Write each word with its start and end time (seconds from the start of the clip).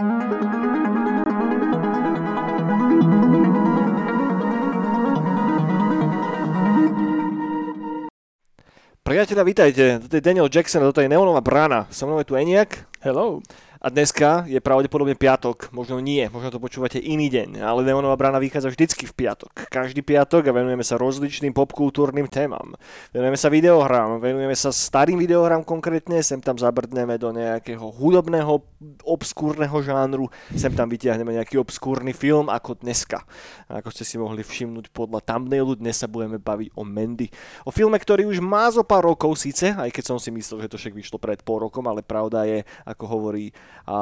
Priatelia, 0.00 0.16
vítajte. 9.44 10.00
Toto 10.00 10.16
je 10.16 10.24
Daniel 10.24 10.48
Jackson 10.48 10.80
toto 10.80 11.04
je 11.04 11.08
Neonová 11.12 11.44
brána. 11.44 11.84
So 11.92 12.08
mnou 12.08 12.24
je 12.24 12.32
tu 12.32 12.40
Eniak. 12.40 12.88
Hello. 13.04 13.44
A 13.80 13.88
dneska 13.88 14.44
je 14.44 14.60
pravdepodobne 14.60 15.16
piatok, 15.16 15.72
možno 15.72 16.04
nie, 16.04 16.28
možno 16.28 16.52
to 16.52 16.60
počúvate 16.60 17.00
iný 17.00 17.32
deň, 17.32 17.64
ale 17.64 17.80
Demonová 17.80 18.12
brána 18.12 18.36
vychádza 18.36 18.68
vždycky 18.68 19.08
v 19.08 19.24
piatok. 19.24 19.72
Každý 19.72 20.04
piatok 20.04 20.44
a 20.44 20.52
venujeme 20.52 20.84
sa 20.84 21.00
rozličným 21.00 21.56
popkultúrnym 21.56 22.28
témam. 22.28 22.76
Venujeme 23.08 23.40
sa 23.40 23.48
videohrám, 23.48 24.20
venujeme 24.20 24.52
sa 24.52 24.68
starým 24.68 25.16
videohrám 25.16 25.64
konkrétne, 25.64 26.20
sem 26.20 26.44
tam 26.44 26.60
zabrdneme 26.60 27.16
do 27.16 27.32
nejakého 27.32 27.88
hudobného, 27.88 28.60
obskúrneho 29.00 29.80
žánru, 29.80 30.28
sem 30.52 30.76
tam 30.76 30.92
vytiahneme 30.92 31.40
nejaký 31.40 31.56
obskúrny 31.56 32.12
film 32.12 32.52
ako 32.52 32.84
dneska. 32.84 33.24
A 33.64 33.80
ako 33.80 33.96
ste 33.96 34.04
si 34.04 34.20
mohli 34.20 34.44
všimnúť 34.44 34.92
podľa 34.92 35.24
thumbnailu, 35.24 35.80
dnes 35.80 35.96
sa 35.96 36.04
budeme 36.04 36.36
baviť 36.36 36.76
o 36.76 36.84
Mandy. 36.84 37.32
O 37.64 37.72
filme, 37.72 37.96
ktorý 37.96 38.28
už 38.28 38.44
má 38.44 38.68
zo 38.68 38.84
pár 38.84 39.08
rokov 39.08 39.40
síce, 39.40 39.72
aj 39.72 39.88
keď 39.88 40.04
som 40.04 40.20
si 40.20 40.28
myslel, 40.28 40.68
že 40.68 40.68
to 40.68 40.76
však 40.76 40.92
vyšlo 40.92 41.16
pred 41.16 41.40
pol 41.40 41.64
rokom, 41.64 41.88
ale 41.88 42.04
pravda 42.04 42.44
je, 42.44 42.60
ako 42.84 43.04
hovorí 43.08 43.48
a 43.90 43.96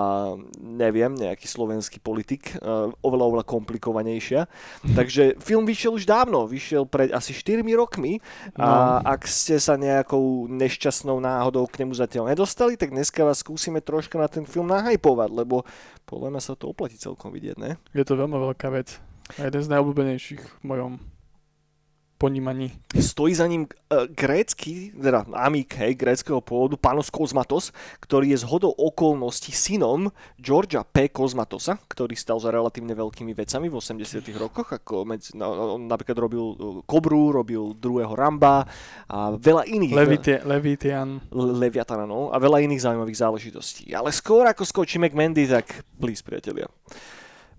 neviem, 0.60 1.16
nejaký 1.16 1.48
slovenský 1.48 1.98
politik, 2.02 2.52
oveľa, 3.00 3.24
oveľa 3.24 3.44
komplikovanejšia. 3.48 4.44
Takže 4.98 5.40
film 5.40 5.64
vyšiel 5.64 5.96
už 5.96 6.04
dávno, 6.04 6.44
vyšiel 6.44 6.84
pred 6.84 7.08
asi 7.14 7.32
4 7.32 7.64
rokmi 7.72 8.20
a 8.58 9.00
no. 9.00 9.08
ak 9.08 9.24
ste 9.24 9.56
sa 9.56 9.80
nejakou 9.80 10.50
nešťastnou 10.50 11.18
náhodou 11.22 11.64
k 11.70 11.84
nemu 11.84 11.96
zatiaľ 11.96 12.32
nedostali, 12.32 12.76
tak 12.76 12.92
dneska 12.92 13.24
vás 13.24 13.40
skúsime 13.40 13.80
troška 13.80 14.20
na 14.20 14.28
ten 14.28 14.44
film 14.44 14.68
nahajpovať, 14.68 15.30
lebo 15.32 15.64
podľa 16.04 16.36
mňa 16.36 16.42
sa 16.44 16.52
to 16.56 16.72
oplatí 16.72 16.96
celkom 17.00 17.32
vidieť, 17.32 17.56
ne? 17.56 17.76
Je 17.92 18.04
to 18.04 18.16
veľmi 18.16 18.36
veľká 18.36 18.68
vec. 18.72 18.96
A 19.36 19.48
jeden 19.48 19.60
z 19.60 19.68
najobľúbenejších 19.72 20.40
v 20.40 20.64
mojom 20.64 20.92
ponímaní. 22.18 22.74
Stojí 22.98 23.34
za 23.34 23.46
ním 23.46 23.70
uh, 23.70 24.10
grécky, 24.10 24.90
teda 24.90 25.24
amík, 25.32 25.78
hej, 25.78 25.94
gréckého 25.94 26.42
pôvodu, 26.42 26.74
Panos 26.74 27.14
Kozmatos, 27.14 27.70
ktorý 28.02 28.34
je 28.34 28.42
z 28.42 28.48
hodou 28.50 28.74
okolností 28.74 29.54
synom 29.54 30.10
Georgia 30.34 30.82
P. 30.82 31.08
Kozmatosa, 31.08 31.78
ktorý 31.86 32.18
stal 32.18 32.42
za 32.42 32.50
relatívne 32.50 32.92
veľkými 32.98 33.30
vecami 33.32 33.70
v 33.70 33.78
80 33.78 34.26
rokoch, 34.34 34.74
ako 34.74 35.06
medzi, 35.06 35.38
no, 35.38 35.78
on 35.78 35.86
napríklad 35.86 36.18
robil 36.18 36.42
Kobru, 36.84 37.30
robil 37.30 37.78
druhého 37.78 38.12
Ramba 38.18 38.66
a 39.06 39.38
veľa 39.38 39.70
iných. 39.70 39.94
Levite, 39.94 40.34
Levitian. 40.42 41.22
Leviatana, 41.32 42.02
no, 42.02 42.34
a 42.34 42.36
veľa 42.42 42.66
iných 42.66 42.82
zaujímavých 42.82 43.22
záležitostí. 43.22 43.94
Ale 43.94 44.10
skôr 44.10 44.42
ako 44.50 44.66
skočíme 44.66 45.06
k 45.06 45.14
Mandy, 45.14 45.46
tak 45.46 45.86
please, 46.02 46.20
priatelia 46.26 46.66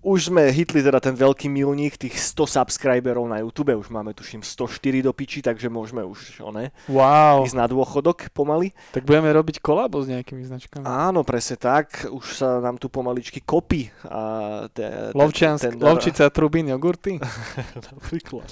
už 0.00 0.32
sme 0.32 0.48
hitli 0.48 0.80
teda 0.80 0.96
ten 0.96 1.12
veľký 1.12 1.52
milník 1.52 2.00
tých 2.00 2.16
100 2.16 2.56
subscriberov 2.56 3.28
na 3.28 3.44
YouTube, 3.44 3.76
už 3.76 3.92
máme 3.92 4.16
tuším 4.16 4.40
104 4.40 5.04
do 5.04 5.12
piči, 5.12 5.44
takže 5.44 5.68
môžeme 5.68 6.00
už 6.00 6.40
one, 6.40 6.72
wow. 6.88 7.44
ísť 7.44 7.56
na 7.56 7.68
dôchodok 7.68 8.32
pomaly. 8.32 8.72
Tak 8.96 9.04
budeme 9.04 9.28
robiť 9.28 9.60
kolabo 9.60 10.00
s 10.00 10.08
nejakými 10.08 10.40
značkami. 10.48 10.88
Áno, 10.88 11.20
presne 11.20 11.60
tak, 11.60 12.08
už 12.08 12.24
sa 12.32 12.64
nám 12.64 12.80
tu 12.80 12.88
pomaličky 12.88 13.44
kopí. 13.44 13.92
A 14.08 14.64
te, 14.72 15.12
Lovčiansk, 15.12 15.68
ten, 15.68 15.76
Lovčica, 15.76 16.32
Trubín, 16.32 16.72
jogurty? 16.72 17.20
Napríklad. 17.92 18.48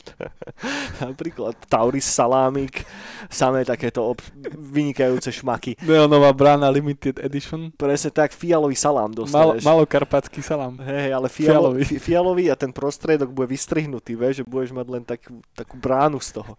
Napríklad 1.08 1.56
Tauris 1.64 2.04
Salámik, 2.04 2.84
samé 3.32 3.64
takéto 3.64 4.12
ob- 4.12 4.24
vynikajúce 4.52 5.32
šmaky. 5.32 5.80
Neonová 5.80 6.28
brána 6.36 6.68
Limited 6.68 7.24
Edition. 7.24 7.72
Presne 7.72 8.12
tak, 8.12 8.36
fialový 8.36 8.76
salám 8.76 9.16
dostaneš. 9.16 9.64
Mal, 9.64 9.78
malokarpatský 9.80 10.44
salám. 10.44 10.76
Hej, 10.84 11.16
ale 11.16 11.37
fialový. 11.46 11.84
fialový 11.84 12.44
a 12.50 12.56
ten 12.58 12.74
prostriedok 12.74 13.30
bude 13.30 13.46
vystrihnutý, 13.46 14.18
vieš, 14.18 14.42
že 14.42 14.48
budeš 14.48 14.70
mať 14.74 14.86
len 14.90 15.02
takú, 15.06 15.38
takú 15.54 15.76
bránu 15.78 16.18
z 16.18 16.42
toho. 16.42 16.58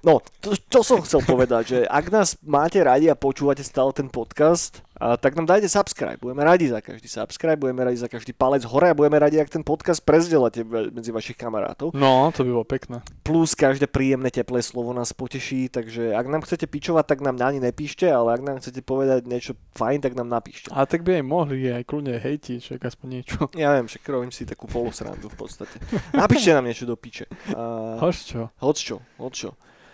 No, 0.00 0.24
to, 0.40 0.56
čo 0.56 0.80
som 0.80 1.04
chcel 1.04 1.20
povedať, 1.20 1.62
že 1.68 1.78
ak 1.84 2.08
nás 2.08 2.40
máte 2.40 2.80
radi 2.80 3.12
a 3.12 3.14
počúvate 3.14 3.60
stále 3.60 3.92
ten 3.92 4.08
podcast, 4.08 4.80
a 5.02 5.18
tak 5.18 5.34
nám 5.34 5.50
dajte 5.50 5.66
subscribe. 5.66 6.22
Budeme 6.22 6.46
radi 6.46 6.70
za 6.70 6.78
každý 6.78 7.10
subscribe, 7.10 7.58
budeme 7.58 7.82
radi 7.82 7.98
za 7.98 8.06
každý 8.06 8.30
palec 8.30 8.62
hore 8.62 8.86
a 8.86 8.94
budeme 8.94 9.18
radi, 9.18 9.42
ak 9.42 9.50
ten 9.50 9.66
podcast 9.66 9.98
prezdielate 9.98 10.62
medzi 10.62 11.10
vašich 11.10 11.34
kamarátov. 11.34 11.90
No, 11.90 12.30
to 12.30 12.46
by 12.46 12.50
bolo 12.54 12.62
pekné. 12.62 13.02
Plus 13.26 13.58
každé 13.58 13.90
príjemné 13.90 14.30
teplé 14.30 14.62
slovo 14.62 14.94
nás 14.94 15.10
poteší, 15.10 15.74
takže 15.74 16.14
ak 16.14 16.26
nám 16.30 16.46
chcete 16.46 16.70
pičovať, 16.70 17.02
tak 17.02 17.18
nám 17.18 17.34
ani 17.42 17.58
nepíšte, 17.58 18.06
ale 18.06 18.38
ak 18.38 18.42
nám 18.46 18.56
chcete 18.62 18.78
povedať 18.86 19.26
niečo 19.26 19.58
fajn, 19.74 20.06
tak 20.06 20.14
nám 20.14 20.30
napíšte. 20.30 20.70
A 20.70 20.86
tak 20.86 21.02
by 21.02 21.18
aj 21.18 21.24
mohli 21.26 21.66
aj 21.66 21.82
kľudne 21.82 22.22
hejtiť, 22.22 22.62
však 22.62 22.80
aspoň 22.86 23.06
niečo. 23.10 23.36
Ja 23.58 23.74
viem, 23.74 23.90
že 23.90 23.98
robím 24.06 24.30
si 24.30 24.46
takú 24.46 24.70
polusrandu 24.70 25.26
v 25.26 25.34
podstate. 25.34 25.82
Napíšte 26.14 26.54
nám 26.54 26.62
niečo 26.62 26.86
do 26.86 26.94
piče. 26.94 27.26
Uh, 27.50 27.98
hoď 27.98 28.14
čo. 28.22 28.40
Hoď 28.62 28.76
čo, 28.78 28.96
hoď 29.18 29.34
čo. 29.34 29.50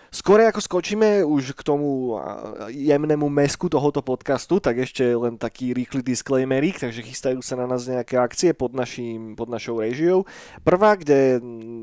Skôr 0.08 0.40
ako 0.40 0.64
skočíme 0.64 1.20
už 1.20 1.52
k 1.52 1.60
tomu 1.60 2.16
jemnému 2.72 3.28
mesku 3.28 3.68
tohoto 3.68 4.00
podcastu, 4.00 4.56
tak 4.56 4.80
ešte 4.80 5.04
len 5.04 5.36
taký 5.36 5.76
rýchly 5.76 6.00
disclaimerik, 6.00 6.80
takže 6.80 7.04
chystajú 7.04 7.44
sa 7.44 7.60
na 7.60 7.68
nás 7.68 7.84
nejaké 7.84 8.16
akcie 8.16 8.56
pod, 8.56 8.72
našim, 8.72 9.36
pod 9.36 9.52
našou 9.52 9.84
režiou. 9.84 10.24
Prvá, 10.64 10.96
kde, 10.96 11.36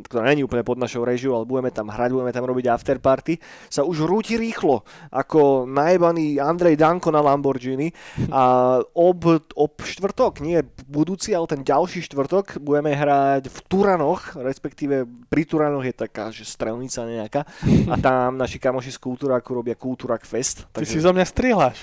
ktorá 0.10 0.26
není 0.26 0.42
úplne 0.42 0.66
pod 0.66 0.82
našou 0.82 1.06
režiou, 1.06 1.38
ale 1.38 1.46
budeme 1.46 1.70
tam 1.70 1.94
hrať, 1.94 2.18
budeme 2.18 2.34
tam 2.34 2.50
robiť 2.50 2.66
afterparty, 2.66 3.34
sa 3.70 3.86
už 3.86 4.10
rúti 4.10 4.42
rýchlo, 4.42 4.82
ako 5.14 5.70
najebaný 5.70 6.42
Andrej 6.42 6.82
Danko 6.82 7.14
na 7.14 7.22
Lamborghini 7.22 7.94
a 8.34 8.82
ob, 8.98 9.22
ob 9.54 9.74
štvrtok, 9.86 10.42
nie 10.42 10.66
budúci, 10.90 11.38
ale 11.38 11.46
ten 11.46 11.62
ďalší 11.62 12.02
štvrtok 12.10 12.58
budeme 12.58 12.90
hrať 12.90 13.54
v 13.54 13.58
Turanoch, 13.70 14.34
respektíve 14.34 15.06
pri 15.30 15.46
Turanoch 15.46 15.86
je 15.86 15.94
taká, 15.94 16.34
že 16.34 16.42
strelnica 16.42 17.06
nejaká 17.06 17.46
a 17.86 17.96
tam 18.02 18.15
nám 18.16 18.40
naši 18.40 18.58
kamoši 18.60 18.96
z 18.96 19.00
Kultúraku 19.04 19.52
robia 19.52 19.76
Kultúrak 19.76 20.24
Fest. 20.24 20.72
Ty 20.72 20.80
takže... 20.80 20.92
si 20.96 21.04
zo 21.04 21.12
mňa 21.12 21.26
strihláš. 21.28 21.78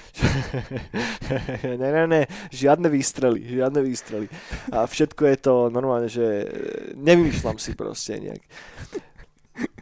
ne, 1.80 1.88
ne, 1.92 2.04
ne, 2.08 2.22
žiadne 2.48 2.88
výstrely, 2.88 3.60
žiadne 3.60 3.80
výstrely. 3.84 4.26
A 4.72 4.88
všetko 4.88 5.22
je 5.28 5.36
to 5.36 5.54
normálne, 5.68 6.08
že 6.08 6.48
nevymýšľam 6.96 7.60
si 7.60 7.76
proste 7.76 8.16
nejak 8.16 8.42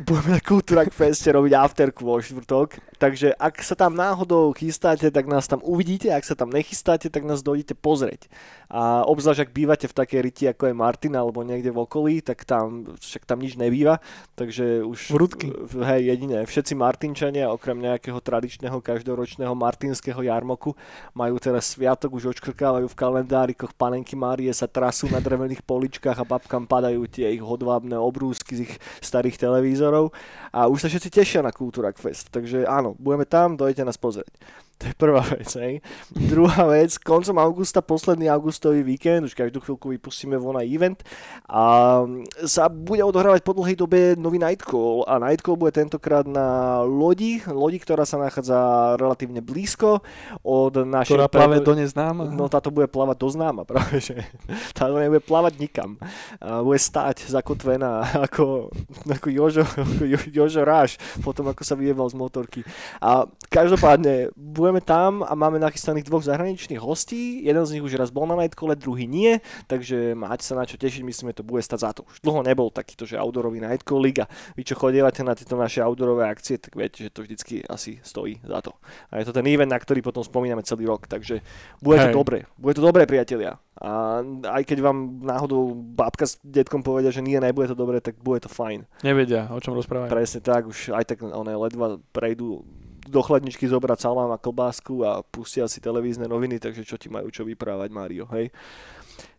budeme 0.02 0.34
na 0.34 0.42
Kultúrak 0.42 0.90
Feste 0.90 1.30
robiť 1.30 1.52
afterku 1.54 2.02
vo 2.02 2.18
štvrtok, 2.18 2.82
takže 2.98 3.30
ak 3.38 3.62
sa 3.62 3.78
tam 3.78 3.94
náhodou 3.94 4.50
chystáte, 4.50 5.06
tak 5.06 5.30
nás 5.30 5.46
tam 5.46 5.62
uvidíte, 5.62 6.10
ak 6.10 6.26
sa 6.26 6.34
tam 6.34 6.50
nechystáte, 6.50 7.06
tak 7.06 7.22
nás 7.22 7.46
dojdete 7.46 7.78
pozrieť. 7.78 8.26
A 8.66 9.06
obzvlášť, 9.06 9.46
ak 9.46 9.54
bývate 9.54 9.86
v 9.86 9.94
takej 9.94 10.20
riti, 10.22 10.44
ako 10.50 10.70
je 10.70 10.74
Martin, 10.74 11.14
alebo 11.14 11.46
niekde 11.46 11.70
v 11.70 11.86
okolí, 11.86 12.14
tak 12.26 12.42
tam, 12.42 12.90
však 12.98 13.22
tam 13.22 13.38
nič 13.38 13.54
nebýva, 13.54 14.02
takže 14.34 14.82
už... 14.82 15.14
Vrutky. 15.14 15.54
Hej, 15.78 16.02
jedine, 16.10 16.42
všetci 16.42 16.74
Martinčania, 16.74 17.54
okrem 17.54 17.78
nejakého 17.78 18.18
tradičného 18.18 18.82
každoročného 18.82 19.54
martinského 19.54 20.18
jarmoku, 20.26 20.74
majú 21.14 21.38
teraz 21.38 21.78
sviatok, 21.78 22.18
už 22.18 22.34
očkrkávajú 22.34 22.90
v 22.90 22.98
kalendárikoch, 22.98 23.74
panenky 23.78 24.18
Márie 24.18 24.50
sa 24.50 24.66
trasú 24.66 25.06
na 25.06 25.22
drevených 25.22 25.62
poličkách 25.62 26.18
a 26.18 26.26
babkám 26.26 26.66
padajú 26.66 27.06
tie 27.06 27.30
ich 27.30 27.42
hodvábne 27.42 27.94
obrúsky 27.94 28.58
z 28.58 28.60
ich 28.66 28.74
starých 28.98 29.38
televízií 29.38 29.59
televízorov 29.60 30.08
a 30.56 30.64
už 30.72 30.80
sa 30.80 30.88
všetci 30.88 31.12
tešia 31.12 31.40
na 31.44 31.52
Kultúrak 31.52 32.00
Fest. 32.00 32.32
Takže 32.32 32.64
áno, 32.64 32.96
budeme 32.96 33.28
tam, 33.28 33.60
dojte 33.60 33.84
nás 33.84 34.00
pozrieť. 34.00 34.32
To 34.80 34.88
je 34.88 34.94
prvá 34.96 35.20
vec. 35.20 35.52
Hej. 35.60 35.84
Druhá 36.08 36.64
vec, 36.72 36.96
koncom 36.96 37.36
augusta, 37.36 37.84
posledný 37.84 38.32
augustový 38.32 38.80
víkend, 38.80 39.28
už 39.28 39.36
každú 39.36 39.60
chvíľku 39.60 39.92
vypustíme 39.92 40.40
von 40.40 40.56
na 40.56 40.64
event 40.64 41.04
a 41.44 42.00
sa 42.48 42.72
bude 42.72 43.04
odohrávať 43.04 43.44
po 43.44 43.52
dlhej 43.52 43.76
dobe 43.76 44.16
nový 44.16 44.40
Nightcall 44.40 45.04
a 45.04 45.20
Nightcall 45.20 45.60
bude 45.60 45.76
tentokrát 45.76 46.24
na 46.24 46.80
lodi, 46.80 47.44
lodi, 47.44 47.76
ktorá 47.76 48.08
sa 48.08 48.16
nachádza 48.16 48.56
relatívne 48.96 49.44
blízko 49.44 50.00
od 50.40 50.72
našej... 50.72 51.12
Ktorá 51.12 51.28
plave 51.28 51.60
do 51.60 51.76
neznáma. 51.76 52.32
No 52.32 52.48
táto 52.48 52.72
bude 52.72 52.88
plávať 52.88 53.20
do 53.20 53.28
známa, 53.28 53.62
práve 53.70 54.00
že. 54.00 54.24
Táto 54.72 54.96
nebude 54.96 55.20
plávať 55.20 55.60
nikam. 55.60 56.00
A 56.40 56.64
bude 56.64 56.80
stáť 56.80 57.28
zakotvená 57.28 58.08
ako, 58.26 58.72
ako 59.04 59.28
Jožo, 59.28 59.68
ako 59.68 60.08
Jožo 60.40 60.64
Ráš, 60.64 60.96
potom 61.20 61.52
ako 61.52 61.68
sa 61.68 61.76
vyjebal 61.76 62.08
z 62.08 62.16
motorky. 62.16 62.60
A 63.04 63.28
každopádne 63.52 64.32
bude 64.32 64.69
budeme 64.70 64.86
tam 64.86 65.26
a 65.26 65.34
máme 65.34 65.58
nachystaných 65.58 66.06
dvoch 66.06 66.22
zahraničných 66.22 66.78
hostí. 66.78 67.42
Jeden 67.42 67.66
z 67.66 67.74
nich 67.74 67.82
už 67.82 67.98
raz 67.98 68.14
bol 68.14 68.22
na 68.30 68.38
Nightkole, 68.38 68.78
druhý 68.78 69.10
nie, 69.10 69.42
takže 69.66 70.14
máte 70.14 70.46
sa 70.46 70.54
na 70.54 70.62
čo 70.62 70.78
tešiť, 70.78 71.02
myslím, 71.02 71.34
že 71.34 71.42
to 71.42 71.44
bude 71.50 71.58
stať 71.58 71.78
za 71.82 71.90
to. 71.90 72.06
Už 72.06 72.22
dlho 72.22 72.46
nebol 72.46 72.70
takýto, 72.70 73.02
že 73.02 73.18
outdoorový 73.18 73.58
Nightcall 73.58 73.98
Liga. 73.98 74.30
Vy 74.54 74.62
čo 74.62 74.78
chodievate 74.78 75.26
na 75.26 75.34
tieto 75.34 75.58
naše 75.58 75.82
outdoorové 75.82 76.30
akcie, 76.30 76.62
tak 76.62 76.78
viete, 76.78 77.02
že 77.02 77.10
to 77.10 77.26
vždycky 77.26 77.66
asi 77.66 77.98
stojí 78.06 78.38
za 78.46 78.62
to. 78.62 78.78
A 79.10 79.18
je 79.18 79.26
to 79.26 79.34
ten 79.34 79.50
event, 79.50 79.74
na 79.74 79.82
ktorý 79.82 80.06
potom 80.06 80.22
spomíname 80.22 80.62
celý 80.62 80.86
rok, 80.86 81.10
takže 81.10 81.42
bude 81.82 81.98
Hej. 81.98 82.14
to 82.14 82.22
dobre. 82.22 82.46
Bude 82.54 82.78
to 82.78 82.86
dobre, 82.86 83.10
priatelia. 83.10 83.58
A 83.80 84.22
aj 84.46 84.62
keď 84.70 84.86
vám 84.86 85.24
náhodou 85.24 85.74
babka 85.74 86.28
s 86.28 86.38
detkom 86.46 86.84
povedia, 86.84 87.10
že 87.10 87.24
nie, 87.24 87.40
nebude 87.42 87.66
to 87.66 87.74
dobre, 87.74 87.98
tak 87.98 88.22
bude 88.22 88.44
to 88.44 88.52
fajn. 88.52 88.86
Nevedia, 89.02 89.50
o 89.50 89.58
čom 89.58 89.74
rozprávajú. 89.74 90.12
Presne 90.12 90.40
tak, 90.44 90.70
už 90.70 90.94
aj 90.94 91.04
tak 91.10 91.18
one 91.26 91.56
ledva 91.58 91.96
prejdú 92.12 92.62
do 93.08 93.20
chladničky 93.24 93.64
zobrať 93.64 94.04
salám 94.04 94.30
a 94.34 94.40
klbásku 94.40 95.04
a 95.04 95.24
pustia 95.24 95.64
si 95.70 95.80
televízne 95.80 96.28
noviny, 96.28 96.60
takže 96.60 96.84
čo 96.84 97.00
ti 97.00 97.08
majú 97.08 97.32
čo 97.32 97.46
vyprávať, 97.46 97.88
Mário, 97.88 98.24
hej? 98.36 98.52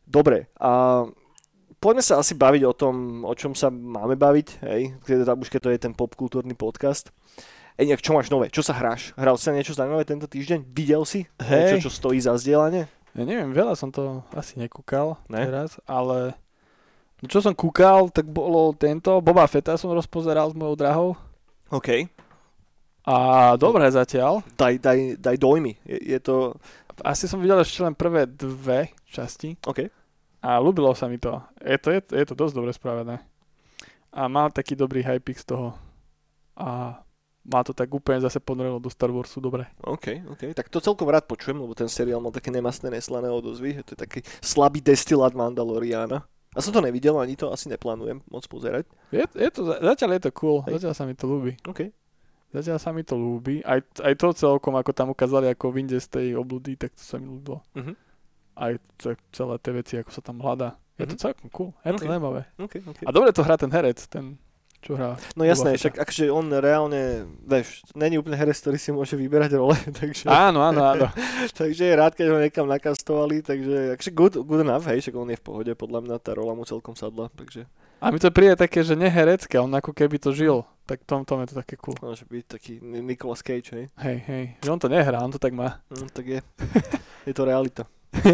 Dobre, 0.08 0.50
a 0.58 1.04
poďme 1.78 2.04
sa 2.04 2.20
asi 2.20 2.34
baviť 2.34 2.64
o 2.66 2.74
tom, 2.74 2.96
o 3.26 3.34
čom 3.38 3.54
sa 3.54 3.70
máme 3.70 4.18
baviť, 4.18 4.48
hej? 4.66 4.82
Teda 5.06 5.38
už 5.38 5.50
keď 5.50 5.62
to 5.62 5.70
je 5.74 5.80
ten 5.80 5.94
popkultúrny 5.94 6.58
podcast. 6.58 7.14
Ej, 7.80 7.88
nejak, 7.88 8.04
čo 8.04 8.14
máš 8.14 8.28
nové? 8.28 8.52
Čo 8.52 8.62
sa 8.62 8.76
hráš? 8.76 9.16
Hral 9.16 9.40
si 9.40 9.50
niečo 9.50 9.74
zaujímavé 9.74 10.04
tento 10.04 10.28
týždeň? 10.28 10.68
Videl 10.70 11.02
si? 11.08 11.26
Hej. 11.40 11.80
Niečo, 11.82 11.88
čo 11.88 11.92
stojí 11.94 12.20
za 12.20 12.36
zdieľanie? 12.36 12.86
Ja 13.16 13.24
neviem, 13.28 13.52
veľa 13.52 13.76
som 13.76 13.92
to 13.92 14.24
asi 14.32 14.56
nekúkal 14.56 15.20
Ne? 15.28 15.44
teraz, 15.44 15.76
ale 15.84 16.36
no 17.20 17.26
čo 17.28 17.44
som 17.44 17.52
kúkal, 17.52 18.08
tak 18.08 18.24
bolo 18.28 18.72
tento, 18.72 19.20
Boba 19.20 19.44
Fetta 19.52 19.76
som 19.76 19.92
rozpozeral 19.92 20.52
s 20.52 20.56
mojou 20.56 20.76
drahou 20.80 21.10
OK. 21.72 22.08
A 23.06 23.16
dobre 23.58 23.90
zatiaľ. 23.90 24.46
Daj, 24.54 24.78
daj, 24.78 25.00
daj 25.18 25.38
dojmy. 25.42 25.74
Je, 25.86 26.18
je 26.18 26.20
to... 26.22 26.54
Asi 27.02 27.26
som 27.26 27.42
videl 27.42 27.58
ešte 27.58 27.82
len 27.82 27.98
prvé 27.98 28.30
dve 28.30 28.94
časti 29.10 29.58
OK. 29.66 29.90
a 30.46 30.62
ľúbilo 30.62 30.94
sa 30.94 31.10
mi 31.10 31.18
to. 31.18 31.42
Je 31.58 31.78
to, 31.82 31.90
je, 31.90 32.00
je 32.14 32.26
to 32.30 32.38
dosť 32.38 32.54
dobre 32.54 32.72
spravené. 32.76 33.18
A 34.14 34.30
mal 34.30 34.54
taký 34.54 34.78
dobrý 34.78 35.02
hype 35.02 35.34
z 35.34 35.50
toho. 35.50 35.74
A 36.54 37.02
má 37.42 37.66
to 37.66 37.74
tak 37.74 37.90
úplne 37.90 38.22
zase 38.22 38.38
ponorilo 38.38 38.78
do 38.78 38.92
Star 38.94 39.10
Warsu 39.10 39.42
dobre. 39.42 39.66
OK, 39.82 40.22
OK. 40.30 40.54
Tak 40.54 40.70
to 40.70 40.78
celkom 40.78 41.10
rád 41.10 41.26
počujem, 41.26 41.58
lebo 41.58 41.74
ten 41.74 41.90
seriál 41.90 42.22
mal 42.22 42.30
také 42.30 42.54
nemastné, 42.54 42.94
neslané 42.94 43.34
odozvy. 43.34 43.82
že 43.82 43.84
To 43.88 43.92
je 43.98 44.00
taký 44.06 44.20
slabý 44.46 44.78
destilát 44.78 45.34
Mandaloriana. 45.34 46.22
A 46.52 46.60
som 46.60 46.76
to 46.76 46.84
nevidel, 46.84 47.16
ani 47.16 47.40
to 47.40 47.48
asi 47.48 47.72
neplánujem 47.72 48.22
moc 48.28 48.44
pozerať. 48.52 48.84
Je, 49.10 49.24
je 49.24 49.50
to, 49.56 49.72
zatiaľ 49.72 50.20
je 50.20 50.22
to 50.28 50.32
cool, 50.36 50.60
Hej. 50.68 50.84
zatiaľ 50.84 50.94
sa 50.94 51.08
mi 51.08 51.16
to 51.16 51.24
ľúbi. 51.24 51.56
OK. 51.64 51.96
Zatiaľ 52.52 52.78
sa 52.78 52.92
mi 52.92 53.02
to 53.02 53.16
ľúbi. 53.16 53.64
Aj, 53.64 53.80
aj 53.80 54.14
to 54.14 54.32
celkom, 54.32 54.76
ako 54.76 54.92
tam 54.92 55.08
ukázali, 55.10 55.48
ako 55.48 55.72
vyjde 55.72 55.98
z 55.98 56.08
tej 56.10 56.28
obludy, 56.34 56.76
tak 56.76 56.92
to 56.92 57.02
sa 57.02 57.16
mi 57.16 57.26
ľúbilo. 57.26 57.64
Mhm. 57.74 57.94
Aj 58.54 58.72
ce- 58.98 59.24
celé 59.30 59.56
tie 59.58 59.72
veci, 59.74 59.94
ako 59.96 60.10
sa 60.10 60.22
tam 60.22 60.38
hľadá. 60.38 60.76
Je 60.96 61.08
to 61.08 61.16
Mhm. 61.16 61.22
celkom 61.22 61.48
cool. 61.50 61.72
Je 61.82 61.92
to 61.92 61.98
Ok. 61.98 62.06
zaujímavé. 62.06 62.42
OK, 62.58 62.74
OK. 62.86 63.00
A 63.02 63.10
dobre 63.10 63.32
to 63.32 63.42
hrá 63.42 63.56
ten 63.56 63.70
herec, 63.70 64.04
ten, 64.06 64.36
čo 64.78 64.94
hrá. 64.94 65.16
No 65.34 65.42
jasné, 65.44 65.74
však 65.74 65.96
akže 65.96 66.28
on 66.28 66.52
reálne, 66.52 67.24
vieš, 67.40 67.88
není 67.94 68.18
úplne 68.18 68.36
herec, 68.36 68.54
ktorý 68.58 68.76
si 68.76 68.92
môže 68.92 69.16
vyberať 69.16 69.52
role, 69.54 69.74
takže, 69.96 70.28
Áno, 70.28 70.60
áno, 70.60 70.84
áno. 70.84 71.08
takže 71.56 71.84
je 71.84 71.96
rád, 71.96 72.14
keď 72.14 72.28
ho 72.28 72.38
niekam 72.38 72.68
nakastovali, 72.68 73.40
takže 73.40 73.96
akže 73.96 74.12
good, 74.12 74.36
good 74.40 74.60
enough, 74.60 74.84
hej, 74.84 75.00
však 75.00 75.16
on 75.16 75.30
je 75.30 75.38
v 75.38 75.46
pohode, 75.46 75.72
podľa 75.72 76.00
mňa 76.02 76.16
tá 76.18 76.36
rola 76.36 76.52
mu 76.52 76.62
celkom 76.64 76.94
sadla, 76.94 77.32
takže 77.32 77.66
A 78.02 78.10
mi 78.10 78.18
to 78.18 78.34
príde 78.34 78.58
také, 78.58 78.82
že 78.82 78.98
neherecké, 78.98 79.62
on 79.62 79.70
ako 79.70 79.94
keby 79.94 80.18
to 80.18 80.34
žil. 80.34 80.66
Tak 80.90 81.06
tom, 81.06 81.22
tom 81.22 81.46
je 81.46 81.54
to 81.54 81.62
také 81.62 81.78
cool. 81.78 81.94
môže 82.02 82.26
byť 82.26 82.46
taký 82.50 82.74
Ni- 82.82 83.06
Nicolas 83.06 83.46
Cage, 83.46 83.70
hej. 83.78 83.86
Hej, 84.02 84.18
hej. 84.26 84.46
Že 84.66 84.70
on 84.74 84.82
to 84.82 84.90
nehrá, 84.90 85.22
on 85.22 85.30
to 85.30 85.38
tak 85.38 85.54
má. 85.54 85.80
No, 85.94 86.10
tak 86.10 86.26
je. 86.26 86.40
je 87.30 87.34
to 87.38 87.46
realita. 87.46 87.86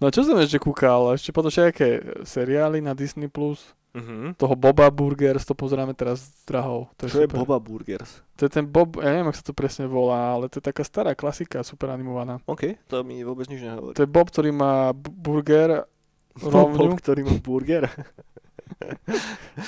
no 0.00 0.06
čo 0.14 0.22
som 0.22 0.38
ešte 0.38 0.62
kúkal? 0.62 1.18
Ešte 1.18 1.34
potom 1.34 1.50
všetké 1.50 2.22
seriály 2.22 2.78
na 2.78 2.94
Disney+. 2.94 3.26
Plus. 3.26 3.74
Mhm. 3.98 4.38
Toho 4.38 4.54
Boba 4.54 4.86
Burgers, 4.94 5.42
to 5.42 5.58
pozeráme 5.58 5.96
teraz 5.98 6.22
s 6.22 6.46
drahou. 6.46 6.86
To 7.02 7.10
Čo 7.10 7.24
je 7.24 7.26
super. 7.26 7.42
Boba 7.42 7.58
Burgers? 7.58 8.22
To 8.38 8.46
je 8.46 8.50
ten 8.54 8.62
Bob, 8.62 9.02
ja 9.02 9.10
neviem, 9.10 9.26
ako 9.26 9.38
sa 9.42 9.46
to 9.50 9.56
presne 9.56 9.84
volá, 9.90 10.38
ale 10.38 10.46
to 10.46 10.62
je 10.62 10.64
taká 10.70 10.86
stará 10.86 11.18
klasika, 11.18 11.66
super 11.66 11.90
animovaná. 11.90 12.38
OK, 12.46 12.78
to 12.86 13.02
mi 13.02 13.18
vôbec 13.26 13.50
nič 13.50 13.66
nehovorí. 13.66 13.98
To 13.98 14.04
je 14.06 14.10
Bob, 14.10 14.30
ktorý 14.30 14.54
má 14.54 14.94
burger 14.94 15.90
Bob, 16.38 16.70
rovňu 16.70 16.94
ktorý 17.02 17.26
má 17.26 17.34
burger. 17.42 17.90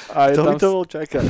A 0.08 0.18
je 0.26 0.34
to 0.34 0.42
tam... 0.42 0.48
by 0.48 0.56
to 0.56 0.68
bol 0.68 0.84
čakal. 0.84 1.24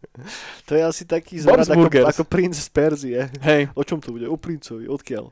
to 0.66 0.72
je 0.72 0.82
asi 0.82 1.02
taký 1.04 1.36
zrad 1.36 1.62
ako, 1.62 1.88
ako 1.88 2.22
princ 2.24 2.54
z 2.54 2.68
Perzie. 2.68 3.20
Hej, 3.40 3.68
O 3.72 3.82
čom 3.82 3.98
to 3.98 4.10
bude? 4.10 4.24
O 4.24 4.34
princovi. 4.34 4.84
Odkiaľ? 4.84 5.28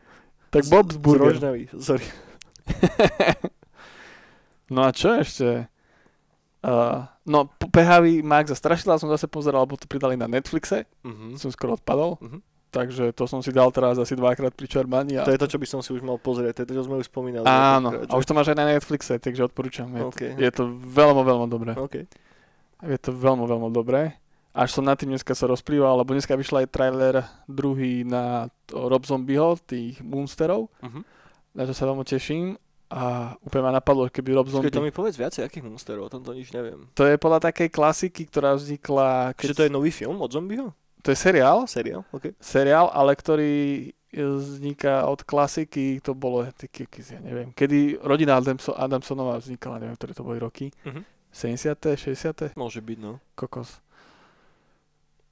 tak 0.48 0.62
Z- 0.62 0.68
Bob's 0.68 0.96
Burger. 0.96 1.30
Rožňavy. 1.32 1.70
Sorry. 1.76 2.04
no 4.68 4.82
a 4.82 4.90
čo 4.90 5.14
ešte? 5.14 5.66
Uh, 6.60 7.08
no, 7.24 7.48
Pehavý 7.64 8.20
Max 8.20 8.50
a 8.50 8.56
Strašidla 8.56 8.96
som 8.96 9.08
zase 9.08 9.24
pozeral, 9.24 9.64
lebo 9.64 9.74
to 9.74 9.86
pridali 9.86 10.12
na 10.12 10.26
Netflixe, 10.26 10.84
Mhm. 11.00 11.36
som 11.36 11.48
skoro 11.48 11.74
odpadol, 11.74 12.20
Mhm. 12.20 12.38
Takže 12.70 13.10
to 13.12 13.26
som 13.26 13.42
si 13.42 13.50
dal 13.50 13.68
teraz 13.74 13.98
asi 13.98 14.14
dvakrát 14.14 14.54
pri 14.54 14.66
Čarmani. 14.66 15.18
A... 15.18 15.26
To 15.26 15.34
je 15.34 15.40
to, 15.42 15.50
čo 15.50 15.58
by 15.58 15.66
som 15.66 15.80
si 15.82 15.90
už 15.90 16.00
mal 16.00 16.16
pozrieť. 16.16 16.56
To 16.56 16.60
je 16.62 16.68
to, 16.70 16.74
čo 16.78 16.84
sme 16.86 17.02
už 17.02 17.10
spomínali. 17.10 17.44
Áno, 17.44 17.90
a 18.06 18.12
už 18.14 18.24
to 18.24 18.32
máš 18.32 18.54
aj 18.54 18.58
na 18.58 18.70
Netflixe, 18.70 19.18
takže 19.18 19.50
odporúčam. 19.50 19.90
Je, 19.90 20.02
OK. 20.06 20.20
to, 20.22 20.24
je 20.38 20.50
to 20.54 20.62
veľmi, 20.70 21.22
veľmi 21.26 21.46
dobré. 21.50 21.72
OK. 21.74 21.96
Je 22.86 22.98
to 23.02 23.10
veľmi, 23.12 23.44
veľmi 23.44 23.68
dobré. 23.68 24.16
Až 24.50 24.80
som 24.80 24.82
na 24.82 24.98
tým 24.98 25.14
dneska 25.14 25.30
sa 25.30 25.46
rozplýval, 25.46 26.02
lebo 26.02 26.10
dneska 26.10 26.34
vyšla 26.34 26.66
aj 26.66 26.72
trailer 26.74 27.14
druhý 27.46 28.02
na 28.02 28.50
to 28.66 28.90
Rob 28.90 29.06
Zombieho, 29.06 29.54
tých 29.60 30.02
Moonsterov, 30.02 30.66
Mhm. 30.82 31.00
na 31.54 31.62
čo 31.66 31.74
sa 31.74 31.86
veľmi 31.86 32.02
teším. 32.02 32.58
A 32.90 33.38
úplne 33.46 33.70
ma 33.70 33.70
napadlo, 33.70 34.10
keby 34.10 34.34
Rob 34.34 34.50
Zombie... 34.50 34.66
Počkej, 34.66 34.82
to 34.82 34.82
mi 34.82 34.90
povedz 34.90 35.14
viacej, 35.14 35.46
akých 35.46 35.62
monsterov, 35.62 36.10
o 36.10 36.10
tomto 36.10 36.34
nič 36.34 36.50
neviem. 36.50 36.90
To 36.98 37.06
je 37.06 37.14
podľa 37.22 37.46
takej 37.46 37.70
klasiky, 37.70 38.26
ktorá 38.26 38.58
vznikla... 38.58 39.30
Čiže 39.38 39.54
to 39.54 39.62
je 39.62 39.70
nový 39.70 39.94
film 39.94 40.18
od 40.18 40.26
zombieho? 40.34 40.74
To 41.02 41.10
je 41.10 41.16
seriál, 41.16 41.66
Seriál? 41.66 42.04
OK. 42.12 42.32
seriál, 42.40 42.90
ale 42.92 43.16
ktorý 43.16 43.52
vzniká 44.10 45.06
od 45.06 45.22
klasiky, 45.22 46.02
to 46.02 46.14
bolo, 46.14 46.42
ja 46.42 47.20
neviem, 47.22 47.54
kedy 47.54 48.02
rodina 48.02 48.36
Adamso, 48.36 48.74
Adamsonová 48.74 49.38
vznikala, 49.38 49.78
neviem, 49.78 49.94
ktoré 49.94 50.12
to 50.14 50.26
boli 50.26 50.38
roky, 50.42 50.74
Mhm. 50.82 51.02
70., 51.30 51.94
60., 51.94 52.58
Môže 52.58 52.82
byť, 52.82 52.98
no. 52.98 53.22
kokos. 53.38 53.78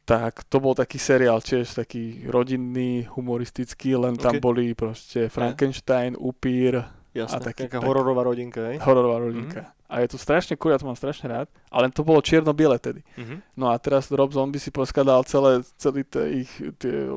Tak 0.06 0.46
to 0.48 0.56
bol 0.62 0.72
taký 0.72 0.96
seriál, 0.96 1.42
tiež 1.44 1.74
taký 1.76 2.24
rodinný, 2.24 3.04
humoristický, 3.12 3.92
len 3.92 4.16
tam 4.16 4.38
Ok. 4.38 4.40
boli 4.40 4.72
proste 4.72 5.28
Frankenstein, 5.28 6.16
upír, 6.16 6.80
Jasné. 7.18 7.38
A 7.38 7.46
Taká 7.50 7.66
tak- 7.66 7.82
hororová 7.82 8.22
rodinka, 8.22 8.60
hej? 8.68 8.78
hororová 8.78 9.18
rodinka. 9.18 9.74
A 9.88 10.00
je 10.00 10.08
to 10.08 10.18
strašne 10.18 10.54
cool, 10.54 10.70
ja 10.70 10.78
to 10.78 10.84
mám 10.84 10.94
strašne 10.94 11.26
rád, 11.26 11.48
ale 11.68 11.88
to 11.88 12.02
bolo 12.02 12.20
čierno-biele 12.20 12.76
tedy. 12.76 13.00
Mhm. 13.16 13.42
No 13.56 13.68
a 13.68 13.76
teraz 13.76 14.06
Rob 14.08 14.30
Zombie 14.30 14.58
si 14.58 14.68
poskladal 14.68 15.24
celé, 15.24 15.64
celý 15.76 16.04
tie 16.04 16.44
ich, 16.44 16.52
tie, 16.76 17.08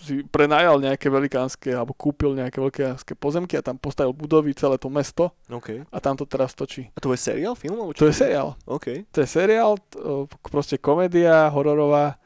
si 0.00 0.24
prenajal 0.24 0.80
nejaké 0.80 1.12
velikánske, 1.12 1.76
alebo 1.76 1.92
kúpil 1.92 2.32
nejaké 2.32 2.56
velikánske 2.56 3.12
pozemky 3.12 3.52
a 3.52 3.60
tam 3.60 3.76
postavil 3.76 4.16
budovy, 4.16 4.56
celé 4.56 4.80
to 4.80 4.88
mesto 4.88 5.28
OK. 5.52 5.84
a 5.84 5.96
tam 6.00 6.16
to 6.16 6.24
teraz 6.24 6.56
točí. 6.56 6.88
A 6.88 6.98
to 6.98 7.12
je 7.12 7.20
seriál, 7.20 7.52
film? 7.52 7.76
Alebo 7.76 7.92
To 7.92 8.08
je 8.08 8.16
seriál. 8.16 8.56
OK. 8.64 9.04
To 9.12 9.18
je 9.20 9.28
seriál, 9.28 9.76
to, 9.92 10.24
proste 10.48 10.80
komédia, 10.80 11.52
hororová, 11.52 12.16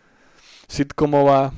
sitcomová 0.71 1.51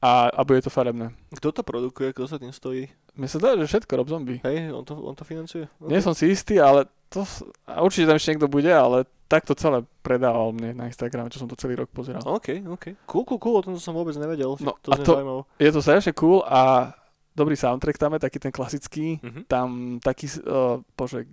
a, 0.00 0.28
a 0.28 0.40
bude 0.44 0.64
to 0.64 0.72
farebné. 0.72 1.12
Kto 1.36 1.52
to 1.52 1.62
produkuje? 1.62 2.12
Kto 2.12 2.24
sa 2.24 2.40
tým 2.40 2.52
stojí? 2.52 2.88
Mne 3.14 3.28
sa 3.28 3.38
zdá, 3.38 3.54
že 3.54 3.64
všetko 3.64 3.92
Rob 3.94 4.08
Zombie. 4.08 4.42
Hej, 4.42 4.70
on 4.70 4.82
to, 4.82 4.94
on 4.96 5.14
to 5.14 5.22
financuje? 5.22 5.70
Nie 5.80 6.02
som 6.02 6.12
si 6.12 6.28
istý, 6.28 6.58
ale 6.58 6.84
to, 7.06 7.22
a 7.64 7.78
určite 7.80 8.06
tam 8.06 8.18
ešte 8.18 8.34
niekto 8.34 8.48
bude, 8.48 8.68
ale 8.68 9.06
takto 9.24 9.54
celé 9.54 9.82
predával 10.02 10.50
mne 10.50 10.74
na 10.74 10.84
Instagrame, 10.84 11.30
čo 11.30 11.38
som 11.38 11.46
to 11.46 11.54
celý 11.54 11.74
rok 11.76 11.88
pozeral. 11.88 12.20
OK, 12.24 12.66
OK. 12.66 12.84
Cool, 13.06 13.24
cool, 13.24 13.38
cool, 13.38 13.56
o 13.56 13.64
tom 13.64 13.78
som 13.78 13.94
vôbec 13.94 14.14
nevedel. 14.14 14.50
No, 14.58 14.74
to 14.82 14.90
a 14.90 14.98
to-. 14.98 15.46
Je 15.56 15.70
to 15.70 15.78
strašne 15.78 16.10
cool 16.12 16.42
a 16.42 16.90
dobrý 17.32 17.54
soundtrack 17.54 17.96
tam 17.96 18.14
je, 18.14 18.20
taký 18.20 18.38
ten 18.38 18.50
klasický. 18.50 19.22
Mhm. 19.22 19.40
Tam 19.46 19.68
taký, 20.02 20.26
uh, 20.42 20.82
bože, 20.92 21.30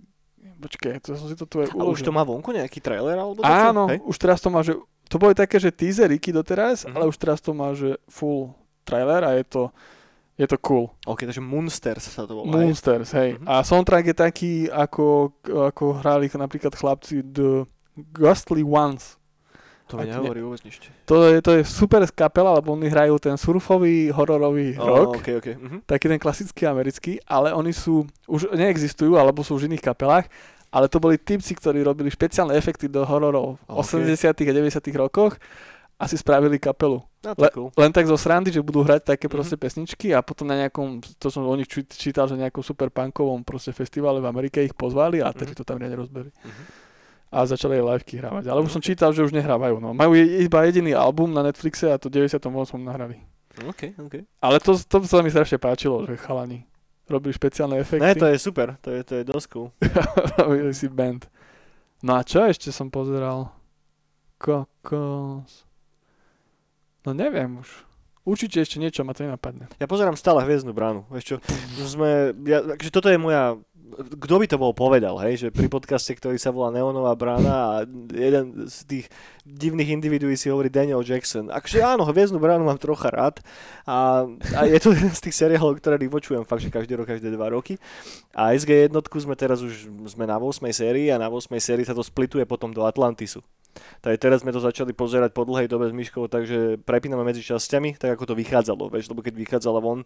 počkej, 0.58 1.02
to 1.02 1.14
som 1.14 1.26
si 1.26 1.34
to 1.34 1.46
tu 1.46 1.60
aj 1.60 1.70
A 1.70 1.82
už 1.82 1.98
uložil. 1.98 2.06
to 2.06 2.12
má 2.14 2.22
vonku 2.22 2.50
nejaký 2.50 2.78
trailer? 2.78 3.18
Alebo? 3.18 3.42
Áno, 3.42 3.90
Hej? 3.90 3.98
už 4.06 4.16
teraz 4.18 4.38
to 4.38 4.50
má, 4.50 4.62
že 4.62 4.78
to 5.10 5.18
boli 5.18 5.34
také, 5.34 5.58
že 5.58 5.74
teaseríky 5.74 6.30
doteraz, 6.30 6.86
Mhm. 6.86 6.94
ale 6.94 7.04
už 7.06 7.18
teraz 7.18 7.38
to 7.38 7.50
má, 7.52 7.74
že 7.74 7.98
full 8.06 8.54
trailer 8.82 9.22
a 9.22 9.34
je 9.34 9.44
to, 9.44 9.62
je 10.38 10.46
to 10.48 10.56
cool. 10.64 10.90
OK, 11.04 11.28
takže 11.28 11.44
Moonsters 11.44 12.08
sa 12.08 12.24
to 12.24 12.32
volá. 12.40 12.48
Monsters, 12.56 13.12
hej. 13.12 13.36
Mhm. 13.36 13.46
A 13.46 13.60
soundtrack 13.62 14.04
je 14.10 14.16
taký, 14.16 14.52
ako, 14.72 15.36
ako 15.44 15.84
hrali 16.00 16.26
napríklad 16.32 16.72
chlapci 16.72 17.20
The 17.20 17.68
Ghostly 18.16 18.64
Ones. 18.64 19.20
To 19.92 20.00
mi 20.00 20.08
nehovorí 20.08 20.40
vôbec 20.40 20.64
nič. 20.64 20.88
To 21.04 21.28
je, 21.28 21.44
to 21.44 21.60
je 21.60 21.68
super 21.68 22.00
kapela, 22.08 22.56
lebo 22.56 22.72
oni 22.72 22.88
hrajú 22.88 23.20
ten 23.20 23.36
surfový, 23.36 24.08
hororový 24.08 24.72
Ó, 24.80 24.88
rock. 24.88 25.20
OK, 25.20 25.28
OK. 25.36 25.48
Mhm. 25.52 25.78
taký 25.84 26.08
ten 26.08 26.16
klasický 26.16 26.64
americký, 26.64 27.20
ale 27.28 27.52
oni 27.52 27.76
sú, 27.76 28.08
už 28.24 28.56
neexistujú, 28.56 29.20
alebo 29.20 29.44
sú 29.44 29.60
už 29.60 29.68
v 29.68 29.76
iných 29.76 29.84
kapelách, 29.84 30.32
ale 30.72 30.88
to 30.88 30.96
boli 30.96 31.20
typci, 31.20 31.52
ktorí 31.52 31.84
robili 31.84 32.08
špeciálne 32.08 32.56
efekty 32.56 32.88
do 32.88 33.04
hororov 33.04 33.60
v 33.68 33.76
OK. 33.76 33.84
80 33.84 34.32
a 34.32 34.32
90 34.32 34.80
rokoch 34.96 35.36
a 35.94 36.04
si 36.04 36.14
spravili 36.14 36.56
kapelu. 36.56 36.98
No, 37.22 37.32
cool. 37.50 37.68
Len 37.72 37.90
tak 37.90 38.04
zo 38.04 38.16
srandy, 38.16 38.50
že 38.50 38.58
budú 38.58 38.82
hrať 38.82 39.14
také 39.14 39.26
Mhm. 39.26 39.32
proste 39.32 39.54
pesničky 39.54 40.10
a 40.10 40.20
potom 40.20 40.44
na 40.44 40.58
nejakom, 40.58 40.98
to 41.16 41.28
som 41.28 41.42
o 41.42 41.54
nich 41.54 41.66
čí- 41.66 41.86
čítal, 41.86 42.26
že 42.26 42.34
nejakom 42.34 42.60
super 42.60 42.88
punkovom 42.88 43.42
proste 43.42 43.70
festivale 43.70 44.18
v 44.18 44.26
Amerike 44.26 44.58
ich 44.60 44.72
pozvali 44.72 45.18
a 45.18 45.30
tedy 45.30 45.52
Mhm. 45.52 45.56
to 45.56 45.62
tam 45.62 45.78
riadne 45.78 45.96
rozbili. 45.96 46.30
Mhm. 46.34 46.62
A 47.32 47.46
začali 47.46 47.76
aj 47.76 47.84
liveky 47.86 48.14
hrávať. 48.18 48.44
Ale 48.44 48.60
už 48.60 48.68
som 48.70 48.82
čítal, 48.82 49.08
že 49.08 49.22
už 49.22 49.32
nehrávajú. 49.32 49.80
No. 49.80 49.92
Majú 49.92 50.12
iba 50.14 50.58
jediný 50.64 50.92
album 50.92 51.30
na 51.30 51.40
Netflixe 51.40 51.88
a 51.88 51.96
to 51.96 52.06
v 52.06 52.20
98 52.20 52.84
nahrali. 52.84 53.24
OK, 53.62 53.96
OK. 53.98 54.14
Ale 54.36 54.60
to, 54.60 54.76
to 54.76 55.00
sa 55.02 55.20
mi 55.20 55.28
strašne 55.28 55.56
páčilo, 55.56 56.02
že 56.02 56.16
chalani 56.18 56.68
robili 57.06 57.32
špeciálne 57.32 57.76
efekty. 57.78 58.00
Ne, 58.02 58.12
to 58.14 58.26
je 58.26 58.36
super. 58.36 58.76
To 58.80 58.88
je, 58.90 59.00
to 59.02 59.14
je 59.14 59.24
dosť 59.24 59.46
cool. 59.48 59.68
robili 60.40 60.72
si 60.72 60.88
band. 60.88 61.24
No 62.02 62.16
a 62.16 62.22
čo 62.22 62.42
ešte 62.42 62.68
som 62.68 62.88
pozeral? 62.88 63.48
Kokos. 64.36 65.64
No 67.02 67.14
neviem 67.14 67.58
už. 67.58 67.68
Určite 68.22 68.62
ešte 68.62 68.78
niečo 68.78 69.02
ma 69.02 69.18
to 69.18 69.26
nenapadne. 69.26 69.66
Ja 69.82 69.90
pozerám 69.90 70.14
stále 70.14 70.46
Hviezdnu 70.46 70.70
bránu. 70.70 71.02
Vieš 71.10 71.42
sme, 71.82 72.30
ja, 72.46 72.62
takže 72.62 72.94
toto 72.94 73.10
je 73.10 73.18
moja 73.18 73.58
kto 73.92 74.34
by 74.40 74.46
to 74.48 74.56
bol 74.56 74.72
povedal, 74.72 75.20
hej, 75.20 75.46
že 75.46 75.48
pri 75.52 75.68
podcaste, 75.68 76.16
ktorý 76.16 76.40
sa 76.40 76.48
volá 76.48 76.72
Neonová 76.72 77.12
brána 77.12 77.52
a 77.52 77.72
jeden 78.12 78.64
z 78.68 78.78
tých 78.88 79.06
divných 79.44 79.92
individuí 79.92 80.32
si 80.32 80.48
hovorí 80.48 80.72
Daniel 80.72 81.04
Jackson. 81.04 81.52
Akže 81.52 81.84
áno, 81.84 82.08
Hviezdnu 82.08 82.40
bránu 82.40 82.64
mám 82.64 82.80
trocha 82.80 83.12
rád 83.12 83.44
a, 83.84 84.24
a 84.56 84.60
je 84.64 84.78
to 84.80 84.96
jeden 84.96 85.12
z 85.12 85.20
tých 85.28 85.36
seriálov, 85.36 85.76
ktoré 85.78 86.00
vypočujem 86.00 86.48
fakt, 86.48 86.64
že 86.64 86.72
každý 86.72 86.96
rok, 86.96 87.08
každé 87.08 87.28
dva 87.32 87.52
roky. 87.52 87.76
A 88.32 88.56
SG 88.56 88.88
jednotku 88.88 89.20
sme 89.20 89.36
teraz 89.36 89.60
už 89.60 89.92
sme 90.08 90.24
na 90.24 90.40
8. 90.40 90.64
sérii 90.72 91.12
a 91.12 91.20
na 91.20 91.28
8. 91.28 91.52
sérii 91.60 91.84
sa 91.84 91.92
to 91.92 92.00
splituje 92.00 92.48
potom 92.48 92.72
do 92.72 92.88
Atlantisu. 92.88 93.44
Tak 94.02 94.18
teraz 94.20 94.44
sme 94.44 94.52
to 94.52 94.60
začali 94.60 94.92
pozerať 94.92 95.32
po 95.32 95.48
dlhej 95.48 95.70
dobe 95.70 95.88
s 95.88 95.94
Myškou, 95.96 96.28
takže 96.28 96.80
prepíname 96.82 97.24
medzi 97.24 97.40
časťami, 97.40 97.96
tak 97.96 98.18
ako 98.18 98.32
to 98.32 98.34
vychádzalo, 98.36 98.92
vieš, 98.92 99.08
lebo 99.08 99.24
keď 99.24 99.34
vychádzala 99.38 99.78
von 99.80 100.04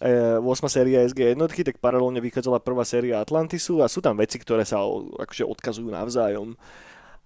e, 0.00 0.40
8. 0.40 0.46
séria 0.72 1.04
SG 1.04 1.36
jednotky, 1.36 1.60
tak 1.66 1.82
paralelne 1.82 2.22
vychádzala 2.24 2.64
prvá 2.64 2.86
séria 2.88 3.20
Atlantisu 3.20 3.84
a 3.84 3.90
sú 3.90 4.00
tam 4.00 4.16
veci, 4.16 4.40
ktoré 4.40 4.64
sa 4.64 4.80
akože 4.86 5.44
odkazujú 5.44 5.88
navzájom. 5.92 6.56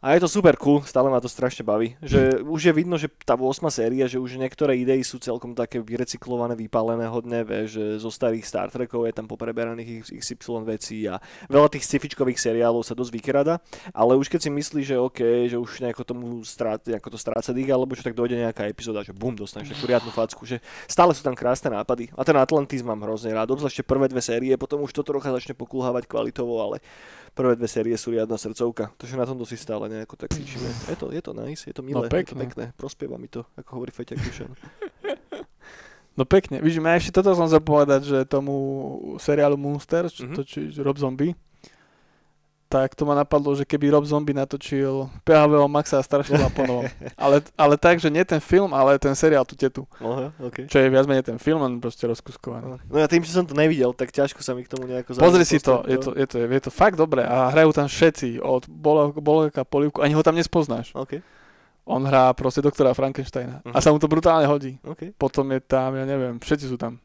A 0.04 0.12
je 0.12 0.20
to 0.20 0.28
super 0.28 0.60
cool, 0.60 0.84
stále 0.84 1.08
ma 1.08 1.24
to 1.24 1.26
strašne 1.26 1.64
baví. 1.64 1.96
Že 2.04 2.44
už 2.44 2.68
je 2.68 2.72
vidno, 2.76 3.00
že 3.00 3.08
tá 3.24 3.32
8 3.32 3.64
séria, 3.72 4.04
že 4.04 4.20
už 4.20 4.36
niektoré 4.36 4.76
idei 4.76 5.00
sú 5.00 5.16
celkom 5.16 5.56
také 5.56 5.80
vyrecyklované, 5.80 6.52
vypálené 6.52 7.08
hodne, 7.08 7.48
že 7.64 7.96
zo 7.96 8.12
starých 8.12 8.44
Star 8.44 8.68
Trekov 8.68 9.08
je 9.08 9.16
tam 9.16 9.24
popreberaných 9.24 10.04
XY 10.12 10.68
vecí 10.68 11.08
a 11.08 11.16
veľa 11.48 11.72
tých 11.72 11.88
scifičkových 11.88 12.36
seriálov 12.36 12.84
sa 12.84 12.92
dosť 12.92 13.08
vykrada, 13.08 13.64
ale 13.96 14.20
už 14.20 14.28
keď 14.28 14.44
si 14.44 14.50
myslíš, 14.52 14.84
že 14.84 14.96
OK, 15.00 15.20
že 15.48 15.56
už 15.56 15.80
nejako 15.80 16.04
tomu 16.04 16.44
strát, 16.44 16.76
nejako 16.84 17.16
to 17.16 17.18
stráca 17.18 17.56
dých, 17.56 17.72
alebo 17.72 17.96
že 17.96 18.04
tak 18.04 18.12
dojde 18.12 18.36
nejaká 18.36 18.68
epizóda, 18.68 19.00
že 19.00 19.16
bum, 19.16 19.32
dostaneš 19.32 19.72
takú 19.72 19.88
riadnu 19.88 20.12
facku, 20.12 20.44
že 20.44 20.60
stále 20.92 21.16
sú 21.16 21.24
tam 21.24 21.32
krásne 21.32 21.72
nápady. 21.72 22.12
A 22.12 22.20
ten 22.20 22.36
Atlantis 22.36 22.84
mám 22.84 23.00
hrozne 23.00 23.32
rád, 23.32 23.48
obzvlášť 23.48 23.80
prvé 23.88 24.12
dve 24.12 24.20
série, 24.20 24.52
potom 24.60 24.84
už 24.84 24.92
to 24.92 25.00
trocha 25.00 25.32
začne 25.32 25.56
pokulhávať 25.56 26.04
kvalitovo, 26.04 26.60
ale 26.60 26.84
prvé 27.36 27.52
dve 27.52 27.68
série 27.68 27.92
sú 28.00 28.16
riadna 28.16 28.40
srdcovka, 28.40 28.96
takže 28.96 29.20
na 29.20 29.28
tomto 29.28 29.44
si 29.44 29.60
stále 29.60 29.92
nejako 29.92 30.16
tak 30.16 30.32
cvičíme. 30.32 30.66
Je 30.88 30.96
to, 30.96 31.12
je 31.12 31.20
to 31.20 31.32
nice, 31.36 31.68
je 31.68 31.74
to 31.76 31.84
milé, 31.84 32.08
no, 32.08 32.08
pekne. 32.08 32.24
je 32.24 32.32
to 32.32 32.40
pekné, 32.40 32.64
prospieva 32.72 33.20
mi 33.20 33.28
to, 33.28 33.44
ako 33.60 33.68
hovorí 33.76 33.92
Feťa 33.92 34.16
Kušan. 34.16 34.52
No 36.16 36.24
pekne, 36.24 36.64
ja 36.64 36.96
ešte 36.96 37.12
toto 37.12 37.36
som 37.36 37.44
sa 37.44 37.60
povedať, 37.60 38.08
že 38.08 38.18
tomu 38.24 38.56
seriálu 39.20 39.60
Monster, 39.60 40.08
čo 40.08 40.24
mm-hmm. 40.24 40.36
točí 40.40 40.72
Rob 40.80 40.96
Zombie, 40.96 41.36
tak 42.66 42.98
to 42.98 43.06
ma 43.06 43.14
napadlo, 43.14 43.54
že 43.54 43.62
keby 43.62 43.94
Rob 43.94 44.02
Zombie 44.02 44.34
natočil 44.34 45.06
PHVO 45.22 45.70
Maxa 45.70 46.02
a 46.02 46.50
po 46.50 46.62
novom. 46.66 46.86
Ale, 47.24 47.40
ale 47.56 47.74
tak, 47.78 48.02
že 48.02 48.10
nie 48.10 48.22
ten 48.26 48.42
film, 48.42 48.74
ale 48.74 48.98
ten 48.98 49.14
seriál 49.14 49.46
tu 49.46 49.54
tetu. 49.54 49.86
Aha, 50.02 50.34
okay. 50.42 50.66
Čo 50.66 50.82
je 50.82 50.90
viac 50.90 51.06
menej 51.06 51.24
ten 51.24 51.38
film, 51.38 51.62
len 51.62 51.78
proste 51.78 52.04
rozkuskovaný. 52.04 52.82
No 52.90 52.96
ja 52.98 53.06
tým, 53.06 53.22
že 53.22 53.32
som 53.32 53.46
to 53.46 53.54
nevidel, 53.54 53.94
tak 53.94 54.10
ťažko 54.10 54.42
sa 54.42 54.52
mi 54.52 54.66
k 54.66 54.70
tomu 54.70 54.90
nejako 54.90 55.16
Pozri 55.16 55.46
si 55.46 55.62
to, 55.62 55.86
je 55.86 55.98
to, 55.98 56.10
je, 56.12 56.26
to, 56.26 56.36
je 56.42 56.62
to 56.62 56.70
fakt 56.70 56.98
dobré 56.98 57.22
a 57.24 57.48
hrajú 57.54 57.70
tam 57.72 57.86
všetci, 57.86 58.42
od 58.42 58.68
Boleka, 58.68 59.62
Polivku, 59.64 60.02
ani 60.02 60.12
ho 60.12 60.22
tam 60.26 60.34
nespoznáš. 60.36 60.92
Okay. 60.92 61.22
On 61.86 62.02
hrá 62.02 62.34
proste 62.34 62.58
doktora 62.58 62.90
Frankensteina 62.98 63.62
uh-huh. 63.62 63.74
a 63.74 63.78
sa 63.78 63.94
mu 63.94 64.02
to 64.02 64.10
brutálne 64.10 64.42
hodí. 64.50 64.74
Okay. 64.82 65.14
Potom 65.14 65.46
je 65.54 65.62
tam, 65.62 65.94
ja 65.94 66.02
neviem, 66.02 66.42
všetci 66.42 66.66
sú 66.66 66.74
tam. 66.74 66.98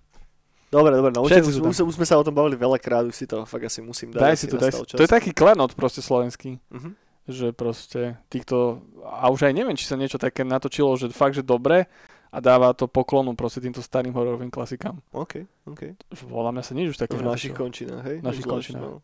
Dobre, 0.71 0.95
dobre, 0.95 1.11
no 1.11 1.27
už, 1.27 1.35
už, 1.43 1.83
už, 1.83 1.93
sme 1.99 2.07
sa 2.07 2.15
o 2.15 2.23
tom 2.23 2.31
bavili 2.31 2.55
veľakrát, 2.55 3.03
už 3.03 3.11
si 3.11 3.27
to 3.27 3.43
fakt 3.43 3.67
asi 3.67 3.83
musím 3.83 4.15
dať. 4.15 4.21
Daj 4.23 4.35
si 4.39 4.47
to, 4.47 4.55
daj 4.55 4.71
si. 4.71 4.95
To 4.95 5.03
je 5.03 5.11
taký 5.11 5.35
klenot 5.35 5.75
proste 5.75 5.99
slovenský. 5.99 6.63
Uh-huh. 6.71 6.95
Že 7.27 7.51
proste 7.51 8.15
týchto, 8.31 8.79
a 9.03 9.27
už 9.27 9.51
aj 9.51 9.53
neviem, 9.53 9.75
či 9.75 9.83
sa 9.83 9.99
niečo 9.99 10.15
také 10.15 10.47
natočilo, 10.47 10.95
že 10.95 11.11
fakt, 11.11 11.35
že 11.35 11.43
dobre 11.43 11.91
a 12.31 12.37
dáva 12.39 12.71
to 12.71 12.87
poklonu 12.87 13.35
proste 13.35 13.59
týmto 13.59 13.83
starým 13.83 14.15
hororovým 14.15 14.47
klasikám. 14.47 14.95
OK, 15.11 15.43
OK. 15.67 15.91
Volám 16.31 16.63
sa 16.63 16.71
nič 16.71 16.95
už 16.95 16.97
také. 17.03 17.19
V 17.19 17.27
našich 17.27 17.51
končinách, 17.51 18.07
hej? 18.07 18.17
V 18.23 18.25
našich 18.31 18.47
končinách. 18.47 19.03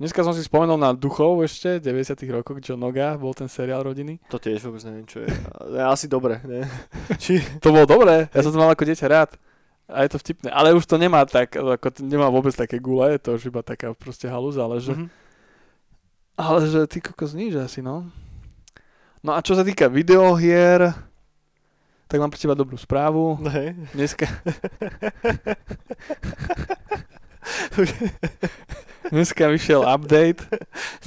Dneska 0.00 0.24
som 0.24 0.32
si 0.32 0.40
spomenul 0.40 0.80
na 0.80 0.96
Duchov 0.96 1.44
ešte, 1.44 1.76
90 1.76 2.24
rokoch, 2.32 2.56
John 2.64 2.80
Noga, 2.80 3.20
bol 3.20 3.36
ten 3.36 3.52
seriál 3.52 3.84
rodiny. 3.84 4.16
To 4.32 4.40
tiež 4.40 4.64
vôbec 4.64 4.80
neviem, 4.88 5.04
čo 5.04 5.20
je. 5.20 5.28
Asi 5.76 6.08
dobre, 6.08 6.40
ne? 6.48 6.64
Či... 7.20 7.60
To 7.60 7.68
bolo 7.68 7.84
dobré, 7.84 8.32
ja 8.32 8.40
som 8.40 8.48
to 8.48 8.56
mal 8.56 8.72
ako 8.72 8.88
dieťa 8.88 9.06
rád. 9.12 9.36
A 9.90 10.02
je 10.06 10.10
to 10.14 10.18
vtipné. 10.18 10.50
Ale 10.50 10.74
už 10.74 10.86
to 10.86 10.98
nemá 10.98 11.26
tak, 11.26 11.56
ako 11.58 11.90
to 11.90 12.02
nemá 12.06 12.30
vôbec 12.30 12.54
také 12.54 12.78
gule, 12.78 13.12
je 13.14 13.20
to 13.20 13.34
už 13.36 13.44
iba 13.50 13.62
taká 13.62 13.94
proste 13.94 14.28
halúza, 14.30 14.64
ale 14.64 14.80
že... 14.80 14.92
Mm-hmm. 14.94 15.08
Ale 16.40 16.60
že 16.72 16.86
ty 16.88 17.04
kokos 17.04 17.36
nič 17.36 17.52
asi, 17.58 17.82
no. 17.84 18.08
No 19.20 19.36
a 19.36 19.44
čo 19.44 19.52
sa 19.52 19.60
týka 19.60 19.92
videohier, 19.92 20.88
tak 22.08 22.16
mám 22.16 22.32
pre 22.32 22.40
teba 22.40 22.56
dobrú 22.56 22.80
správu. 22.80 23.36
Hej. 23.44 23.76
Dneska... 23.92 24.24
Dneska 29.10 29.48
vyšiel 29.50 29.82
update, 29.82 30.44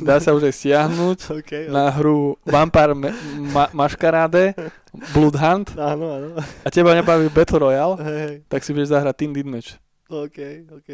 dá 0.02 0.20
sa 0.20 0.36
už 0.36 0.50
aj 0.50 0.56
stiahnuť 0.60 1.20
okay, 1.40 1.64
na 1.70 1.88
hru 1.94 2.36
Vampire 2.44 2.92
ma- 3.38 3.72
Masquerade, 3.72 4.58
Blood 5.14 5.38
Hunt. 5.40 5.68
Áno, 5.78 6.06
áno. 6.12 6.28
A 6.66 6.68
teba 6.68 6.98
nebaví 6.98 7.32
Battle 7.32 7.64
Royale, 7.64 7.96
hey. 8.04 8.36
tak 8.50 8.66
si 8.66 8.76
vieš 8.76 8.92
zahrať 8.92 9.16
Team 9.16 9.32
Deathmatch. 9.32 9.80
OK, 10.12 10.68
OK. 10.74 10.90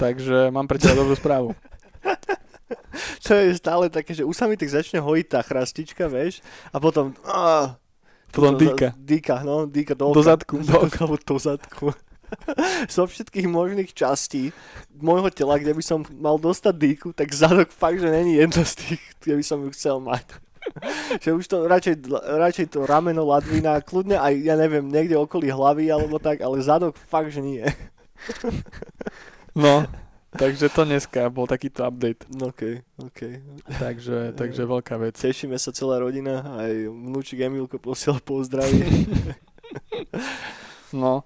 Takže 0.00 0.48
mám 0.48 0.64
pre 0.64 0.80
teba 0.80 0.96
dobrú 0.96 1.12
správu. 1.18 1.52
to 3.26 3.30
je 3.36 3.52
stále 3.58 3.92
také, 3.92 4.16
že 4.16 4.24
už 4.24 4.32
sa 4.32 4.48
mi 4.48 4.56
tak 4.56 4.72
začne 4.72 5.02
hojiť 5.02 5.26
tá 5.28 5.40
chrastička, 5.44 6.08
vieš, 6.08 6.40
a 6.72 6.80
potom... 6.80 7.12
Uh, 7.26 7.74
potom 8.32 8.56
dýka. 8.56 8.92
Dýka, 8.96 9.44
no, 9.44 9.68
dýka 9.68 9.92
do, 9.92 10.12
do 10.12 10.22
zadku. 10.22 10.60
Do, 10.60 10.88
do, 10.88 11.16
do 11.20 11.36
zadku. 11.36 11.92
zo 12.96 13.04
všetkých 13.06 13.46
možných 13.46 13.90
častí 13.94 14.50
môjho 14.96 15.30
tela, 15.30 15.60
kde 15.60 15.76
by 15.76 15.82
som 15.84 16.00
mal 16.16 16.40
dostať 16.40 16.74
dýku, 16.74 17.08
tak 17.12 17.30
zadok 17.32 17.70
fakt, 17.70 18.00
že 18.00 18.10
není 18.10 18.36
jedno 18.36 18.64
z 18.64 18.74
tých, 18.74 19.02
kde 19.22 19.34
by 19.38 19.44
som 19.44 19.58
ju 19.62 19.70
chcel 19.72 19.98
mať. 20.02 20.46
že 21.22 21.32
už 21.32 21.44
to 21.46 21.66
radšej, 21.66 21.94
radšej 22.10 22.66
to 22.74 22.86
rameno 22.86 23.26
ladvina, 23.26 23.78
kľudne 23.82 24.18
aj, 24.18 24.34
ja 24.42 24.54
neviem, 24.58 24.86
niekde 24.86 25.16
okolí 25.16 25.50
hlavy 25.50 25.90
alebo 25.90 26.18
tak, 26.18 26.42
ale 26.42 26.62
zadok 26.62 26.98
fakt, 26.98 27.32
že 27.32 27.42
nie. 27.42 27.64
no, 29.54 29.86
takže 30.34 30.72
to 30.72 30.82
dneska 30.84 31.30
bol 31.30 31.46
takýto 31.46 31.86
update. 31.86 32.26
OK, 32.42 32.82
OK. 33.00 33.20
Takže, 33.78 34.34
takže 34.34 34.62
veľká 34.66 34.94
vec. 35.00 35.14
Tešíme 35.16 35.56
sa 35.56 35.70
celá 35.70 36.02
rodina, 36.02 36.42
aj 36.58 36.90
vnúčik 36.90 37.40
Emilko 37.40 37.78
posiel 37.78 38.18
pozdravie. 38.20 39.06
no, 41.02 41.22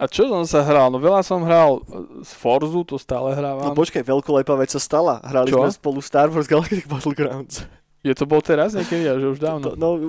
a 0.00 0.08
čo 0.08 0.24
som 0.32 0.48
sa 0.48 0.64
hral? 0.64 0.88
No 0.88 0.96
veľa 0.96 1.20
som 1.20 1.44
hral 1.44 1.84
z 2.24 2.32
Forzu, 2.40 2.80
to 2.88 2.96
stále 2.96 3.36
hrávam. 3.36 3.68
No 3.68 3.76
počkaj, 3.76 4.00
veľkolepá 4.00 4.56
vec 4.56 4.72
sa 4.72 4.80
stala. 4.80 5.20
Hrali 5.20 5.52
čo? 5.52 5.60
sme 5.60 5.76
spolu 5.76 6.00
Star 6.00 6.32
Wars 6.32 6.48
Galactic 6.48 6.88
Battlegrounds. 6.88 7.68
Je 8.00 8.16
to 8.16 8.24
bol 8.24 8.40
teraz 8.40 8.72
niekedy, 8.72 9.04
že 9.04 9.28
už 9.28 9.36
dávno. 9.36 9.60
To, 9.60 9.70
no, 9.76 10.00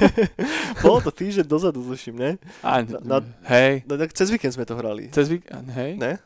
bolo 0.84 1.04
to 1.04 1.12
týždeň 1.12 1.44
dozadu, 1.44 1.84
tuším, 1.84 2.16
ne? 2.16 2.30
A, 2.64 2.80
na, 2.80 3.20
hej. 3.52 3.84
Na, 3.84 4.00
na, 4.00 4.08
cez 4.08 4.32
víkend 4.32 4.56
sme 4.56 4.64
to 4.64 4.72
hrali. 4.72 5.12
Cez 5.12 5.28
víkend, 5.28 5.68
hej? 5.76 6.00
Ne? 6.00 6.16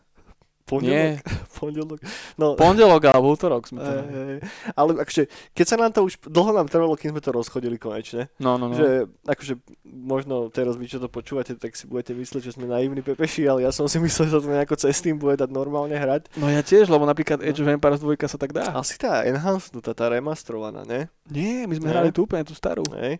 Pondelok? 0.62 0.95
Nie. 0.95 1.19
Pondelok. 1.59 1.99
No, 2.38 2.54
Pondelok 2.54 3.02
alebo 3.11 3.35
útorok 3.35 3.66
sme 3.66 3.83
to. 3.83 3.90
Hey, 3.90 4.02
hey. 4.09 4.38
Ale 4.78 5.02
akože, 5.02 5.23
keď 5.52 5.66
sa 5.66 5.76
nám 5.78 5.90
to 5.90 6.07
už, 6.07 6.23
dlho 6.26 6.50
nám 6.54 6.71
trvalo, 6.71 6.95
kým 6.95 7.12
sme 7.14 7.23
to 7.23 7.35
rozchodili 7.35 7.76
konečne. 7.76 8.31
No, 8.38 8.57
no, 8.57 8.71
no. 8.71 8.75
Že, 8.75 9.11
akože, 9.26 9.54
možno 9.85 10.49
teraz 10.49 10.78
vy, 10.78 10.87
čo 10.87 11.02
to 11.02 11.11
počúvate, 11.11 11.54
tak 11.59 11.75
si 11.75 11.87
budete 11.90 12.14
myslieť, 12.14 12.42
že 12.49 12.54
sme 12.54 12.71
naivní 12.71 13.02
pepeši, 13.02 13.47
ale 13.47 13.66
ja 13.66 13.71
som 13.75 13.90
si 13.90 13.99
myslel, 13.99 14.31
že 14.31 14.38
to 14.38 14.49
nejako 14.49 14.75
cez 14.78 14.99
tým 15.02 15.19
bude 15.19 15.38
dať 15.38 15.50
normálne 15.50 15.95
hrať. 15.95 16.31
No 16.38 16.47
ja 16.47 16.62
tiež, 16.62 16.87
lebo 16.88 17.04
napríklad 17.04 17.42
Age 17.42 17.61
of 17.62 17.71
Empires 17.71 18.00
2 18.00 18.14
sa 18.31 18.38
tak 18.38 18.54
dá. 18.54 18.71
Asi 18.75 18.95
tá 18.97 19.26
enhanced, 19.26 19.75
tá, 19.83 20.07
remastrovaná, 20.07 20.87
ne? 20.87 21.11
Nie, 21.31 21.66
my 21.66 21.75
sme 21.78 21.87
ne? 21.88 21.92
hrali 21.92 22.11
tú 22.14 22.25
úplne 22.25 22.47
tú 22.47 22.54
starú. 22.54 22.87
Hej. 22.97 23.19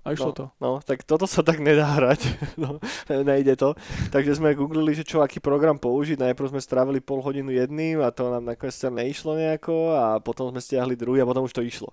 A 0.00 0.16
išlo 0.16 0.32
no, 0.32 0.36
to. 0.36 0.44
No, 0.60 0.70
tak 0.80 1.04
toto 1.04 1.28
sa 1.28 1.44
tak 1.44 1.60
nedá 1.60 1.84
hrať. 1.96 2.20
No, 2.60 2.76
nejde 3.08 3.56
to. 3.56 3.72
Takže 4.12 4.36
sme 4.36 4.52
googlili, 4.52 4.92
že 4.92 5.04
čo, 5.04 5.24
aký 5.24 5.40
program 5.40 5.80
použiť. 5.80 6.20
Najprv 6.20 6.52
sme 6.52 6.60
strávili 6.60 7.00
pol 7.00 7.24
hodinu 7.24 7.48
jedným 7.48 8.04
a 8.04 8.12
to 8.12 8.28
nám 8.28 8.44
nakoniec 8.44 8.76
sa 8.76 8.92
neišlo 8.92 9.36
nejako 9.36 9.96
a 9.96 10.04
potom 10.20 10.52
sme 10.52 10.60
stiahli 10.60 10.92
druhý 10.92 11.24
a 11.24 11.28
potom 11.28 11.48
už 11.48 11.56
to 11.56 11.64
išlo. 11.64 11.92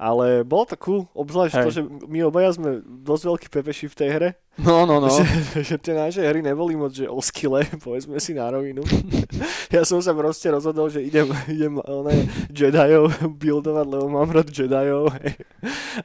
Ale 0.00 0.40
bolo 0.40 0.64
to 0.72 0.76
cool, 0.80 1.00
obzvlášť 1.12 1.54
Hej. 1.60 1.64
to, 1.64 1.70
že 1.72 1.82
my 2.08 2.18
obaja 2.24 2.56
sme 2.56 2.80
dosť 2.84 3.22
veľký 3.28 3.46
pepeši 3.52 3.86
v 3.92 3.98
tej 3.98 4.08
hre. 4.08 4.30
No, 4.56 4.88
no, 4.88 5.04
no. 5.04 5.12
Že, 5.12 5.60
že 5.60 5.76
tie 5.76 5.92
naše 5.92 6.24
hry 6.24 6.40
neboli 6.40 6.80
moc, 6.80 6.88
že 6.88 7.04
o 7.04 7.20
skille, 7.20 7.68
povedzme 7.84 8.16
si 8.16 8.32
na 8.32 8.48
rovinu. 8.48 8.80
ja 9.74 9.84
som 9.84 10.00
sa 10.00 10.16
proste 10.16 10.48
rozhodol, 10.48 10.88
že 10.88 11.04
idem, 11.04 11.28
idem 11.44 11.76
one, 11.84 12.24
Jediov 12.48 13.12
buildovať, 13.36 13.84
lebo 13.84 14.08
mám 14.08 14.32
rád 14.32 14.48
Jediov. 14.48 15.12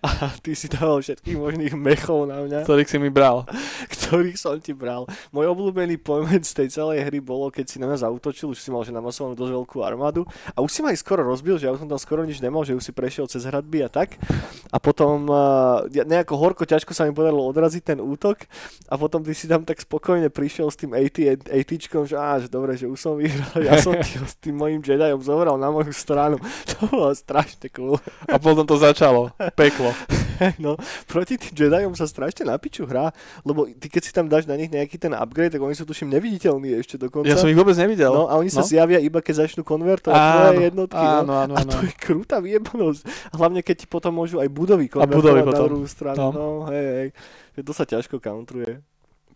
A 0.03 0.09
ty 0.43 0.51
si 0.51 0.67
dával 0.67 0.99
všetkých 0.99 1.39
možných 1.39 1.75
mechov 1.79 2.27
na 2.27 2.43
mňa. 2.43 2.67
Ktorých 2.67 2.91
si 2.91 2.99
mi 2.99 3.07
bral. 3.07 3.47
Ktorých 3.95 4.35
som 4.35 4.59
ti 4.59 4.75
bral. 4.75 5.07
Môj 5.31 5.47
obľúbený 5.55 5.95
point 6.03 6.43
z 6.43 6.51
tej 6.51 6.67
celej 6.75 7.07
hry 7.07 7.23
bolo, 7.23 7.47
keď 7.47 7.71
si 7.71 7.77
na 7.79 7.87
mňa 7.87 8.03
zautočil, 8.03 8.51
už 8.51 8.59
si 8.59 8.67
mal 8.67 8.83
že 8.83 8.91
namasovanú 8.91 9.31
dosť 9.39 9.53
veľkú 9.63 9.77
armádu 9.79 10.27
a 10.51 10.59
už 10.59 10.69
si 10.75 10.79
ma 10.83 10.91
aj 10.91 10.99
skoro 10.99 11.23
rozbil, 11.23 11.55
že 11.55 11.71
ja 11.71 11.73
som 11.79 11.87
tam 11.87 12.01
skoro 12.01 12.27
nič 12.27 12.43
nemal, 12.43 12.67
že 12.67 12.75
už 12.75 12.83
si 12.83 12.91
prešiel 12.91 13.31
cez 13.31 13.47
hradby 13.47 13.87
a 13.87 13.89
tak. 13.89 14.19
A 14.67 14.77
potom 14.81 15.23
uh, 15.31 15.87
nejako 15.87 16.35
horko 16.35 16.63
ťažko 16.67 16.91
sa 16.91 17.07
mi 17.07 17.15
podarilo 17.15 17.47
odraziť 17.47 17.95
ten 17.95 17.99
útok 18.03 18.40
tak. 18.41 18.49
A 18.89 18.97
potom 18.97 19.23
ty 19.23 19.31
si 19.37 19.45
tam 19.47 19.63
tak 19.63 19.79
spokojne 19.79 20.27
prišiel 20.33 20.67
s 20.67 20.75
tým 20.75 20.91
AT, 20.97 21.17
ATčkom, 21.47 22.03
že 22.09 22.17
á, 22.17 22.41
že 22.41 22.51
dobre, 22.51 22.75
že 22.75 22.89
už 22.89 22.99
som 22.99 23.15
vyhral, 23.15 23.55
ja 23.61 23.77
som 23.79 23.95
ho 23.95 24.25
s 24.25 24.35
tým 24.41 24.57
mojim 24.57 24.81
Jedajom 24.81 25.21
zobral 25.23 25.55
na 25.55 25.69
moju 25.69 25.93
stranu. 25.93 26.41
To 26.71 26.87
bolo 26.89 27.13
strašne 27.13 27.69
cool. 27.77 27.99
A 28.25 28.41
potom 28.41 28.65
to 28.65 28.73
začalo. 28.79 29.29
Peklo. 29.53 29.93
no, 30.63 30.73
proti 31.05 31.37
tým 31.37 31.53
Jedajom 31.53 31.93
sa 31.93 32.09
strašne 32.09 32.49
na 32.49 32.57
piču 32.57 32.89
hrá, 32.89 33.13
lebo 33.45 33.69
ty 33.69 33.87
keď 33.87 34.01
si 34.01 34.11
tam 34.11 34.25
dáš 34.25 34.49
na 34.49 34.57
nich 34.57 34.73
nejaký 34.73 34.97
ten 34.97 35.13
upgrade, 35.13 35.53
tak 35.53 35.61
oni 35.61 35.77
sú 35.77 35.85
tuším 35.85 36.09
neviditeľní 36.09 36.73
ešte 36.81 36.97
dokonca. 36.97 37.29
Ja 37.29 37.37
som 37.37 37.47
ich 37.47 37.59
vôbec 37.59 37.77
nevidel. 37.77 38.09
No 38.09 38.25
a 38.27 38.35
oni 38.41 38.49
sa 38.49 38.65
no. 38.65 38.67
zjavia 38.67 38.97
iba 38.97 39.21
keď 39.21 39.45
začnú 39.45 39.61
konvertovať 39.61 40.17
Áno, 40.17 40.33
tvoje 40.33 40.57
jednotky. 40.73 41.05
áno, 41.05 41.21
no. 41.27 41.33
áno, 41.37 41.53
a 41.53 41.61
áno. 41.61 41.71
to 41.71 41.77
je 41.85 41.93
krúta 41.95 42.41
vyjebanosť. 42.41 43.01
Hlavne 43.37 43.61
keď 43.61 43.75
ti 43.77 43.87
potom 43.87 44.11
môžu 44.17 44.41
aj 44.41 44.49
budovy 44.49 44.89
konvertovať 44.89 45.45
na 45.45 45.53
druhú 45.53 45.85
stranu. 45.85 46.17
No. 46.17 46.29
No, 46.33 46.47
hej, 46.73 46.87
hej. 46.97 47.09
Že 47.55 47.61
To 47.63 47.73
sa 47.75 47.85
ťažko 47.87 48.19
countruje. 48.19 48.83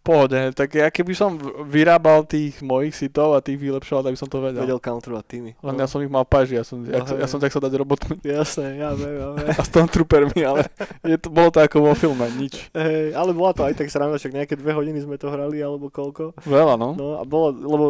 Pohode, 0.05 0.53
tak 0.53 0.69
ja 0.77 0.93
keby 0.93 1.17
som 1.17 1.33
vyrábal 1.65 2.29
tých 2.29 2.61
mojich 2.61 2.93
sitov 2.93 3.33
a 3.33 3.41
tých 3.41 3.57
vylepšoval, 3.57 4.05
tak 4.05 4.13
by 4.13 4.19
som 4.21 4.29
to 4.29 4.37
vedel. 4.37 4.61
Vedel 4.61 4.77
counterovať 4.77 5.25
tými. 5.25 5.51
Len 5.57 5.73
no. 5.73 5.81
ja 5.81 5.89
som 5.89 5.97
ich 6.05 6.13
mal 6.13 6.21
paži, 6.21 6.61
ja 6.61 6.61
som, 6.61 6.85
ja, 6.85 7.01
No, 7.01 7.09
ja 7.17 7.25
hej. 7.25 7.31
som 7.33 7.41
tak 7.41 7.49
sa 7.49 7.57
dať 7.57 7.73
robotmi 7.73 8.21
Jasné, 8.21 8.85
ja 8.85 8.93
viem, 8.93 9.17
ja 9.17 9.27
viem. 9.33 9.49
a 9.59 9.63
Stormtroopermi, 9.65 10.45
ale 10.45 10.69
je 11.01 11.17
to, 11.17 11.33
bolo 11.33 11.49
to 11.49 11.57
ako 11.57 11.89
vo 11.89 11.97
filme, 11.97 12.21
nič. 12.37 12.69
Hej, 12.77 13.17
ale 13.17 13.33
bola 13.33 13.57
to 13.57 13.65
aj 13.65 13.73
tak 13.81 13.89
sranda, 13.89 14.21
však 14.21 14.37
nejaké 14.37 14.53
dve 14.53 14.77
hodiny 14.77 15.01
sme 15.01 15.17
to 15.17 15.33
hrali, 15.33 15.57
alebo 15.57 15.89
koľko. 15.89 16.37
Veľa, 16.45 16.77
no. 16.77 16.93
No 16.93 17.17
a 17.17 17.25
bolo, 17.25 17.49
lebo 17.57 17.85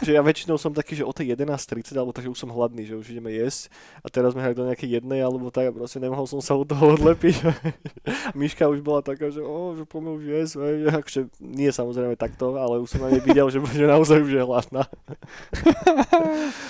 že 0.00 0.16
ja 0.16 0.24
väčšinou 0.24 0.56
som 0.56 0.72
taký, 0.72 0.96
že 0.96 1.04
o 1.04 1.12
tej 1.12 1.36
11.30, 1.36 1.92
alebo 2.00 2.16
takže 2.16 2.32
už 2.32 2.38
som 2.40 2.48
hladný, 2.48 2.88
že 2.88 2.96
už 2.96 3.12
ideme 3.12 3.28
jesť. 3.28 3.68
A 4.00 4.08
teraz 4.08 4.32
sme 4.32 4.40
hrali 4.40 4.56
do 4.56 4.64
nejakej 4.64 5.04
jednej, 5.04 5.20
alebo 5.20 5.52
tak, 5.52 5.68
a 5.68 5.72
proste 5.76 6.00
nemohol 6.00 6.24
som 6.24 6.40
sa 6.40 6.56
od 6.56 6.64
toho 6.64 6.96
odlepiť. 6.96 7.36
Miška 8.40 8.72
už 8.72 8.80
bola 8.80 9.04
taká, 9.04 9.28
že 9.28 9.44
o, 9.44 9.76
že 9.76 9.84
poďme 9.84 10.16
už 10.16 10.24
jesť. 10.24 10.52
Akože 11.02 11.20
nie 11.44 11.68
samozrejme 11.68 12.14
takto, 12.14 12.54
ale 12.54 12.78
už 12.78 12.88
som 12.88 13.00
na 13.00 13.10
nej 13.10 13.18
videl, 13.20 13.44
že, 13.48 13.58
že 13.68 13.84
naozaj 13.84 14.18
už 14.18 14.32
je 14.32 14.42
hladná. 14.42 14.86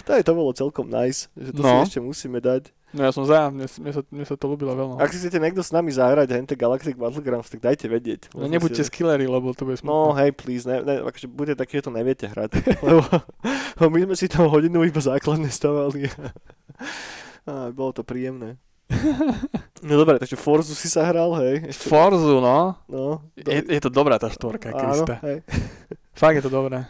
to, 0.03 0.11
je, 0.11 0.23
to 0.23 0.33
bolo 0.33 0.51
celkom 0.51 0.87
nice, 0.87 1.29
že 1.35 1.51
to 1.51 1.61
No. 1.61 1.85
si 1.85 1.91
ešte 1.91 2.01
musíme 2.01 2.39
dať. 2.39 2.73
No 2.91 3.05
ja 3.05 3.11
som 3.11 3.25
za, 3.25 3.49
mne, 3.49 3.65
mne, 3.65 3.91
sa, 3.91 4.03
mne 4.07 4.21
sa 4.23 4.35
to 4.35 4.45
ľúbilo 4.47 4.73
veľmi. 4.73 4.97
Ak 4.97 5.09
si 5.09 5.17
chcete 5.19 5.37
niekto 5.39 5.61
s 5.61 5.71
nami 5.71 5.89
zahrať 5.89 6.29
Hente 6.31 6.53
Galactic 6.55 6.93
Battlegrounds, 6.95 7.49
tak 7.49 7.61
dajte 7.63 7.85
vedieť. 7.87 8.29
No 8.33 8.45
nebuďte 8.45 8.81
si- 8.81 8.89
skillery, 8.91 9.25
lebo 9.25 9.49
to 9.51 9.65
bude 9.65 9.77
No 9.79 10.13
smutné. 10.13 10.17
hej, 10.19 10.31
please, 10.35 10.65
ne, 10.65 10.77
ne, 10.79 11.01
akože 11.03 11.25
buďte 11.27 11.57
takí, 11.57 11.73
že 11.75 11.85
to 11.85 11.93
neviete 11.93 12.27
hrať. 12.27 12.51
Lebo 12.85 13.05
my 13.93 14.01
sme 14.03 14.15
si 14.15 14.27
tam 14.27 14.45
hodinu 14.47 14.85
iba 14.85 15.01
základne 15.01 15.49
stavali. 15.49 16.09
A 17.43 17.69
bolo 17.71 17.91
to 17.91 18.03
príjemné. 18.03 18.61
No 19.83 19.99
dobre, 19.99 20.15
takže 20.17 20.39
Forzu 20.39 20.79
si 20.79 20.87
sa 20.87 21.03
hral, 21.03 21.35
hej? 21.43 21.67
Ešte, 21.67 21.91
Forzu, 21.91 22.39
no. 22.39 22.79
no, 22.87 23.19
Je, 23.35 23.67
je 23.67 23.81
to 23.83 23.91
dobrá 23.91 24.15
tá 24.15 24.31
štvorka, 24.31 24.71
áno, 24.71 24.79
Krista. 24.79 25.19
hej. 25.27 25.43
Fakt 26.23 26.39
je 26.39 26.45
to 26.47 26.53
dobré. 26.53 26.87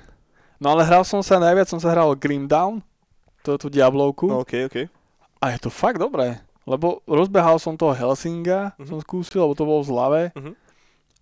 No 0.61 0.71
ale 0.71 0.85
hral 0.85 1.01
som 1.03 1.25
sa, 1.25 1.41
najviac 1.41 1.67
som 1.67 1.81
sa 1.81 1.89
hral 1.89 2.13
Grim 2.15 2.45
Down, 2.45 2.85
to 3.41 3.57
tú 3.57 3.67
Diablovku. 3.67 4.29
No, 4.29 4.45
ok, 4.45 4.69
ok. 4.69 4.77
A 5.41 5.51
je 5.51 5.59
to 5.59 5.73
fakt 5.73 5.99
dobré. 5.99 6.39
Lebo 6.63 7.03
rozbehal 7.03 7.59
som 7.59 7.75
toho 7.75 7.91
Helsinga, 7.91 8.77
Mhm. 8.79 8.87
som 8.87 8.99
skúsil, 9.01 9.41
lebo 9.41 9.57
to 9.57 9.65
bolo 9.65 9.81
v 9.83 9.89
zlave. 9.89 10.23
Mhm. 10.37 10.53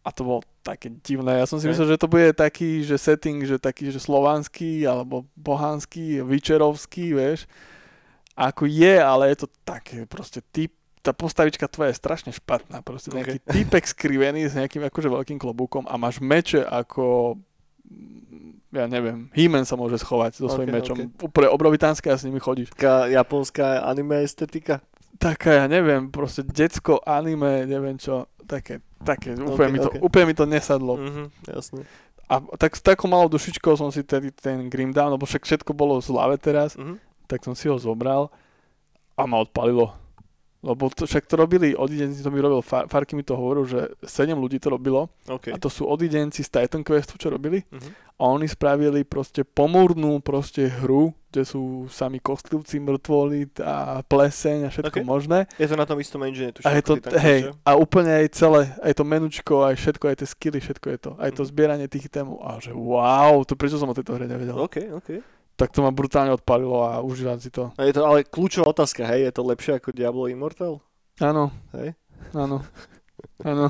A 0.02 0.08
to 0.10 0.25
bolo 0.25 0.40
také 0.60 0.90
divné. 1.00 1.38
Ja 1.38 1.46
som 1.46 1.56
si 1.56 1.64
Ok. 1.64 1.72
myslel, 1.72 1.94
že 1.94 2.00
to 2.00 2.08
bude 2.08 2.28
taký, 2.34 2.82
že 2.82 2.99
setting, 2.99 3.40
že 3.44 3.56
taký, 3.56 3.88
že 3.88 3.96
slovanský, 3.96 4.84
alebo 4.84 5.25
bohanský, 5.38 6.20
vyčerovský, 6.20 7.14
vieš. 7.14 7.46
Ako 8.40 8.64
je, 8.64 8.97
ale 8.97 9.28
je 9.30 9.44
to 9.44 9.49
také 9.62 10.09
proste 10.09 10.40
typ, 10.49 10.73
tá 11.00 11.12
postavička 11.12 11.64
tvoja 11.64 11.92
je 11.92 12.00
strašne 12.00 12.30
špatná. 12.30 12.80
Proste 12.80 13.12
nejaký 13.12 13.40
typek 13.44 13.85
skrivený 13.85 14.49
s 14.49 14.56
nejakým 14.56 14.80
akože 14.82 15.09
veľkým 15.09 15.37
klobúkom 15.37 15.85
a 15.85 15.97
máš 15.97 16.20
meče 16.20 16.61
ako 16.61 17.37
mm, 17.85 18.73
ja 18.73 18.87
neviem, 18.87 19.26
He-Man 19.35 19.66
sa 19.66 19.75
môže 19.75 19.99
schovať 19.99 20.38
so 20.38 20.47
svojím 20.47 20.73
mečom. 20.73 20.97
Úplne 21.18 21.49
obrovitánske 21.50 22.06
a 22.06 22.14
s 22.14 22.23
nimi 22.23 22.38
chodíš. 22.38 22.70
Taká 22.70 23.11
japonská 23.11 23.82
anime 23.82 24.23
estetika. 24.23 24.78
Taká, 25.18 25.52
ja 25.52 25.66
neviem, 25.66 26.09
proste 26.09 26.40
decko, 26.40 27.02
anime, 27.02 27.67
neviem 27.67 27.99
čo, 27.99 28.30
také, 28.47 28.80
také, 29.02 29.34
úplne, 29.36 29.69
Ok, 29.69 29.75
mi, 29.75 29.78
to, 29.78 29.91
ok. 29.91 29.97
úplne 30.00 30.25
mi 30.25 30.34
to 30.38 30.47
nesadlo. 30.47 30.97
Mhm, 30.97 31.25
jasne. 31.50 31.82
A 32.25 32.38
tak 32.56 32.78
s 32.78 32.80
takou 32.80 33.10
malou 33.10 33.26
dušičkou 33.26 33.75
som 33.75 33.91
si 33.91 34.00
tedy 34.00 34.30
ten 34.30 34.71
Grim 34.71 34.95
Down, 34.95 35.10
lebo 35.12 35.26
však 35.26 35.43
všetko 35.43 35.75
bolo 35.75 35.99
v 35.99 36.06
zlave 36.06 36.36
teraz, 36.38 36.78
Mhm. 36.78 37.09
Tak 37.30 37.40
som 37.40 37.54
si 37.54 37.64
ho 37.64 37.78
zobral 37.78 38.26
a 39.14 39.23
ma 39.25 39.38
odpalilo. 39.38 39.95
Lebo 40.60 40.93
to, 40.93 41.08
však 41.08 41.25
to 41.25 41.40
robili, 41.40 41.73
odidenci 41.73 42.21
to 42.21 42.28
mi 42.28 42.36
robil, 42.36 42.60
Far, 42.60 42.84
Farky 42.84 43.16
mi 43.16 43.23
to 43.23 43.32
hovoril, 43.32 43.64
že 43.64 43.97
7 44.02 44.36
ľudí 44.36 44.60
to 44.60 44.69
robilo 44.69 45.08
OK. 45.25 45.49
a 45.49 45.56
to 45.56 45.73
sú 45.73 45.88
odidenci 45.88 46.45
z 46.45 46.52
Titan 46.52 46.84
Questu, 46.84 47.16
čo 47.16 47.32
robili 47.32 47.64
Mhm. 47.64 47.90
a 48.14 48.28
oni 48.28 48.45
spravili 48.45 49.00
proste 49.02 49.40
pomúrnú 49.40 50.21
proste 50.21 50.69
hru, 50.69 51.16
kde 51.32 51.49
sú 51.49 51.62
sami 51.88 52.21
kostlivci, 52.21 52.76
mŕtvoli 52.76 53.56
a 53.56 54.04
pleseň 54.04 54.58
a 54.64 54.69
všetko 54.69 55.00
Ok. 55.00 55.06
možné. 55.06 55.49
Je 55.56 55.64
to 55.64 55.80
na 55.80 55.88
tom 55.88 55.97
istom 55.97 56.21
engine, 56.25 56.52
tuším. 56.52 56.69
A 56.69 56.76
je 56.76 56.82
to, 56.82 56.95
hej, 57.16 57.40
a 57.64 57.71
úplne 57.73 58.12
aj 58.12 58.26
celé, 58.28 58.69
aj 58.84 58.93
to 58.93 59.04
menučko, 59.06 59.64
aj 59.64 59.80
všetko, 59.80 60.04
aj 60.12 60.16
tie 60.19 60.28
skilly, 60.28 60.60
všetko 60.60 60.86
je 60.90 60.99
to. 61.00 61.10
Aj 61.16 61.32
to 61.32 61.40
Mhm. 61.40 61.49
zbieranie 61.49 61.86
tých 61.88 62.12
témov. 62.12 62.36
A 62.45 62.60
že 62.60 62.76
wow, 62.76 63.40
to 63.49 63.56
prečo 63.56 63.80
som 63.80 63.88
o 63.88 63.97
tejto 63.97 64.12
hre 64.12 64.28
nevedel. 64.28 64.60
OK, 64.60 64.93
OK. 64.93 65.25
Tak 65.60 65.70
to 65.70 65.82
ma 65.82 65.92
brutálne 65.92 66.32
odpalilo 66.32 66.80
a 66.80 66.99
užívam 67.00 67.36
si 67.36 67.49
to. 67.49 67.68
A 67.75 67.84
je 67.84 67.92
to 67.92 68.00
ale 68.00 68.25
kľúčová 68.25 68.64
otázka, 68.66 69.04
hej, 69.04 69.28
je 69.28 69.32
to 69.34 69.44
lepšie 69.44 69.76
ako 69.76 69.92
Diablo 69.92 70.25
Immortal? 70.25 70.80
Áno, 71.20 71.52
Hej? 71.75 71.92
áno, 72.32 72.64
áno, 73.44 73.68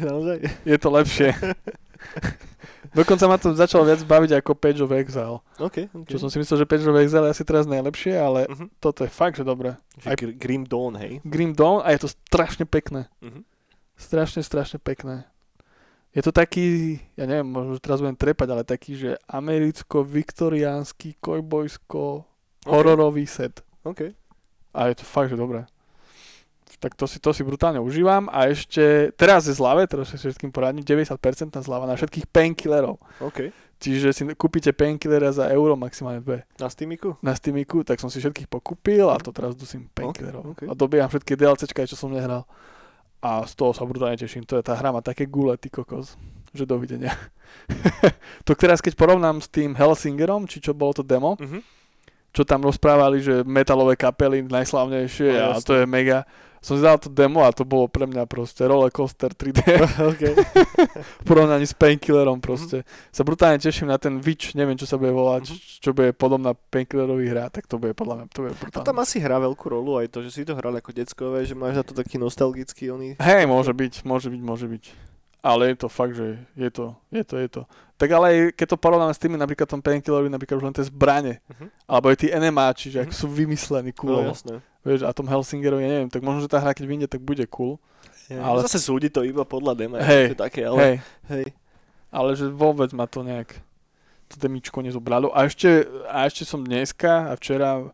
naozaj. 0.00 0.38
je 0.62 0.76
to 0.76 0.88
lepšie. 0.88 1.34
Dokonca 2.92 3.24
ma 3.24 3.36
to 3.36 3.50
začalo 3.52 3.82
viac 3.82 3.98
baviť 4.00 4.30
ako 4.36 4.52
Page 4.52 4.80
of 4.80 4.92
Exile. 4.92 5.40
OK, 5.56 5.88
OK. 5.88 6.06
Čo 6.06 6.18
som 6.18 6.28
si 6.28 6.36
myslel, 6.36 6.60
že 6.60 6.68
Page 6.68 6.84
of 6.84 6.94
Exile 6.94 7.26
je 7.26 7.32
asi 7.32 7.42
teraz 7.42 7.64
najlepšie, 7.64 8.14
ale 8.14 8.44
Mhm. 8.46 8.78
toto 8.78 9.02
je 9.02 9.10
fakt, 9.10 9.34
že 9.34 9.42
dobré. 9.42 9.74
Že 9.96 10.06
aj- 10.06 10.16
Gr- 10.16 10.36
Grim 10.36 10.62
Dawn, 10.62 10.94
hej. 10.94 11.12
Grim 11.24 11.52
Dawn 11.52 11.80
a 11.80 11.90
je 11.90 11.98
to 11.98 12.08
strašne 12.10 12.62
pekné. 12.64 13.08
Mhm. 13.18 13.42
Strašne, 13.94 14.42
strašne 14.42 14.78
pekné. 14.78 15.24
Je 16.12 16.20
to 16.20 16.28
taký, 16.28 17.00
ja 17.16 17.24
neviem, 17.24 17.48
možno 17.48 17.80
teraz 17.80 18.04
budem 18.04 18.16
trepať, 18.20 18.48
ale 18.52 18.68
taký, 18.68 19.00
že 19.00 19.10
americko-viktoriánsky, 19.32 21.16
kojbojsko, 21.16 22.28
hororový 22.68 23.24
set. 23.24 23.64
OK. 23.88 24.12
A 24.76 24.92
je 24.92 25.00
to 25.00 25.04
fakt, 25.08 25.32
že 25.32 25.40
dobré. 25.40 25.64
Tak 26.82 26.98
to 26.98 27.06
si, 27.06 27.22
to 27.22 27.30
si 27.30 27.46
brutálne 27.46 27.78
užívam 27.78 28.26
a 28.26 28.50
ešte 28.50 29.14
teraz 29.14 29.46
je 29.46 29.54
zlave, 29.54 29.86
teraz 29.86 30.10
si 30.10 30.18
všetkým 30.18 30.50
poradím, 30.50 30.82
90% 30.82 31.14
zlava 31.62 31.86
na 31.86 31.94
všetkých 31.94 32.26
painkillerov. 32.26 32.98
OK. 33.22 33.54
Čiže 33.78 34.08
si 34.10 34.22
kúpite 34.34 34.74
painkillera 34.74 35.30
za 35.30 35.46
euro, 35.50 35.78
maximálne 35.78 36.22
dve. 36.22 36.42
Na 36.58 36.66
Steamiku? 36.66 37.18
Na 37.22 37.34
Steamiku, 37.38 37.86
tak 37.86 38.02
som 38.02 38.10
si 38.10 38.18
všetkých 38.18 38.50
pokúpil 38.50 39.06
a 39.10 39.18
to 39.18 39.30
teraz 39.30 39.54
dusím 39.54 39.88
painkillerov. 39.94 40.58
ok. 40.58 40.60
A 40.68 40.74
dobieham 40.74 41.10
všetky 41.10 41.38
DLCčka, 41.38 41.86
čo 41.86 41.94
som 41.94 42.10
nehral. 42.10 42.46
A 43.22 43.46
z 43.46 43.54
toho 43.54 43.70
sa 43.70 43.86
brutálne 43.86 44.18
teším. 44.18 44.42
To 44.44 44.58
je 44.58 44.66
tá 44.66 44.74
hra 44.74 44.90
má 44.90 44.98
také 44.98 45.24
gule, 45.24 45.54
ty 45.54 45.70
kokos. 45.70 46.18
Že 46.50 46.66
dovidenia. 46.66 47.14
to 48.46 48.52
teraz, 48.52 48.82
keď 48.82 48.92
porovnám 48.94 49.40
s 49.40 49.48
tým 49.48 49.72
Helsingerom, 49.72 50.44
či 50.44 50.58
čo 50.58 50.74
bolo 50.74 50.92
to 50.92 51.02
demo, 51.02 51.38
Mhm. 51.38 51.62
čo 52.32 52.42
tam 52.42 52.60
rozprávali, 52.60 53.20
že 53.20 53.44
metalové 53.44 53.94
kapely 53.94 54.42
najslavnejšie 54.42 55.28
a 55.32 55.38
No, 55.38 55.50
jasné. 55.54 55.64
to 55.64 55.72
je 55.78 55.84
mega. 55.86 56.24
Som 56.62 56.78
si 56.78 56.82
dal 56.82 56.94
to 56.94 57.10
demo 57.10 57.42
a 57.42 57.50
to 57.50 57.62
bolo 57.62 57.84
pre 57.84 58.06
mňa 58.06 58.22
proste 58.24 58.62
rollercoaster 58.62 59.34
3D 59.34 59.60
OK. 60.10 60.22
v 61.18 61.24
porovnaní 61.24 61.64
s 61.64 61.74
Painkillerom 61.74 62.38
proste. 62.38 62.86
Sa 63.10 63.20
brutálne 63.20 63.58
teším 63.58 63.86
na 63.86 63.98
ten 63.98 64.16
Witch, 64.16 64.54
neviem 64.54 64.74
čo 64.74 64.86
sa 64.86 64.94
bude 64.94 65.10
volať, 65.10 65.42
Mhm. 65.44 65.56
čo 65.80 65.90
bude 65.90 66.10
podobná 66.12 66.54
Painkillerový 66.54 67.26
hra, 67.26 67.50
tak 67.50 67.66
to 67.66 67.76
bude 67.76 67.92
podľa 67.92 68.14
mňa, 68.16 68.24
to 68.28 68.40
bude 68.40 68.54
A 68.54 68.58
brutálne. 68.60 68.86
tam 68.86 68.96
asi 68.96 69.18
hrá 69.18 69.36
veľkú 69.36 69.66
rolu 69.66 69.98
aj 69.98 70.06
to, 70.08 70.22
že 70.22 70.30
si 70.30 70.42
to 70.42 70.54
hral 70.54 70.70
ako 70.72 70.90
deckové, 70.92 71.42
že 71.42 71.52
máš 71.52 71.74
na 71.74 71.82
to 71.82 71.92
taký 71.92 72.14
nostalgický 72.16 72.88
oný... 72.88 73.18
Hej, 73.18 73.42
môže 73.44 73.70
byť, 73.70 73.92
môže 74.04 74.28
byť, 74.28 74.40
môže 74.40 74.66
byť. 74.66 74.84
Ale 75.42 75.66
je 75.66 75.76
to 75.76 75.88
fakt, 75.88 76.14
že 76.14 76.38
je 76.54 76.70
to, 76.70 76.94
je 77.10 77.26
to, 77.26 77.34
je 77.36 77.48
to. 77.50 77.62
Tak 77.98 78.08
ale 78.08 78.26
keď 78.52 78.66
to 78.68 78.78
porovnáme 78.78 79.10
s 79.10 79.18
tými, 79.18 79.34
napríklad 79.34 79.66
tom 79.66 79.82
Painkillerovi, 79.82 80.30
napríklad 80.30 80.54
už 80.56 80.64
len 80.64 80.74
tie 80.74 80.86
zbrane, 80.86 81.42
Mhm. 81.50 81.66
alebo 81.84 82.06
aj 82.06 82.16
tí 82.16 82.30
NMAči, 82.30 82.86
že 82.88 82.98
ak 83.00 83.10
Mhm. 83.10 83.16
sú 83.16 83.26
vymyslení 83.26 83.90
No 83.90 83.98
cool, 83.98 84.22
jasné. 84.24 84.62
Vieš, 84.82 85.02
a 85.02 85.10
tom 85.10 85.26
Helsingerovi, 85.26 85.82
ja 85.82 85.90
neviem, 85.90 86.10
tak 86.10 86.20
možno, 86.20 86.40
že 86.40 86.50
tá 86.50 86.58
hra, 86.58 86.74
keď 86.74 86.84
vyjde, 86.84 87.06
tak 87.08 87.20
bude 87.20 87.46
cool. 87.48 87.78
Ale 88.30 88.42
Ale- 88.58 88.62
zase 88.64 88.78
súdi 88.78 89.08
to 89.08 89.22
iba 89.22 89.42
podľa 89.42 89.72
dema. 89.74 89.98
Hej, 90.00 90.34
to 90.34 90.42
také, 90.42 90.62
ale... 90.64 90.78
Hej, 90.78 90.94
Hej. 91.28 91.46
ale 92.08 92.30
že 92.32 92.46
vôbec 92.48 92.88
ma 92.92 93.04
to 93.04 93.20
nejak 93.20 93.52
to 94.26 94.40
demičko 94.40 94.80
nezobralo. 94.80 95.28
A 95.36 95.44
ešte, 95.44 95.84
a 96.08 96.24
ešte 96.24 96.44
som 96.44 96.64
dneska 96.64 97.28
a 97.28 97.36
včera, 97.36 97.92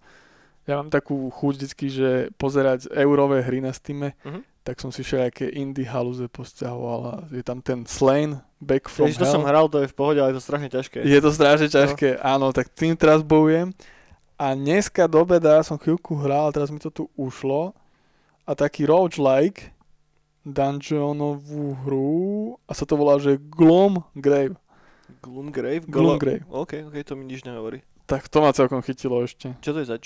ja 0.65 0.75
mám 0.79 0.87
takú 0.87 1.27
chuť 1.35 1.53
vždycky, 1.59 1.87
že 1.91 2.09
pozerať 2.39 2.87
eurové 2.93 3.43
hry 3.43 3.59
na 3.59 3.75
Steam, 3.75 4.15
Mhm. 4.23 4.47
tak 4.63 4.79
som 4.79 4.93
si 4.93 5.01
všelijaké 5.03 5.49
indie 5.51 5.89
haluze 5.89 6.29
posťahoval 6.29 7.01
a 7.03 7.15
je 7.33 7.43
tam 7.43 7.59
ten 7.59 7.83
Slain, 7.89 8.37
Back 8.61 8.87
from 8.87 9.09
Ježiš, 9.09 9.19
to 9.19 9.27
Hell. 9.27 9.35
som 9.39 9.45
hral, 9.47 9.67
to 9.67 9.81
je 9.81 9.89
v 9.91 9.97
pohode, 9.97 10.19
ale 10.21 10.31
je 10.31 10.39
to 10.39 10.45
strašne 10.45 10.69
ťažké. 10.69 10.99
Je 11.03 11.19
to 11.19 11.31
strašne 11.33 11.67
ťažké, 11.67 12.21
áno, 12.21 12.53
tak 12.53 12.69
tým 12.71 12.95
teraz 12.95 13.23
bojujem. 13.23 13.73
A 14.39 14.55
dneska 14.55 15.11
do 15.11 15.27
obeda 15.27 15.59
som 15.67 15.75
chvíľku 15.75 16.15
hral, 16.15 16.55
teraz 16.55 16.71
mi 16.71 16.79
to 16.79 16.95
tu 16.95 17.11
ušlo. 17.19 17.75
A 18.47 18.55
taký 18.55 18.87
roguelike 18.87 19.75
dungeonovú 20.47 21.77
hru 21.85 22.57
a 22.65 22.73
sa 22.73 22.89
to 22.89 22.97
volá, 22.97 23.19
že 23.21 23.37
Gloom 23.37 24.01
Grave. 24.17 24.57
Gloomgrave? 25.21 25.85
Gloomgrave. 25.89 26.45
OK, 26.49 26.89
OK, 26.89 26.97
to 27.05 27.17
mi 27.17 27.25
nič 27.25 27.43
nehovorí. 27.45 27.83
Tak 28.09 28.29
to 28.29 28.41
ma 28.41 28.53
celkom 28.53 28.81
chytilo 28.81 29.25
ešte. 29.25 29.57
Čo 29.61 29.77
to 29.77 29.81
je 29.83 29.89
zač? 29.89 30.05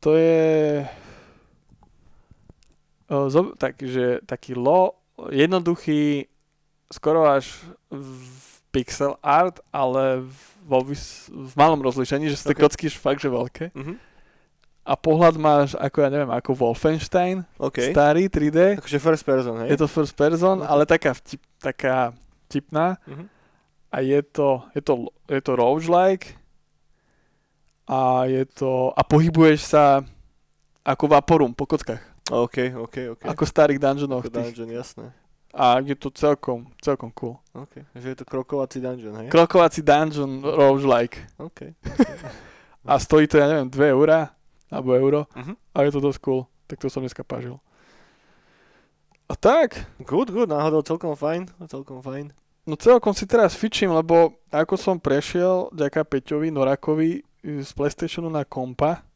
To 0.00 0.16
je... 0.16 0.84
O, 3.10 3.28
zo, 3.28 3.52
takže 3.56 4.22
taký 4.24 4.54
lo, 4.54 4.96
jednoduchý, 5.28 6.30
skoro 6.88 7.26
až 7.26 7.50
v 7.90 8.04
pixel 8.70 9.18
art, 9.20 9.58
ale 9.74 10.24
vo, 10.70 10.78
vys- 10.80 11.26
v 11.26 11.50
malom 11.58 11.82
rozlišení, 11.82 12.30
že 12.30 12.38
sú 12.38 12.46
tie 12.46 12.56
Ok. 12.56 12.62
kocky 12.62 12.86
fakt, 12.88 13.18
že 13.18 13.26
veľké. 13.26 13.74
Mhm. 13.74 13.94
A 14.80 14.96
pohľad 14.96 15.36
máš, 15.36 15.74
ako 15.76 15.96
ja 16.00 16.08
neviem, 16.08 16.30
ako 16.30 16.56
Wolfenstein, 16.56 17.44
OK. 17.58 17.90
starý 17.90 18.26
3D. 18.26 18.80
Akože 18.80 18.98
first 18.98 19.22
person, 19.22 19.54
hej? 19.60 19.74
Je 19.74 19.78
to 19.78 19.86
first 19.86 20.14
person, 20.14 20.62
ale 20.62 20.86
taká, 20.86 21.12
vtip, 21.12 21.42
taká 21.58 22.14
vtipná. 22.46 22.96
Mhm. 23.04 23.26
A 23.90 23.96
je 24.00 24.22
to, 24.22 24.62
je 24.72 24.80
to, 24.80 24.92
je 25.26 25.40
to 25.42 25.52
roguelike. 25.52 26.38
A 27.90 28.24
je 28.24 28.46
to, 28.46 28.94
a 28.94 29.02
pohybuješ 29.02 29.66
sa 29.68 30.06
ako 30.86 31.10
vaporum 31.10 31.50
po 31.50 31.66
kockách. 31.66 31.98
OK, 32.30 32.70
OK, 32.78 32.96
OK. 33.18 33.22
Ako 33.26 33.42
starých 33.42 33.82
dungeonoch. 33.82 34.22
Ako 34.22 34.30
tých. 34.30 34.54
dungeon, 34.54 34.70
jasné. 34.70 35.10
A 35.50 35.82
je 35.82 35.98
to 35.98 36.14
celkom, 36.14 36.70
celkom 36.78 37.10
cool. 37.10 37.34
OK. 37.52 37.82
Že 37.98 38.06
je 38.14 38.16
to 38.22 38.24
krokovací 38.24 38.78
dungeon, 38.78 39.16
hej? 39.18 39.28
Krokovací 39.34 39.82
dungeon 39.82 40.42
roguelike. 40.46 41.18
OK. 41.42 41.74
A 42.86 42.96
stojí 42.98 43.26
to, 43.26 43.36
ja 43.36 43.44
neviem, 43.50 43.68
2 43.68 43.92
eurá, 43.92 44.32
alebo 44.70 44.94
euro. 44.94 45.26
Mhm. 45.34 45.52
A 45.74 45.82
je 45.84 45.90
to 45.90 46.00
dosť 46.00 46.18
cool. 46.22 46.46
Tak 46.70 46.78
to 46.78 46.86
som 46.86 47.02
dneska 47.02 47.26
pažil. 47.26 47.58
A 49.26 49.34
tak, 49.38 49.78
Good, 50.02 50.30
good, 50.30 50.50
náhodou 50.50 50.82
celkom 50.82 51.14
fajn, 51.14 51.50
celkom 51.70 52.02
fajn. 52.02 52.34
no 52.66 52.74
celkom 52.74 53.14
si 53.14 53.26
teraz 53.30 53.54
fičím, 53.54 53.94
lebo 53.94 54.34
ako 54.50 54.74
som 54.74 54.98
prešiel 54.98 55.70
ďaká 55.70 56.02
Peťovi 56.02 56.50
Norakovi 56.50 57.22
e, 57.42 57.62
z 57.62 57.70
Playstationu 57.74 58.26
na 58.26 58.42
kompa, 58.42 59.06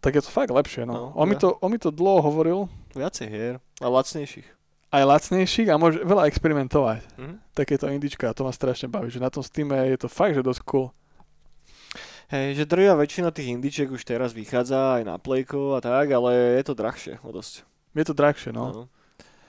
tak 0.00 0.16
je 0.16 0.24
to 0.24 0.32
fakt 0.32 0.48
lepšie, 0.48 0.88
no. 0.88 0.92
No, 0.92 1.04
on, 1.12 1.28
mi 1.28 1.36
ja. 1.36 1.44
to, 1.44 1.48
on 1.60 1.68
mi 1.68 1.76
to 1.76 1.92
dlho 1.92 2.24
hovoril, 2.24 2.72
Viacej 2.96 3.28
hier. 3.28 3.54
A 3.84 3.86
lacnejších. 3.92 4.57
Aj 4.88 5.02
lacnejších 5.04 5.68
a 5.68 5.76
môže 5.76 6.00
veľa 6.00 6.24
experimentovať. 6.28 7.00
Mhm. 7.20 7.34
Takéto 7.52 7.86
indička, 7.92 8.32
to 8.32 8.46
ma 8.46 8.52
strašne 8.52 8.88
baví, 8.88 9.12
že 9.12 9.20
na 9.20 9.28
tom 9.28 9.44
Steam 9.44 9.68
je 9.72 9.98
to 10.00 10.08
fakt, 10.08 10.34
že 10.34 10.42
dosť 10.42 10.62
cool. 10.64 10.88
Hej, 12.28 12.60
že 12.60 12.64
drvia 12.68 12.92
väčšina 12.92 13.32
tých 13.32 13.56
indičiek 13.56 13.88
už 13.88 14.04
teraz 14.04 14.36
vychádza 14.36 15.00
aj 15.00 15.02
na 15.08 15.16
Playko 15.16 15.76
a 15.76 15.80
tak, 15.80 16.12
ale 16.12 16.60
je 16.60 16.64
to 16.68 16.76
drahšie 16.76 17.16
o 17.24 17.32
dosť. 17.32 17.64
Je 17.96 18.04
to 18.04 18.12
drahšie, 18.12 18.52
no. 18.52 18.84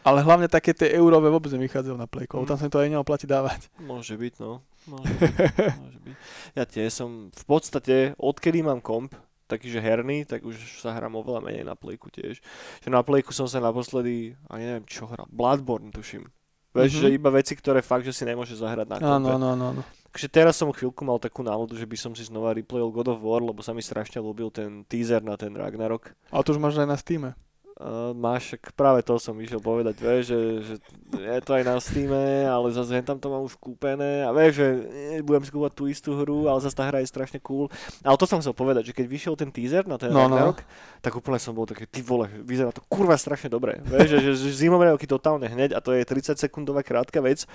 Ale 0.07 0.23
hlavne 0.23 0.47
také 0.47 0.71
tie 0.71 0.95
eurové 0.95 1.27
vôbec 1.27 1.51
nevychádzajú 1.51 1.95
na 1.99 2.07
Playko, 2.07 2.39
Mm. 2.39 2.47
tam 2.47 2.55
sa 2.55 2.71
to 2.71 2.79
aj 2.79 2.87
neoplatí 2.87 3.27
dávať. 3.27 3.67
Môže 3.83 4.15
byť, 4.15 4.33
no. 4.39 4.63
Môže 4.87 5.11
byť, 5.11 5.75
môže 5.75 5.99
byť. 6.07 6.15
Ja 6.55 6.63
tiež 6.63 6.89
som 6.95 7.09
v 7.35 7.43
podstate, 7.43 8.15
odkedy 8.15 8.63
mám 8.63 8.79
komp, 8.79 9.11
taký, 9.49 9.67
že 9.67 9.81
herný, 9.81 10.23
tak 10.23 10.45
už 10.45 10.55
sa 10.77 10.93
hrám 10.93 11.17
oveľa 11.17 11.41
menej 11.41 11.65
na 11.65 11.73
Playku 11.73 12.07
tiež. 12.07 12.37
Že 12.79 12.89
na 12.93 13.01
Playku 13.01 13.33
som 13.33 13.49
sa 13.49 13.57
naposledy, 13.57 14.37
a 14.45 14.61
neviem 14.61 14.85
čo 14.85 15.09
hral, 15.09 15.25
Bloodborne 15.27 15.89
tuším. 15.89 16.29
Vieš, 16.69 16.91
Mhm. 16.93 17.01
že 17.01 17.07
iba 17.09 17.29
veci, 17.33 17.57
ktoré 17.57 17.81
fakt, 17.81 18.05
že 18.05 18.13
si 18.13 18.21
nemôže 18.23 18.53
zahrať 18.53 18.85
na 18.85 19.01
kompe. 19.01 19.33
Áno, 19.33 19.57
áno, 19.57 19.65
áno. 19.73 19.81
Takže 20.13 20.29
teraz 20.29 20.53
som 20.53 20.69
chvíľku 20.69 21.01
mal 21.01 21.17
takú 21.17 21.41
náladu, 21.41 21.73
že 21.73 21.85
by 21.85 21.97
som 21.97 22.13
si 22.13 22.21
znova 22.21 22.53
replayol 22.53 22.93
God 22.93 23.09
of 23.09 23.21
War, 23.21 23.41
lebo 23.41 23.61
sa 23.65 23.73
mi 23.73 23.81
strašne 23.81 24.21
ľúbil 24.21 24.53
ten 24.53 24.85
teaser 24.85 25.21
na 25.21 25.33
ten 25.33 25.49
Ragnarok. 25.49 26.13
Ale 26.29 26.45
to 26.45 26.53
už 26.53 26.61
máš 26.61 26.77
aj 26.77 26.89
na 26.89 26.97
Steam. 26.97 27.33
Uh, 27.79 28.11
máš, 28.11 28.51
však 28.51 28.75
práve 28.75 28.99
to 29.07 29.15
som 29.15 29.31
išiel 29.39 29.63
povedať, 29.63 30.03
vieš, 30.03 30.35
že, 30.35 30.39
že 30.67 30.75
je 31.15 31.39
to 31.39 31.55
aj 31.55 31.63
na 31.63 31.79
Steam, 31.79 32.11
ale 32.43 32.75
zase 32.75 32.91
hen 32.91 33.07
tam 33.07 33.15
to 33.15 33.31
mám 33.31 33.47
už 33.47 33.55
kúpené 33.55 34.27
a 34.27 34.35
vieš, 34.35 34.59
že 34.59 34.67
eh, 35.15 35.23
budem 35.23 35.47
si 35.47 35.51
kúpať 35.55 35.71
tú 35.79 35.87
istú 35.87 36.11
hru, 36.19 36.51
ale 36.51 36.59
zase 36.59 36.75
tá 36.75 36.91
hra 36.91 36.99
je 36.99 37.07
strašne 37.07 37.39
cool. 37.39 37.71
Ale 38.03 38.19
to 38.19 38.27
som 38.27 38.43
chcel 38.43 38.51
povedať, 38.51 38.91
že 38.91 38.93
keď 38.99 39.05
vyšiel 39.07 39.39
ten 39.39 39.47
teaser 39.47 39.87
na 39.87 39.95
ten 39.95 40.11
No, 40.11 40.27
no. 40.27 40.35
Ragnarok, 40.35 40.59
tak 40.99 41.15
úplne 41.15 41.39
som 41.39 41.55
bol 41.55 41.63
taký, 41.63 41.87
ty 41.87 42.03
vole, 42.03 42.27
vyzerá 42.43 42.75
to 42.75 42.83
kurva 42.91 43.15
strašne 43.15 43.47
dobre. 43.47 43.79
Vieš, 43.87 44.07
že, 44.11 44.17
že, 44.27 44.31
že 44.35 44.59
zimomriavky 44.59 45.07
totálne 45.07 45.47
hneď 45.47 45.71
a 45.71 45.79
to 45.79 45.95
je 45.95 46.03
30 46.03 46.35
sekundová 46.35 46.83
krátka 46.83 47.23
vec 47.23 47.47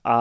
a 0.00 0.16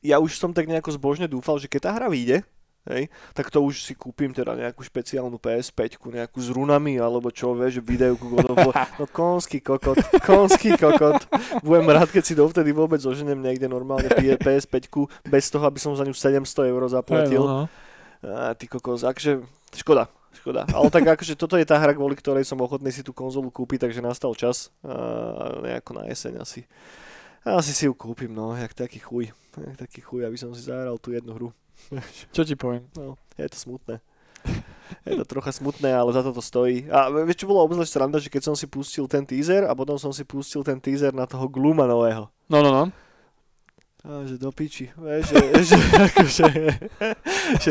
ja 0.00 0.16
už 0.24 0.40
som 0.40 0.56
tak 0.56 0.64
nejako 0.64 0.96
zbožne 0.96 1.28
dúfal, 1.28 1.60
že 1.60 1.68
keď 1.68 1.80
tá 1.84 1.90
hra 1.92 2.08
vyjde, 2.08 2.48
hej, 2.86 3.10
tak 3.34 3.50
to 3.50 3.62
už 3.62 3.82
si 3.82 3.92
kúpim 3.98 4.30
teda 4.30 4.54
nejakú 4.54 4.82
špeciálnu 4.82 5.36
PS5, 5.36 5.98
nejakú 5.98 6.38
s 6.38 6.48
runami, 6.50 6.98
alebo 7.02 7.30
čo, 7.34 7.52
vieš, 7.52 7.82
videjku 7.82 8.26
God 8.26 8.48
of 8.54 8.58
War. 8.62 8.74
No 9.00 9.04
konský 9.10 9.60
kokot, 9.60 9.98
konský 10.22 10.78
kokot. 10.78 11.26
Budem 11.60 11.90
rád, 11.90 12.08
keď 12.08 12.22
si 12.24 12.34
dovtedy 12.38 12.70
vôbec 12.72 13.02
zoženiem 13.02 13.36
niekde 13.36 13.66
normálne 13.66 14.08
PS5 14.14 14.76
bez 15.26 15.50
toho, 15.50 15.64
aby 15.66 15.78
som 15.82 15.92
za 15.98 16.06
ňu 16.06 16.14
700 16.14 16.72
eur 16.72 16.82
zaplatil. 16.88 17.42
Hej, 17.42 17.50
no, 17.50 17.66
no. 17.66 17.86
A 18.24 18.56
ty 18.56 18.70
kokos, 18.70 19.04
akože 19.04 19.44
škoda, 19.76 20.08
škoda. 20.32 20.64
Ale 20.72 20.88
tak 20.88 21.04
akože 21.04 21.36
toto 21.36 21.60
je 21.60 21.66
tá 21.68 21.76
hra, 21.76 21.92
kvôli 21.92 22.16
ktorej 22.16 22.48
som 22.48 22.56
ochotný 22.62 22.88
si 22.88 23.04
tú 23.04 23.12
konzolu 23.12 23.52
kúpiť, 23.52 23.86
takže 23.86 24.00
nastal 24.00 24.32
čas 24.32 24.72
a 24.80 25.60
nejako 25.60 26.00
na 26.00 26.08
jeseň 26.08 26.40
asi. 26.40 26.64
Asi 27.46 27.70
si 27.70 27.86
ju 27.86 27.94
kúpim, 27.94 28.32
no, 28.32 28.58
jak 28.58 28.74
taký 28.74 28.98
chuj. 28.98 29.30
Jak 29.54 29.76
taký 29.78 30.02
chuj, 30.02 30.26
aby 30.26 30.34
som 30.34 30.50
si 30.50 30.66
zahral 30.66 30.98
tú 30.98 31.14
jednu 31.14 31.30
hru. 31.30 31.48
Čo 32.34 32.42
ti 32.42 32.54
poviem? 32.58 32.86
No, 32.96 33.16
je 33.36 33.48
to 33.48 33.58
smutné. 33.58 34.00
Je 35.02 35.18
to 35.18 35.26
trocha 35.26 35.50
smutné, 35.50 35.90
ale 35.90 36.14
za 36.14 36.22
to 36.22 36.30
to 36.30 36.42
stojí. 36.42 36.86
A 36.90 37.10
vieš, 37.10 37.42
čo 37.42 37.50
bolo 37.50 37.66
obzvlášť 37.66 37.90
sranda, 37.90 38.22
že 38.22 38.30
keď 38.30 38.42
som 38.46 38.54
si 38.54 38.70
pustil 38.70 39.10
ten 39.10 39.26
teaser 39.26 39.66
a 39.66 39.74
potom 39.74 39.98
som 39.98 40.14
si 40.14 40.22
pustil 40.22 40.62
ten 40.62 40.78
teaser 40.78 41.10
na 41.10 41.26
toho 41.26 41.50
Gluma 41.50 41.90
nového. 41.90 42.30
No, 42.46 42.62
no, 42.62 42.70
no. 42.70 42.84
A 44.06 44.22
že 44.22 44.38
do 44.38 44.54
piči, 44.54 44.86
vieš, 44.94 45.34
že, 45.34 45.42
že, 45.74 45.78
akože, 45.98 46.46
že 47.58 47.70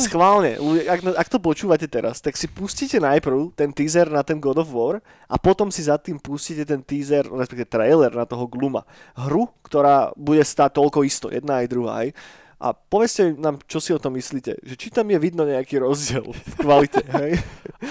schválne, 0.00 0.56
ak, 0.88 1.12
ak 1.12 1.28
to 1.28 1.36
počúvate 1.36 1.84
teraz, 1.84 2.24
tak 2.24 2.40
si 2.40 2.48
pustíte 2.48 2.96
najprv 2.96 3.52
ten 3.52 3.68
teaser 3.68 4.08
na 4.08 4.24
ten 4.24 4.40
God 4.40 4.64
of 4.64 4.72
War 4.72 5.04
a 5.28 5.36
potom 5.36 5.68
si 5.68 5.84
za 5.84 6.00
tým 6.00 6.16
pustíte 6.16 6.64
ten 6.64 6.80
teaser, 6.80 7.28
respektíve 7.28 7.68
trailer 7.68 8.16
na 8.16 8.24
toho 8.24 8.48
Gluma. 8.48 8.88
Hru, 9.12 9.52
ktorá 9.60 10.16
bude 10.16 10.40
stáť 10.40 10.72
toľko 10.72 11.04
isto, 11.04 11.28
jedna 11.28 11.60
aj 11.60 11.68
druhá, 11.68 12.00
aj. 12.00 12.16
A 12.64 12.72
povedzte 12.72 13.36
nám, 13.36 13.60
čo 13.68 13.76
si 13.76 13.92
o 13.92 14.00
tom 14.00 14.16
myslíte, 14.16 14.56
že 14.64 14.74
či 14.80 14.88
tam 14.88 15.04
je 15.12 15.20
vidno 15.20 15.44
nejaký 15.44 15.84
rozdiel 15.84 16.24
v 16.32 16.52
kvalite, 16.56 17.04
hej? 17.20 17.36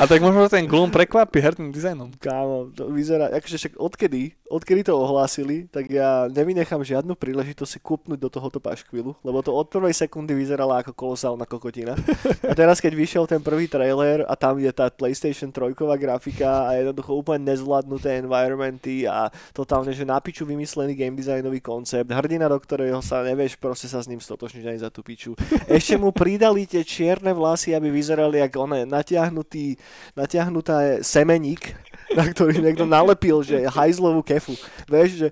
A 0.01 0.09
tak 0.09 0.17
možno 0.25 0.49
ten 0.49 0.65
Gloom 0.65 0.89
prekvapí 0.89 1.37
herným 1.37 1.69
dizajnom. 1.69 2.09
Kámo, 2.17 2.73
to 2.73 2.89
vyzerá, 2.89 3.29
akože 3.37 3.61
však 3.61 3.73
odkedy, 3.77 4.33
odkedy 4.49 4.81
to 4.89 4.97
ohlásili, 4.97 5.69
tak 5.69 5.93
ja 5.93 6.25
nevynechám 6.25 6.81
žiadnu 6.81 7.13
príležitosť 7.13 7.69
si 7.69 7.77
kúpnuť 7.77 8.17
do 8.17 8.33
tohoto 8.33 8.57
paškvilu, 8.57 9.13
lebo 9.21 9.45
to 9.45 9.53
od 9.53 9.69
prvej 9.69 9.93
sekundy 9.93 10.33
vyzerala 10.33 10.81
ako 10.81 10.97
kolosálna 10.97 11.45
kokotina. 11.45 11.93
A 12.41 12.57
teraz, 12.57 12.81
keď 12.81 12.97
vyšiel 12.97 13.29
ten 13.29 13.45
prvý 13.45 13.69
trailer 13.69 14.25
a 14.25 14.33
tam 14.33 14.57
je 14.57 14.73
tá 14.73 14.89
PlayStation 14.89 15.53
3 15.53 15.77
grafika 16.01 16.73
a 16.73 16.81
jednoducho 16.81 17.13
úplne 17.13 17.45
nezvládnuté 17.53 18.25
environmenty 18.25 19.05
a 19.05 19.29
totálne, 19.53 19.93
že 19.93 20.01
na 20.01 20.17
piču 20.17 20.49
vymyslený 20.49 20.97
game 20.97 21.13
designový 21.13 21.61
koncept, 21.61 22.09
hrdina, 22.09 22.49
do 22.49 22.57
ktorého 22.57 22.97
sa 23.05 23.21
nevieš 23.21 23.61
proste 23.61 23.85
sa 23.85 24.01
s 24.01 24.09
ním 24.09 24.17
stotočniť 24.17 24.62
ani 24.67 24.79
za 24.79 24.89
tú 24.89 25.03
piču. 25.03 25.35
Ešte 25.67 25.99
mu 25.99 26.13
pridali 26.15 26.63
tie 26.67 26.81
čierne 26.85 27.31
vlasy, 27.35 27.75
aby 27.75 27.91
vyzerali 27.91 28.39
ako 28.43 28.69
one 28.69 28.79
natiahnutý, 28.87 29.75
natiahnutá 30.15 31.03
semeník, 31.03 31.75
na 32.17 32.27
ktorý 32.29 32.61
niekto 32.61 32.87
nalepil, 32.87 33.43
že 33.43 33.67
hajzlovú 33.67 34.23
kefu. 34.23 34.55
Vieš, 34.87 35.09
že 35.17 35.27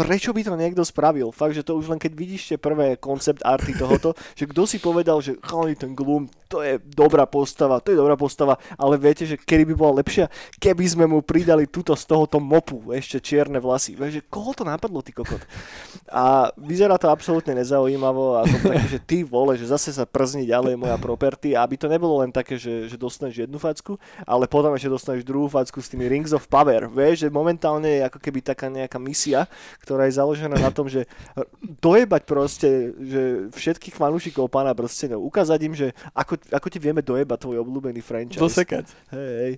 prečo 0.00 0.32
by 0.32 0.40
to 0.40 0.56
niekto 0.56 0.80
spravil? 0.80 1.28
Fakt, 1.28 1.52
že 1.52 1.60
to 1.60 1.76
už 1.76 1.92
len 1.92 2.00
keď 2.00 2.12
vidíš 2.16 2.42
tie 2.48 2.58
prvé 2.58 2.96
koncept 2.96 3.44
arty 3.44 3.76
tohoto, 3.76 4.16
že 4.38 4.48
kto 4.48 4.64
si 4.64 4.80
povedal, 4.80 5.20
že 5.20 5.36
chalani 5.44 5.76
ten 5.76 5.92
Gloom, 5.92 6.32
to 6.48 6.64
je 6.64 6.80
dobrá 6.82 7.28
postava, 7.28 7.78
to 7.84 7.92
je 7.92 8.00
dobrá 8.00 8.16
postava, 8.16 8.56
ale 8.80 8.96
viete, 8.96 9.28
že 9.28 9.36
kedy 9.36 9.68
by 9.70 9.74
bola 9.76 10.00
lepšia, 10.00 10.32
keby 10.58 10.84
sme 10.88 11.04
mu 11.04 11.20
pridali 11.20 11.68
túto 11.68 11.92
z 11.92 12.08
tohoto 12.08 12.40
mopu, 12.40 12.90
ešte 12.96 13.20
čierne 13.20 13.60
vlasy. 13.60 13.94
Vieš, 13.94 14.12
že 14.18 14.26
koho 14.26 14.56
to 14.56 14.64
napadlo, 14.64 15.04
ty 15.04 15.12
kokot? 15.14 15.38
A 16.10 16.50
vyzerá 16.58 16.98
to 16.98 17.06
absolútne 17.06 17.54
nezaujímavo 17.54 18.40
a 18.40 18.48
som 18.48 18.60
taký, 18.66 18.98
že 18.98 19.00
ty 19.04 19.18
vole, 19.22 19.54
že 19.54 19.70
zase 19.70 19.94
sa 19.94 20.08
przni 20.08 20.48
ďalej 20.48 20.74
moja 20.74 20.96
property, 20.98 21.54
aby 21.54 21.78
to 21.78 21.86
nebolo 21.86 22.24
len 22.24 22.34
také, 22.34 22.58
že, 22.58 22.90
že 22.90 22.96
dostaneš 22.98 23.46
jednu 23.46 23.62
facku, 23.62 23.94
ale 24.26 24.50
potom 24.50 24.74
ešte 24.74 24.90
dostaneš 24.90 25.22
druhú 25.22 25.46
facku 25.46 25.78
s 25.78 25.86
tými 25.86 26.10
Rings 26.10 26.34
of 26.34 26.50
Power. 26.50 26.90
Vieš, 26.90 27.26
že 27.26 27.28
momentálne 27.30 28.00
je 28.00 28.06
ako 28.10 28.18
keby 28.18 28.42
taká 28.42 28.66
nejaká 28.66 28.98
misia, 28.98 29.46
ktorá 29.90 30.06
je 30.06 30.22
založená 30.22 30.54
na 30.54 30.70
tom, 30.70 30.86
že 30.86 31.10
dojebať 31.82 32.22
proste, 32.22 32.94
že 32.94 33.50
všetkých 33.50 33.98
fanúšikov 33.98 34.46
pána 34.46 34.70
prstenov, 34.70 35.18
ukázať 35.26 35.58
im, 35.66 35.74
že 35.74 35.90
ako, 36.14 36.38
ako 36.54 36.66
ti 36.70 36.78
vieme 36.78 37.02
dojebať 37.02 37.38
tvoj 37.42 37.58
obľúbený 37.66 37.98
franchise. 37.98 38.38
Dosekať. 38.38 38.86
Hej, 39.10 39.32
hej. 39.42 39.54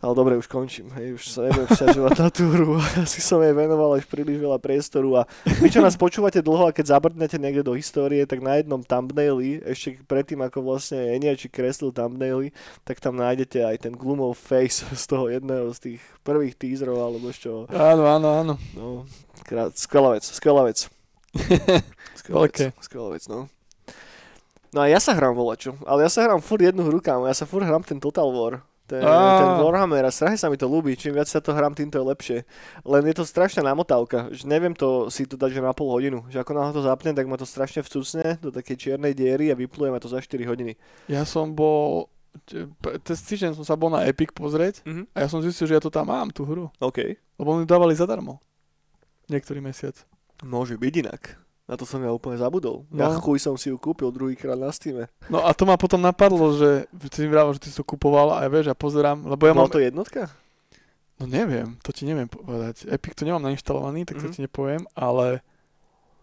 Ale 0.00 0.16
dobre, 0.16 0.32
už 0.40 0.48
končím, 0.48 0.88
hej, 0.96 1.12
už 1.12 1.28
sa 1.28 1.44
nebudem 1.44 1.68
vťažovať 1.76 2.14
na 2.16 2.28
túru. 2.32 2.80
Asi 3.04 3.20
som 3.20 3.36
jej 3.44 3.52
venoval 3.52 4.00
až 4.00 4.08
príliš 4.08 4.40
veľa 4.40 4.56
priestoru 4.56 5.20
a 5.20 5.22
vy, 5.60 5.68
čo 5.68 5.84
nás 5.84 5.92
počúvate 6.00 6.40
dlho 6.40 6.72
a 6.72 6.72
keď 6.72 6.96
zabrdnete 6.96 7.36
niekde 7.36 7.60
do 7.60 7.76
histórie, 7.76 8.24
tak 8.24 8.40
na 8.40 8.56
jednom 8.56 8.80
thumbnaili, 8.80 9.60
ešte 9.60 10.00
predtým 10.08 10.40
ako 10.40 10.64
vlastne 10.64 11.04
Eniači 11.20 11.52
kreslil 11.52 11.92
thumbnaily, 11.92 12.48
tak 12.88 12.96
tam 12.96 13.20
nájdete 13.20 13.60
aj 13.60 13.76
ten 13.76 13.92
glumov 13.92 14.40
face 14.40 14.88
z 14.88 15.04
toho 15.04 15.28
jedného 15.28 15.68
z 15.76 15.78
tých 15.92 16.00
prvých 16.24 16.56
teaserov 16.56 16.96
alebo 16.96 17.28
z 17.28 17.38
čoho. 17.44 17.60
Áno, 17.68 18.08
áno, 18.08 18.28
áno. 18.40 18.54
No, 18.72 19.04
krát, 19.44 19.76
skvelá 19.76 20.16
vec, 20.16 20.24
skvelá 20.24 20.64
vec. 20.64 20.88
Skvelá 22.20 22.50
vec, 22.50 22.74
skvelá 22.82 23.08
vec, 23.14 23.24
no. 23.30 23.46
No 24.70 24.78
a 24.82 24.86
ja 24.86 25.02
sa 25.02 25.14
hrám 25.14 25.34
volačo, 25.34 25.74
ale 25.82 26.06
ja 26.06 26.10
sa 26.10 26.22
hrám 26.26 26.38
furt 26.38 26.62
jednu 26.62 26.86
hru, 26.86 27.02
kámo, 27.02 27.26
ja 27.26 27.34
sa 27.34 27.46
furt 27.46 27.66
hrám 27.66 27.82
ten 27.82 27.98
Total 27.98 28.26
War. 28.26 28.62
Ten, 28.90 29.06
Á. 29.06 29.38
ten 29.38 29.50
Warhammer 29.62 30.02
a 30.02 30.10
strašne 30.10 30.34
sa 30.36 30.50
mi 30.50 30.58
to 30.58 30.66
ľúbi, 30.66 30.98
čím 30.98 31.14
viac 31.14 31.30
sa 31.30 31.38
to 31.38 31.54
hrám, 31.54 31.78
tým 31.78 31.86
to 31.86 32.02
je 32.02 32.10
lepšie. 32.10 32.38
Len 32.82 33.02
je 33.06 33.14
to 33.14 33.22
strašná 33.22 33.62
namotávka, 33.62 34.34
že 34.34 34.50
neviem 34.50 34.74
to 34.74 35.06
si 35.06 35.30
to 35.30 35.38
dať 35.38 35.54
že 35.54 35.62
na 35.62 35.70
pol 35.70 35.94
hodinu, 35.94 36.26
že 36.26 36.42
ako 36.42 36.50
náhle 36.58 36.74
to 36.74 36.82
zapnem, 36.82 37.14
tak 37.14 37.30
ma 37.30 37.38
to 37.38 37.46
strašne 37.46 37.80
vcucne 37.80 38.42
do 38.42 38.50
takej 38.50 38.74
čiernej 38.76 39.14
diery 39.14 39.48
a 39.48 39.54
vypluje 39.54 39.94
ma 39.94 40.02
to 40.02 40.10
za 40.10 40.18
4 40.18 40.42
hodiny. 40.42 40.74
Ja 41.06 41.22
som 41.22 41.54
bol... 41.54 42.10
Cez 43.06 43.22
týždeň 43.26 43.58
som 43.58 43.66
sa 43.66 43.74
bol 43.74 43.90
na 43.90 44.06
Epic 44.06 44.30
pozrieť 44.34 44.82
Mhm. 44.86 45.14
a 45.14 45.18
ja 45.22 45.28
som 45.30 45.38
zistil, 45.38 45.70
že 45.70 45.78
ja 45.78 45.82
to 45.82 45.90
tam 45.90 46.10
mám, 46.10 46.30
tú 46.34 46.42
hru. 46.42 46.70
OK. 46.78 47.14
Lebo 47.38 47.58
ju 47.58 47.66
dávali 47.66 47.94
zadarmo. 47.94 48.42
Niektorý 49.26 49.62
mesiac. 49.62 49.94
Môže 50.42 50.74
byť 50.74 50.94
inak. 51.06 51.38
Na 51.70 51.78
to 51.78 51.86
som 51.86 52.02
ja 52.02 52.10
úplne 52.10 52.34
zabudol. 52.34 52.82
No. 52.90 52.98
Ja 52.98 53.14
chuj 53.14 53.38
som 53.38 53.54
si 53.54 53.70
ju 53.70 53.78
kúpil 53.78 54.10
druhýkrát 54.10 54.58
na 54.58 54.74
Steam. 54.74 55.06
No 55.30 55.38
a 55.46 55.54
to 55.54 55.62
ma 55.62 55.78
potom 55.78 56.02
napadlo, 56.02 56.50
že 56.58 56.90
ty 57.14 57.30
mi 57.30 57.38
že 57.54 57.62
ty 57.62 57.70
si 57.70 57.78
to 57.78 57.86
kupoval 57.86 58.34
a 58.34 58.42
ja 58.42 58.50
vieš, 58.50 58.74
ja 58.74 58.76
pozerám, 58.76 59.22
lebo 59.22 59.46
ja 59.46 59.54
Bola 59.54 59.70
mám... 59.70 59.74
to 59.74 59.78
jednotka? 59.78 60.26
No 61.22 61.30
neviem, 61.30 61.78
to 61.86 61.94
ti 61.94 62.10
neviem 62.10 62.26
povedať. 62.26 62.90
Epic 62.90 63.14
to 63.14 63.22
nemám 63.22 63.46
nainštalovaný, 63.46 64.02
tak 64.02 64.18
to 64.18 64.26
Mhm. 64.26 64.34
ti 64.34 64.40
nepoviem, 64.42 64.82
ale 64.98 65.46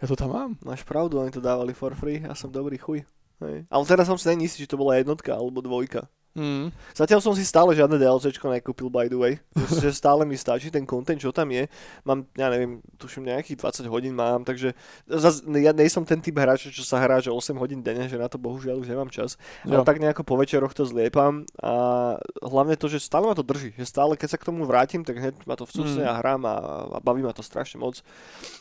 ja 0.04 0.06
to 0.12 0.20
tam 0.20 0.36
mám. 0.36 0.52
Máš 0.60 0.84
pravdu, 0.84 1.16
oni 1.24 1.32
to 1.32 1.40
dávali 1.40 1.72
for 1.72 1.96
free 1.96 2.20
a 2.28 2.36
som 2.36 2.52
dobrý 2.52 2.76
chuj. 2.76 3.08
Hej. 3.40 3.70
Ale 3.72 3.84
teraz 3.88 4.10
som 4.10 4.18
si 4.20 4.28
není 4.28 4.50
istý, 4.52 4.66
či 4.66 4.74
to 4.74 4.82
bola 4.82 5.00
jednotka 5.00 5.32
alebo 5.32 5.64
dvojka. 5.64 6.10
Mm. 6.38 6.70
Zatiaľ 6.94 7.18
som 7.18 7.34
si 7.34 7.42
stále 7.42 7.74
žiadne 7.74 7.98
DLCčko 7.98 8.54
nekúpil, 8.54 8.94
by 8.94 9.10
the 9.10 9.18
way. 9.18 9.34
že 9.82 9.90
stále 9.90 10.22
mi 10.22 10.38
stačí 10.38 10.70
ten 10.70 10.86
content, 10.86 11.18
čo 11.18 11.34
tam 11.34 11.50
je. 11.50 11.66
Mám, 12.06 12.30
ja 12.38 12.54
neviem, 12.54 12.78
tuším 13.02 13.26
nejakých 13.26 13.58
20 13.58 13.90
hodín 13.90 14.14
mám, 14.14 14.46
takže 14.46 14.78
zas, 15.10 15.42
ja 15.42 15.74
nej 15.74 15.90
som 15.90 16.06
ten 16.06 16.22
typ 16.22 16.38
hráča, 16.38 16.70
čo 16.70 16.86
sa 16.86 17.02
hrá, 17.02 17.18
že 17.18 17.34
8 17.34 17.58
hodín 17.58 17.82
denne, 17.82 18.06
že 18.06 18.22
na 18.22 18.30
to 18.30 18.38
bohužiaľ 18.38 18.86
už 18.86 18.94
nemám 18.94 19.10
čas. 19.10 19.34
Jo. 19.66 19.82
Ale 19.82 19.90
tak 19.90 19.98
nejako 19.98 20.22
po 20.22 20.38
večeroch 20.38 20.78
to 20.78 20.86
zliepam 20.86 21.42
a 21.58 21.74
hlavne 22.46 22.78
to, 22.78 22.86
že 22.86 23.02
stále 23.02 23.26
ma 23.26 23.34
to 23.34 23.42
drží. 23.42 23.74
Že 23.74 23.86
stále, 23.90 24.14
keď 24.14 24.30
sa 24.30 24.38
k 24.38 24.48
tomu 24.54 24.62
vrátim, 24.70 25.02
tak 25.02 25.18
hneď 25.18 25.42
ma 25.50 25.58
to 25.58 25.66
vcucne 25.66 26.06
Mm. 26.06 26.06
a 26.06 26.14
hrám 26.22 26.42
a, 26.46 26.56
a 26.94 26.98
baví 27.02 27.26
ma 27.26 27.34
to 27.34 27.42
strašne 27.42 27.82
moc. 27.82 28.06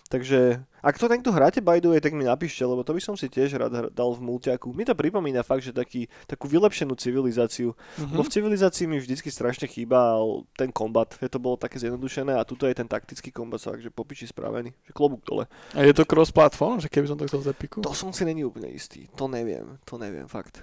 Takže 0.09 0.65
ak 0.87 1.03
to 1.03 1.11
niekto 1.11 1.35
hráte 1.35 1.59
by 1.59 1.83
the 1.83 1.91
way, 1.91 1.99
tak 1.99 2.15
mi 2.15 2.23
napíšte, 2.23 2.63
lebo 2.63 2.87
to 2.87 2.95
by 2.95 3.03
som 3.03 3.19
si 3.19 3.27
tiež 3.27 3.59
rád 3.59 3.91
dal 3.91 4.11
v 4.15 4.23
multiaku. 4.23 4.71
Mi 4.71 4.87
to 4.87 4.95
pripomína 4.95 5.43
fakt, 5.43 5.67
že 5.67 5.75
taký, 5.75 6.07
takú 6.31 6.47
vylepšenú 6.47 6.95
civilizáciu. 6.95 7.75
Mhm. 7.99 8.15
Lebo 8.15 8.23
v 8.23 8.31
civilizácii 8.31 8.87
mi 8.87 9.03
vždycky 9.03 9.27
strašne 9.35 9.67
chýbal 9.67 10.47
ten 10.55 10.71
kombat, 10.71 11.19
že 11.19 11.27
to 11.27 11.43
bolo 11.43 11.59
také 11.59 11.83
zjednodušené 11.83 12.39
a 12.39 12.47
tuto 12.47 12.71
je 12.71 12.79
ten 12.79 12.87
taktický 12.87 13.35
kombat, 13.35 13.59
fakt, 13.59 13.83
že 13.83 13.91
popiči 13.91 14.31
spravený, 14.31 14.71
že 14.87 14.95
klobúk 14.95 15.27
dole. 15.27 15.51
A 15.75 15.83
je 15.83 15.91
to 15.91 16.07
cross-platform, 16.07 16.79
že 16.79 16.87
keby 16.87 17.11
som 17.11 17.19
to 17.19 17.27
chcel 17.27 17.43
z 17.43 17.51
Epiku? 17.51 17.83
To 17.83 17.91
som 17.91 18.15
si 18.15 18.23
není 18.23 18.47
úplne 18.47 18.71
istý, 18.71 19.11
to 19.19 19.27
neviem, 19.27 19.83
to 19.83 19.99
neviem, 19.99 20.31
fakt. 20.31 20.63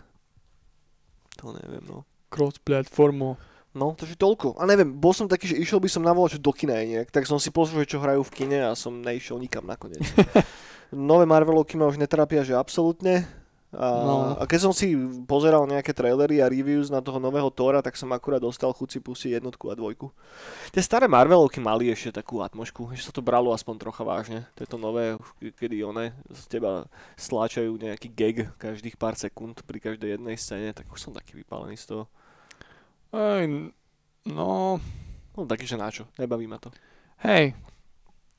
To 1.44 1.52
neviem, 1.52 1.84
no. 1.84 2.08
Cross-platformu. 2.32 3.36
No, 3.74 3.98
takže 3.98 4.14
toľko. 4.14 4.62
A 4.62 4.70
neviem, 4.70 4.86
bol 4.86 5.18
som 5.18 5.26
taký, 5.26 5.50
že 5.50 5.58
išiel 5.58 5.82
by 5.82 5.90
som 5.90 6.06
na 6.06 6.14
volačo 6.14 6.38
do 6.38 6.54
kina 6.54 6.78
aj 6.78 6.86
nejak, 6.86 7.10
tak 7.10 7.26
som 7.26 7.42
si 7.42 7.50
pozrel, 7.50 7.82
že 7.84 7.98
čo 7.98 8.04
hrajú 8.06 8.22
v 8.22 8.34
kine 8.34 8.70
a 8.70 8.78
som 8.78 8.94
neišiel 9.02 9.42
nikam 9.42 9.66
nakoniec. 9.66 10.06
Nové 10.94 11.26
Marvelovky 11.26 11.74
ma 11.74 11.90
už 11.90 11.98
netrápia, 11.98 12.46
že 12.46 12.54
absolútne. 12.54 13.26
A, 13.74 14.06
No. 14.06 14.38
a 14.38 14.46
keď 14.46 14.70
som 14.70 14.74
si 14.78 14.94
pozeral 15.26 15.66
nejaké 15.66 15.90
trailery 15.98 16.38
a 16.38 16.46
reviews 16.46 16.94
na 16.94 17.02
toho 17.02 17.18
nového 17.18 17.50
Tora, 17.50 17.82
tak 17.82 17.98
som 17.98 18.14
akurát 18.14 18.38
dostal 18.38 18.70
chuť 18.70 18.90
si 18.94 19.00
pustiť 19.02 19.42
jednotku 19.42 19.66
a 19.66 19.74
dvojku. 19.74 20.14
Tie 20.70 20.78
staré 20.86 21.10
Marvelovky 21.10 21.58
mali 21.58 21.90
ešte 21.90 22.22
takú 22.22 22.46
atmošku, 22.46 22.94
že 22.94 23.02
sa 23.02 23.10
to 23.10 23.26
bralo 23.26 23.50
aspoň 23.50 23.82
trocha 23.82 24.06
vážne. 24.06 24.46
Tieto 24.54 24.78
nové, 24.78 25.18
kedy 25.42 25.82
one 25.82 26.14
z 26.30 26.42
teba 26.46 26.86
stláčajú 27.18 27.74
nejaký 27.74 28.14
gag 28.14 28.38
každých 28.62 28.94
pár 28.94 29.18
sekúnd 29.18 29.66
pri 29.66 29.82
každej 29.82 30.22
jednej 30.22 30.38
scéne, 30.38 30.70
tak 30.78 30.86
už 30.94 31.10
som 31.10 31.18
taký 31.18 31.42
vypálený 31.42 31.74
z 31.74 31.98
toho. 31.98 32.06
Ej, 33.14 33.70
no, 34.26 34.82
No 35.34 35.50
taký, 35.50 35.66
že 35.66 35.78
načo, 35.78 36.06
nebaví 36.18 36.46
ma 36.46 36.58
to. 36.58 36.70
hej. 37.26 37.54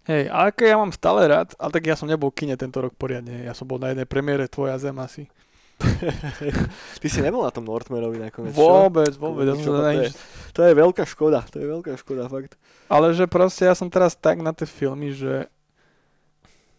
Hej, 0.04 0.28
ale 0.28 0.52
keď 0.52 0.66
ja 0.68 0.76
mám 0.76 0.92
stále 0.92 1.24
rád, 1.24 1.56
ale 1.56 1.72
tak 1.72 1.88
ja 1.88 1.96
som 1.96 2.04
nebol 2.04 2.28
v 2.28 2.44
kine 2.44 2.60
tento 2.60 2.76
rok 2.76 2.92
poriadne. 2.92 3.40
Ja 3.40 3.56
som 3.56 3.64
bol 3.64 3.80
na 3.80 3.88
jednej 3.88 4.04
premiére 4.04 4.44
Tvoja 4.52 4.76
zem 4.76 4.92
asi. 5.00 5.32
Ty 7.00 7.06
si 7.08 7.24
nebol 7.24 7.40
na 7.40 7.48
tom 7.48 7.64
Northmarovi 7.64 8.20
nakoniec, 8.20 8.52
čo? 8.52 8.60
Vôbec, 8.60 9.16
vôbec. 9.16 9.48
Ja 9.48 9.56
Čo 9.56 9.72
to 9.72 9.88
je? 9.88 10.12
To 10.54 10.60
je 10.60 10.72
veľká 10.76 11.04
škoda, 11.08 11.40
to 11.48 11.56
je 11.56 11.66
veľká 11.66 11.96
škoda, 11.96 12.28
fakt. 12.28 12.60
Ale 12.92 13.16
že 13.16 13.24
proste 13.24 13.64
ja 13.64 13.72
som 13.72 13.88
teraz 13.88 14.12
tak 14.12 14.44
na 14.44 14.52
tie 14.52 14.68
filmy, 14.68 15.16
že 15.16 15.48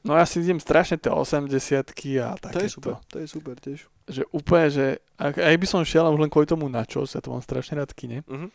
No 0.06 0.14
ja 0.14 0.22
si 0.24 0.38
idem 0.38 0.62
strašne 0.62 0.96
tie 0.96 1.10
80 1.10 1.50
a 2.22 2.38
To 2.38 2.54
je 2.54 2.70
takéto. 2.70 2.70
super, 2.70 2.94
to 3.10 3.18
je 3.18 3.28
super 3.28 3.56
tiež. 3.58 3.90
Že 4.06 4.22
úplne, 4.30 4.68
že 4.70 4.86
aj 5.18 5.56
by 5.58 5.66
som 5.66 5.82
šiel 5.82 6.06
už 6.08 6.22
len 6.22 6.30
kvôli 6.30 6.46
tomu 6.46 6.70
na 6.70 6.86
čo, 6.86 7.02
ja 7.04 7.18
to 7.18 7.34
mám 7.34 7.42
strašne 7.42 7.82
rád 7.82 7.90
kine, 7.90 8.22
Mhm. 8.30 8.54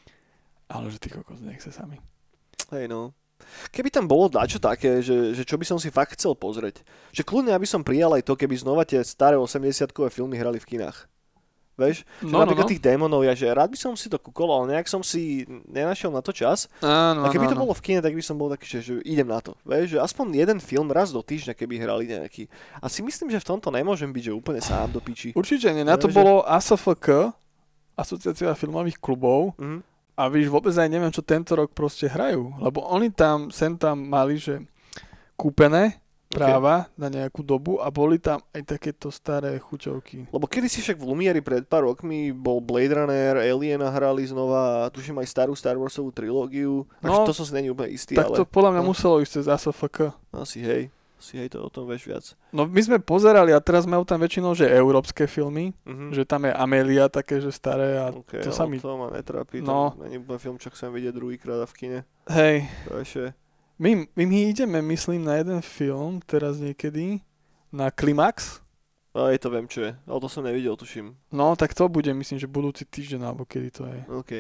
ale 0.71 0.87
že 0.89 1.03
ty 1.03 1.11
kokos, 1.11 1.43
nech 1.43 1.59
sa 1.59 1.75
sami. 1.75 1.99
Hej 2.71 2.87
no. 2.87 3.11
Keby 3.75 3.91
tam 3.91 4.07
bolo 4.07 4.31
dačo 4.31 4.63
také, 4.63 5.03
že, 5.03 5.35
že 5.35 5.43
čo 5.43 5.59
by 5.59 5.67
som 5.67 5.81
si 5.81 5.91
fakt 5.91 6.15
chcel 6.15 6.39
pozrieť. 6.39 6.87
Že 7.11 7.27
kľudne 7.27 7.51
aby 7.51 7.67
som 7.67 7.83
prijal 7.83 8.15
aj 8.15 8.23
to, 8.23 8.39
keby 8.39 8.55
znova 8.55 8.87
tie 8.87 9.03
staré 9.03 9.35
80-kové 9.35 10.07
filmy 10.07 10.39
hrali 10.39 10.63
v 10.63 10.79
kinách. 10.79 11.10
Vieš? 11.81 12.05
No, 12.21 12.37
no, 12.37 12.45
napríklad 12.45 12.69
no. 12.69 12.73
tých 12.77 12.85
démonov, 12.85 13.25
ja 13.25 13.33
že 13.33 13.49
rád 13.49 13.73
by 13.73 13.79
som 13.81 13.97
si 13.97 14.13
to 14.13 14.21
kúkol, 14.21 14.53
ale 14.53 14.77
nejak 14.77 14.85
som 14.85 15.01
si 15.01 15.49
nenašiel 15.65 16.13
na 16.13 16.21
to 16.21 16.37
čas. 16.37 16.69
Áno, 16.85 17.25
A 17.25 17.33
keby 17.33 17.49
áno, 17.49 17.53
to 17.57 17.61
bolo 17.65 17.73
v 17.73 17.81
kine, 17.81 18.05
tak 18.05 18.13
by 18.13 18.21
som 18.21 18.37
bol 18.37 18.53
taký, 18.53 18.69
že, 18.69 18.79
že 18.85 18.93
idem 19.09 19.25
na 19.25 19.41
to. 19.41 19.57
Vieš, 19.65 19.97
že 19.97 19.99
aspoň 19.99 20.27
jeden 20.37 20.59
film 20.61 20.93
raz 20.93 21.09
do 21.09 21.25
týždňa, 21.25 21.57
keby 21.57 21.81
hrali 21.81 22.05
nejaký. 22.05 22.53
A 22.79 22.93
si 22.93 23.01
myslím, 23.01 23.33
že 23.33 23.41
v 23.41 23.49
tomto 23.57 23.73
nemôžem 23.73 24.13
byť, 24.13 24.25
že 24.29 24.33
úplne 24.37 24.61
sám 24.61 24.93
do 24.93 25.01
piči. 25.01 25.33
Určite 25.33 25.73
nie, 25.73 25.89
na 25.89 25.97
to 25.97 26.13
Vieš, 26.13 26.17
bolo 26.21 26.45
ASFK, 26.45 27.33
Asociácia 27.97 28.53
filmových 28.57 28.97
klubov, 28.97 29.53
Mhm. 29.61 29.85
a 30.17 30.23
víš, 30.33 30.49
vôbec 30.49 30.73
aj 30.73 30.89
neviem, 30.89 31.13
čo 31.13 31.21
tento 31.21 31.53
rok 31.57 31.73
proste 31.73 32.09
hrajú, 32.09 32.57
lebo 32.61 32.85
oni 32.85 33.09
tam, 33.13 33.49
sem 33.53 33.73
tam 33.77 34.01
mali, 34.01 34.37
že 34.41 34.61
kúpené 35.37 36.00
práva 36.31 36.87
na 36.95 37.09
nejakú 37.09 37.43
dobu 37.43 37.77
a 37.77 37.91
boli 37.91 38.17
tam 38.17 38.39
aj 38.51 38.63
takéto 38.69 39.11
staré 39.11 39.59
chuťovky. 39.59 40.31
Lebo 40.31 40.47
kedy 40.47 40.67
si 40.67 40.79
však 40.79 40.97
v 40.97 41.05
Lumieri 41.05 41.41
pred 41.41 41.63
pár 41.63 41.85
rokmi 41.85 42.31
bol 42.31 42.59
Blade 42.59 42.95
Runner, 42.95 43.43
Aliena 43.43 43.91
hrali 43.91 44.23
znova 44.23 44.87
a 44.87 44.89
tuším 44.89 45.19
aj 45.19 45.27
starú 45.29 45.53
Star 45.53 45.75
Warsovú 45.75 46.09
trilógiu. 46.11 46.87
No, 47.01 47.27
to 47.27 47.33
som 47.33 47.43
si 47.43 47.53
není 47.53 47.69
úplne 47.69 47.91
istý, 47.91 48.15
Tak 48.15 48.31
to 48.31 48.43
ale 48.43 48.47
podľa 48.47 48.71
mňa 48.73 48.83
no. 48.83 48.89
muselo 48.89 49.19
ísť 49.19 49.33
cez 49.37 49.47
ASFK. 49.47 50.15
asi 50.31 50.61
hej. 50.61 50.85
Si 51.21 51.37
hej, 51.37 51.53
to 51.53 51.61
o 51.61 51.69
tom 51.69 51.85
vieš 51.85 52.09
viac. 52.09 52.25
No 52.49 52.65
my 52.65 52.81
sme 52.81 52.97
pozerali 52.97 53.53
a 53.53 53.61
teraz 53.61 53.85
majú 53.85 54.09
tam 54.09 54.17
väčšinou, 54.17 54.57
že 54.57 54.65
európske 54.65 55.29
filmy, 55.29 55.77
Mhm. 55.85 56.17
že 56.17 56.25
tam 56.25 56.49
je 56.49 56.53
Amelia 56.55 57.13
také, 57.13 57.37
že 57.39 57.53
staré 57.53 57.99
a 57.99 58.09
Okay, 58.09 58.41
to 58.41 58.49
sa 58.49 58.65
mi... 58.65 58.79
to 58.79 58.89
ma 58.95 59.13
netrápi, 59.13 59.61
No. 59.61 59.93
to 59.93 60.01
není 60.01 60.17
úplne 60.17 60.39
film, 60.39 60.57
čo 60.57 60.71
chcem 60.71 60.89
vidieť 60.89 61.13
druhýkrát 61.13 61.61
v 61.63 61.75
kine. 61.75 61.99
Hej, 62.25 62.65
To 62.87 62.97
ešte... 62.97 63.37
my, 63.81 64.05
my, 64.13 64.25
my 64.29 64.39
ideme, 64.53 64.79
myslím, 64.85 65.25
na 65.25 65.41
jeden 65.41 65.65
film 65.65 66.21
teraz 66.29 66.61
niekedy, 66.61 67.25
na 67.73 67.89
Klimax. 67.89 68.61
Aj 69.11 69.35
to 69.41 69.49
viem, 69.51 69.67
čo 69.67 69.89
je, 69.89 69.91
ale 70.07 70.19
to 70.23 70.29
som 70.29 70.45
nevidel, 70.45 70.77
tuším. 70.77 71.17
No, 71.33 71.57
tak 71.57 71.75
to 71.75 71.89
bude, 71.89 72.13
myslím, 72.15 72.39
že 72.39 72.47
budúci 72.47 72.87
týždeň, 72.87 73.27
alebo 73.27 73.43
kedy 73.43 73.69
to 73.73 73.83
je. 73.89 74.01
OK, 74.07 74.33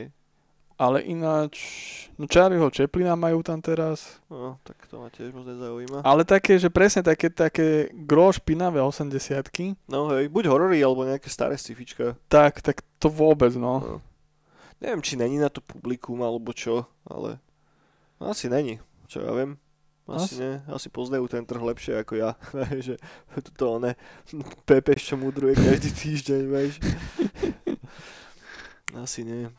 Ale 0.81 1.03
ináč, 1.05 1.57
no 2.17 2.25
Charlieho 2.31 2.71
Chaplina 2.71 3.13
majú 3.19 3.43
tam 3.43 3.59
teraz. 3.61 4.23
no, 4.31 4.57
tak 4.63 4.79
to 4.87 5.03
ma 5.03 5.11
tiež 5.11 5.35
moc 5.35 5.45
nezaujíma. 5.45 6.07
Ale 6.07 6.23
také, 6.23 6.55
že 6.57 6.71
presne 6.71 7.03
také, 7.03 7.29
také 7.29 7.91
gro 7.93 8.31
špinavé 8.31 8.79
80 8.81 9.11
No 9.91 10.09
hej, 10.15 10.31
buď 10.31 10.45
horory, 10.49 10.79
alebo 10.81 11.03
nejaké 11.03 11.27
staré 11.29 11.59
scifička. 11.59 12.15
tak, 12.31 12.63
tak 12.63 12.81
to 13.03 13.11
vôbec, 13.11 13.53
no. 13.59 13.81
No. 13.81 13.97
Neviem, 14.81 15.03
či 15.03 15.19
není 15.21 15.37
na 15.37 15.51
to 15.53 15.61
publikum, 15.61 16.23
alebo 16.25 16.55
čo, 16.57 16.87
ale 17.05 17.37
asi 18.23 18.49
není, 18.49 18.81
čo 19.11 19.27
ja 19.27 19.35
viem. 19.35 19.59
Asi, 20.07 20.35
Asi- 20.35 20.39
nie, 20.43 20.53
asi 20.71 20.89
poznajú 20.91 21.27
ten 21.31 21.43
trh 21.43 21.63
lepšie 21.63 22.03
ako 22.03 22.15
ja, 22.19 22.31
že 22.87 22.99
to 23.59 23.79
one 23.79 23.95
Pepeš, 24.67 25.11
čo 25.11 25.15
mudruje 25.19 25.55
každý 25.59 25.91
týždeň, 26.03 26.43
vieš. 26.47 26.75
Asi 28.95 29.23
nie. 29.23 29.51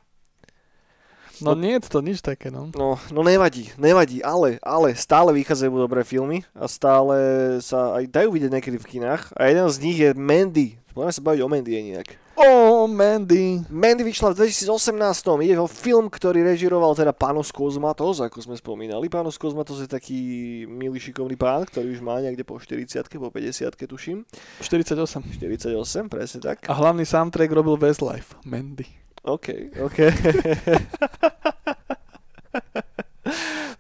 No 1.42 1.58
nie 1.58 1.74
je 1.80 1.90
to 1.90 2.06
nič 2.06 2.22
také, 2.22 2.54
no. 2.54 2.70
No, 2.78 3.02
no 3.10 3.22
nevadí, 3.26 3.74
nevadí, 3.74 4.22
ale, 4.22 4.62
ale 4.62 4.94
stále 4.94 5.34
vychádzajú 5.34 5.74
dobré 5.74 6.06
filmy 6.06 6.46
a 6.54 6.70
stále 6.70 7.18
sa 7.66 7.98
aj 7.98 8.14
dajú 8.14 8.30
vidieť 8.38 8.52
niekedy 8.54 8.78
v 8.78 8.90
kinách 8.98 9.34
a 9.34 9.50
jeden 9.50 9.66
z 9.66 9.78
nich 9.82 9.98
je 9.98 10.14
Mandy. 10.14 10.78
Poďme 10.94 11.10
sa 11.16 11.26
baviť 11.26 11.42
o 11.42 11.50
Mandy 11.50 11.72
nejak. 11.82 12.14
Oh, 12.42 12.90
Mandy. 12.90 13.62
Mandy 13.70 14.02
vyšla 14.02 14.34
v 14.34 14.50
2018. 14.50 14.98
Ide 15.46 15.62
o 15.62 15.70
film, 15.70 16.10
ktorý 16.10 16.42
režiroval 16.42 16.98
teda 16.98 17.14
Panos 17.14 17.54
Kozmatos, 17.54 18.18
ako 18.18 18.42
sme 18.42 18.58
spomínali. 18.58 19.14
Panos 19.14 19.38
Kozmatos 19.38 19.78
je 19.78 19.86
taký 19.86 20.20
milý 20.66 20.98
šikovný 20.98 21.38
pán, 21.38 21.70
ktorý 21.70 21.94
už 21.94 22.02
má 22.02 22.18
niekde 22.18 22.42
po 22.42 22.58
40 22.58 23.06
po 23.14 23.30
50 23.30 23.78
tuším. 23.78 24.26
48. 24.58 25.38
48, 25.38 26.10
presne 26.10 26.40
tak. 26.42 26.66
A 26.66 26.74
hlavný 26.74 27.06
soundtrack 27.06 27.54
robil 27.54 27.78
Westlife, 27.78 28.34
Mandy. 28.42 28.90
OK, 29.22 29.78
OK. 29.78 30.02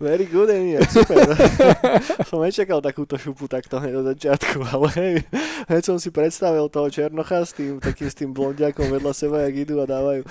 Very 0.02 0.26
good, 0.26 0.50
Eniak, 0.50 0.90
super. 0.90 1.30
som 2.30 2.42
nečakal 2.42 2.82
takúto 2.82 3.22
šupu 3.22 3.46
takto 3.46 3.78
hneď 3.78 4.02
od 4.02 4.06
začiatku, 4.10 4.58
ale 4.66 4.88
hej, 4.98 5.14
hneď 5.70 5.84
som 5.86 6.02
si 6.02 6.10
predstavil 6.10 6.66
toho 6.74 6.90
Černocha 6.90 7.46
s 7.46 7.54
tým, 7.54 7.78
takým 7.78 8.10
s 8.10 8.18
tým 8.18 8.34
blondiakom 8.34 8.90
vedľa 8.90 9.14
seba, 9.14 9.46
jak 9.46 9.62
idú 9.62 9.78
a 9.78 9.86
dávajú. 9.86 10.26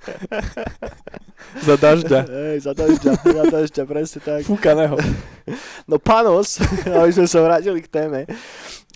za 1.68 1.76
dažďa. 1.76 2.20
Hej, 2.24 2.56
za 2.64 2.72
dažďa, 2.72 3.12
za 3.20 3.44
dažďa, 3.52 3.82
presne 3.84 4.20
tak. 4.24 4.40
Fúkaného. 4.48 4.96
No 5.84 6.00
Panos, 6.00 6.56
aby 6.88 7.12
sme 7.12 7.28
sa 7.28 7.44
vrátili 7.44 7.84
k 7.84 7.92
téme, 7.92 8.24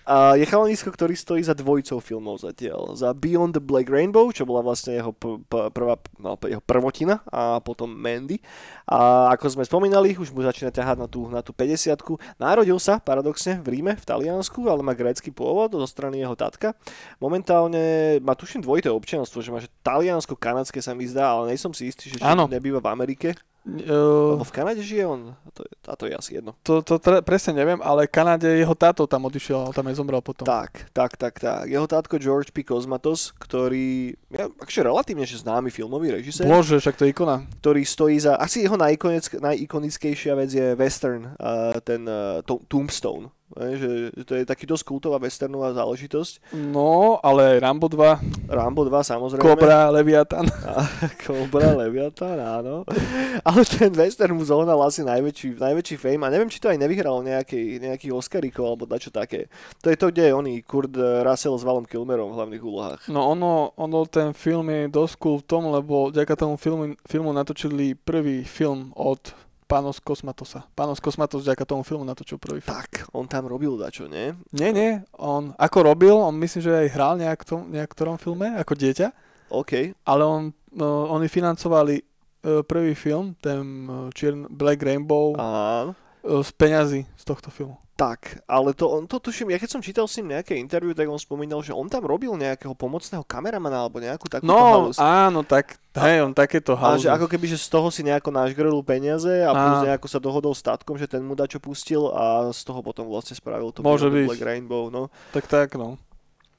a 0.09 0.41
je 0.41 0.49
chalanisko, 0.49 0.89
ktorý 0.89 1.13
stojí 1.13 1.45
za 1.45 1.53
dvojicou 1.53 2.01
filmov 2.01 2.41
zatiaľ. 2.41 2.97
Za 2.97 3.13
Beyond 3.13 3.61
the 3.61 3.63
Black 3.63 3.93
Rainbow, 3.93 4.33
čo 4.33 4.49
bola 4.49 4.65
vlastne 4.65 4.97
jeho, 4.97 5.13
p- 5.13 5.37
p- 5.45 5.69
prvá, 5.69 6.01
no, 6.17 6.41
jeho 6.49 6.65
prvotina 6.65 7.21
a 7.29 7.61
potom 7.61 7.93
Mandy. 7.93 8.41
A 8.89 9.29
ako 9.37 9.61
sme 9.61 9.69
spomínali, 9.69 10.17
už 10.17 10.33
mu 10.33 10.41
začína 10.41 10.73
ťahať 10.73 10.97
na 10.97 11.09
tú, 11.13 11.29
na 11.29 11.45
tú 11.45 11.53
50 11.53 11.93
Narodil 12.41 12.81
sa 12.81 12.97
paradoxne 12.97 13.61
v 13.61 13.77
Ríme, 13.77 13.93
v 14.01 14.09
Taliansku, 14.09 14.65
ale 14.65 14.81
má 14.81 14.97
grécky 14.97 15.29
pôvod 15.29 15.77
zo 15.77 15.85
strany 15.85 16.25
jeho 16.25 16.33
tatka. 16.33 16.73
Momentálne 17.21 18.17
má 18.25 18.33
tuším 18.33 18.65
dvojité 18.65 18.89
občianstvo, 18.89 19.45
že 19.45 19.53
má 19.53 19.61
že 19.61 19.69
taliansko-kanadské 19.85 20.81
sa 20.81 20.97
mi 20.97 21.05
zdá, 21.05 21.37
ale 21.37 21.53
nejsom 21.53 21.77
si 21.77 21.93
istý, 21.93 22.17
že 22.17 22.25
Áno. 22.25 22.49
nebýva 22.49 22.81
v 22.81 22.89
Amerike. 22.89 23.37
Uh, 23.69 24.41
Lebo 24.41 24.49
v 24.49 24.55
Kanade 24.57 24.81
žije 24.81 25.05
on. 25.05 25.37
A 25.37 25.49
to, 25.53 25.61
je, 25.61 25.73
a 25.85 25.95
to 25.95 26.05
je 26.09 26.15
asi 26.17 26.31
jedno. 26.41 26.57
to, 26.65 26.81
to 26.81 26.97
tre, 26.97 27.21
presne 27.21 27.53
neviem, 27.53 27.77
ale 27.85 28.09
v 28.09 28.15
Kanáde 28.17 28.49
jeho 28.49 28.73
táto 28.73 29.05
tam 29.05 29.29
odišiel, 29.29 29.77
tam 29.77 29.85
aj 29.93 30.01
zomrel 30.01 30.25
potom. 30.25 30.49
Tak, 30.49 30.89
tak, 30.97 31.21
tak, 31.21 31.37
tak. 31.37 31.69
Jeho 31.69 31.85
tátko 31.85 32.17
George 32.17 32.49
P. 32.49 32.65
Cosmatos, 32.65 33.37
ktorý 33.37 34.17
je 34.33 34.41
akože 34.41 34.81
relatívne 34.81 35.29
že 35.29 35.45
známy 35.45 35.69
filmový 35.69 36.17
režisér, 36.17 36.49
Bože, 36.49 36.81
však 36.81 36.97
to 36.97 37.05
je 37.05 37.13
ikona. 37.13 37.45
ktorý 37.61 37.85
stojí 37.85 38.17
za... 38.17 38.41
Asi 38.41 38.65
jeho 38.65 38.81
najikonick, 38.81 39.37
najikonickejšia 39.37 40.33
vec 40.33 40.49
je 40.49 40.73
western, 40.73 41.37
uh, 41.37 41.77
ten 41.85 42.09
uh, 42.09 42.41
to, 42.49 42.65
Tombstone. 42.73 43.29
Že, 43.57 44.13
že 44.13 44.25
to 44.29 44.33
je 44.37 44.45
taký 44.45 44.69
dosť 44.69 44.85
kultová 44.85 45.17
westernová 45.17 45.73
záležitosť. 45.73 46.53
No, 46.53 47.17
ale 47.25 47.57
Rambo 47.57 47.89
2, 47.89 48.53
Rambo 48.53 48.85
2 48.85 48.93
samozrejme. 49.01 49.41
Cobra, 49.41 49.89
Leviathan. 49.89 50.45
A, 50.69 50.85
Cobra, 51.25 51.73
Leviathan, 51.73 52.37
áno. 52.37 52.85
Ale 53.41 53.61
ten 53.65 53.89
western 53.97 54.37
mu 54.37 54.45
zohnal 54.45 54.77
asi 54.85 55.01
najväčší, 55.01 55.57
najväčší 55.57 55.97
fame 55.97 56.29
a 56.29 56.33
neviem, 56.33 56.53
či 56.53 56.61
to 56.61 56.69
aj 56.69 56.77
nevyhral 56.77 57.25
nejaký, 57.25 57.81
nejakých 57.81 58.13
Oscarikov 58.13 58.69
alebo 58.69 58.85
dačo 58.85 59.09
také. 59.09 59.49
To 59.81 59.89
je 59.89 59.97
to, 59.97 60.13
kde 60.13 60.29
je 60.29 60.37
oný 60.37 60.55
Kurt 60.63 60.93
Russell 61.25 61.57
s 61.57 61.65
Valom 61.65 61.89
Kilmerom 61.89 62.31
v 62.33 62.37
hlavných 62.37 62.63
úlohách. 62.63 63.01
No 63.09 63.33
ono, 63.33 63.73
ono, 63.81 64.05
ten 64.05 64.37
film 64.37 64.69
je 64.69 64.93
dosť 64.93 65.15
cool 65.19 65.41
v 65.41 65.49
tom, 65.49 65.73
lebo 65.73 66.13
vďaka 66.13 66.35
tomu 66.37 66.61
filmu, 66.61 66.95
filmu 67.09 67.33
natočili 67.33 67.97
prvý 67.97 68.45
film 68.45 68.93
od 68.93 69.48
Pános 69.69 70.01
Kosmatosa. 70.01 70.65
Pános 70.73 70.97
Kosmatos 70.97 71.45
vďaka 71.45 71.69
tomu 71.69 71.85
filmu 71.85 72.01
natočil 72.01 72.41
prvý 72.41 72.65
film. 72.65 72.73
Tak, 72.73 73.13
on 73.13 73.29
tam 73.29 73.45
robil 73.45 73.77
dačo, 73.77 74.09
nie? 74.09 74.33
Nie, 74.57 74.73
nie, 74.73 75.05
on 75.21 75.53
ako 75.61 75.93
robil, 75.93 76.17
on 76.17 76.41
myslím, 76.41 76.65
že 76.65 76.73
aj 76.73 76.89
hral 76.97 77.15
nejak 77.21 77.45
tom, 77.45 77.69
nejak 77.69 77.93
ktorom 77.93 78.17
filme, 78.17 78.57
ako 78.57 78.73
dieťa, 78.73 79.13
OK. 79.53 79.93
ale 79.93 80.23
on, 80.25 80.57
no, 80.73 81.13
oni 81.13 81.29
financovali 81.29 82.01
e, 82.01 82.05
prvý 82.65 82.97
film, 82.97 83.37
ten 83.45 83.85
Čiern 84.17 84.49
Black 84.49 84.81
Rainbow, 84.81 85.37
e, 85.37 85.93
z 86.25 86.51
peňazí 86.57 87.05
z 87.05 87.23
tohto 87.29 87.53
filmu. 87.53 87.77
Tak, 87.99 88.47
ale 88.47 88.71
to, 88.73 88.87
on 88.89 89.05
to 89.05 89.19
tuším, 89.19 89.51
ja 89.51 89.59
keď 89.59 89.71
som 89.75 89.83
čítal 89.83 90.07
s 90.07 90.15
ním 90.17 90.31
nejaké 90.31 90.55
interview, 90.55 90.95
tak 90.95 91.05
on 91.05 91.19
spomínal, 91.19 91.59
že 91.61 91.75
on 91.75 91.91
tam 91.91 92.07
robil 92.07 92.31
nejakého 92.33 92.71
pomocného 92.71 93.27
kameramana 93.27 93.83
alebo 93.83 93.99
nejakú 93.99 94.31
takúto 94.31 94.47
No, 94.47 94.87
halus. 94.87 94.97
áno, 94.97 95.43
tak, 95.43 95.75
hej, 95.93 96.23
on 96.23 96.31
takéto 96.31 96.73
A 96.73 96.95
halúzy. 96.95 97.05
že 97.05 97.11
ako 97.11 97.27
keby, 97.27 97.51
že 97.51 97.59
z 97.59 97.67
toho 97.67 97.91
si 97.91 98.07
nejako 98.07 98.31
nažgrlil 98.31 98.79
peniaze 98.81 99.43
a 99.43 99.51
plus 99.51 99.83
Á. 99.83 99.85
nejako 99.85 100.07
sa 100.07 100.23
dohodol 100.23 100.55
s 100.55 100.63
tatkom, 100.63 100.95
že 100.95 101.11
ten 101.11 101.21
mu 101.21 101.35
dačo 101.35 101.59
pustil 101.59 102.07
a 102.09 102.55
z 102.55 102.63
toho 102.63 102.81
potom 102.81 103.11
vlastne 103.11 103.35
spravil 103.35 103.75
to 103.75 103.83
Môže 103.83 104.07
byť. 104.07 104.31
Black 104.31 104.47
Rainbow, 104.47 104.95
no. 104.95 105.11
Tak, 105.35 105.51
tak, 105.51 105.75
no. 105.75 105.99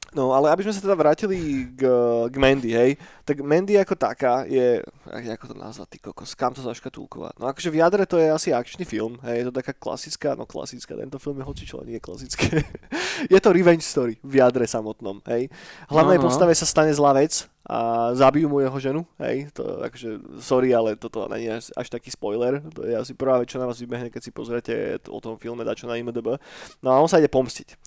No, 0.10 0.34
ale 0.34 0.50
aby 0.50 0.66
sme 0.66 0.74
sa 0.74 0.82
teda 0.82 0.98
vrátili 0.98 1.70
k, 1.78 1.86
k 2.30 2.36
Mandy, 2.42 2.74
hej, 2.74 2.92
tak 3.22 3.46
Mandy 3.46 3.78
ako 3.78 3.94
taká 3.94 4.42
je, 4.50 4.82
ako 5.06 5.54
to 5.54 5.56
nazvať, 5.56 5.88
ty 5.94 5.98
kokos, 6.02 6.34
kam 6.34 6.50
to 6.50 6.66
zaškatulkovať? 6.66 7.38
No 7.38 7.46
akože 7.46 7.70
v 7.70 7.78
jadre 7.78 8.04
to 8.10 8.18
je 8.18 8.26
asi 8.26 8.50
akčný 8.50 8.90
film, 8.90 9.22
hej, 9.22 9.46
je 9.46 9.46
to 9.50 9.54
taká 9.54 9.70
klasická, 9.78 10.34
no 10.34 10.50
klasická, 10.50 10.98
tento 10.98 11.22
film 11.22 11.38
je 11.38 11.46
hocičo, 11.46 11.78
ale 11.78 11.94
nie 11.94 11.98
je 12.02 12.06
klasické. 12.10 12.66
je 13.34 13.40
to 13.40 13.50
revenge 13.54 13.86
story 13.86 14.18
v 14.26 14.34
jadre 14.42 14.66
samotnom, 14.66 15.22
hej. 15.30 15.46
Hlavnej 15.94 16.18
No, 16.18 16.26
no. 16.26 16.26
postave 16.26 16.58
sa 16.58 16.66
stane 16.66 16.90
zlá 16.90 17.14
vec 17.14 17.46
a 17.70 18.10
zabijú 18.18 18.50
mu 18.50 18.66
jeho 18.66 18.78
ženu, 18.82 19.02
hej, 19.22 19.54
to 19.54 19.62
akože, 19.86 20.42
sorry, 20.42 20.74
ale 20.74 20.98
toto 20.98 21.30
nie 21.38 21.54
je 21.54 21.70
až, 21.78 21.86
taký 21.86 22.10
spoiler, 22.10 22.66
to 22.74 22.82
je 22.82 22.98
asi 22.98 23.14
prvá 23.14 23.38
vec, 23.38 23.46
čo 23.54 23.62
na 23.62 23.70
vás 23.70 23.78
vybehne, 23.78 24.10
keď 24.10 24.22
si 24.26 24.34
pozriete 24.34 24.74
o 25.06 25.22
tom 25.22 25.38
filme 25.38 25.62
dačo 25.62 25.86
na 25.86 26.02
IMDb. 26.02 26.42
No 26.82 26.90
a 26.90 26.98
on 26.98 27.06
sa 27.06 27.22
ide 27.22 27.30
pomstiť. 27.30 27.78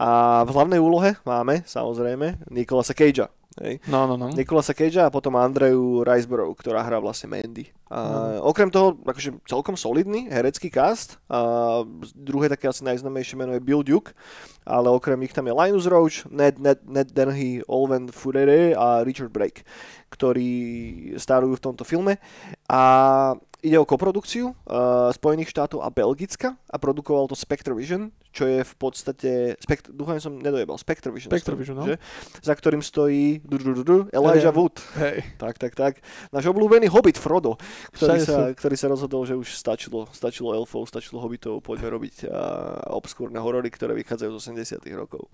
A 0.00 0.40
v 0.48 0.50
hlavnej 0.56 0.80
úlohe 0.80 1.20
máme, 1.28 1.60
samozrejme, 1.68 2.48
Nikolasa 2.48 2.96
Cagea. 2.96 3.28
Hej. 3.60 3.84
No, 3.90 4.08
no, 4.08 4.16
no. 4.16 4.32
Nikolasa 4.32 4.72
Cagea 4.72 5.10
a 5.10 5.12
potom 5.12 5.36
Andreju 5.36 6.06
Riceborough, 6.06 6.56
ktorá 6.56 6.80
hrá 6.80 6.96
vlastne 6.96 7.28
Mandy. 7.28 7.68
A 7.92 8.40
okrem 8.40 8.72
toho, 8.72 8.96
akože 9.04 9.44
celkom 9.44 9.76
solidný 9.76 10.30
herecký 10.32 10.72
cast. 10.72 11.20
A 11.28 11.82
druhé 12.16 12.48
také 12.48 12.70
asi 12.70 12.80
najznamejšie 12.86 13.36
meno 13.36 13.52
je 13.52 13.60
Bill 13.60 13.84
Duke, 13.84 14.16
ale 14.64 14.88
okrem 14.88 15.20
nich 15.20 15.36
tam 15.36 15.50
je 15.50 15.52
Linus 15.52 15.84
Roach, 15.84 16.24
Ned, 16.32 16.56
Ned, 16.56 16.80
Ned 16.88 17.12
Dennehy, 17.12 17.60
Olwen 17.68 18.08
Furere 18.08 18.72
a 18.72 19.04
Richard 19.04 19.34
Brake, 19.34 19.68
ktorí 20.08 20.48
starujú 21.20 21.60
v 21.60 21.64
tomto 21.68 21.84
filme. 21.84 22.16
A 22.72 22.80
ide 23.60 23.78
o 23.78 23.88
koprodukciu 23.88 24.52
uh, 24.52 25.12
Spojených 25.12 25.52
štátov 25.52 25.84
a 25.84 25.88
Belgicka 25.92 26.56
a 26.68 26.76
produkoval 26.76 27.28
to 27.28 27.36
Spectrovision, 27.36 28.12
čo 28.30 28.46
je 28.46 28.62
v 28.62 28.74
podstate, 28.78 29.30
spekt, 29.58 29.90
dúfam, 29.90 30.16
som 30.22 30.38
nedojebal, 30.38 30.78
Spectrovision, 30.78 31.30
Spectrovision, 31.34 31.76
no. 31.82 31.86
že? 31.86 31.98
za 32.38 32.54
ktorým 32.54 32.78
stojí 32.78 33.42
du, 33.42 33.58
du, 33.58 33.74
du, 33.74 33.82
du, 33.82 33.98
Elijah. 34.14 34.54
Wood. 34.54 34.78
Hej. 35.02 35.26
Tak, 35.34 35.58
tak, 35.58 35.72
tak. 35.74 35.92
Náš 36.30 36.46
obľúbený 36.50 36.86
hobbit 36.90 37.18
Frodo, 37.18 37.58
ktorý 37.94 38.18
sa, 38.22 38.54
ktorý 38.54 38.76
sa 38.78 38.86
rozhodol, 38.86 39.26
že 39.26 39.34
už 39.34 39.50
stačilo, 39.50 40.06
stačilo 40.14 40.54
elfov, 40.54 40.86
stačilo 40.86 41.18
hobbitov, 41.18 41.58
poďme 41.62 41.90
robiť 41.90 42.14
uh, 42.26 42.94
obskúrne 42.94 43.42
horory, 43.42 43.66
ktoré 43.70 43.98
vychádzajú 43.98 44.30
z 44.38 44.38
80 44.78 44.86
rokov. 44.94 45.26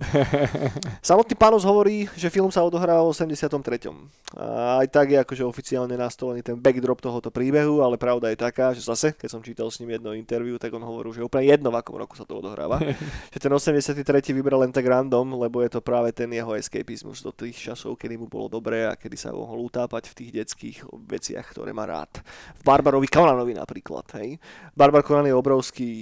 Samotný 1.04 1.36
pános 1.36 1.68
hovorí, 1.68 2.08
že 2.16 2.32
film 2.32 2.48
sa 2.48 2.64
odohráva 2.64 3.04
v 3.04 3.12
83. 3.12 3.92
A 4.36 4.80
aj 4.80 4.88
tak 4.88 5.12
je 5.12 5.18
akože 5.20 5.44
oficiálne 5.44 5.94
nastolený 6.00 6.40
ten 6.40 6.56
backdrop 6.56 7.04
tohoto 7.04 7.28
príbehu, 7.28 7.84
ale 7.84 8.00
pravda 8.16 8.32
je 8.32 8.40
taká, 8.40 8.72
že 8.72 8.80
zase, 8.80 9.12
keď 9.12 9.28
som 9.28 9.44
čítal 9.44 9.68
s 9.68 9.76
ním 9.76 10.00
jedno 10.00 10.16
interview, 10.16 10.56
tak 10.56 10.72
on 10.72 10.80
hovoril, 10.80 11.12
že 11.12 11.20
úplne 11.20 11.52
jedno, 11.52 11.68
v 11.68 11.76
akom 11.76 12.00
roku 12.00 12.16
sa 12.16 12.24
to 12.24 12.40
odohráva. 12.40 12.80
že 13.32 13.36
ten 13.36 13.52
83. 13.52 13.92
vybral 14.32 14.64
len 14.64 14.72
tak 14.72 14.88
random, 14.88 15.36
lebo 15.36 15.60
je 15.60 15.68
to 15.68 15.84
práve 15.84 16.16
ten 16.16 16.32
jeho 16.32 16.56
escapizmus 16.56 17.20
do 17.20 17.28
tých 17.28 17.60
časov, 17.60 18.00
kedy 18.00 18.16
mu 18.16 18.24
bolo 18.24 18.48
dobré 18.48 18.88
a 18.88 18.96
kedy 18.96 19.20
sa 19.20 19.36
mohol 19.36 19.68
utápať 19.68 20.08
v 20.08 20.14
tých 20.16 20.30
detských 20.32 20.76
veciach, 20.88 21.44
ktoré 21.52 21.76
má 21.76 21.84
rád. 21.84 22.24
V 22.56 22.62
Barbarovi 22.64 23.04
Conanovi 23.12 23.52
napríklad, 23.52 24.08
hej. 24.16 24.40
Barbar 24.72 25.04
Conan 25.04 25.28
je 25.28 25.36
obrovský, 25.36 25.92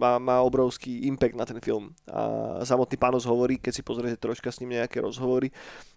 má, 0.00 0.16
má 0.16 0.40
obrovský 0.40 1.04
impact 1.12 1.36
na 1.36 1.44
ten 1.44 1.60
film. 1.60 1.92
A 2.08 2.64
samotný 2.64 2.96
pános 2.96 3.28
hovorí, 3.28 3.60
keď 3.60 3.72
si 3.76 3.82
pozriete 3.84 4.16
troška 4.16 4.48
s 4.48 4.64
ním 4.64 4.80
nejaké 4.80 5.04
rozhovory, 5.04 5.52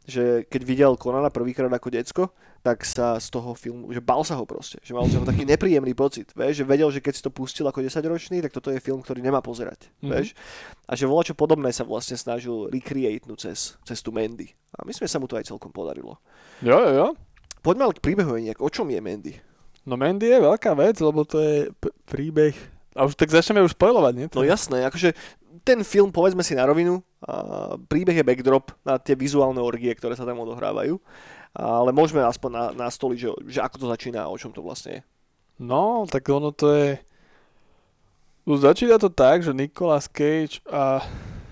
že 0.07 0.43
keď 0.49 0.61
videl 0.63 0.91
Conana 0.97 1.29
prvýkrát 1.29 1.69
ako 1.69 1.89
decko, 1.89 2.23
tak 2.61 2.85
sa 2.85 3.17
z 3.17 3.33
toho 3.33 3.57
filmu, 3.57 3.89
že 3.89 3.97
bal 3.97 4.21
sa 4.21 4.37
ho 4.37 4.45
proste, 4.45 4.77
že 4.85 4.93
mal 4.93 5.09
z 5.09 5.17
neho 5.17 5.25
taký 5.25 5.45
nepríjemný 5.45 5.97
pocit, 5.97 6.29
vieš, 6.37 6.61
že 6.61 6.65
vedel, 6.65 6.89
že 6.93 7.01
keď 7.01 7.13
si 7.17 7.25
to 7.25 7.33
pustil 7.33 7.65
ako 7.65 7.81
10-ročný, 7.81 8.37
tak 8.41 8.53
toto 8.53 8.69
je 8.69 8.77
film, 8.77 9.01
ktorý 9.01 9.21
nemá 9.21 9.41
pozerať, 9.41 9.89
Mhm. 10.01 10.09
vieš. 10.09 10.27
A 10.85 10.93
že 10.93 11.09
čo 11.09 11.33
podobné 11.33 11.73
sa 11.73 11.81
vlastne 11.81 12.13
snažil 12.17 12.69
recreatenúť 12.69 13.49
cez, 13.49 13.77
cez 13.81 13.97
tú 14.01 14.13
Mandy. 14.13 14.53
A 14.77 14.85
myslím, 14.85 15.09
že 15.09 15.13
sa 15.13 15.21
mu 15.21 15.25
to 15.25 15.37
aj 15.41 15.49
celkom 15.49 15.73
podarilo. 15.73 16.21
Jo, 16.61 16.77
jo, 16.77 16.91
jo. 16.93 17.07
Poďme 17.61 17.89
ale 17.89 17.97
k 17.97 18.05
príbehu 18.05 18.37
nejak, 18.37 18.61
o 18.61 18.69
čom 18.69 18.89
je 18.89 19.01
Mandy? 19.01 19.33
No 19.85 19.97
Mandy 19.97 20.29
je 20.29 20.37
veľká 20.41 20.77
vec, 20.77 21.01
lebo 21.01 21.25
to 21.25 21.41
je 21.41 21.69
p- 21.73 21.93
príbeh... 22.05 22.53
A 22.93 23.05
už 23.09 23.17
tak 23.17 23.33
začneme 23.33 23.65
už 23.65 23.73
spoilovať, 23.73 24.13
nie? 24.13 24.27
No 24.29 24.45
jasné, 24.45 24.85
akože 24.85 25.13
ten 25.65 25.81
film, 25.81 26.09
povedzme 26.13 26.43
si 26.43 26.53
na 26.53 26.65
rovinu, 26.65 27.01
príbeh 27.85 28.17
je 28.17 28.25
backdrop 28.25 28.73
na 28.81 28.97
tie 28.97 29.13
vizuálne 29.13 29.61
orgie, 29.61 29.93
ktoré 29.93 30.17
sa 30.17 30.25
tam 30.25 30.41
odohrávajú. 30.41 30.97
Ale 31.51 31.91
môžeme 31.91 32.23
aspoň 32.23 32.49
na, 32.49 32.65
nastoliť, 32.87 33.17
že, 33.19 33.29
že 33.45 33.59
ako 33.59 33.75
to 33.77 33.91
začína 33.91 34.25
a 34.25 34.31
o 34.31 34.39
čom 34.39 34.55
to 34.55 34.63
vlastne 34.63 34.99
je. 34.99 35.01
No, 35.61 36.07
tak 36.09 36.25
ono 36.31 36.49
to 36.49 36.73
je... 36.73 36.89
No, 38.47 38.57
začína 38.57 38.97
to 38.97 39.13
tak, 39.13 39.45
že 39.45 39.53
Nicolas 39.53 40.09
Cage 40.09 40.63
a 40.65 41.05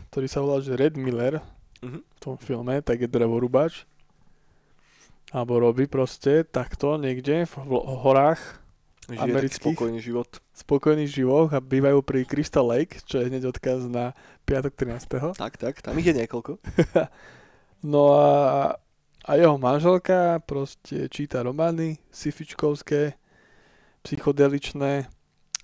ktorý 0.10 0.26
sa 0.26 0.42
volá, 0.42 0.58
že 0.64 0.74
Red 0.74 0.98
Miller 0.98 1.40
Mhm. 1.80 2.04
v 2.04 2.20
tom 2.20 2.36
filme, 2.36 2.84
tak 2.84 3.00
je 3.00 3.08
drevorúbač. 3.08 3.88
Alebo 5.32 5.64
robí 5.64 5.88
proste 5.88 6.44
takto 6.44 7.00
niekde 7.00 7.48
v 7.48 7.54
horách 8.04 8.59
Žije 9.12 9.24
Amerických. 9.26 9.62
spokojný 9.64 10.00
život. 10.00 10.30
spokojný 10.52 11.06
život 11.06 11.50
a 11.50 11.58
bývajú 11.58 12.00
pri 12.00 12.24
Crystal 12.24 12.64
Lake, 12.64 13.02
čo 13.02 13.18
je 13.18 13.26
hneď 13.26 13.48
odkaz 13.48 13.86
na 13.86 14.14
piatok 14.44 14.76
13. 14.76 15.34
Tak, 15.34 15.56
tak, 15.56 15.80
tam 15.80 15.96
ich 15.96 16.06
je 16.06 16.16
niekoľko. 16.16 16.60
No 17.82 18.12
a, 18.12 18.76
a 19.24 19.32
jeho 19.34 19.56
manželka 19.56 20.44
proste 20.44 21.08
číta 21.08 21.40
romány 21.40 21.96
sifičkovské, 22.10 23.16
psychodeličné 24.04 25.08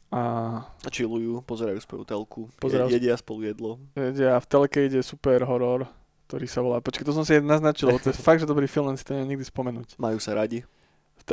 a 0.08 0.22
A 0.64 0.90
chillujú, 0.90 1.44
pozerajú 1.44 1.76
spolu 1.78 2.04
telku, 2.04 2.48
Pozerajú- 2.56 2.88
je, 2.88 2.96
jedia 2.96 3.16
spolu 3.16 3.44
jedlo. 3.44 3.72
ide- 3.94 4.32
a 4.32 4.40
v 4.40 4.48
telke 4.48 4.80
ide 4.82 5.02
super 5.02 5.44
horor, 5.44 5.92
ktorý 6.26 6.48
sa 6.48 6.62
volá, 6.62 6.80
počkaj, 6.80 7.04
to 7.04 7.12
som 7.12 7.28
si 7.28 7.36
naznačil, 7.38 7.92
to 8.00 8.10
je 8.10 8.16
fakt, 8.24 8.40
že 8.40 8.48
dobrý 8.48 8.64
film, 8.64 8.88
len 8.88 8.96
si 8.96 9.04
to 9.04 9.12
neviem 9.12 9.36
nikdy 9.36 9.44
spomenúť. 9.44 9.98
Majú 9.98 10.16
sa 10.18 10.32
radi. 10.34 10.64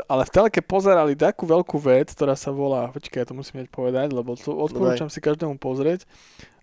Ale 0.09 0.25
v 0.25 0.31
telke 0.33 0.61
pozerali 0.65 1.13
takú 1.13 1.45
veľkú 1.45 1.77
vec, 1.77 2.17
ktorá 2.17 2.33
sa 2.33 2.49
volá, 2.49 2.89
počkaj, 2.89 3.19
ja 3.23 3.29
to 3.29 3.37
musím 3.37 3.69
povedať, 3.69 4.09
lebo 4.09 4.33
to 4.35 4.57
odporúčam 4.57 5.13
si 5.13 5.21
každému 5.21 5.61
pozrieť, 5.61 6.09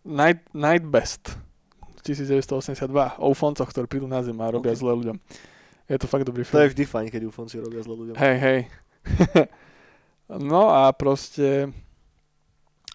Night, 0.01 0.41
Night 0.49 0.81
Best 0.81 1.37
1982 2.01 2.89
o 3.21 3.25
ufoncoch, 3.29 3.69
ktorí 3.69 3.85
prídu 3.85 4.07
na 4.09 4.25
zem 4.25 4.33
a 4.39 4.49
robia 4.49 4.73
Ok. 4.73 4.79
zle 4.81 4.93
ľuďom. 4.97 5.17
Je 5.85 5.97
to 5.97 6.07
fakt 6.09 6.25
dobrý 6.25 6.41
To 6.41 6.49
film. 6.49 6.61
je 6.65 6.71
vždy 6.73 6.83
fajn, 6.85 7.07
keď 7.09 7.21
ufonci 7.29 7.61
robia 7.61 7.81
zle 7.85 7.93
ľuďom. 7.93 8.15
Hej, 8.17 8.35
hej. 8.41 8.59
no 10.49 10.69
a 10.69 10.89
proste 10.93 11.69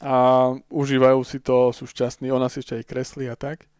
a 0.03 0.51
užívajú 0.68 1.20
si 1.22 1.39
to, 1.39 1.70
sú 1.70 1.87
šťastní, 1.87 2.28
ona 2.28 2.51
si 2.51 2.61
ešte 2.61 2.74
aj 2.76 2.85
kreslí 2.85 3.30
a 3.30 3.39
tak. 3.39 3.70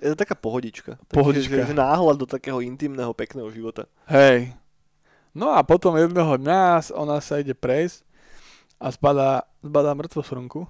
Je 0.00 0.08
to 0.10 0.16
taká 0.16 0.34
pohodička. 0.34 0.96
Takže, 1.06 1.14
Pohodička. 1.14 1.54
Že, 1.62 1.68
že 1.70 1.76
náhľad 1.76 2.16
do 2.16 2.26
takého 2.26 2.58
intimného, 2.64 3.12
pekného 3.12 3.46
života. 3.52 3.84
Hej. 4.08 4.50
No 5.32 5.52
a 5.56 5.64
potom 5.64 5.96
jedného 5.96 6.36
dňa 6.36 6.92
ona 6.92 7.16
sa 7.24 7.40
ide 7.40 7.56
prejsť 7.56 8.04
a 8.76 8.92
zbadá, 8.92 9.48
zbadá 9.64 9.96
mŕtvosrnku. 9.96 10.68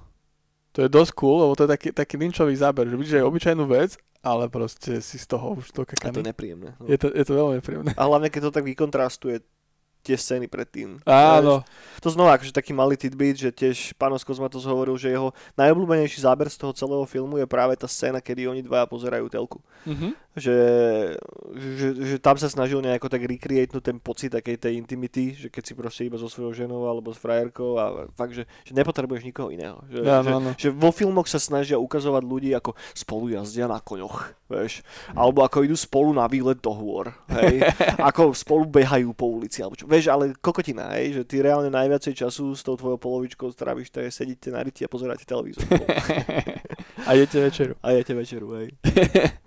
To 0.72 0.78
je 0.80 0.88
dosť 0.88 1.12
cool, 1.18 1.44
lebo 1.44 1.52
to 1.52 1.66
je 1.66 1.70
taký, 1.76 1.88
taký 1.92 2.14
linčový 2.16 2.54
záber, 2.56 2.88
že 2.88 2.96
vidíš 2.96 3.20
aj 3.20 3.28
obyčajnú 3.28 3.64
vec, 3.68 3.98
ale 4.22 4.48
proste 4.48 5.02
si 5.04 5.18
z 5.20 5.26
toho 5.28 5.58
už 5.60 5.68
A 5.68 5.74
to 5.74 5.82
to 5.82 5.82
je 5.82 5.88
kakaný. 5.98 6.22
nepríjemné. 6.32 6.78
No. 6.80 6.86
Je 6.88 6.96
to, 6.96 7.12
je 7.12 7.24
to 7.26 7.32
veľmi 7.34 7.60
príjemné. 7.60 7.92
A 7.92 8.02
hlavne, 8.08 8.32
keď 8.32 8.48
to 8.48 8.56
tak 8.56 8.64
vykontrastuje 8.64 9.42
tie 10.02 10.18
scény 10.18 10.50
predtým. 10.50 10.98
Áno, 11.06 11.62
To 12.02 12.10
znova 12.10 12.34
akože 12.34 12.50
taký 12.50 12.74
malý 12.74 12.98
tidbit, 12.98 13.38
že 13.38 13.54
tiež 13.54 13.94
Páno 13.94 14.18
Kozmatos 14.18 14.66
hovoril, 14.66 14.98
že 14.98 15.14
jeho 15.14 15.30
najobľúbenejší 15.54 16.26
záber 16.26 16.50
z 16.50 16.58
toho 16.58 16.74
celého 16.74 17.06
filmu 17.06 17.38
je 17.38 17.46
práve 17.46 17.78
tá 17.78 17.86
scéna, 17.86 18.18
kedy 18.18 18.50
oni 18.50 18.60
dvaja 18.66 18.90
pozerajú 18.90 19.30
telku. 19.30 19.62
mhm. 19.86 20.18
Že, 20.32 20.56
že, 21.76 21.88
že 21.92 22.16
tam 22.16 22.40
sa 22.40 22.48
snažil 22.48 22.80
nejako 22.80 23.12
tak 23.12 23.20
recreatenúť 23.20 23.84
ten 23.84 24.00
pocit 24.00 24.32
takej 24.32 24.56
tej 24.56 24.80
intimity, 24.80 25.36
že 25.36 25.52
keď 25.52 25.62
si 25.62 25.72
proste 25.76 26.02
iba 26.08 26.16
so 26.16 26.24
svojou 26.24 26.56
ženou 26.56 26.88
alebo 26.88 27.12
s 27.12 27.20
frajerkou 27.20 27.76
a 27.76 28.08
fakt, 28.16 28.32
že, 28.32 28.48
že 28.64 28.72
nepotrebuješ 28.72 29.28
nikoho 29.28 29.52
iného. 29.52 29.84
Že, 29.92 29.98
Áno, 30.08 30.24
že, 30.24 30.32
áno. 30.32 30.50
že 30.56 30.68
vo 30.72 30.88
filmoch 30.88 31.28
sa 31.28 31.36
snažia 31.36 31.76
ukazovať 31.76 32.24
ľudí 32.24 32.50
ako 32.56 32.72
spolu 32.96 33.36
jazdia 33.36 33.68
na 33.68 33.76
koňoch, 33.76 34.32
vieš, 34.48 34.80
alebo 35.12 35.44
ako 35.44 35.68
idú 35.68 35.76
spolu 35.76 36.16
na 36.16 36.24
výlet 36.24 36.56
do 36.56 36.72
hôr, 36.72 37.12
hej, 37.28 37.68
ako 38.08 38.32
spolu 38.32 38.64
behajú 38.64 39.12
po 39.12 39.28
ulici, 39.28 39.60
alebo 39.60 39.76
čo, 39.76 39.84
vieš, 39.92 40.08
ale 40.08 40.32
kokotina, 40.40 40.96
hej, 40.96 41.20
že 41.20 41.22
ty 41.28 41.44
reálne 41.44 41.68
najviacej 41.68 42.24
času 42.24 42.56
s 42.56 42.64
tou 42.64 42.80
tvojou 42.80 42.96
polovičkou 42.96 43.52
stráviš, 43.52 43.92
to 43.92 44.00
je 44.00 44.08
sedíte 44.08 44.48
na 44.48 44.64
ryti 44.64 44.80
a 44.82 44.88
pozeráte 44.88 45.28
televízor 45.28 45.68
a 47.08 47.10
jete 47.12 47.36
večeru. 47.44 47.76
a 47.84 47.92
jete 47.92 48.16
večeru, 48.16 48.48
hej. 48.56 48.68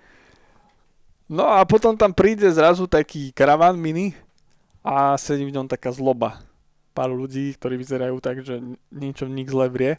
No 1.25 1.49
a 1.49 1.65
potom 1.65 1.97
tam 1.97 2.13
príde 2.13 2.45
zrazu 2.53 2.85
taký 2.85 3.33
karaván 3.33 3.73
mini 3.81 4.13
a 4.85 5.17
sedí 5.17 5.41
v 5.41 5.57
ňom 5.57 5.65
taká 5.65 5.89
zloba. 5.89 6.37
Pár 6.93 7.09
ľudí, 7.09 7.57
ktorí 7.57 7.81
vyzerajú 7.81 8.21
tak, 8.21 8.45
že 8.45 8.61
niečo 8.93 9.25
v 9.25 9.41
nich 9.41 9.49
zle 9.49 9.65
vrie. 9.73 9.97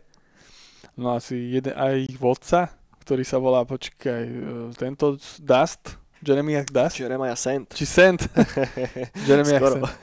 No 0.95 1.19
asi 1.19 1.35
jeden 1.35 1.75
aj 1.75 2.15
ich 2.15 2.17
vodca, 2.23 2.71
ktorý 3.03 3.27
sa 3.27 3.43
volá, 3.43 3.67
počkaj, 3.67 4.23
e, 4.23 4.39
tento 4.79 5.19
Dust, 5.43 5.99
Jeremiah 6.23 6.65
Dust, 6.65 7.03
Jeremiah 7.03 7.37
Sand. 7.37 7.75
či 7.75 7.85
Sand, 7.85 8.31
Jeremiah 9.29 9.61
Skoro. 9.61 9.83
Sand, 9.83 9.99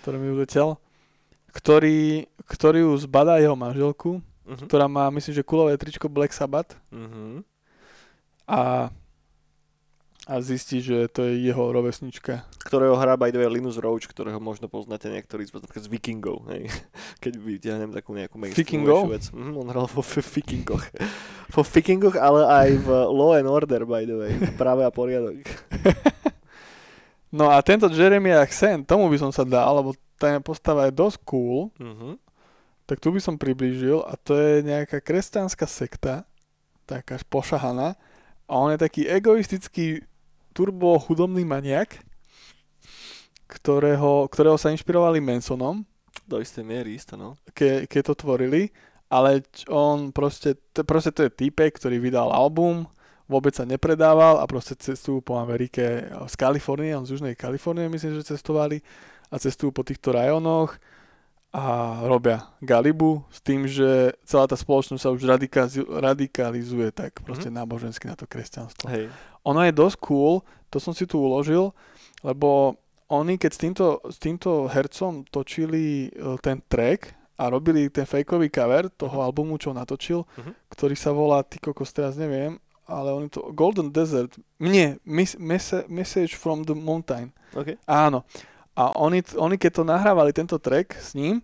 ktorý 0.00 0.16
mi 0.16 0.28
uletel, 0.30 0.76
ktorý, 1.50 2.24
ktorý 2.44 2.78
ju 2.84 2.92
zbadá 2.98 3.38
jeho 3.38 3.54
manželku, 3.54 4.22
Mhm. 4.46 4.66
ktorá 4.66 4.86
má, 4.86 5.06
myslím, 5.10 5.34
že 5.34 5.42
kulové 5.42 5.74
tričko 5.74 6.06
Black 6.06 6.30
Sabbath 6.30 6.74
Mhm. 6.90 7.46
a, 8.46 8.90
a 10.26 10.34
zistí, 10.38 10.78
že 10.78 11.06
to 11.06 11.22
je 11.22 11.38
jeho 11.44 11.70
rovesnička. 11.70 12.46
ktorého 12.60 12.94
hrá 12.94 13.16
by 13.16 13.30
the 13.30 13.38
way 13.38 13.48
Linus 13.48 13.78
Roach, 13.78 14.04
ktorého 14.04 14.38
možno 14.38 14.66
poznáte 14.66 15.06
niektorí 15.06 15.42
z 15.42 15.54
z 15.56 15.86
Vikingov, 15.86 16.44
hej. 16.50 16.66
Keď 17.24 17.32
vyťahnem 17.34 17.90
takú 17.90 18.12
nejakú 18.14 18.36
mainstreamovejšiu 18.38 19.10
vec. 19.10 19.24
Mhm, 19.32 19.52
on 19.54 19.66
hral 19.70 19.86
vo 19.86 20.02
Vikingoch. 20.02 20.84
vo 21.54 21.62
Vikingoch, 21.64 22.14
ale 22.14 22.40
aj 22.44 22.68
v 22.78 22.88
Law 23.08 23.32
and 23.34 23.48
Order, 23.48 23.82
by 23.82 24.02
the 24.04 24.14
way. 24.14 24.32
Práve 24.54 24.82
a 24.82 24.90
poriadok. 24.90 25.40
No 27.30 27.46
a 27.46 27.62
tento 27.62 27.86
Jeremiah 27.86 28.46
Sen, 28.46 28.82
tomu 28.82 29.06
by 29.06 29.16
som 29.16 29.30
sa 29.30 29.46
dal, 29.46 29.70
lebo 29.70 29.94
tá 30.18 30.36
postava 30.42 30.90
je 30.90 30.92
dosť 30.92 31.18
cool, 31.24 31.70
Mhm. 31.78 32.18
tak 32.84 32.98
tu 32.98 33.14
by 33.14 33.22
som 33.22 33.38
priblížil 33.38 34.02
a 34.02 34.18
to 34.18 34.34
je 34.34 34.66
nejaká 34.66 34.98
kresťanská 34.98 35.62
sekta, 35.64 36.26
taká 36.84 37.22
pošahaná 37.24 37.94
a 38.44 38.52
on 38.52 38.74
je 38.74 38.82
taký 38.82 39.06
egoistický 39.06 40.02
turbo 40.50 40.98
chudobný 40.98 41.46
maniak, 41.46 42.02
ktorého, 43.46 44.26
ktorého 44.26 44.58
sa 44.58 44.70
inšpirovali 44.70 45.22
Mansonom, 45.22 45.86
Do 46.26 46.38
istej 46.38 46.62
miery, 46.62 46.94
isto, 46.94 47.14
no. 47.14 47.34
ke, 47.54 47.86
keď 47.86 48.10
to 48.10 48.26
tvorili, 48.26 48.70
ale 49.10 49.42
on 49.66 50.10
proste, 50.10 50.54
to, 50.70 50.82
proste 50.82 51.10
to 51.10 51.26
je 51.26 51.30
týpek, 51.30 51.74
ktorý 51.74 51.98
vydal 51.98 52.30
album, 52.30 52.86
vôbec 53.30 53.54
sa 53.54 53.62
nepredával 53.62 54.42
a 54.42 54.44
proste 54.44 54.74
cestujú 54.74 55.22
po 55.22 55.38
Amerike 55.38 56.02
z 56.26 56.34
Kalifornie, 56.34 56.90
on 56.92 57.06
z 57.06 57.14
Južnej 57.14 57.38
Kalifornie 57.38 57.86
myslím, 57.86 58.18
že 58.18 58.26
cestovali 58.26 58.82
a 59.30 59.38
cestujú 59.38 59.70
po 59.70 59.86
týchto 59.86 60.10
rajonoch 60.10 60.74
a 61.50 61.64
robia 62.04 62.46
galibu 62.58 63.26
s 63.26 63.38
tým, 63.38 63.66
že 63.66 64.14
celá 64.22 64.46
tá 64.46 64.54
spoločnosť 64.54 65.02
sa 65.02 65.10
už 65.10 65.26
radikalizu- 65.26 65.90
radikalizuje 65.90 66.90
tak 66.90 67.22
proste 67.22 67.50
nábožensky 67.50 68.06
na 68.06 68.14
to 68.14 68.26
kresťanstvo. 68.26 68.86
Hej. 68.86 69.10
Ono 69.42 69.58
je 69.62 69.72
dosť 69.72 69.96
cool, 70.00 70.42
to 70.66 70.78
som 70.78 70.94
si 70.94 71.06
tu 71.06 71.18
uložil, 71.18 71.74
lebo 72.22 72.78
oni 73.10 73.34
keď 73.34 73.50
s 73.50 73.58
týmto, 73.58 73.86
s 74.06 74.18
týmto 74.18 74.70
hercom 74.70 75.26
točili 75.26 76.06
e, 76.06 76.38
ten 76.38 76.62
track 76.62 77.10
a 77.34 77.50
robili 77.50 77.90
ten 77.90 78.06
fakeový 78.06 78.46
cover 78.46 78.86
toho 78.86 79.18
Mhm. 79.18 79.24
albumu, 79.26 79.58
čo 79.58 79.74
natočil, 79.74 80.22
Mhm. 80.38 80.52
ktorý 80.70 80.94
sa 80.94 81.10
volá, 81.10 81.42
ty 81.42 81.58
kokos, 81.58 81.90
teraz 81.90 82.14
neviem, 82.14 82.62
ale 82.90 83.14
oni 83.14 83.30
to, 83.30 83.54
Golden 83.54 83.88
Desert, 83.88 84.34
nie, 84.58 84.98
mis, 85.06 85.38
messa, 85.38 85.86
Message 85.86 86.34
from 86.34 86.66
the 86.66 86.74
Mountain, 86.74 87.30
OK. 87.54 87.78
áno. 87.86 88.26
A 88.74 88.90
oni, 88.96 89.22
oni 89.36 89.54
keď 89.54 89.70
to 89.70 89.84
nahrávali, 89.84 90.32
tento 90.32 90.58
track 90.58 90.98
s 90.98 91.14
ním, 91.14 91.38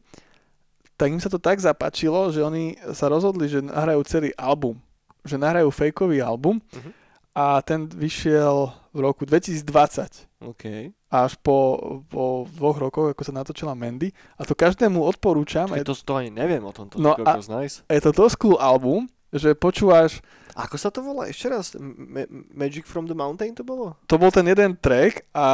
tak 0.97 1.12
im 1.12 1.20
sa 1.20 1.28
to 1.28 1.36
tak 1.36 1.61
zapáčilo, 1.61 2.32
že 2.32 2.40
oni 2.40 2.74
sa 2.97 3.07
rozhodli, 3.07 3.47
že 3.47 3.61
nahrajú 3.61 4.01
celý 4.03 4.30
album. 4.34 4.80
Že 5.22 5.36
nahrajú 5.38 5.68
fejkový 5.68 6.24
album 6.24 6.59
Mhm. 6.72 6.90
a 7.36 7.61
ten 7.61 7.84
vyšiel 7.84 8.72
v 8.97 8.99
roku 9.05 9.28
2020 9.28 10.24
OK. 10.40 10.88
až 11.12 11.36
po, 11.44 11.76
po 12.09 12.49
dvoch 12.49 12.80
rokoch, 12.80 13.12
ako 13.12 13.22
sa 13.22 13.36
natočila 13.36 13.76
Mandy. 13.76 14.09
A 14.40 14.49
to 14.49 14.57
každému 14.57 14.97
odporúčam. 15.05 15.68
Čiže 15.68 15.76
Je, 15.76 15.84
to, 15.84 15.94
to 16.01 16.12
ani 16.16 16.32
neviem 16.32 16.64
o 16.64 16.72
tomto. 16.72 16.97
No 16.97 17.12
a... 17.12 17.36
nice. 17.61 17.84
je 17.84 18.01
to 18.01 18.16
dosť 18.16 18.34
cool 18.40 18.57
album, 18.57 19.05
že 19.32 19.54
počúvaš, 19.54 20.22
Ako 20.56 20.80
sa 20.80 20.88
to 20.88 21.04
volá? 21.04 21.28
Ešte 21.28 21.52
raz. 21.52 21.76
Ma- 21.76 22.24
Magic 22.56 22.88
from 22.88 23.04
the 23.04 23.12
Mountain 23.12 23.52
to 23.52 23.60
bolo? 23.60 23.92
to 24.08 24.16
bol 24.16 24.32
ten 24.32 24.48
jeden 24.48 24.72
track 24.80 25.28
a 25.36 25.48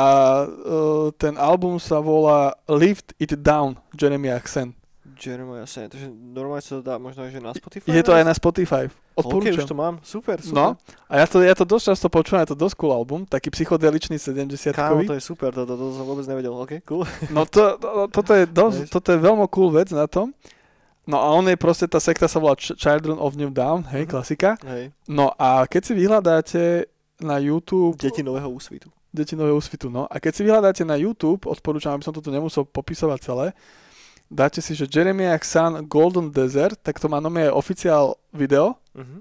uh, 0.47 1.11
ten 1.19 1.35
album 1.35 1.83
sa 1.83 1.99
volá 1.99 2.55
Lift 2.71 3.11
It 3.19 3.35
Down, 3.43 3.75
Jeremy 3.99 4.31
Axen. 4.31 4.79
Jeremiah 5.23 5.67
Sand. 5.71 5.95
Takže 5.95 6.11
normálne 6.11 6.63
sa 6.67 6.79
to 6.79 6.83
dá 6.83 6.99
možno 6.99 7.23
aj 7.23 7.31
že 7.31 7.41
na 7.43 7.55
Spotify? 7.55 7.87
Je 7.87 8.03
to 8.03 8.13
aj 8.15 8.25
na 8.27 8.35
Spotify. 8.35 8.85
Odporúčam. 9.15 9.63
už 9.63 9.71
to 9.71 9.77
mám. 9.79 9.95
Super, 10.03 10.43
super. 10.43 10.57
No, 10.57 10.67
a 11.07 11.13
ja 11.23 11.27
to, 11.31 11.39
ja 11.45 11.55
to 11.55 11.63
dosť 11.63 11.95
často 11.95 12.09
počúvam, 12.11 12.43
je 12.43 12.57
to 12.57 12.59
dosť 12.59 12.75
cool 12.81 12.91
album, 12.91 13.23
taký 13.29 13.53
psychodeličný 13.53 14.19
Kámo, 14.19 15.05
70-kový. 15.05 15.05
to 15.07 15.15
je 15.15 15.23
super, 15.23 15.51
to, 15.55 15.63
to, 15.69 15.75
to 15.79 15.85
som 15.95 16.05
vôbec 16.09 16.27
nevedel. 16.27 16.57
OK, 16.57 16.83
cool. 16.89 17.05
No 17.31 17.47
to, 17.47 17.77
to, 17.79 18.09
toto, 18.11 18.33
je 18.35 18.45
dosť, 18.49 18.79
toto 18.91 19.09
je 19.15 19.19
veľmi 19.21 19.47
cool 19.53 19.71
vec 19.71 19.93
na 19.95 20.09
tom. 20.11 20.35
No 21.03 21.19
a 21.19 21.27
on 21.35 21.43
je 21.49 21.59
proste, 21.59 21.83
tá 21.91 21.99
sekta 21.99 22.31
sa 22.31 22.39
volá 22.39 22.55
Ch- 22.55 22.79
Children 22.79 23.19
of 23.19 23.35
New 23.35 23.51
Dawn, 23.51 23.83
hej, 23.91 24.07
Mhm. 24.07 24.11
klasika. 24.11 24.55
Hej. 24.63 24.95
No 25.11 25.35
a 25.35 25.67
keď 25.67 25.83
si 25.83 25.93
vyhľadáte 25.99 26.63
na 27.21 27.39
YouTube... 27.39 27.99
Deti 27.99 28.23
nového 28.23 28.47
úsvitu. 28.47 28.87
Deti 29.11 29.35
nového 29.35 29.59
úsvitu, 29.59 29.91
no. 29.91 30.07
A 30.07 30.17
keď 30.19 30.33
si 30.35 30.43
vyhľadáte 30.43 30.83
na 30.87 30.95
YouTube, 30.95 31.45
odporúčam, 31.45 31.93
aby 31.93 32.03
som 32.03 32.15
toto 32.15 32.31
nemusel 32.31 32.65
popisovať 32.65 33.19
celé, 33.21 33.47
dáte 34.27 34.63
si, 34.63 34.73
že 34.73 34.89
Jeremiah 34.89 35.37
Sun 35.39 35.85
Golden 35.87 36.31
Desert, 36.31 36.81
tak 36.81 36.97
to 36.97 37.11
má 37.11 37.21
nome 37.21 37.51
oficiál 37.51 38.17
video, 38.33 38.79
Uh-huh. 38.93 39.21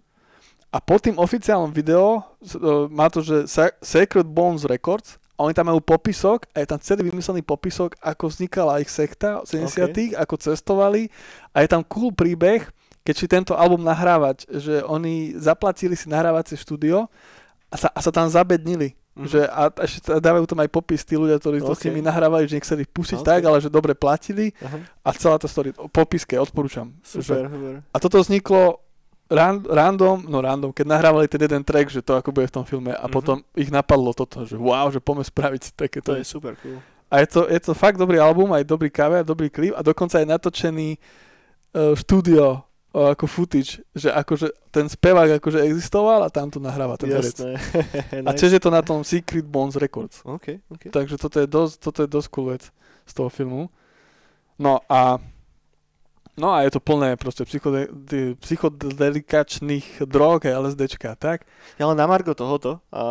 a 0.71 0.77
pod 0.79 0.99
tým 1.01 1.15
oficiálnym 1.15 1.71
video 1.71 2.23
e, 2.39 2.57
má 2.87 3.07
to, 3.07 3.19
že 3.19 3.47
Sa- 3.47 3.75
Sacred 3.79 4.27
Bones 4.27 4.63
Records 4.63 5.15
a 5.41 5.49
oni 5.49 5.57
tam 5.57 5.73
majú 5.73 5.81
popisok 5.81 6.45
a 6.53 6.61
je 6.61 6.69
tam 6.69 6.77
celý 6.77 7.09
vymyslený 7.09 7.41
popisok, 7.41 7.97
ako 7.97 8.29
vznikala 8.29 8.77
ich 8.77 8.93
sekta 8.93 9.41
v 9.41 9.65
70 9.65 10.13
ako 10.13 10.37
cestovali 10.37 11.09
a 11.49 11.65
je 11.65 11.67
tam 11.73 11.81
cool 11.89 12.13
príbeh, 12.13 12.69
keď 13.01 13.15
si 13.17 13.25
tento 13.25 13.57
album 13.57 13.81
nahrávať, 13.81 14.45
že 14.61 14.85
oni 14.85 15.33
zaplatili 15.33 15.97
si 15.97 16.05
nahrávacie 16.13 16.53
štúdio 16.61 17.09
a 17.73 17.75
sa, 17.81 17.89
a 17.89 17.99
sa 18.05 18.13
tam 18.13 18.29
zabednili. 18.29 18.93
Mhm. 19.17 19.25
Že 19.27 19.41
a, 19.49 19.63
a 19.73 20.17
dávajú 20.21 20.45
tam 20.45 20.61
aj 20.61 20.69
popis 20.69 21.01
tí 21.01 21.17
ľudia, 21.17 21.41
ktorí 21.41 21.59
to 21.65 21.73
s 21.73 21.83
nimi 21.89 22.05
nahrávali, 22.05 22.45
že 22.45 22.61
nechceli 22.61 22.85
pustiť 22.85 23.19
OK. 23.19 23.27
tak, 23.27 23.41
ale 23.43 23.57
že 23.59 23.73
dobre 23.73 23.97
platili 23.97 24.53
Aha. 24.61 24.77
a 25.03 25.09
celá 25.17 25.41
tá 25.41 25.49
story, 25.49 25.73
popiske, 25.73 26.37
odporúčam. 26.37 26.93
Že, 27.01 27.19
Super, 27.19 27.43
super. 27.49 27.73
a 27.81 27.97
toto 27.97 28.21
vzniklo 28.21 28.77
ran, 29.31 29.63
random, 29.63 30.27
no 30.27 30.37
random, 30.37 30.69
keď 30.69 30.85
nahrávali 30.85 31.25
ten 31.25 31.39
jeden 31.39 31.63
track, 31.63 31.87
že 31.87 32.03
to 32.03 32.13
ako 32.13 32.29
bude 32.29 32.45
v 32.45 32.53
tom 32.53 32.65
filme 32.67 32.91
a 32.91 33.07
Mhm. 33.07 33.11
potom 33.11 33.37
ich 33.55 33.71
napadlo 33.71 34.11
toto, 34.11 34.43
že 34.43 34.53
wow, 34.53 34.91
že 34.91 34.99
poďme 34.99 35.23
spraviť 35.23 35.61
takéto. 35.73 36.11
To 36.11 36.19
je 36.19 36.27
super 36.27 36.59
cool. 36.59 36.83
A 37.07 37.19
je 37.19 37.27
to, 37.27 37.47
je 37.47 37.59
to 37.59 37.71
fakt 37.71 37.95
dobrý 37.95 38.19
album, 38.19 38.51
aj 38.51 38.63
dobrý 38.63 38.87
cover, 38.87 39.23
dobrý 39.23 39.47
klip 39.47 39.71
a 39.71 39.81
dokonca 39.81 40.19
aj 40.19 40.27
natočený 40.27 40.95
uh, 40.95 41.91
štúdio 41.93 42.63
uh, 42.91 43.11
ako 43.11 43.27
footage, 43.27 43.83
že 43.91 44.07
akože 44.07 44.47
ten 44.71 44.87
spevák 44.87 45.39
akože 45.39 45.59
existoval 45.59 46.23
a 46.23 46.31
tam 46.31 46.47
to 46.47 46.59
nahráva 46.59 46.95
ten. 46.95 47.11
Jasné. 47.11 47.59
A 48.27 48.31
tiež 48.31 48.55
je 48.55 48.63
to 48.63 48.71
na 48.71 48.79
tom 48.79 49.03
Secret 49.03 49.43
Bones 49.43 49.75
Records. 49.75 50.23
OK, 50.23 50.63
OK. 50.71 50.87
Takže 50.87 51.19
toto 51.19 51.39
je 51.39 51.47
dosť, 51.47 51.73
toto 51.79 51.99
je 52.03 52.07
dosť 52.07 52.27
cool 52.31 52.55
vec 52.55 52.63
z 53.03 53.11
toho 53.11 53.27
filmu. 53.27 53.67
No 54.55 54.79
a 54.87 55.19
No 56.39 56.55
a 56.55 56.63
je 56.63 56.71
to 56.71 56.79
plné 56.79 57.19
proste 57.19 57.43
psychode- 57.43 57.91
psychodelikačných 58.39 60.07
drog 60.07 60.47
LSDčka, 60.47 61.19
tak? 61.19 61.43
Ja 61.75 61.91
len 61.91 61.99
na 61.99 62.07
Margo 62.07 62.31
tohoto, 62.31 62.79
a 62.87 63.03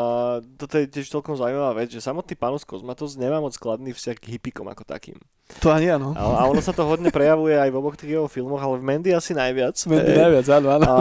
toto 0.56 0.80
je 0.80 0.88
tiež 0.88 1.12
celkom 1.12 1.36
zaujímavá 1.36 1.76
vec, 1.76 1.92
že 1.92 2.00
samotný 2.00 2.32
Panos 2.34 2.64
Kozmatos 2.64 3.20
nemá 3.20 3.36
moc 3.38 3.52
skladný 3.52 3.92
vzťah 3.92 4.16
k 4.16 4.30
hippikom 4.36 4.66
ako 4.68 4.88
takým. 4.88 5.20
To 5.60 5.74
ani 5.74 5.90
áno. 5.90 6.14
A, 6.14 6.22
a 6.40 6.42
ono 6.46 6.62
sa 6.62 6.70
to 6.70 6.86
hodne 6.86 7.10
prejavuje 7.10 7.58
aj 7.58 7.68
v 7.68 7.76
oboch 7.76 7.98
tých 7.98 8.14
jeho 8.14 8.30
filmoch, 8.30 8.62
ale 8.62 8.78
v 8.78 8.86
Mandy 8.86 9.10
asi 9.10 9.34
najviac. 9.34 9.74
Mendy 9.90 10.12
Eh, 10.14 10.18
najviac, 10.22 10.46
áno, 10.46 10.68
áno. 10.78 10.84
A 10.86 10.96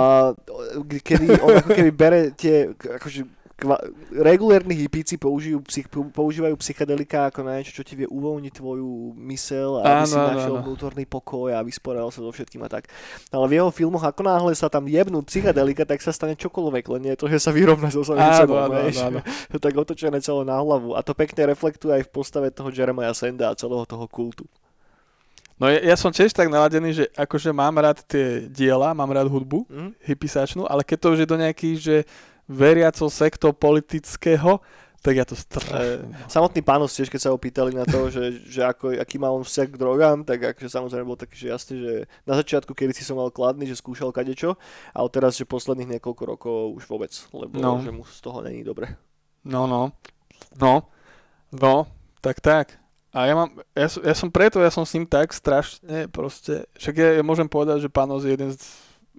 kedy 0.90 1.38
on 1.40 1.54
ako 1.62 1.72
keby 1.72 1.92
bere 1.94 2.20
tie, 2.34 2.74
akože 2.74 3.39
kva, 3.60 3.76
regulérni 4.10 4.74
hippíci 4.74 5.16
použijú, 5.16 5.60
psych, 5.64 5.84
používajú 5.92 6.56
psychedelika 6.56 7.28
ako 7.28 7.44
na 7.44 7.60
niečo, 7.60 7.76
čo 7.76 7.84
ti 7.84 7.94
vie 7.94 8.08
uvoľniť 8.08 8.54
tvoju 8.54 8.90
mysel 9.22 9.78
a 9.78 9.84
aby 9.84 10.00
Áno, 10.00 10.08
si 10.08 10.16
našiel 10.16 10.56
áno. 10.56 10.64
vnútorný 10.64 11.04
pokoj 11.04 11.52
a 11.52 11.60
vysporiadal 11.60 12.08
sa 12.08 12.20
so 12.20 12.32
všetkým 12.32 12.64
a 12.64 12.72
tak. 12.72 12.88
Ale 13.28 13.46
v 13.46 13.60
jeho 13.60 13.70
filmoch, 13.70 14.02
ako 14.02 14.22
náhle 14.22 14.52
sa 14.54 14.66
tam 14.66 14.84
jebnú 14.84 15.20
psychedelika, 15.22 15.84
tak 15.84 16.00
sa 16.00 16.10
stane 16.10 16.34
čokoľvek, 16.34 16.84
len 16.90 17.02
nie 17.04 17.14
to, 17.14 17.28
že 17.28 17.38
sa 17.38 17.52
vyrovná 17.52 17.88
so 17.90 18.02
samým 18.02 18.32
sebou. 18.34 18.58
áno, 18.58 18.80
vieš. 18.80 18.98
áno, 19.02 19.20
áno. 19.20 19.58
tak 19.60 19.74
otočené 19.74 20.18
celé 20.20 20.42
na 20.42 20.56
hlavu. 20.56 20.96
A 20.96 21.04
to 21.04 21.12
pekne 21.12 21.44
reflektuje 21.46 21.92
aj 21.94 22.08
v 22.08 22.14
postave 22.14 22.48
toho 22.50 22.72
Jeremiah 22.72 23.12
Sanda 23.12 23.52
a 23.52 23.60
celého 23.60 23.84
toho 23.84 24.08
kultu. 24.08 24.48
No 25.60 25.68
ja, 25.68 25.76
ja 25.84 25.96
som 26.00 26.08
tiež 26.08 26.32
tak 26.32 26.48
naladený, 26.48 26.96
že 26.96 27.06
akože 27.14 27.52
mám 27.52 27.76
rád 27.76 28.00
tie 28.08 28.48
diela, 28.48 28.96
mám 28.96 29.12
rád 29.12 29.28
hudbu, 29.28 29.68
Mhm. 29.68 29.90
hypisačnú, 30.08 30.64
ale 30.64 30.88
keď 30.88 30.98
to 30.98 31.08
už 31.12 31.20
je 31.20 31.28
do 31.28 31.36
nejakých, 31.36 31.78
že 31.78 31.96
veriaco 32.50 33.06
sekto 33.08 33.54
politického, 33.54 34.58
tak 35.00 35.16
ja 35.16 35.24
to 35.24 35.32
strašne. 35.32 36.12
Samotný 36.28 36.60
pános 36.60 36.92
tiež, 36.92 37.08
keď 37.08 37.22
sa 37.24 37.32
ho 37.32 37.40
pýtali 37.40 37.72
na 37.72 37.88
to, 37.88 38.12
že, 38.12 38.44
že 38.44 38.68
ako, 38.68 39.00
aký 39.00 39.16
má 39.16 39.32
on 39.32 39.48
vzťah 39.48 39.68
k 39.72 39.80
drogám, 39.80 40.18
tak 40.28 40.44
akože 40.52 40.68
samozrejme 40.68 41.08
bol 41.08 41.16
taký, 41.16 41.40
že 41.40 41.48
jasne, 41.48 41.76
že 41.80 41.94
na 42.28 42.36
začiatku, 42.36 42.76
kedy 42.76 42.92
si 42.92 43.08
som 43.08 43.16
mal 43.16 43.32
kladný, 43.32 43.64
že 43.64 43.80
skúšal 43.80 44.12
kadečo, 44.12 44.60
ale 44.92 45.08
teraz, 45.08 45.40
že 45.40 45.48
posledných 45.48 45.96
niekoľko 45.96 46.24
rokov 46.28 46.58
už 46.76 46.84
vôbec, 46.92 47.16
lebo 47.32 47.56
No. 47.56 47.80
že 47.80 47.96
mu 47.96 48.04
z 48.04 48.20
toho 48.20 48.44
není 48.44 48.60
dobre. 48.68 48.92
No, 49.48 49.72
no. 49.72 49.96
No. 50.60 50.84
No, 51.56 51.88
tak 52.20 52.44
tak. 52.44 52.76
A 53.16 53.26
ja, 53.26 53.34
mám, 53.34 53.50
ja, 53.74 53.88
som, 53.90 54.02
ja 54.04 54.14
som 54.14 54.30
preto, 54.30 54.60
ja 54.62 54.70
som 54.70 54.84
s 54.86 54.94
ním 54.94 55.08
tak 55.08 55.32
strašne 55.34 56.12
proste, 56.12 56.68
však 56.76 56.94
ja, 57.00 57.10
ja 57.18 57.24
môžem 57.24 57.48
povedať, 57.48 57.88
že 57.88 57.90
Panos 57.90 58.22
je 58.28 58.36
jeden 58.36 58.52
z 58.52 58.60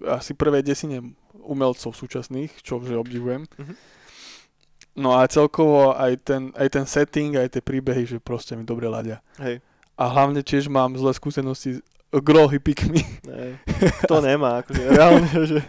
asi 0.05 0.31
prvej 0.37 0.61
desine 0.63 1.11
umelcov 1.43 1.91
súčasných, 1.91 2.61
čo 2.61 2.79
že 2.81 2.95
obdivujem. 2.95 3.45
Mhm. 3.57 3.73
No 4.91 5.15
a 5.15 5.23
celkovo 5.23 5.95
aj 5.95 6.19
ten, 6.19 6.51
aj 6.51 6.67
ten 6.67 6.83
setting, 6.83 7.39
aj 7.39 7.55
tie 7.55 7.63
príbehy, 7.63 8.03
že 8.03 8.17
proste 8.19 8.59
mi 8.59 8.67
dobre 8.67 8.91
ladia. 8.91 9.23
Hej, 9.39 9.63
A 9.95 10.03
hlavne 10.11 10.43
tiež 10.43 10.67
mám 10.67 10.99
zlé 10.99 11.15
skúsenosti 11.15 11.79
s 11.79 12.19
grow 12.19 12.51
hippikmi. 12.51 12.99
hej. 13.23 13.55
To 14.11 14.19
nemá, 14.19 14.59
akože 14.59 14.83
reálne, 14.91 15.31
že... 15.51 15.63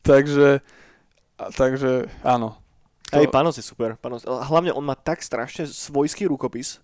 takže, 0.00 0.64
takže 1.52 2.08
áno. 2.24 2.56
To- 3.12 3.20
Hej, 3.20 3.28
Panos 3.28 3.56
je 3.56 3.64
super. 3.64 3.96
Panos, 3.96 4.24
hlavne 4.24 4.72
on 4.72 4.84
má 4.84 4.92
tak 4.92 5.20
strašne 5.24 5.64
svojský 5.64 6.28
rukopis. 6.28 6.80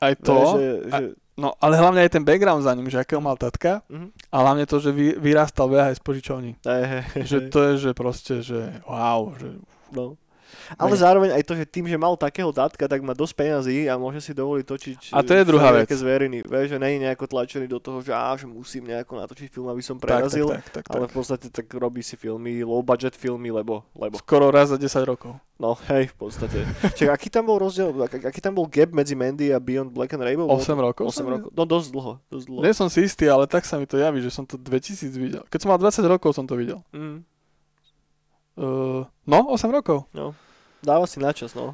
Aj 0.00 0.14
to, 0.16 0.36
že, 0.56 0.68
že, 0.92 1.04
no 1.40 1.56
ale 1.60 1.80
hlavne 1.80 2.00
aj 2.04 2.12
ten 2.12 2.24
background 2.24 2.64
za 2.64 2.72
ním, 2.76 2.92
že 2.92 3.00
akého 3.00 3.20
mal 3.20 3.40
tatka 3.40 3.80
mhm. 3.88 4.12
a 4.32 4.36
hlavne 4.40 4.64
to, 4.68 4.76
že 4.80 4.90
vy, 4.92 5.16
vyrástal 5.16 5.68
VHS 5.68 6.00
požičovní. 6.04 6.56
hej, 6.64 6.84
hej, 6.84 7.24
Že 7.24 7.38
to 7.48 7.58
je, 7.62 7.72
že 7.78 7.90
proste, 7.96 8.34
že 8.44 8.80
wow, 8.84 9.32
že 9.40 9.56
No. 9.92 10.16
Ale 10.74 10.92
zároveň 10.92 11.30
aj 11.32 11.42
to, 11.42 11.54
že 11.54 11.64
tým, 11.64 11.86
že 11.86 11.94
mal 11.94 12.14
takého 12.14 12.50
tátka, 12.50 12.82
tak 12.82 12.98
má 12.98 13.12
dosť 13.12 13.34
peňazí 13.36 13.86
a 13.86 13.94
môže 13.94 14.18
si 14.18 14.34
dovoliť 14.34 14.64
točiť 14.64 14.98
A 15.10 15.22
to 15.22 15.30
je 15.30 15.42
druhá 15.42 15.70
vec. 15.70 15.86
zveriny. 15.86 16.42
Vieš, 16.42 16.74
že 16.74 16.78
není 16.78 16.98
nejako 17.00 17.24
tlačený 17.26 17.66
do 17.66 17.78
toho, 17.78 18.00
že, 18.00 18.10
že 18.10 18.44
musím 18.44 18.86
nejako 18.86 19.22
natočiť 19.22 19.46
film, 19.46 19.68
aby 19.68 19.78
som 19.80 19.94
tak, 19.94 20.02
tak, 20.02 20.08
prerazil. 20.10 20.46
tak, 20.50 20.66
tak, 20.72 20.84
ale 20.90 21.06
tak. 21.06 21.10
v 21.10 21.14
podstate 21.14 21.46
tak 21.48 21.66
robí 21.70 22.02
si 22.02 22.18
filmy, 22.18 22.60
low 22.60 22.82
budget 22.82 23.14
filmy, 23.14 23.48
lebo, 23.48 23.86
lebo. 23.94 24.18
Skoro 24.18 24.50
raz 24.50 24.68
za 24.68 24.76
10 24.76 24.90
rokov. 25.04 25.38
No 25.56 25.72
hej, 25.88 26.12
v 26.12 26.16
podstate. 26.18 26.68
Čiže 26.92 27.08
aký 27.08 27.32
tam 27.32 27.48
bol 27.48 27.56
rozdiel, 27.56 27.88
ak- 27.96 28.28
aký 28.28 28.40
tam 28.40 28.52
bol 28.52 28.68
gap 28.68 28.92
medzi 28.92 29.16
Mandy 29.16 29.48
a 29.48 29.56
Beyond 29.56 29.88
Black 29.88 30.12
and 30.12 30.20
Rainbow? 30.20 30.44
8 30.46 30.76
rokov? 30.76 31.08
8 31.08 31.24
rokov. 31.24 31.48
No 31.50 31.62
dosť 31.64 31.88
dlho, 31.90 32.12
dosť 32.28 32.44
dlho. 32.46 32.60
Nie 32.60 32.76
som 32.76 32.88
si 32.88 33.00
istý, 33.00 33.24
ale 33.24 33.46
tak 33.46 33.64
sa 33.64 33.76
mi 33.76 33.84
to 33.84 33.96
javí, 33.96 34.20
že 34.20 34.28
som 34.28 34.44
to 34.44 34.56
2000 34.56 35.16
videl. 35.16 35.42
Keď 35.46 35.58
som 35.58 35.72
mal 35.72 35.80
20 35.80 35.96
rokov, 36.06 36.32
som 36.32 36.44
to 36.44 36.54
videl. 36.54 36.84
Mm, 36.90 37.24
Uh, 38.56 39.04
no, 39.26 39.52
8 39.52 39.68
rokov. 39.68 40.08
no. 40.12 40.32
Dáva 40.84 41.08
si 41.08 41.18
načas, 41.18 41.56
no. 41.56 41.72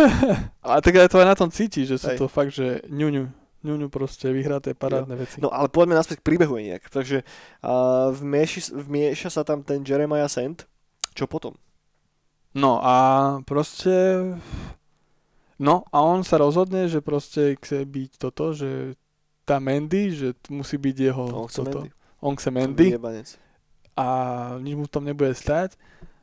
Ale 0.64 0.80
tak 0.80 0.94
aj 0.96 1.08
to 1.12 1.20
aj 1.20 1.28
na 1.28 1.36
tom 1.36 1.50
cíti, 1.52 1.84
že 1.84 2.00
sú 2.00 2.12
Hej. 2.12 2.18
to 2.18 2.26
fakt, 2.26 2.52
že 2.52 2.82
ňuňu. 2.88 3.28
Ňuňu 3.62 3.86
proste 3.94 4.26
vyhraté 4.34 4.74
parádne 4.74 5.14
veci. 5.14 5.38
No 5.38 5.46
ale 5.54 5.70
poďme 5.70 5.94
naspäť 5.94 6.18
k 6.18 6.26
príbehu 6.34 6.58
nejak. 6.58 6.90
Takže 6.90 7.22
uh, 7.62 8.10
vmieši, 8.10 8.74
vmieša 8.74 9.38
sa 9.38 9.42
tam 9.46 9.62
ten 9.62 9.86
Jeremiah 9.86 10.26
Sand. 10.26 10.66
Čo 11.14 11.30
potom? 11.30 11.54
No 12.58 12.82
a 12.82 12.94
proste... 13.46 14.18
No 15.62 15.86
a 15.94 16.02
on 16.02 16.26
sa 16.26 16.42
rozhodne, 16.42 16.90
že 16.90 16.98
proste 16.98 17.54
chce 17.54 17.86
byť 17.86 18.10
toto, 18.18 18.50
že 18.50 18.98
tá 19.46 19.62
Mandy, 19.62 20.10
že 20.10 20.34
musí 20.50 20.74
byť 20.74 20.96
jeho 20.98 21.24
On 21.30 21.46
chce 21.46 21.62
toto. 21.62 21.86
Mandy. 21.86 21.90
On 22.18 22.34
chce 22.34 22.50
Mandy 22.50 22.88
a 23.96 24.06
nič 24.60 24.74
mu 24.76 24.84
v 24.88 24.92
tom 24.92 25.04
nebude 25.04 25.36
stať. 25.36 25.76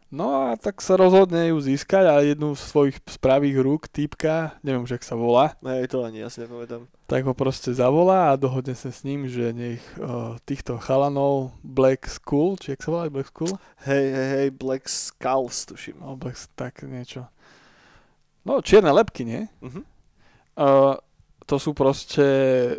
No 0.09 0.49
a 0.49 0.57
tak 0.57 0.81
sa 0.81 0.97
rozhodne 0.97 1.53
ju 1.53 1.61
získať 1.61 2.09
a 2.09 2.25
jednu 2.25 2.57
z 2.57 2.61
svojich 2.65 2.97
spravých 3.05 3.61
rúk, 3.61 3.85
týpka, 3.85 4.57
neviem 4.65 4.81
už, 4.81 4.97
jak 4.97 5.05
sa 5.05 5.13
volá, 5.13 5.53
Hej, 5.61 5.93
to 5.93 6.01
ani 6.01 6.25
ja 6.25 6.33
si 6.33 6.41
nepamätám. 6.41 6.89
tak 7.05 7.29
ho 7.29 7.37
proste 7.37 7.69
zavolá 7.77 8.33
a 8.33 8.39
dohodne 8.41 8.73
sa 8.73 8.89
s 8.89 9.05
ním, 9.05 9.29
že 9.29 9.53
nech 9.53 9.85
uh, 10.01 10.33
týchto 10.49 10.81
chalanov 10.81 11.53
Black 11.61 12.09
Skull, 12.09 12.57
či 12.57 12.73
jak 12.73 12.81
sa 12.81 12.89
volá 12.89 13.05
Black 13.13 13.29
Skull? 13.29 13.53
Hej, 13.85 14.05
hej, 14.09 14.27
hej, 14.33 14.47
Black 14.49 14.89
Skulls, 14.89 15.69
tuším. 15.69 16.01
No, 16.01 16.17
Black, 16.17 16.41
tak 16.57 16.81
niečo. 16.89 17.29
No, 18.49 18.65
čierne 18.65 18.89
lepky, 18.89 19.21
nie? 19.29 19.45
Mhm. 19.61 19.85
Uh, 20.57 20.97
to 21.45 21.61
sú 21.61 21.77
proste 21.77 22.25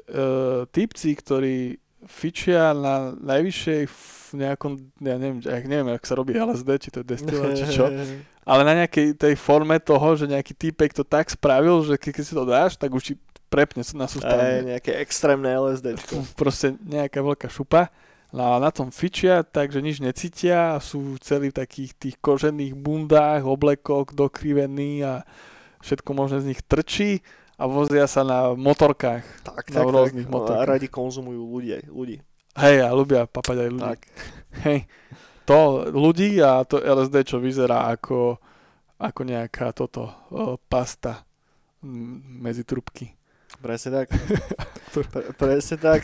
uh, 0.02 0.66
typci, 0.70 1.14
ktorí 1.14 1.78
fičia 2.08 2.72
na 2.72 3.12
najvyššej 3.18 3.82
v 3.88 4.02
nejakom, 4.38 4.78
ja 5.02 5.16
neviem, 5.18 5.38
ja 5.42 5.58
neviem, 5.58 5.90
jak 5.98 6.04
sa 6.06 6.14
robí 6.14 6.32
LSD, 6.38 6.68
či 6.78 6.88
to 6.94 7.02
je 7.02 7.06
destilát, 7.06 7.52
či 7.52 7.66
čo, 7.66 7.90
ale 8.50 8.60
na 8.62 8.84
nejakej 8.84 9.18
tej 9.18 9.34
forme 9.34 9.76
toho, 9.82 10.14
že 10.14 10.30
nejaký 10.30 10.54
typek 10.54 10.94
to 10.94 11.02
tak 11.02 11.28
spravil, 11.28 11.82
že 11.82 11.98
ke- 11.98 12.14
keď 12.14 12.24
si 12.24 12.34
to 12.34 12.44
dáš, 12.46 12.78
tak 12.78 12.94
už 12.94 13.02
ti 13.02 13.14
prepne 13.50 13.82
na 13.98 14.06
sústavne. 14.06 14.62
nejaké 14.78 14.94
extrémne 15.02 15.50
LSDčko. 15.50 16.22
Proste 16.40 16.78
nejaká 16.86 17.18
veľká 17.18 17.50
šupa. 17.50 17.90
No 18.30 18.54
a 18.54 18.62
na 18.62 18.70
tom 18.70 18.94
fičia, 18.94 19.42
takže 19.42 19.82
nič 19.82 19.98
necítia 19.98 20.78
a 20.78 20.78
sú 20.78 21.18
celí 21.18 21.50
v 21.50 21.58
takých 21.58 21.98
tých 21.98 22.16
kožených 22.22 22.78
bundách, 22.78 23.42
oblekoch, 23.42 24.14
dokrivení 24.14 25.02
a 25.02 25.26
všetko 25.82 26.14
možné 26.14 26.38
z 26.38 26.48
nich 26.54 26.62
trčí 26.62 27.26
a 27.60 27.68
vozia 27.68 28.08
sa 28.08 28.24
na 28.24 28.56
motorkách. 28.56 29.44
Tak, 29.44 29.68
Na 29.68 29.84
tak, 29.84 29.84
tak. 29.84 29.92
rôznych 29.92 30.24
No, 30.26 30.40
motorkách. 30.40 30.64
a 30.64 30.70
radi 30.72 30.88
konzumujú 30.88 31.42
ľudí, 31.44 31.76
ľudí. 31.92 32.16
Hej, 32.56 32.76
a 32.80 32.88
ľubia 32.90 33.28
papať 33.28 33.56
aj 33.60 33.70
ľudí. 33.70 33.84
Tak. 33.92 34.00
Hej. 34.64 34.78
To 35.44 35.58
ľudí 35.86 36.40
a 36.40 36.64
to 36.64 36.80
LSD, 36.80 37.26
čo 37.26 37.36
vyzerá 37.36 37.92
ako, 37.92 38.40
ako 38.96 39.20
nejaká 39.22 39.76
toto 39.76 40.08
o, 40.32 40.56
pasta 40.56 41.26
medzi 42.40 42.64
trubky. 42.64 43.12
Presne 43.60 44.04
tak. 44.04 44.08
Pre, 44.94 45.22
presne 45.36 45.76
tak. 45.78 46.02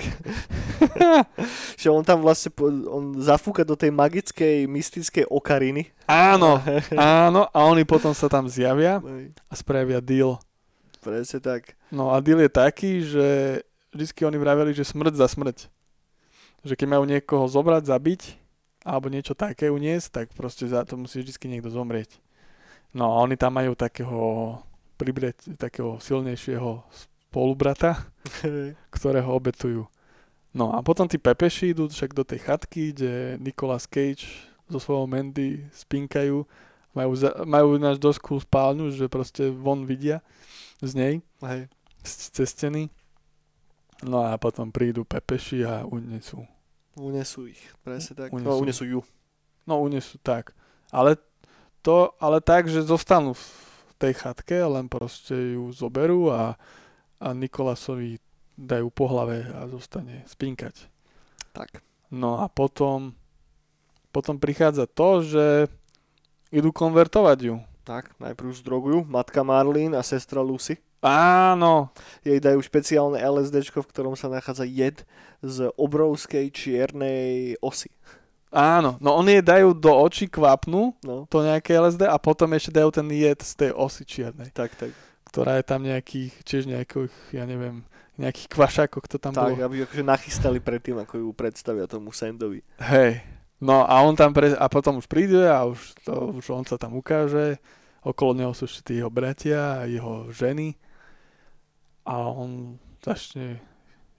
že 1.80 1.88
on 1.90 2.02
tam 2.06 2.22
vlastne, 2.22 2.52
on 2.86 3.18
zafúka 3.18 3.66
do 3.66 3.74
tej 3.74 3.90
magickej, 3.90 4.66
mystickej 4.70 5.24
okariny. 5.26 5.90
Áno, 6.06 6.62
áno, 6.94 7.50
a 7.50 7.58
oni 7.66 7.82
potom 7.82 8.14
sa 8.14 8.30
tam 8.30 8.46
zjavia 8.46 9.02
a 9.50 9.54
spravia 9.58 9.98
deal. 9.98 10.38
Presne 11.06 11.38
tak. 11.38 11.78
No 11.94 12.10
a 12.10 12.18
deal 12.18 12.42
je 12.42 12.50
taký, 12.50 13.06
že 13.06 13.26
vždycky 13.94 14.26
oni 14.26 14.42
vraveli, 14.42 14.74
že 14.74 14.82
smrť 14.82 15.14
za 15.14 15.30
smrť. 15.30 15.70
Že 16.66 16.74
keď 16.74 16.86
majú 16.90 17.04
niekoho 17.06 17.46
zobrať, 17.46 17.86
zabiť, 17.86 18.22
alebo 18.82 19.06
niečo 19.06 19.38
také 19.38 19.70
uniesť, 19.70 20.06
tak 20.10 20.26
proste 20.34 20.66
za 20.66 20.82
to 20.82 20.98
musí 20.98 21.22
vždycky 21.22 21.46
niekto 21.46 21.70
zomrieť. 21.70 22.18
No 22.90 23.14
a 23.14 23.22
oni 23.22 23.38
tam 23.38 23.54
majú 23.54 23.78
takého 23.78 24.58
pribrieť, 24.98 25.54
takého 25.54 26.02
silnejšieho 26.02 26.82
spolubrata, 26.90 28.02
ktorého 28.96 29.30
obetujú. 29.30 29.86
No 30.56 30.72
a 30.74 30.82
potom 30.82 31.06
tí 31.06 31.22
pepeši 31.22 31.70
idú 31.70 31.86
však 31.86 32.16
do 32.16 32.26
tej 32.26 32.42
chatky, 32.42 32.90
kde 32.90 33.36
Nicolas 33.38 33.86
Cage 33.86 34.26
so 34.66 34.82
svojou 34.82 35.06
Mandy 35.06 35.62
spinkajú. 35.70 36.42
Majú, 36.96 37.12
za, 37.12 37.30
majú 37.44 37.76
náš 37.76 38.00
cool 38.24 38.40
spálňu, 38.40 38.88
že 38.88 39.04
proste 39.12 39.52
von 39.52 39.84
vidia 39.84 40.24
z 40.80 40.92
nej, 40.92 41.14
Hej. 41.40 41.68
z- 42.02 42.28
cez 42.32 42.48
steny. 42.50 42.88
No 44.04 44.20
a 44.20 44.36
potom 44.36 44.68
prídu 44.68 45.08
pepeši 45.08 45.64
a 45.64 45.82
unesú. 45.82 46.44
Unesú 46.96 47.48
ich, 47.48 47.60
presne 47.80 48.12
tak. 48.16 48.28
Unesú. 48.32 48.48
No, 48.48 48.60
unesú 48.60 48.84
ju. 48.84 49.00
No 49.64 49.80
unesú 49.80 50.16
tak. 50.20 50.52
Ale 50.92 51.16
to, 51.80 52.12
ale 52.20 52.40
tak, 52.40 52.68
že 52.68 52.84
zostanú 52.84 53.32
v 53.32 53.46
tej 53.96 54.12
chatke, 54.14 54.60
len 54.60 54.88
proste 54.88 55.56
ju 55.56 55.72
zoberú 55.72 56.28
a, 56.28 56.56
a 57.16 57.28
Nikolasovi 57.32 58.20
dajú 58.56 58.88
po 58.92 59.08
hlave 59.08 59.48
a 59.52 59.68
zostane 59.68 60.24
spinkať. 60.28 60.88
Tak. 61.52 61.80
No 62.12 62.40
a 62.40 62.48
potom, 62.48 63.16
potom 64.12 64.36
prichádza 64.36 64.84
to, 64.88 65.24
že 65.24 65.44
idú 66.52 66.72
konvertovať 66.72 67.38
ju. 67.42 67.56
Tak, 67.86 68.18
najprv 68.18 68.50
zdrogujú 68.50 68.98
matka 69.06 69.46
Marlene 69.46 69.94
a 69.94 70.02
sestra 70.02 70.42
Lucy. 70.42 70.74
Áno, 70.98 71.94
Jej 72.26 72.42
dajú 72.42 72.58
špeciálne 72.58 73.14
LSD, 73.14 73.62
v 73.62 73.86
ktorom 73.86 74.18
sa 74.18 74.26
nachádza 74.26 74.66
jed 74.66 75.06
z 75.38 75.70
obrovskej 75.78 76.50
čiernej 76.50 77.54
osy. 77.62 77.86
áno. 78.50 78.98
No 78.98 79.14
oni 79.14 79.38
jej 79.38 79.44
dajú 79.44 79.70
do 79.70 79.94
očí 79.94 80.26
kvapnú, 80.26 80.98
No, 81.06 81.30
to 81.30 81.46
nejaké 81.46 81.78
LSD 81.78 82.10
a 82.10 82.18
potom 82.18 82.50
ešte 82.58 82.74
dajú 82.74 82.90
ten 82.90 83.06
jed 83.06 83.38
z 83.38 83.52
tej 83.54 83.70
osy 83.70 84.02
čiernej, 84.02 84.50
tak, 84.50 84.74
tak. 84.74 84.90
ktorá 85.30 85.60
je 85.60 85.64
tam 85.64 85.86
nejakých, 85.86 86.32
tiež 86.42 86.66
nejakých, 86.66 87.12
ja 87.30 87.46
neviem, 87.46 87.86
nejakých 88.16 88.48
kvašákov, 88.50 89.06
to 89.06 89.20
tam 89.20 89.30
Tak, 89.30 89.52
bolo. 89.52 89.62
aby 89.62 89.84
akože 89.84 90.02
nachystali 90.02 90.58
predtým, 90.58 90.98
ako 90.98 91.20
ju 91.20 91.28
predstavia 91.36 91.86
tomu 91.86 92.10
Sandovi. 92.10 92.64
Hej. 92.82 93.35
No 93.56 93.88
a 93.88 94.04
on 94.04 94.12
tam 94.12 94.36
pre, 94.36 94.52
a 94.52 94.66
potom 94.68 95.00
už 95.00 95.08
príde 95.08 95.48
a 95.48 95.64
už, 95.64 95.96
to, 96.04 96.36
už 96.36 96.44
on 96.52 96.64
sa 96.68 96.76
tam 96.76 96.92
ukáže. 96.92 97.56
Okolo 98.04 98.36
neho 98.36 98.52
sú 98.52 98.68
tí 98.84 99.00
jeho 99.00 99.08
bratia 99.08 99.82
a 99.82 99.88
jeho 99.88 100.28
ženy. 100.30 100.76
A 102.04 102.20
on 102.30 102.76
začne 103.00 103.58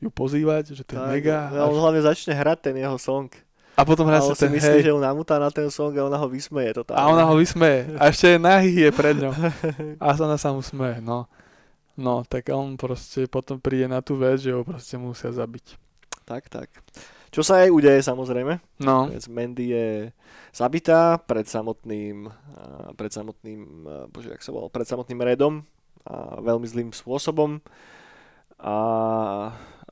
ju 0.02 0.10
pozývať, 0.10 0.74
že 0.74 0.84
to 0.86 0.98
je 0.98 1.02
mega. 1.22 1.50
a 1.50 1.66
on 1.66 1.78
hlavne 1.78 2.02
začne 2.06 2.34
hrať 2.38 2.70
ten 2.70 2.76
jeho 2.78 2.98
song. 3.02 3.30
a 3.78 3.82
potom 3.86 4.10
hrá 4.10 4.22
sa 4.22 4.34
si 4.34 4.46
ten 4.46 4.54
myslí, 4.58 4.82
hej. 4.82 4.86
že 4.90 4.92
ju 4.94 4.98
namúta 4.98 5.38
na 5.38 5.54
ten 5.54 5.70
song 5.70 5.94
a 5.98 6.10
ona 6.10 6.18
ho 6.18 6.28
vysmeje 6.30 6.82
totálne. 6.82 6.98
A 6.98 7.10
ona 7.14 7.24
ho 7.30 7.38
vysmeje. 7.38 7.94
A 7.98 8.10
ešte 8.10 8.36
je 8.36 8.38
nahý 8.42 8.74
je 8.74 8.90
pred 8.90 9.16
ňou. 9.18 9.34
A 10.02 10.06
ona 10.18 10.38
sa 10.38 10.50
mu 10.50 10.66
smeje, 10.66 10.98
no. 11.02 11.30
No, 11.98 12.22
tak 12.26 12.50
on 12.54 12.78
proste 12.78 13.26
potom 13.26 13.58
príde 13.58 13.90
na 13.90 14.06
tú 14.06 14.18
vec, 14.18 14.38
že 14.42 14.54
ho 14.54 14.62
proste 14.62 14.98
musia 15.02 15.34
zabiť. 15.34 15.78
Tak, 16.30 16.46
tak. 16.50 16.70
Čo 17.38 17.46
sa 17.46 17.62
aj 17.62 17.70
udeje 17.70 18.02
samozrejme. 18.02 18.82
No, 18.82 19.14
Vec 19.14 19.30
Mandy 19.30 19.70
je 19.70 20.10
zabitá 20.50 21.22
pred 21.22 21.46
samotným, 21.46 22.26
a 22.34 22.98
pred 22.98 23.14
samotným, 23.14 23.62
a 23.86 23.96
bože, 24.10 24.34
jak 24.34 24.42
sa 24.42 24.50
volal, 24.50 24.74
pred 24.74 24.90
samotným 24.90 25.22
redom 25.22 25.62
a 26.02 26.42
veľmi 26.42 26.66
zlým 26.66 26.90
spôsobom. 26.98 27.62
A, 28.58 28.78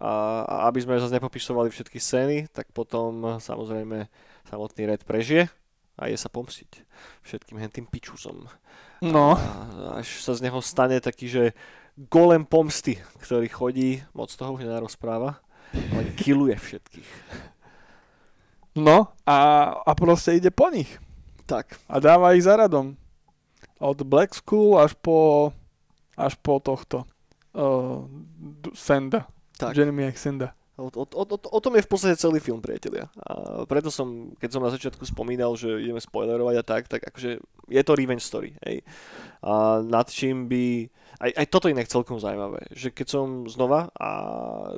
a, 0.02 0.12
a 0.42 0.56
aby 0.74 0.82
sme 0.82 0.98
zase 0.98 1.22
nepopisovali 1.22 1.70
všetky 1.70 2.02
scény, 2.02 2.50
tak 2.50 2.74
potom 2.74 3.38
samozrejme 3.38 4.10
samotný 4.50 4.90
red 4.90 5.06
prežije 5.06 5.46
a 6.02 6.10
je 6.10 6.18
sa 6.18 6.34
pomstiť 6.34 6.82
všetkým 7.30 7.62
hentým 7.62 7.86
pičusom. 7.86 8.50
no, 9.06 9.38
A 9.38 10.02
až 10.02 10.18
sa 10.18 10.34
z 10.34 10.50
neho 10.50 10.66
stane 10.66 10.98
taký, 10.98 11.30
že 11.30 11.44
golem 12.10 12.42
pomsty, 12.42 12.98
ktorý 13.22 13.54
chodí, 13.54 14.02
moc 14.18 14.34
toho 14.34 14.58
už 14.58 14.66
nerozpráva, 14.66 15.45
len 15.74 16.08
killuje 16.20 16.56
všetkých. 16.56 17.10
no 18.78 19.10
a, 19.24 19.38
a 19.82 19.92
proste 19.96 20.36
ide 20.38 20.52
po 20.52 20.70
nich. 20.70 20.90
Tak, 21.46 21.78
a 21.86 22.02
dáva 22.02 22.34
ich 22.34 22.44
za 22.44 22.58
radom. 22.58 22.98
Od 23.80 24.00
Black 24.08 24.34
School 24.34 24.80
až 24.82 24.98
po 24.98 25.52
až 26.16 26.40
po 26.40 26.64
tohto 26.64 27.04
uh, 27.56 28.08
Senda. 28.72 29.28
tak. 29.60 29.76
Jeremy 29.76 30.12
X. 30.16 30.24
Senda. 30.24 30.56
O, 30.76 30.92
o, 30.92 31.08
o, 31.08 31.24
o 31.40 31.60
tom 31.64 31.80
je 31.80 31.88
v 31.88 31.92
podstate 31.92 32.20
celý 32.20 32.44
film, 32.44 32.60
priatelia. 32.60 33.08
A 33.24 33.64
preto 33.64 33.88
som, 33.88 34.36
keď 34.36 34.50
som 34.52 34.60
na 34.64 34.72
začiatku 34.76 35.08
spomínal, 35.08 35.56
že 35.56 35.72
ideme 35.72 36.04
spoilerovať 36.04 36.56
a 36.60 36.64
tak, 36.68 36.92
tak 36.92 37.00
akože 37.00 37.40
je 37.72 37.82
to 37.84 37.96
revenge 37.96 38.28
story. 38.28 38.60
Hej. 38.68 38.84
A 39.40 39.80
nad 39.80 40.12
čím 40.12 40.52
by... 40.52 40.92
Aj, 41.16 41.32
aj 41.32 41.48
toto 41.48 41.72
inak 41.72 41.88
celkom 41.88 42.20
zaujímavé, 42.20 42.68
že 42.76 42.92
keď 42.92 43.08
som 43.08 43.48
znova 43.48 43.88
a 43.96 44.10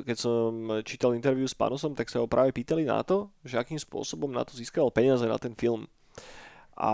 keď 0.05 0.17
som 0.17 0.49
čítal 0.85 1.17
interviu 1.17 1.49
s 1.49 1.57
Panosom, 1.57 1.97
tak 1.97 2.13
sa 2.13 2.21
ho 2.21 2.29
práve 2.29 2.53
pýtali 2.53 2.85
na 2.85 3.01
to, 3.01 3.33
že 3.41 3.57
akým 3.57 3.81
spôsobom 3.81 4.29
na 4.29 4.45
to 4.45 4.53
získal 4.53 4.93
peniaze 4.93 5.25
na 5.25 5.41
ten 5.41 5.57
film. 5.57 5.89
A 6.77 6.93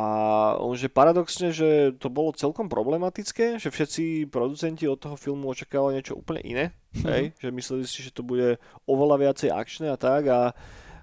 on, 0.64 0.80
že 0.80 0.88
paradoxne, 0.88 1.52
že 1.52 1.92
to 2.00 2.08
bolo 2.08 2.32
celkom 2.32 2.72
problematické, 2.72 3.60
že 3.60 3.68
všetci 3.68 4.32
producenti 4.32 4.88
od 4.88 4.96
toho 4.96 5.20
filmu 5.20 5.52
očakávali 5.52 6.00
niečo 6.00 6.16
úplne 6.16 6.40
iné, 6.40 6.66
hej? 7.04 7.36
že 7.36 7.52
mysleli 7.52 7.84
si, 7.84 8.00
že 8.00 8.16
to 8.16 8.24
bude 8.24 8.64
oveľa 8.88 9.28
viacej 9.28 9.52
akčné 9.52 9.92
a 9.92 10.00
tak 10.00 10.24
a, 10.32 10.56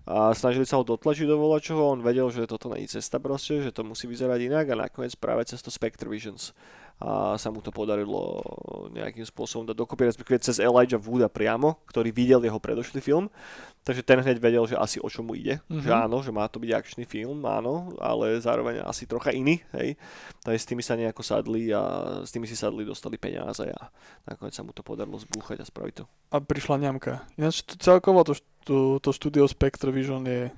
a 0.09 0.33
snažili 0.33 0.65
sa 0.65 0.81
ho 0.81 0.89
dotlačiť 0.89 1.29
do 1.29 1.37
čoho, 1.61 1.93
on 1.93 2.01
vedel, 2.01 2.33
že 2.33 2.49
toto 2.49 2.73
není 2.73 2.89
cesta 2.89 3.21
proste, 3.21 3.61
že 3.61 3.69
to 3.69 3.85
musí 3.85 4.09
vyzerať 4.09 4.49
inak 4.49 4.73
a 4.73 4.89
nakoniec 4.89 5.13
práve 5.13 5.45
cez 5.45 5.61
to 5.61 5.69
Spectre 5.69 6.09
Visions 6.09 6.57
a 7.01 7.35
sa 7.35 7.49
mu 7.49 7.59
to 7.59 7.73
podarilo 7.73 8.45
nejakým 8.93 9.25
spôsobom 9.25 9.65
dať 9.65 9.73
dokopy, 9.75 10.05
respektíve 10.05 10.37
cez 10.39 10.61
Elijah 10.61 11.01
Wooda 11.01 11.27
priamo, 11.27 11.81
ktorý 11.89 12.13
videl 12.13 12.41
jeho 12.41 12.57
predošlý 12.57 13.01
film, 13.01 13.33
takže 13.81 14.05
ten 14.05 14.21
hneď 14.21 14.37
vedel, 14.37 14.69
že 14.69 14.77
asi 14.77 15.01
o 15.01 15.09
čo 15.09 15.25
mu 15.25 15.33
ide, 15.33 15.65
Mhm. 15.67 15.81
že 15.81 15.91
áno, 15.91 16.21
že 16.21 16.29
má 16.29 16.45
to 16.45 16.61
byť 16.61 16.71
akčný 16.71 17.05
film, 17.05 17.41
áno, 17.43 17.97
ale 17.97 18.37
zároveň 18.37 18.85
asi 18.85 19.09
trocha 19.09 19.33
iný, 19.33 19.65
hej, 19.73 19.97
takže 20.41 20.61
s 20.61 20.69
tými 20.69 20.85
sa 20.85 20.93
nejako 20.93 21.25
sadli 21.25 21.73
a 21.73 21.83
s 22.21 22.31
tými 22.31 22.45
si 22.45 22.53
sadli, 22.53 22.85
dostali 22.85 23.17
peniaze 23.17 23.65
a 23.65 23.89
nakoniec 24.25 24.53
sa 24.53 24.61
mu 24.61 24.71
to 24.71 24.85
podarilo 24.85 25.17
zbúchať 25.17 25.57
a 25.57 25.65
spraviť 25.65 25.95
to. 25.97 26.05
A 26.31 26.39
prišla 26.39 26.85
ňamka. 26.85 27.25
Ináč 27.35 27.65
to, 27.65 27.81
celkovo 27.81 28.21
to, 28.23 28.37
to, 28.63 28.77
to 28.99 29.11
štúdio 29.11 29.49
Spectre 29.49 29.89
Vision 29.89 30.21
je 30.23 30.53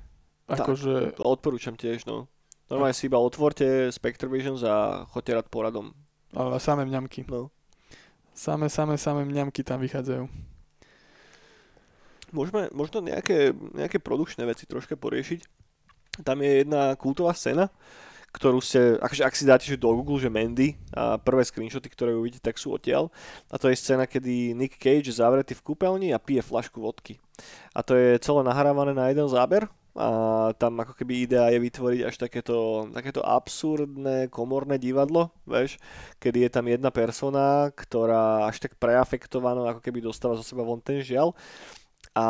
Tak. 0.51 0.67
akože... 0.67 1.15
To 1.17 1.25
odporúčam 1.25 1.79
tiež, 1.79 2.03
no. 2.05 2.27
Normálne 2.67 2.93
si 2.93 3.07
iba 3.07 3.17
otvorte 3.17 3.65
Spectre 3.89 4.27
Visions 4.27 4.65
a 4.65 5.07
choďte 5.07 5.39
rád 5.39 5.47
poradom. 5.47 5.95
Ale 6.33 6.57
samé 6.61 6.89
mňamky. 6.89 7.29
No. 7.29 7.53
Samé, 8.33 8.73
samé, 8.73 8.97
samé 8.97 9.29
mňamky 9.29 9.61
tam 9.61 9.81
vychádzajú. 9.85 10.25
Môžeme 12.33 12.73
možno 12.73 13.05
nejaké, 13.05 13.53
nejaké 13.77 14.01
produkčné 14.01 14.49
veci 14.49 14.65
troška 14.65 14.97
poriešiť. 14.97 15.45
Tam 16.25 16.41
je 16.41 16.65
jedna 16.65 16.97
kultová 16.97 17.37
scéna, 17.37 17.69
ktorú 18.33 18.65
ste, 18.65 18.97
akože 18.97 19.23
ak 19.29 19.37
si 19.37 19.45
dáte 19.45 19.69
že 19.69 19.77
do 19.77 19.93
Google, 19.93 20.17
že 20.17 20.33
Mandy 20.33 20.73
a 20.97 21.21
prvé 21.21 21.45
screenshoty, 21.45 21.93
ktoré 21.93 22.17
uvidíte, 22.17 22.49
tak 22.49 22.57
sú 22.57 22.73
odtiaľ. 22.73 23.13
A 23.53 23.61
to 23.61 23.69
je 23.69 23.77
scéna, 23.77 24.09
kedy 24.09 24.57
Nick 24.57 24.81
Cage 24.81 25.13
je 25.13 25.21
zavretý 25.21 25.53
v 25.53 25.65
kúpeľni 25.73 26.17
a 26.17 26.21
pije 26.21 26.41
flašku 26.41 26.81
vodky. 26.81 27.21
A 27.77 27.85
to 27.85 27.93
je 27.93 28.17
celé 28.25 28.41
nahrávané 28.41 28.97
na 28.97 29.13
jeden 29.13 29.29
záber 29.29 29.69
a 29.93 30.09
tam 30.57 30.81
ako 30.81 30.97
keby 30.97 31.29
idea 31.29 31.53
je 31.53 31.61
vytvoriť 31.61 32.01
až 32.09 32.15
takéto, 32.17 32.89
takéto 32.97 33.21
absurdné 33.21 34.33
komorné 34.33 34.81
divadlo, 34.81 35.29
vieš, 35.45 35.77
kedy 36.17 36.49
je 36.49 36.51
tam 36.51 36.65
jedna 36.65 36.89
persona, 36.89 37.69
ktorá 37.77 38.49
až 38.49 38.57
tak 38.65 38.81
preafektovaná, 38.81 39.77
ako 39.77 39.81
keby 39.85 40.01
dostáva 40.01 40.41
zo 40.41 40.45
seba 40.45 40.65
von 40.65 40.81
ten 40.81 41.05
žiaľ 41.05 41.37
a 42.13 42.25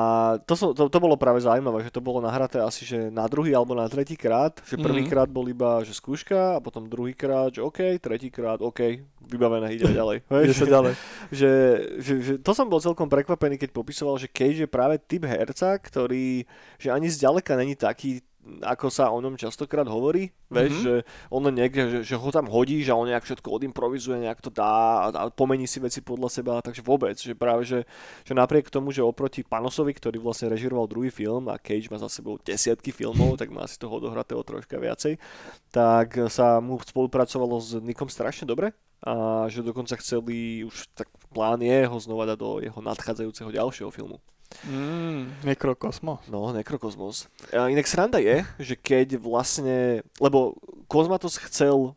to, 0.47 0.55
som, 0.55 0.71
to, 0.79 0.87
to 0.87 0.99
bolo 1.03 1.19
práve 1.19 1.43
zaujímavé, 1.43 1.83
že 1.83 1.91
to 1.91 1.99
bolo 1.99 2.23
nahraté 2.23 2.63
asi 2.63 2.87
že 2.87 3.11
na 3.11 3.27
druhý 3.27 3.51
alebo 3.51 3.75
na 3.75 3.91
tretí 3.91 4.15
krát, 4.15 4.63
že 4.63 4.79
Mhm. 4.79 4.83
prvýkrát 4.87 5.27
bol 5.27 5.43
iba 5.51 5.83
že 5.83 5.91
skúška 5.91 6.55
a 6.55 6.63
potom 6.63 6.87
druhýkrát, 6.87 7.51
že 7.59 7.67
OK, 7.67 7.99
tretíkrát 7.99 8.63
OK, 8.63 9.03
vybavené, 9.33 9.73
ide 9.73 9.89
ďalej. 10.01 10.29
Ide 10.29 10.55
sa 10.55 10.67
ďalej. 10.69 10.93
že, 11.41 11.51
že, 11.99 12.13
že, 12.21 12.33
to 12.39 12.53
som 12.53 12.69
bol 12.69 12.79
celkom 12.79 13.09
prekvapený, 13.09 13.57
keď 13.57 13.73
popisoval, 13.73 14.21
že 14.21 14.29
Cage 14.29 14.65
je 14.65 14.69
práve 14.69 15.01
typ 15.01 15.25
herca, 15.25 15.81
ktorý, 15.81 16.45
že 16.77 16.93
ani 16.93 17.09
zďaleka 17.09 17.57
není 17.57 17.75
taký 17.75 18.21
ako 18.43 18.91
sa 18.91 19.15
o 19.15 19.23
ňom 19.23 19.39
častokrát 19.39 19.87
hovorí, 19.87 20.35
vieš, 20.51 20.75
mm-hmm. 20.75 20.87
že 20.87 20.95
on 21.31 21.43
niekde, 21.47 21.83
že, 21.87 21.99
že 22.03 22.17
ho 22.19 22.29
tam 22.35 22.51
hodí, 22.51 22.83
že 22.83 22.91
on 22.91 23.07
nejak 23.07 23.23
všetko 23.23 23.47
odimprovizuje, 23.47 24.27
nejak 24.27 24.43
to 24.43 24.51
dá 24.51 25.07
a 25.15 25.31
pomení 25.31 25.71
si 25.71 25.79
veci 25.79 26.03
podľa 26.03 26.29
seba, 26.29 26.59
takže 26.59 26.83
vôbec, 26.83 27.15
že 27.15 27.39
práve, 27.39 27.63
že, 27.63 27.87
že 28.27 28.35
napriek 28.35 28.67
tomu, 28.67 28.91
že 28.91 29.07
oproti 29.07 29.47
Panosovi, 29.47 29.95
ktorý 29.95 30.19
vlastne 30.19 30.51
režiroval 30.51 30.91
druhý 30.91 31.15
film 31.15 31.47
a 31.55 31.59
Cage 31.63 31.87
má 31.87 32.03
za 32.03 32.11
sebou 32.11 32.35
desiatky 32.43 32.91
filmov, 32.91 33.37
tak 33.41 33.55
má 33.55 33.63
si 33.71 33.79
toho 33.79 34.03
odohratého 34.03 34.43
troška 34.43 34.75
viacej, 34.75 35.23
tak 35.71 36.19
sa 36.27 36.59
mu 36.59 36.83
spolupracovalo 36.83 37.63
s 37.63 37.79
Nikom 37.79 38.11
strašne 38.11 38.51
dobre 38.51 38.75
a 39.03 39.45
že 39.51 39.67
dokonca 39.67 39.99
chceli, 39.99 40.63
už 40.63 40.87
tak 40.95 41.11
plán 41.35 41.59
je 41.59 41.87
ho 41.87 41.99
znova 41.99 42.23
dať 42.31 42.39
do 42.39 42.51
jeho 42.63 42.79
nadchádzajúceho 42.79 43.51
ďalšieho 43.51 43.91
filmu. 43.91 44.23
Mm, 44.69 45.43
nekrokosmos. 45.43 46.29
No, 46.29 46.53
nekrokosmos. 46.53 47.27
A 47.51 47.73
inak 47.73 47.89
sranda 47.89 48.21
je, 48.23 48.45
že 48.61 48.75
keď 48.77 49.19
vlastne, 49.19 50.07
lebo 50.21 50.55
Kozmatos 50.87 51.41
chcel 51.41 51.97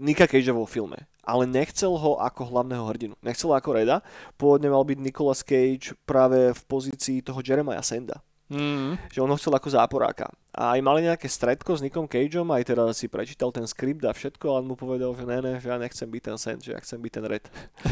Nika 0.00 0.26
Cage 0.26 0.50
vo 0.50 0.66
filme, 0.66 1.06
ale 1.22 1.46
nechcel 1.46 1.94
ho 1.94 2.18
ako 2.18 2.50
hlavného 2.50 2.84
hrdinu. 2.88 3.14
Nechcel 3.22 3.52
ho 3.52 3.54
ako 3.54 3.78
Reda. 3.78 4.02
Pôvodne 4.40 4.72
mal 4.72 4.82
byť 4.82 4.98
Nicolas 4.98 5.46
Cage 5.46 5.94
práve 6.08 6.50
v 6.50 6.62
pozícii 6.66 7.22
toho 7.22 7.38
Jeremiah 7.44 7.84
Senda. 7.84 8.25
Mm. 8.46 8.94
Že 9.10 9.22
on 9.22 9.30
ho 9.34 9.36
chcel 9.38 9.54
ako 9.54 9.68
záporáka. 9.74 10.30
A 10.56 10.72
aj 10.72 10.80
mali 10.80 11.04
nejaké 11.04 11.28
stredko 11.28 11.76
s 11.76 11.84
Nikom 11.84 12.08
Cageom, 12.08 12.48
aj 12.48 12.72
teda 12.72 12.88
si 12.96 13.12
prečítal 13.12 13.52
ten 13.52 13.68
skript 13.68 14.00
a 14.08 14.16
všetko, 14.16 14.56
ale 14.56 14.64
mu 14.64 14.72
povedal, 14.72 15.12
že 15.12 15.28
ne, 15.28 15.44
ne, 15.44 15.60
že 15.60 15.68
ja 15.68 15.76
nechcem 15.76 16.08
byť 16.08 16.22
ten 16.32 16.36
Sand, 16.40 16.64
že 16.64 16.72
ja 16.72 16.80
chcem 16.80 16.96
byť 16.96 17.12
ten 17.12 17.24
Red. 17.28 17.44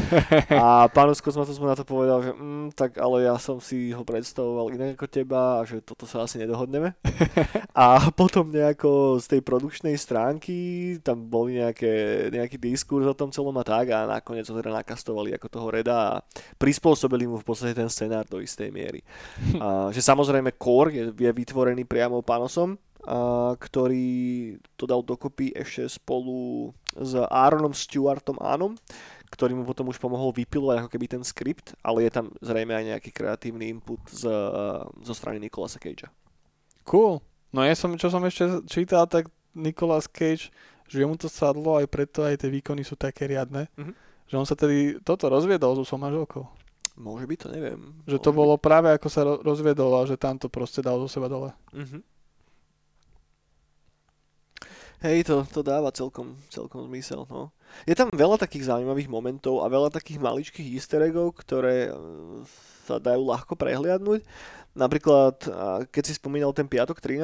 a 0.65 0.89
pán 0.89 1.13
Kosmatos 1.13 1.61
mu 1.61 1.69
na 1.69 1.77
to 1.77 1.85
povedal, 1.85 2.25
že 2.25 2.33
mm, 2.33 2.73
tak 2.73 2.97
ale 2.97 3.29
ja 3.29 3.37
som 3.37 3.61
si 3.61 3.93
ho 3.93 4.01
predstavoval 4.01 4.73
inak 4.73 4.97
ako 4.97 5.05
teba 5.05 5.61
a 5.61 5.69
že 5.69 5.77
toto 5.85 6.09
sa 6.09 6.25
asi 6.25 6.41
nedohodneme. 6.41 6.97
a 7.77 8.09
potom 8.09 8.49
nejako 8.49 9.21
z 9.21 9.37
tej 9.37 9.41
produkčnej 9.45 9.93
stránky 9.93 10.57
tam 11.05 11.21
boli 11.21 11.61
nejaké, 11.61 12.27
nejaký 12.33 12.57
diskurs 12.57 13.05
o 13.05 13.13
tom 13.13 13.29
celom 13.29 13.53
a 13.61 13.65
tak 13.67 13.93
a 13.93 14.09
nakoniec 14.09 14.49
ho 14.49 14.57
teda 14.57 14.73
nakastovali 14.73 15.37
ako 15.37 15.53
toho 15.53 15.67
Reda 15.69 16.17
a 16.17 16.21
prispôsobili 16.57 17.29
mu 17.29 17.37
v 17.37 17.45
podstate 17.45 17.77
ten 17.77 17.93
scenár 17.93 18.25
do 18.25 18.41
istej 18.41 18.73
miery. 18.73 19.05
a, 19.61 19.93
že 19.93 20.01
samozrejme 20.01 20.44
core 20.53 20.93
je, 20.93 21.03
je 21.15 21.31
vytvorený 21.31 21.87
priamo 21.87 22.21
Thomasom, 22.21 22.77
a, 23.05 23.53
ktorý 23.57 24.07
to 24.75 24.85
dal 24.85 25.01
dokopy 25.01 25.53
ešte 25.55 26.01
spolu 26.01 26.69
s 26.93 27.17
Aaronom 27.17 27.73
Stewartom 27.73 28.37
Ánom, 28.41 28.77
ktorý 29.33 29.57
mu 29.57 29.63
potom 29.65 29.89
už 29.89 29.97
pomohol 29.97 30.31
vypilovať 30.31 30.85
ako 30.85 30.89
keby 30.91 31.05
ten 31.09 31.23
skript, 31.25 31.73
ale 31.81 32.07
je 32.07 32.11
tam 32.13 32.31
zrejme 32.39 32.71
aj 32.71 32.85
nejaký 32.95 33.09
kreatívny 33.11 33.67
input 33.73 33.99
z, 34.07 34.29
zo 35.01 35.13
strany 35.13 35.41
Nikolasa 35.41 35.81
Cagea. 35.81 36.07
Cool. 36.85 37.19
No 37.51 37.65
ja 37.65 37.73
som, 37.73 37.95
čo 37.97 38.11
som 38.11 38.21
ešte 38.23 38.63
čítal, 38.69 39.09
tak 39.09 39.27
Nicolas 39.55 40.05
Cage, 40.11 40.51
že 40.85 41.07
mu 41.07 41.17
to 41.17 41.31
sadlo, 41.31 41.79
aj 41.81 41.87
preto 41.89 42.21
aj 42.21 42.45
tie 42.45 42.49
výkony 42.51 42.85
sú 42.85 42.93
také 42.93 43.25
riadne, 43.25 43.71
mm-hmm. 43.73 43.95
že 44.29 44.35
on 44.37 44.45
sa 44.45 44.53
tedy 44.53 45.01
toto 45.01 45.31
rozviedol 45.31 45.73
so 45.79 45.87
svojou 45.87 46.03
manželkou. 46.05 46.43
Môže 46.95 47.27
byť, 47.27 47.39
to 47.43 47.47
neviem. 47.51 47.81
Že 48.07 48.17
to 48.23 48.31
bolo 48.31 48.55
byť. 48.55 48.63
práve 48.63 48.87
ako 48.95 49.07
sa 49.11 49.21
rozviedol 49.23 49.91
a 49.99 50.07
že 50.07 50.15
tam 50.15 50.39
to 50.39 50.47
proste 50.47 50.79
dal 50.79 50.95
zo 51.03 51.11
seba 51.11 51.27
dole. 51.27 51.51
Mm-hmm. 51.75 52.01
Hej, 55.03 55.27
to, 55.27 55.43
to 55.51 55.61
dáva 55.61 55.91
celkom, 55.91 56.39
celkom 56.47 56.87
zmysel, 56.87 57.27
no. 57.27 57.51
Je 57.83 57.93
tam 57.93 58.07
veľa 58.09 58.39
takých 58.39 58.71
zaujímavých 58.71 59.11
momentov 59.11 59.61
a 59.61 59.69
veľa 59.69 59.91
takých 59.91 60.23
maličkých 60.23 60.71
easter 60.71 61.03
eggov, 61.03 61.35
ktoré 61.35 61.91
e, 61.91 61.93
sa 62.87 62.97
dajú 62.97 63.21
ľahko 63.27 63.59
prehliadnúť. 63.59 64.23
Napríklad, 64.75 65.39
keď 65.87 66.03
si 66.03 66.19
spomínal 66.19 66.51
ten 66.51 66.67
piatok 66.67 66.99
13. 66.99 67.23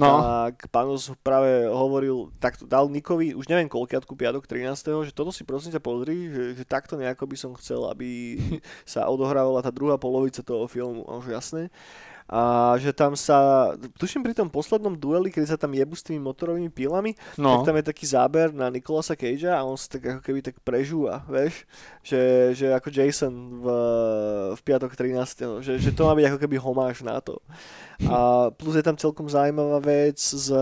No. 0.00 0.48
tak 0.48 0.72
Panos 0.72 1.12
práve 1.20 1.68
hovoril, 1.68 2.32
tak 2.40 2.56
dal 2.64 2.88
Nikovi, 2.88 3.36
už 3.36 3.44
neviem 3.46 3.68
koľkiatku 3.68 4.16
piatok 4.16 4.48
13. 4.48 5.04
že 5.04 5.12
toto 5.12 5.28
si 5.28 5.44
prosím 5.44 5.76
ťa 5.76 5.82
pozri, 5.84 6.32
že, 6.32 6.44
že 6.56 6.64
takto 6.64 6.96
nejako 6.96 7.28
by 7.28 7.36
som 7.36 7.52
chcel, 7.60 7.84
aby 7.92 8.40
sa 8.88 9.06
odohrávala 9.12 9.60
tá 9.60 9.68
druhá 9.68 10.00
polovica 10.00 10.40
toho 10.40 10.64
filmu. 10.64 11.04
Už 11.04 11.28
jasné 11.28 11.68
a 12.30 12.78
že 12.78 12.94
tam 12.94 13.18
sa, 13.18 13.74
tuším 13.98 14.22
pri 14.22 14.38
tom 14.38 14.46
poslednom 14.46 14.94
dueli, 14.94 15.34
keď 15.34 15.50
sa 15.50 15.58
tam 15.58 15.74
jebu 15.74 15.98
s 15.98 16.06
tými 16.06 16.22
motorovými 16.22 16.70
pílami, 16.70 17.18
no. 17.34 17.58
tak 17.58 17.66
tam 17.66 17.76
je 17.82 17.90
taký 17.90 18.06
záber 18.06 18.54
na 18.54 18.70
Nikolasa 18.70 19.18
Cagea 19.18 19.58
a 19.58 19.66
on 19.66 19.74
sa 19.74 19.98
tak 19.98 20.02
ako 20.06 20.20
keby 20.22 20.38
tak 20.38 20.62
prežúva, 20.62 21.26
vieš, 21.26 21.66
že, 22.06 22.54
že 22.54 22.70
ako 22.70 22.86
Jason 22.94 23.34
v, 23.58 23.66
v 24.54 24.60
piatok 24.62 24.94
13. 24.94 25.58
Že, 25.58 25.72
že 25.82 25.90
to 25.90 26.06
má 26.06 26.14
byť 26.14 26.26
ako 26.30 26.38
keby 26.38 26.56
homáš 26.62 27.02
na 27.02 27.18
to. 27.18 27.42
A 28.08 28.48
plus 28.54 28.78
je 28.78 28.84
tam 28.84 28.96
celkom 28.96 29.28
zaujímavá 29.28 29.82
vec 29.82 30.16
z 30.16 30.54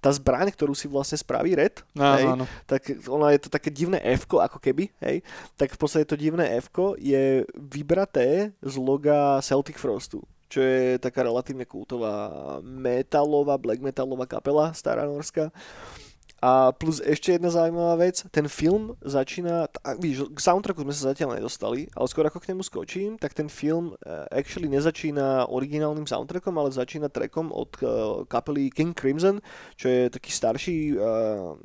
tá 0.00 0.10
zbraň, 0.16 0.48
ktorú 0.50 0.72
si 0.72 0.88
vlastne 0.88 1.20
spraví 1.20 1.52
Red, 1.52 1.84
áno, 1.92 2.16
hej, 2.16 2.24
áno. 2.24 2.44
tak 2.64 2.88
ona 3.04 3.36
je 3.36 3.40
to 3.44 3.48
také 3.52 3.68
divné 3.68 4.00
f 4.00 4.24
ako 4.24 4.56
keby, 4.56 4.88
hej, 5.04 5.20
tak 5.60 5.76
v 5.76 5.78
podstate 5.78 6.08
to 6.08 6.16
divné 6.16 6.56
f 6.56 6.72
je 6.96 7.44
vybraté 7.52 8.56
z 8.64 8.74
loga 8.80 9.38
Celtic 9.44 9.76
Frostu 9.76 10.24
čo 10.50 10.58
je 10.58 10.98
taká 10.98 11.22
relatívne 11.22 11.62
kultová 11.62 12.26
metalová, 12.66 13.54
black 13.54 13.78
metalová 13.78 14.26
kapela 14.26 14.74
stará 14.74 15.06
norská. 15.06 15.54
A 16.40 16.72
plus 16.72 17.04
ešte 17.04 17.36
jedna 17.36 17.52
zaujímavá 17.52 18.00
vec, 18.00 18.24
ten 18.32 18.48
film 18.48 18.96
začína, 19.04 19.68
tak, 19.68 20.00
víš, 20.00 20.24
k 20.32 20.40
soundtracku 20.40 20.80
sme 20.80 20.96
sa 20.96 21.12
zatiaľ 21.12 21.36
nedostali, 21.36 21.92
ale 21.92 22.06
skôr 22.08 22.24
ako 22.24 22.40
k 22.40 22.56
nemu 22.56 22.62
skočím, 22.64 23.10
tak 23.20 23.36
ten 23.36 23.52
film 23.52 23.92
uh, 23.92 24.24
actually 24.32 24.72
nezačína 24.72 25.52
originálnym 25.52 26.08
soundtrackom, 26.08 26.56
ale 26.56 26.72
začína 26.72 27.12
trackom 27.12 27.52
od 27.52 27.70
uh, 27.84 28.24
kapely 28.24 28.72
King 28.72 28.96
Crimson, 28.96 29.44
čo 29.76 29.92
je 29.92 30.08
taký 30.08 30.32
starší, 30.32 30.78
uh, 30.96 31.60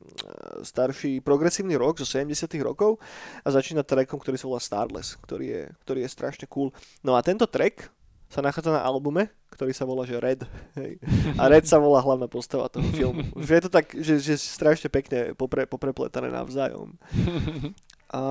starší 0.59 1.23
progresívny 1.23 1.79
rock 1.79 2.03
zo 2.03 2.07
70 2.07 2.51
rokov 2.59 2.99
a 3.47 3.47
začína 3.55 3.87
trackom, 3.87 4.19
ktorý 4.19 4.35
sa 4.35 4.51
volá 4.51 4.59
Starless, 4.59 5.15
ktorý 5.23 5.45
je, 5.47 5.63
ktorý 5.87 5.99
je 6.03 6.09
strašne 6.11 6.45
cool. 6.51 6.75
No 6.99 7.15
a 7.15 7.23
tento 7.23 7.47
track 7.47 7.95
sa 8.29 8.41
nachádza 8.41 8.73
na 8.73 8.81
albume, 8.81 9.29
ktorý 9.53 9.71
sa 9.71 9.87
volá 9.87 10.03
že 10.03 10.19
Red. 10.19 10.43
Hej. 10.75 10.99
A 11.39 11.47
Red 11.47 11.65
sa 11.69 11.79
volá 11.79 12.03
hlavná 12.03 12.27
postava 12.27 12.67
toho 12.67 12.87
filmu. 12.91 13.23
Že 13.37 13.53
je 13.53 13.63
to 13.63 13.71
tak, 13.71 13.85
že, 13.95 14.19
že 14.19 14.35
strašne 14.35 14.89
pekne 14.91 15.37
popre, 15.37 15.63
poprepletané 15.69 16.33
navzájom. 16.33 16.97
A... 18.15 18.21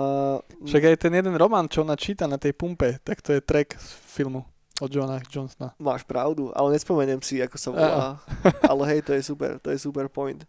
Však 0.62 0.82
aj 0.94 0.96
ten 1.02 1.12
jeden 1.12 1.34
román, 1.34 1.66
čo 1.66 1.82
ona 1.82 1.98
číta 1.98 2.30
na 2.30 2.38
tej 2.38 2.54
pumpe, 2.54 3.02
tak 3.02 3.20
to 3.20 3.34
je 3.34 3.42
track 3.42 3.74
z 3.74 3.88
filmu 4.06 4.46
od 4.82 4.90
Johna 4.90 5.22
Johnsona. 5.30 5.70
Máš 5.78 6.02
pravdu, 6.02 6.50
ale 6.50 6.74
nespomeniem 6.74 7.22
si, 7.22 7.38
ako 7.38 7.56
sa 7.58 7.70
volá. 7.70 8.06
ale 8.70 8.82
hej, 8.90 9.00
to 9.06 9.14
je 9.14 9.22
super, 9.22 9.62
to 9.62 9.70
je 9.70 9.78
super 9.78 10.10
point. 10.10 10.42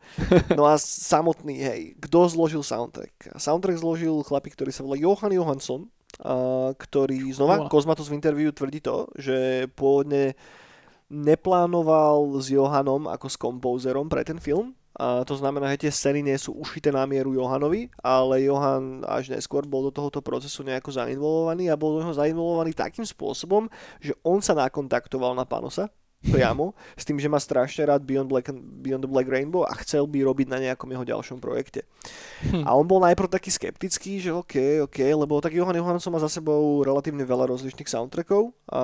No 0.57 0.65
a 0.65 0.81
samotný, 0.81 1.61
hej, 1.61 1.81
kto 2.01 2.25
zložil 2.33 2.65
soundtrack? 2.65 3.37
Soundtrack 3.37 3.77
zložil 3.77 4.25
chlapík, 4.25 4.57
ktorý 4.57 4.73
sa 4.73 4.81
volá 4.81 4.97
Johan 4.97 5.29
Johansson, 5.29 5.85
ktorý 6.79 7.31
znova, 7.35 7.67
Kozmatos 7.67 8.07
v 8.07 8.17
interviu 8.17 8.55
tvrdí 8.55 8.79
to, 8.79 9.11
že 9.19 9.67
pôvodne 9.75 10.35
neplánoval 11.11 12.41
s 12.41 12.49
Johanom 12.49 13.05
ako 13.05 13.27
s 13.29 13.37
kompózerom 13.37 14.09
pre 14.09 14.25
ten 14.25 14.41
film, 14.41 14.73
a 14.95 15.27
to 15.27 15.35
znamená, 15.35 15.75
že 15.75 15.87
tie 15.87 15.91
scény 15.91 16.23
nie 16.23 16.39
sú 16.39 16.55
ušité 16.55 16.87
na 16.87 17.03
mieru 17.03 17.35
Johanovi, 17.35 17.91
ale 17.99 18.47
Johan 18.47 19.03
až 19.03 19.27
neskôr 19.27 19.67
bol 19.67 19.83
do 19.83 19.91
tohoto 19.91 20.23
procesu 20.23 20.63
nejako 20.63 20.95
zainvolovaný 20.95 21.67
a 21.67 21.75
bol 21.75 21.99
do 21.99 22.07
neho 22.07 22.15
zainvolovaný 22.15 22.71
takým 22.71 23.03
spôsobom, 23.03 23.67
že 23.99 24.15
on 24.23 24.39
sa 24.39 24.55
nakontaktoval 24.55 25.35
na 25.35 25.43
Panosa, 25.43 25.91
priamo, 26.23 26.73
s 26.97 27.03
tým, 27.05 27.21
že 27.21 27.29
má 27.29 27.37
strašne 27.37 27.85
rád 27.85 28.01
Beyond, 28.01 28.29
Black, 28.29 28.49
Beyond 28.53 29.03
the 29.05 29.11
Black 29.11 29.29
Rainbow 29.29 29.63
a 29.67 29.73
chcel 29.85 30.09
by 30.09 30.25
robiť 30.25 30.47
na 30.49 30.57
nejakom 30.57 30.89
jeho 30.89 31.05
ďalšom 31.05 31.37
projekte. 31.37 31.85
Hm. 32.49 32.65
A 32.65 32.73
on 32.73 32.85
bol 32.89 33.03
najprv 33.03 33.29
taký 33.29 33.53
skeptický, 33.53 34.17
že 34.17 34.33
OK, 34.33 34.85
OK, 34.89 34.99
lebo 35.05 35.37
tak 35.41 35.53
Johan 35.53 35.77
Johansson 35.77 36.13
má 36.13 36.19
za 36.21 36.29
sebou 36.29 36.81
relatívne 36.81 37.21
veľa 37.23 37.49
rozličných 37.53 37.89
soundtrackov, 37.89 38.51
a, 38.71 38.81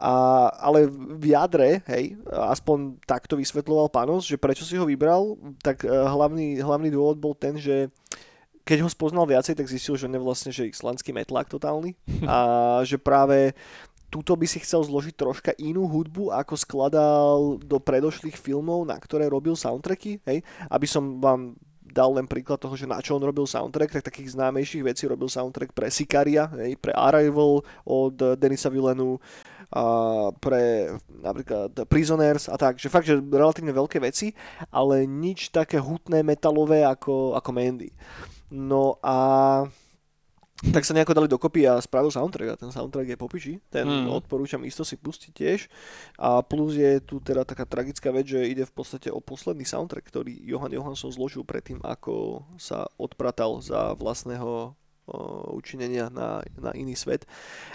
a, 0.00 0.12
ale 0.64 0.88
v 0.92 1.24
jadre, 1.36 1.84
hej, 1.92 2.16
aspoň 2.28 3.00
takto 3.04 3.36
vysvetloval 3.36 3.92
Panos, 3.92 4.24
že 4.24 4.40
prečo 4.40 4.64
si 4.64 4.80
ho 4.80 4.88
vybral, 4.88 5.36
tak 5.60 5.84
e, 5.84 5.92
hlavný, 5.92 6.60
hlavný 6.60 6.88
dôvod 6.88 7.20
bol 7.20 7.34
ten, 7.36 7.60
že 7.60 7.92
keď 8.70 8.86
ho 8.86 8.90
spoznal 8.92 9.26
viacej, 9.26 9.58
tak 9.58 9.66
zistil, 9.66 9.98
že 9.98 10.06
on 10.06 10.14
je 10.14 10.22
vlastne 10.22 10.50
že 10.54 10.70
islandský 10.70 11.10
metlák 11.10 11.50
totálny 11.50 11.98
a 12.30 12.38
že 12.86 13.02
práve 13.02 13.56
Tuto 14.10 14.34
by 14.34 14.46
si 14.46 14.58
chcel 14.58 14.82
zložiť 14.82 15.14
troška 15.14 15.50
inú 15.62 15.86
hudbu, 15.86 16.34
ako 16.34 16.54
skladal 16.58 17.62
do 17.62 17.78
predošlých 17.78 18.34
filmov, 18.34 18.82
na 18.82 18.98
ktoré 18.98 19.30
robil 19.30 19.54
soundtracky, 19.54 20.18
hej? 20.26 20.42
aby 20.66 20.86
som 20.90 21.22
vám 21.22 21.54
dal 21.90 22.14
len 22.14 22.26
príklad 22.26 22.62
toho, 22.62 22.74
že 22.78 22.86
na 22.86 23.02
čo 23.02 23.18
on 23.18 23.26
robil 23.26 23.46
soundtrack, 23.46 23.98
tak 23.98 24.14
takých 24.14 24.38
známejších 24.38 24.86
vecí 24.86 25.10
robil 25.10 25.26
soundtrack 25.26 25.74
pre 25.74 25.90
Sicaria, 25.90 26.46
hej, 26.54 26.78
pre 26.78 26.94
Arrival 26.94 27.66
od 27.82 28.14
Denisa 28.38 28.70
Villenu, 28.70 29.18
a 29.70 29.82
pre 30.34 30.90
napríklad 31.22 31.86
Prisoners 31.86 32.50
a 32.50 32.58
tak, 32.58 32.82
že 32.82 32.90
fakt, 32.90 33.06
že 33.06 33.22
relatívne 33.22 33.70
veľké 33.70 34.02
veci, 34.02 34.34
ale 34.74 35.06
nič 35.06 35.54
také 35.54 35.78
hutné 35.78 36.26
metalové 36.26 36.82
ako, 36.82 37.38
ako 37.38 37.50
Mandy. 37.54 37.94
No 38.50 38.98
a 38.98 39.62
tak 40.60 40.84
sa 40.84 40.92
nejako 40.92 41.16
dali 41.16 41.28
dokopy 41.28 41.64
a 41.64 41.80
spravil 41.80 42.12
soundtrack 42.12 42.48
a 42.52 42.60
ten 42.60 42.68
soundtrack 42.68 43.08
je 43.08 43.16
popiči, 43.16 43.54
ten 43.72 43.88
mm. 43.88 44.12
odporúčam 44.12 44.60
isto 44.68 44.84
si 44.84 45.00
pustiť 45.00 45.32
tiež 45.32 45.60
a 46.20 46.44
plus 46.44 46.76
je 46.76 47.00
tu 47.00 47.16
teda 47.16 47.48
taká 47.48 47.64
tragická 47.64 48.12
vec, 48.12 48.28
že 48.28 48.44
ide 48.44 48.68
v 48.68 48.74
podstate 48.76 49.08
o 49.08 49.24
posledný 49.24 49.64
soundtrack, 49.64 50.04
ktorý 50.04 50.36
Johan 50.44 50.76
Johansson 50.76 51.08
zložil 51.16 51.48
predtým, 51.48 51.80
ako 51.80 52.44
sa 52.60 52.84
odpratal 53.00 53.64
za 53.64 53.96
vlastného 53.96 54.76
učinenia 55.50 56.08
na, 56.08 56.40
na 56.58 56.70
iný 56.72 56.94
svet. 56.94 57.26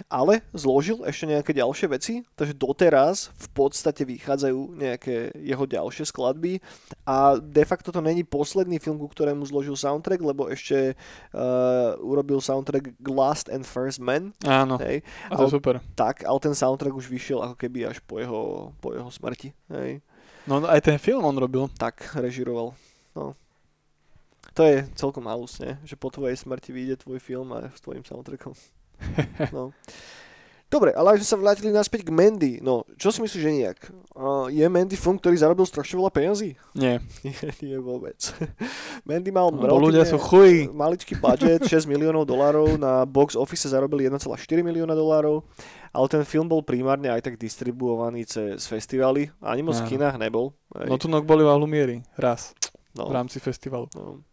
Ale 0.08 0.42
zložil 0.56 1.04
ešte 1.04 1.28
nejaké 1.28 1.52
ďalšie 1.52 1.86
veci, 1.92 2.14
takže 2.34 2.56
doteraz 2.56 3.30
v 3.36 3.48
podstate 3.52 4.02
vychádzajú 4.08 4.58
nejaké 4.76 5.36
jeho 5.36 5.64
ďalšie 5.64 6.08
skladby 6.08 6.58
a 7.04 7.38
de 7.38 7.64
facto 7.64 7.92
to 7.92 8.00
není 8.00 8.24
posledný 8.24 8.80
film, 8.80 8.96
ku 8.98 9.08
ktorému 9.08 9.44
zložil 9.46 9.76
soundtrack, 9.76 10.20
lebo 10.20 10.48
ešte 10.48 10.96
uh, 11.32 11.94
urobil 12.00 12.40
soundtrack 12.40 12.96
Last 13.06 13.52
and 13.52 13.64
First 13.64 14.02
Man. 14.02 14.32
Áno, 14.44 14.80
hej. 14.82 15.04
a 15.30 15.36
to 15.36 15.48
je 15.48 15.56
super. 15.56 15.78
Tak, 15.94 16.24
ale 16.24 16.38
ten 16.42 16.54
soundtrack 16.56 16.94
už 16.96 17.06
vyšiel 17.06 17.44
ako 17.44 17.56
keby 17.56 17.88
až 17.88 18.02
po 18.02 18.18
jeho, 18.18 18.72
po 18.80 18.92
jeho 18.96 19.08
smrti. 19.12 19.52
Hej. 19.70 20.00
No 20.46 20.62
aj 20.62 20.82
ten 20.82 20.98
film 20.98 21.26
on 21.26 21.34
robil. 21.34 21.66
Tak, 21.74 22.16
režiroval. 22.18 22.74
No 23.16 23.34
to 24.56 24.64
je 24.64 24.88
celkom 24.96 25.28
halus, 25.28 25.60
ne? 25.60 25.76
že 25.84 26.00
po 26.00 26.08
tvojej 26.08 26.32
smrti 26.40 26.72
vyjde 26.72 27.04
tvoj 27.04 27.20
film 27.20 27.52
a 27.52 27.68
s 27.68 27.84
tvojim 27.84 28.02
soundtrackom. 28.02 28.56
No. 29.52 29.76
Dobre, 30.66 30.90
ale 30.98 31.14
ak 31.14 31.22
sme 31.22 31.30
sa 31.30 31.38
vrátili 31.38 31.70
naspäť 31.70 32.02
k 32.02 32.10
Mandy, 32.10 32.58
no, 32.58 32.82
čo 32.98 33.14
si 33.14 33.22
myslíš, 33.22 33.38
že 33.38 33.54
nejak? 33.54 33.78
Uh, 34.18 34.50
je 34.50 34.66
Mandy 34.66 34.98
film, 34.98 35.14
ktorý 35.14 35.38
zarobil 35.38 35.62
strašne 35.62 35.94
veľa 35.94 36.10
peniazí? 36.10 36.58
Nie. 36.74 36.98
Nie, 37.22 37.54
nie 37.62 37.78
vôbec. 37.78 38.18
Mandy 39.06 39.30
mal 39.30 39.54
no, 39.54 39.78
ľudia 39.78 40.02
sú 40.02 40.18
chuj. 40.18 40.66
maličký 40.74 41.22
budget, 41.22 41.62
6 41.70 41.86
miliónov 41.86 42.26
dolárov, 42.26 42.74
na 42.82 43.06
box 43.06 43.38
office 43.38 43.70
zarobili 43.70 44.10
1,4 44.10 44.26
milióna 44.66 44.98
dolárov, 44.98 45.46
ale 45.94 46.06
ten 46.10 46.26
film 46.26 46.50
bol 46.50 46.66
primárne 46.66 47.14
aj 47.14 47.30
tak 47.30 47.38
distribuovaný 47.38 48.26
cez 48.26 48.66
festivaly, 48.66 49.30
ani 49.38 49.62
moc 49.62 49.78
v 49.78 49.94
kinách 49.94 50.18
nebol. 50.18 50.50
Hej. 50.74 50.90
No 50.90 50.98
tu 50.98 51.06
boli 51.06 51.46
v 51.46 51.52
Alumieri, 51.54 51.96
raz 52.18 52.58
no. 52.96 53.06
v 53.06 53.12
rámci 53.12 53.38
festivalu. 53.38 53.86
No. 53.92 54.24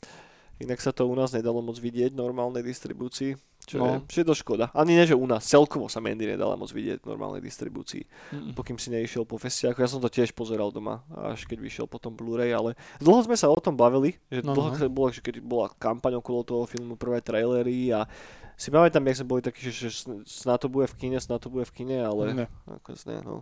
Inak 0.62 0.80
sa 0.80 0.96
to 0.96 1.10
u 1.10 1.16
nás 1.18 1.36
nedalo 1.36 1.60
moc 1.60 1.76
vidieť 1.76 2.14
v 2.14 2.22
normálnej 2.24 2.64
distribúcii, 2.64 3.36
čo, 3.68 3.80
no. 3.80 4.06
je, 4.06 4.22
je 4.22 4.26
to 4.28 4.36
škoda. 4.38 4.70
Ani 4.72 4.96
nie, 4.96 5.04
že 5.04 5.18
u 5.18 5.26
nás, 5.28 5.44
celkovo 5.44 5.90
sa 5.92 6.00
Mandy 6.00 6.30
nedala 6.30 6.56
moc 6.56 6.70
vidieť 6.72 7.04
v 7.04 7.08
normálnej 7.10 7.42
distribúcii, 7.44 8.04
mm. 8.32 8.52
pokým 8.56 8.78
si 8.80 8.94
neišiel 8.94 9.28
po 9.28 9.36
festiáku. 9.36 9.82
Ja 9.82 9.90
som 9.90 10.00
to 10.00 10.08
tiež 10.08 10.32
pozeral 10.32 10.70
doma, 10.70 11.04
až 11.12 11.44
keď 11.50 11.58
vyšiel 11.64 11.86
potom 11.90 12.16
Blu-ray, 12.16 12.54
ale 12.54 12.78
dlho 13.02 13.24
sme 13.26 13.36
sa 13.36 13.50
o 13.50 13.58
tom 13.60 13.76
bavili, 13.76 14.20
že 14.30 14.46
no, 14.46 14.56
dlho 14.56 14.78
no. 14.78 14.88
bolo, 14.94 15.10
že 15.12 15.20
keď 15.26 15.42
bola 15.42 15.68
kampaň 15.76 16.22
okolo 16.22 16.46
toho 16.46 16.64
filmu, 16.70 16.96
prvé 16.96 17.20
trailery 17.20 17.92
a 17.92 18.06
si 18.54 18.70
pamätám, 18.70 19.04
jak 19.10 19.20
sme 19.20 19.32
boli 19.34 19.42
takí, 19.42 19.60
že, 19.68 19.90
že 19.90 19.90
snad 20.30 20.62
to 20.62 20.70
bude 20.70 20.86
v 20.86 20.96
kine, 20.96 21.18
snad 21.18 21.42
to 21.42 21.50
bude 21.50 21.66
v 21.66 21.74
kine, 21.74 21.98
ale 22.06 22.46
ne. 22.46 22.48
ako 22.70 22.94
ne, 23.10 23.18
no. 23.26 23.36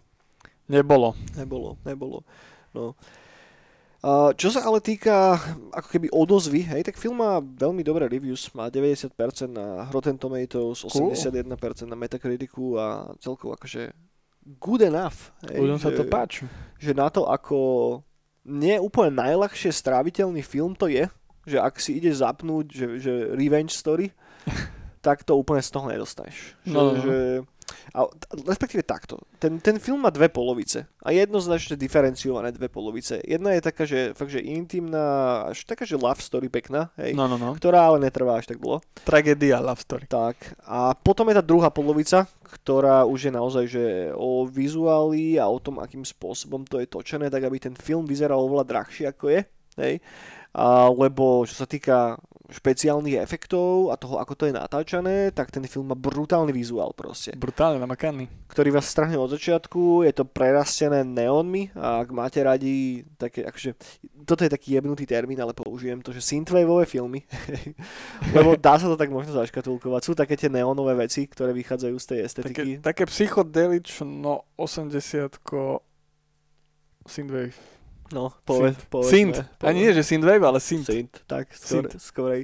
Nebolo. 0.71 1.19
Nebolo, 1.35 1.75
nebolo. 1.83 2.23
No. 2.71 2.95
Uh, 4.01 4.33
čo 4.33 4.49
sa 4.49 4.65
ale 4.65 4.81
týka 4.81 5.37
ako 5.69 5.87
keby 5.93 6.09
odozvy, 6.09 6.65
hej, 6.65 6.81
tak 6.89 6.97
film 6.97 7.21
má 7.21 7.37
veľmi 7.37 7.85
dobré 7.85 8.09
reviews, 8.09 8.49
má 8.57 8.65
90% 8.65 9.13
na 9.45 9.85
Rotten 9.93 10.17
Tomatoes, 10.17 10.89
81% 10.89 11.45
cool. 11.45 11.85
na 11.85 11.93
Metacriticu 11.93 12.81
a 12.81 13.13
celkovo 13.21 13.53
akože 13.53 13.93
good 14.57 14.81
enough. 14.81 15.29
Hej, 15.45 15.61
Ľuďom 15.61 15.77
sa 15.77 15.93
to 15.93 16.09
páči. 16.09 16.49
Že 16.81 16.91
na 16.97 17.13
to 17.13 17.29
ako 17.29 17.59
nie 18.49 18.81
úplne 18.81 19.21
najľahšie 19.21 19.69
stráviteľný 19.69 20.41
film 20.41 20.73
to 20.73 20.89
je, 20.89 21.05
že 21.45 21.61
ak 21.61 21.77
si 21.77 22.01
ideš 22.01 22.25
zapnúť, 22.25 22.65
že, 22.73 22.87
že 22.97 23.13
revenge 23.37 23.77
story, 23.77 24.09
tak 25.05 25.21
to 25.21 25.37
úplne 25.37 25.61
z 25.61 25.69
toho 25.69 25.85
nedostaneš. 25.85 26.57
Že, 26.65 26.73
no, 26.73 26.81
no. 26.81 26.91
no. 26.97 27.01
že 27.05 27.17
a, 27.93 28.05
respektíve 28.45 28.85
takto. 28.85 29.17
Ten, 29.41 29.57
ten 29.57 29.81
film 29.81 30.05
má 30.05 30.13
dve 30.13 30.29
polovice. 30.29 30.85
A 31.01 31.11
jednoznačne 31.11 31.75
diferenciované 31.75 32.53
dve 32.53 32.69
polovice. 32.69 33.19
Jedna 33.25 33.57
je 33.57 33.61
taká, 33.61 33.83
že 33.89 34.13
fakt, 34.13 34.31
že 34.31 34.41
intimná, 34.41 35.49
až 35.49 35.65
taká, 35.65 35.83
že 35.83 35.97
love 35.97 36.21
story 36.21 36.47
pekná, 36.47 36.93
hej, 37.01 37.17
no, 37.17 37.25
no, 37.25 37.35
no. 37.41 37.57
ktorá 37.57 37.89
ale 37.89 38.03
netrvá 38.03 38.37
až 38.37 38.49
tak 38.49 38.61
dlho. 38.61 38.79
Tragédia 39.01 39.57
love 39.57 39.81
story. 39.81 40.05
Tak. 40.05 40.37
A 40.65 40.93
potom 40.93 41.27
je 41.29 41.37
tá 41.37 41.43
druhá 41.43 41.73
polovica, 41.73 42.29
ktorá 42.45 43.07
už 43.07 43.29
je 43.29 43.33
naozaj 43.33 43.65
že 43.71 43.85
o 44.13 44.43
vizuáli 44.43 45.39
a 45.39 45.47
o 45.47 45.57
tom, 45.57 45.79
akým 45.79 46.03
spôsobom 46.03 46.67
to 46.67 46.83
je 46.83 46.87
točené, 46.89 47.31
tak 47.31 47.47
aby 47.47 47.57
ten 47.57 47.75
film 47.77 48.03
vyzeral 48.03 48.43
oveľa 48.43 48.67
drahšie 48.67 49.05
ako 49.09 49.25
je. 49.31 49.41
Hej. 49.79 49.95
A, 50.51 50.91
lebo 50.91 51.47
čo 51.47 51.55
sa 51.55 51.67
týka 51.67 52.19
špeciálnych 52.51 53.17
efektov 53.17 53.89
a 53.89 53.95
toho, 53.95 54.19
ako 54.19 54.33
to 54.35 54.43
je 54.47 54.53
natáčané, 54.53 55.31
tak 55.31 55.49
ten 55.49 55.63
film 55.65 55.89
má 55.89 55.97
brutálny 55.97 56.51
vizuál 56.51 56.91
proste. 56.91 57.31
Brutálne 57.33 57.79
namakaný. 57.79 58.27
Ktorý 58.51 58.75
vás 58.75 58.91
strahne 58.91 59.15
od 59.15 59.31
začiatku, 59.31 60.03
je 60.03 60.13
to 60.13 60.27
prerastené 60.27 61.07
neonmi 61.07 61.71
a 61.73 62.03
ak 62.03 62.09
máte 62.11 62.43
radi 62.43 63.07
také, 63.15 63.47
akože, 63.47 63.75
toto 64.27 64.43
je 64.43 64.51
taký 64.51 64.75
jebnutý 64.75 65.07
termín, 65.07 65.39
ale 65.39 65.55
použijem 65.55 66.03
to, 66.03 66.11
že 66.11 66.21
synthwaveové 66.21 66.83
filmy, 66.85 67.23
lebo 68.35 68.59
dá 68.59 68.75
sa 68.75 68.91
to 68.91 68.99
tak 68.99 69.09
možno 69.09 69.31
zaškatulkovať. 69.31 70.01
Sú 70.03 70.13
také 70.13 70.35
tie 70.35 70.51
neonové 70.51 70.93
veci, 71.07 71.25
ktoré 71.25 71.55
vychádzajú 71.55 71.95
z 71.97 72.05
tej 72.05 72.19
estetiky. 72.27 72.71
Také, 72.83 73.03
také 73.03 73.03
psychodelično 73.07 74.59
80 74.59 75.39
synthwave 77.07 77.80
No, 78.11 78.35
povedz, 78.43 78.77
povedz. 78.91 79.09
Synth. 79.09 79.39
Ani 79.63 79.87
nie, 79.87 79.95
že 79.95 80.03
Synthwave, 80.03 80.43
ale 80.43 80.59
Synth. 80.59 80.91
Synth, 80.91 81.23
tak, 81.25 81.51
skôr, 81.55 81.87
synth. 81.87 81.95
skorej. 81.99 82.43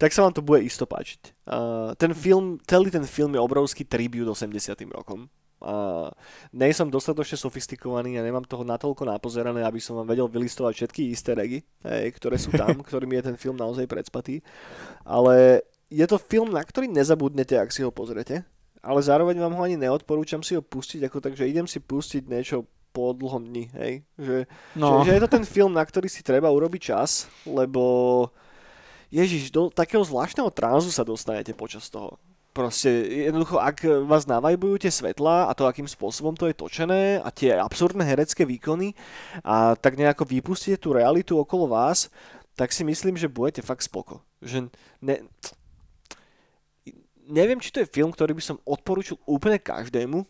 Tak 0.00 0.16
sa 0.16 0.24
vám 0.24 0.32
to 0.32 0.40
bude 0.40 0.64
isto 0.64 0.88
páčiť. 0.88 1.44
Uh, 1.44 1.92
ten 2.00 2.16
film, 2.16 2.56
celý 2.64 2.88
ten 2.88 3.04
film 3.04 3.36
je 3.36 3.40
obrovský 3.42 3.84
tribute 3.84 4.24
80 4.24 4.72
rokom. 4.96 5.28
Uh, 5.60 6.08
nej 6.56 6.72
som 6.72 6.88
dostatočne 6.88 7.36
sofistikovaný 7.36 8.16
a 8.16 8.24
nemám 8.24 8.48
toho 8.48 8.64
natoľko 8.64 9.04
napozerané, 9.04 9.60
aby 9.60 9.76
som 9.76 9.92
vám 10.00 10.08
vedel 10.08 10.24
vylistovať 10.24 10.72
všetky 10.72 11.12
easter 11.12 11.36
eggy, 11.36 11.60
hej, 11.84 12.16
ktoré 12.16 12.40
sú 12.40 12.48
tam, 12.48 12.80
ktorými 12.88 13.20
je 13.20 13.24
ten 13.28 13.36
film 13.36 13.60
naozaj 13.60 13.84
predspatý. 13.84 14.40
Ale 15.04 15.60
je 15.92 16.06
to 16.08 16.16
film, 16.16 16.48
na 16.48 16.64
ktorý 16.64 16.88
nezabudnete, 16.88 17.60
ak 17.60 17.68
si 17.68 17.84
ho 17.84 17.92
pozrete. 17.92 18.40
Ale 18.80 19.04
zároveň 19.04 19.36
vám 19.36 19.52
ho 19.52 19.60
ani 19.60 19.76
neodporúčam 19.76 20.40
si 20.40 20.56
ho 20.56 20.64
pustiť, 20.64 21.04
ako 21.04 21.20
takže 21.20 21.44
idem 21.44 21.68
si 21.68 21.76
pustiť 21.76 22.24
niečo 22.24 22.64
po 22.90 23.14
dlhom 23.14 23.46
dni, 23.46 23.70
hej. 23.78 23.92
Že, 24.18 24.36
no. 24.74 25.02
že, 25.02 25.10
že 25.10 25.14
je 25.16 25.22
to 25.22 25.30
ten 25.30 25.44
film, 25.46 25.72
na 25.74 25.82
ktorý 25.86 26.10
si 26.10 26.26
treba 26.26 26.50
urobiť 26.50 26.94
čas, 26.94 27.30
lebo 27.46 28.26
Ježiš, 29.10 29.50
do 29.50 29.70
takého 29.70 30.02
zvláštneho 30.06 30.50
tranzu 30.54 30.94
sa 30.94 31.02
dostanete 31.02 31.50
počas 31.50 31.90
toho. 31.90 32.14
Proste 32.50 32.90
jednoducho, 33.30 33.62
ak 33.62 33.86
vás 34.10 34.26
navajbujú 34.26 34.82
tie 34.82 34.90
svetlá 34.90 35.46
a 35.46 35.54
to, 35.54 35.70
akým 35.70 35.86
spôsobom 35.86 36.34
to 36.34 36.50
je 36.50 36.58
točené 36.58 37.22
a 37.22 37.30
tie 37.30 37.54
absurdné 37.54 38.02
herecké 38.02 38.42
výkony 38.42 38.90
a 39.46 39.78
tak 39.78 39.94
nejako 39.94 40.26
vypustíte 40.26 40.82
tú 40.82 40.90
realitu 40.90 41.38
okolo 41.38 41.70
vás, 41.70 42.10
tak 42.58 42.74
si 42.74 42.82
myslím, 42.82 43.14
že 43.14 43.30
budete 43.30 43.62
fakt 43.62 43.86
spoko. 43.86 44.22
Že 44.42 44.66
ne... 44.98 45.22
Neviem, 47.30 47.62
či 47.62 47.70
to 47.70 47.86
je 47.86 47.94
film, 47.94 48.10
ktorý 48.10 48.34
by 48.34 48.42
som 48.42 48.58
odporúčil 48.66 49.14
úplne 49.22 49.62
každému, 49.62 50.26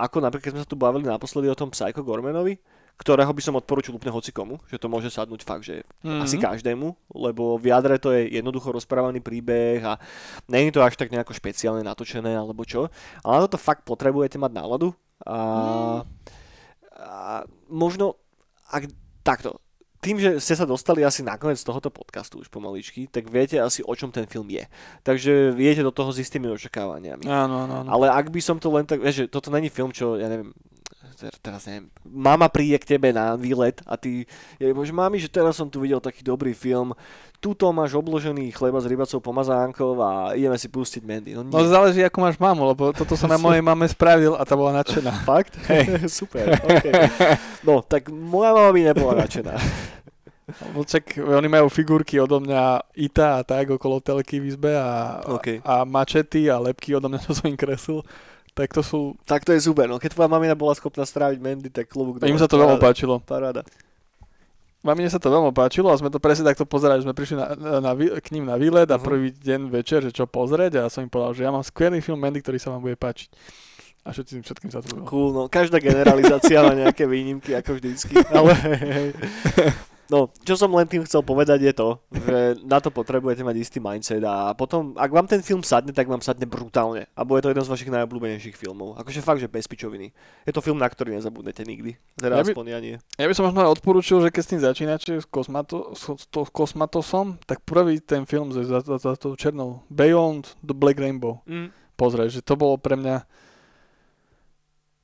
ako 0.00 0.24
napríklad, 0.24 0.56
sme 0.56 0.62
sa 0.64 0.68
tu 0.68 0.80
bavili 0.80 1.04
naposledy 1.04 1.52
o 1.52 1.58
tom 1.58 1.68
Psycho 1.68 2.00
Gormanovi, 2.00 2.56
ktorého 3.00 3.32
by 3.32 3.40
som 3.40 3.56
odporučil 3.56 3.96
úplne 3.96 4.12
hocikomu, 4.12 4.60
že 4.68 4.76
to 4.76 4.92
môže 4.92 5.08
sadnúť 5.08 5.40
fakt, 5.40 5.64
že 5.64 5.80
mm-hmm. 6.04 6.20
asi 6.20 6.36
každému, 6.36 7.16
lebo 7.16 7.56
v 7.56 7.72
jadre 7.72 7.96
to 7.96 8.12
je 8.12 8.28
jednoducho 8.36 8.76
rozprávaný 8.76 9.24
príbeh 9.24 9.80
a 9.80 9.96
je 10.44 10.68
to 10.68 10.84
až 10.84 11.00
tak 11.00 11.08
nejako 11.08 11.32
špeciálne 11.32 11.80
natočené 11.80 12.36
alebo 12.36 12.60
čo, 12.68 12.92
ale 13.24 13.32
na 13.40 13.44
toto 13.48 13.56
fakt 13.56 13.88
potrebujete 13.88 14.36
mať 14.36 14.52
náladu 14.52 14.92
a, 15.24 15.36
mm. 15.40 16.00
a 17.00 17.48
možno, 17.72 18.20
ak 18.68 18.92
takto, 19.24 19.56
tým, 20.00 20.16
že 20.16 20.40
ste 20.40 20.56
sa 20.56 20.64
dostali 20.64 21.04
asi 21.04 21.20
nakoniec 21.20 21.60
tohoto 21.60 21.92
podcastu 21.92 22.40
už 22.40 22.48
pomaličky, 22.48 23.04
tak 23.04 23.28
viete 23.28 23.60
asi 23.60 23.84
o 23.84 23.92
čom 23.92 24.08
ten 24.08 24.24
film 24.24 24.48
je. 24.48 24.64
Takže 25.04 25.52
viete 25.52 25.84
do 25.84 25.92
toho 25.92 26.08
s 26.08 26.24
istými 26.24 26.48
očakávaniami. 26.48 27.28
Áno, 27.28 27.68
áno, 27.68 27.74
áno. 27.84 27.88
Ale 27.92 28.08
ak 28.08 28.32
by 28.32 28.40
som 28.40 28.56
to 28.56 28.72
len 28.72 28.88
tak, 28.88 29.04
vieš, 29.04 29.24
že 29.24 29.26
toto 29.28 29.52
není 29.52 29.68
film, 29.68 29.92
čo, 29.92 30.16
ja 30.16 30.32
neviem, 30.32 30.56
teraz 31.44 31.68
neviem, 31.68 31.92
mama 32.06 32.48
príde 32.48 32.80
k 32.80 32.96
tebe 32.96 33.12
na 33.12 33.36
výlet 33.36 33.76
a 33.84 34.00
ty, 34.00 34.24
je, 34.56 34.72
bože, 34.72 34.94
mami, 34.94 35.20
že 35.20 35.28
teraz 35.28 35.60
som 35.60 35.68
tu 35.68 35.84
videl 35.84 36.00
taký 36.00 36.24
dobrý 36.24 36.56
film, 36.56 36.96
tuto 37.40 37.72
máš 37.72 37.96
obložený 37.96 38.52
chleba 38.52 38.84
s 38.84 38.86
rybacou 38.86 39.18
pomazánkou 39.24 39.96
a 39.96 40.36
ideme 40.36 40.60
si 40.60 40.68
pustiť 40.68 41.02
Mandy. 41.04 41.32
No, 41.32 41.42
no 41.48 41.64
záleží, 41.64 42.04
ako 42.04 42.18
máš 42.20 42.36
mamu, 42.36 42.68
lebo 42.68 42.92
toto 42.92 43.16
som 43.16 43.32
na 43.32 43.40
mojej 43.44 43.64
mame 43.64 43.88
spravil 43.88 44.36
a 44.36 44.44
tá 44.44 44.52
bola 44.52 44.76
nadšená. 44.84 45.12
Fakt? 45.28 45.56
Hej. 45.72 46.04
Super, 46.20 46.60
okay. 46.60 46.92
No, 47.64 47.80
tak 47.80 48.12
moja 48.12 48.52
mama 48.52 48.70
by 48.76 48.80
nebola 48.92 49.24
nadšená. 49.24 49.56
Lebo 50.50 50.84
čak, 50.84 51.16
oni 51.16 51.48
majú 51.48 51.70
figurky 51.70 52.18
odo 52.18 52.42
mňa 52.42 52.92
Ita 52.98 53.38
a 53.38 53.46
tak 53.46 53.70
okolo 53.70 54.02
telky 54.02 54.42
v 54.42 54.50
izbe 54.50 54.74
a, 54.74 55.22
OK. 55.24 55.62
a 55.62 55.86
mačety 55.86 56.50
a 56.50 56.58
lepky 56.58 56.92
odo 56.92 57.08
mňa, 57.08 57.24
čo 57.24 57.32
som 57.38 57.48
im 57.48 57.56
kreslil. 57.56 58.04
Tak 58.60 58.70
to 58.70 58.82
sú... 58.82 58.98
Tak 59.24 59.40
to 59.42 59.50
je 59.50 59.60
super, 59.62 59.86
no 59.86 59.96
keď 59.96 60.12
tvoja 60.12 60.28
mamina 60.28 60.52
bola 60.52 60.72
schopná 60.72 61.02
stráviť 61.02 61.38
Mandy, 61.38 61.68
tak 61.68 61.88
klobúk 61.88 62.20
Im 62.20 62.28
dole. 62.28 62.36
sa 62.36 62.44
to 62.44 62.56
veľmi 62.56 62.76
páčilo. 62.76 63.16
Paráda. 63.18 63.64
Mamine 64.80 65.08
sa 65.08 65.16
to 65.16 65.28
veľmi 65.28 65.48
páčilo 65.50 65.88
a 65.88 65.96
sme 65.96 66.08
to 66.08 66.16
presne 66.16 66.40
takto 66.42 66.64
pozerali, 66.64 67.00
že 67.00 67.04
sme 67.04 67.12
prišli 67.12 67.36
na, 67.36 67.46
na, 67.80 67.92
vý- 67.92 68.12
k 68.14 68.28
ním 68.30 68.44
na 68.44 68.54
výlet 68.54 68.84
a 68.86 68.96
Mhm. 68.96 69.02
prvý 69.02 69.28
deň 69.30 69.60
večer, 69.70 70.00
že 70.02 70.10
čo 70.10 70.24
pozrieť 70.24 70.76
a 70.78 70.88
som 70.88 71.00
im 71.00 71.08
povedal, 71.08 71.32
že 71.32 71.42
ja 71.42 71.50
mám 71.50 71.60
skvelý 71.62 71.98
film 71.98 72.16
Mandy, 72.16 72.38
ktorý 72.38 72.56
sa 72.56 72.68
vám 72.70 72.80
bude 72.82 72.96
páčiť. 72.96 73.28
A 74.00 74.10
všetkým, 74.10 74.40
všetkým 74.40 74.70
sa 74.70 74.80
to. 74.80 75.04
Cool, 75.04 75.30
no 75.30 75.44
každá 75.46 75.76
generalizácia 75.78 76.60
má 76.60 76.72
nejaké 76.74 77.04
výnimky, 77.04 77.52
ako 77.52 77.76
vždycky, 77.76 78.16
ale 78.32 78.52
hej. 78.56 79.08
No, 80.10 80.26
čo 80.42 80.58
som 80.58 80.74
len 80.74 80.90
tým 80.90 81.06
chcel 81.06 81.22
povedať 81.22 81.62
je 81.62 81.70
to, 81.70 81.88
že 82.10 82.58
na 82.66 82.82
to 82.82 82.90
potrebujete 82.90 83.46
mať 83.46 83.56
istý 83.62 83.78
mindset 83.78 84.26
a 84.26 84.50
potom, 84.58 84.90
ak 84.98 85.06
vám 85.06 85.30
ten 85.30 85.38
film 85.38 85.62
sadne, 85.62 85.94
tak 85.94 86.10
vám 86.10 86.18
sadne 86.18 86.50
brutálne. 86.50 87.06
A 87.14 87.22
bude 87.22 87.46
to 87.46 87.54
jeden 87.54 87.62
z 87.62 87.70
vašich 87.70 87.94
najobľúbenejších 87.94 88.58
filmov. 88.58 88.98
Akože 88.98 89.22
fakt, 89.22 89.38
že 89.38 89.46
bez 89.46 89.70
pičoviny. 89.70 90.10
Je 90.42 90.50
to 90.50 90.58
film, 90.58 90.82
na 90.82 90.90
ktorý 90.90 91.14
nezabudnete 91.14 91.62
nikdy. 91.62 91.94
Teda 92.18 92.42
Ja 92.42 92.42
by- 92.42 92.50
aspoň 92.50 92.66
ja 92.74 92.78
nie. 92.82 92.96
Ja 93.22 93.30
by 93.30 93.34
som 93.38 93.46
možno 93.46 93.70
odporúčil, 93.70 94.18
že 94.18 94.34
keď 94.34 94.42
s 94.42 94.50
tým 94.50 94.60
začínate 94.66 95.12
s, 95.22 95.26
kosmato, 95.30 95.94
s, 95.94 96.10
to, 96.26 96.42
s 96.42 96.50
Kosmatosom, 96.50 97.38
tak 97.46 97.62
prvý 97.62 98.02
ten 98.02 98.26
film 98.26 98.50
za, 98.50 98.66
za, 98.66 98.82
za 98.82 99.14
tou 99.14 99.38
černou 99.38 99.86
Beyond 99.94 100.58
the 100.66 100.74
Black 100.74 100.98
Rainbow. 100.98 101.38
Mm. 101.46 101.70
Pozrieť, 101.94 102.28
že 102.34 102.40
to 102.42 102.58
bolo 102.58 102.74
pre 102.74 102.98
mňa 102.98 103.22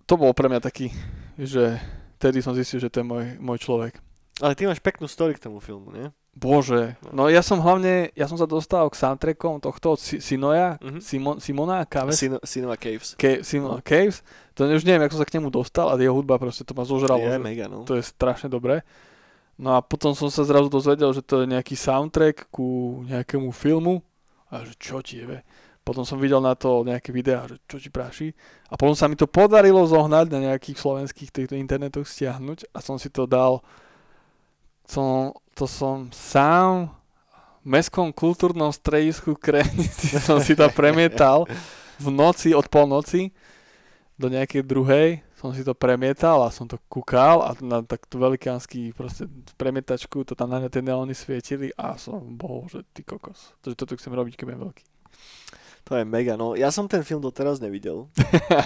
to 0.06 0.14
bolo 0.14 0.30
pre 0.30 0.46
mňa 0.46 0.62
taký, 0.62 0.94
že 1.34 1.82
vtedy 2.18 2.38
som 2.38 2.54
zistil, 2.54 2.78
že 2.78 2.90
to 2.90 3.02
je 3.02 3.06
môj, 3.06 3.24
môj 3.42 3.58
človek. 3.58 3.98
Ale 4.38 4.52
ty 4.52 4.64
máš 4.64 4.78
peknú 4.78 5.04
story 5.04 5.32
k 5.32 5.40
tomu 5.40 5.58
filmu, 5.58 5.88
nie? 5.88 6.12
Bože, 6.30 7.00
no 7.08 7.26
ja 7.26 7.40
som 7.40 7.56
hlavne, 7.56 8.12
ja 8.12 8.24
som 8.24 8.36
sa 8.36 8.44
dostal 8.44 8.84
k 8.86 8.94
soundtrackom 8.94 9.56
tohto 9.56 9.96
Si- 9.96 10.20
Sinoja, 10.20 10.76
Mhm. 10.78 11.00
Simon, 11.00 11.36
Simona 11.38 11.80
Caves, 11.82 12.12
Sino, 12.14 12.36
Cinema 12.42 12.76
Caves. 12.76 13.16
Ca- 13.16 13.40
Simona 13.40 13.80
Caves, 13.80 14.20
to 14.52 14.68
už 14.68 14.84
neviem, 14.84 15.00
ako 15.02 15.16
som 15.16 15.22
sa 15.22 15.28
k 15.28 15.36
nemu 15.36 15.48
dostal 15.48 15.88
a 15.88 15.96
jeho 15.96 16.12
hudba 16.12 16.36
proste 16.36 16.60
to 16.60 16.76
ma 16.76 16.84
zožralo. 16.84 17.24
Je 17.24 17.40
mega, 17.40 17.64
no. 17.64 17.82
to 17.82 17.96
je 17.96 18.04
strašne 18.04 18.46
dobré. 18.46 18.84
No 19.56 19.72
a 19.72 19.80
potom 19.80 20.12
som 20.12 20.28
sa 20.28 20.44
zrazu 20.44 20.68
dozvedel, 20.68 21.08
že 21.10 21.24
to 21.24 21.40
je 21.40 21.48
nejaký 21.48 21.72
soundtrack 21.72 22.52
ku 22.52 23.00
nejakému 23.08 23.48
filmu 23.50 24.04
a 24.46 24.60
že 24.60 24.76
čo 24.76 25.00
ti 25.00 25.16
je, 25.18 25.40
Potom 25.80 26.02
som 26.02 26.18
videl 26.18 26.42
na 26.42 26.52
to 26.52 26.82
nejaké 26.82 27.08
videá, 27.08 27.46
že 27.46 27.62
čo 27.64 27.78
ti 27.78 27.88
práši. 27.88 28.34
A 28.66 28.74
potom 28.74 28.92
sa 28.92 29.06
mi 29.06 29.14
to 29.14 29.24
podarilo 29.24 29.80
zohnať 29.80 30.26
na 30.28 30.40
nejakých 30.44 30.76
slovenských 30.76 31.30
týchto 31.30 31.54
internetoch 31.54 32.04
stiahnuť 32.04 32.68
a 32.68 32.82
som 32.82 32.98
si 32.98 33.06
to 33.06 33.24
dal 33.24 33.62
som, 34.86 35.34
to 35.52 35.66
som 35.66 36.08
sám 36.14 36.90
v 37.62 37.66
Mestskom 37.74 38.14
kultúrnom 38.14 38.70
stredisku 38.70 39.34
Krenici 39.34 40.14
som 40.26 40.38
si 40.38 40.54
to 40.54 40.66
premietal 40.70 41.44
v 41.98 42.08
noci, 42.14 42.54
od 42.54 42.70
polnoci 42.70 43.34
do 44.16 44.30
nejakej 44.32 44.62
druhej 44.64 45.26
som 45.36 45.52
si 45.52 45.60
to 45.60 45.76
premietal 45.76 46.40
a 46.40 46.48
som 46.48 46.64
to 46.64 46.80
kúkal 46.88 47.44
a 47.44 47.52
na 47.60 47.84
takto 47.84 48.16
velikánsky 48.16 48.96
proste 48.96 49.28
premietačku 49.60 50.24
to 50.24 50.32
tam 50.32 50.48
na 50.48 50.64
mňa 50.64 50.72
tie 50.72 50.80
neóny 50.80 51.12
svietili 51.12 51.68
a 51.76 52.00
som 52.00 52.24
bol, 52.24 52.64
že 52.72 52.80
ty 52.96 53.04
kokos. 53.04 53.52
To, 53.60 53.68
že 53.68 53.76
toto 53.76 54.00
chcem 54.00 54.16
robiť, 54.16 54.32
keď 54.32 54.44
budem 54.48 54.64
veľký. 54.64 54.84
To 55.86 55.92
je 55.94 56.04
mega, 56.08 56.34
no. 56.34 56.58
Ja 56.58 56.72
som 56.74 56.88
ten 56.90 57.04
film 57.06 57.22
doteraz 57.22 57.62
nevidel. 57.62 58.10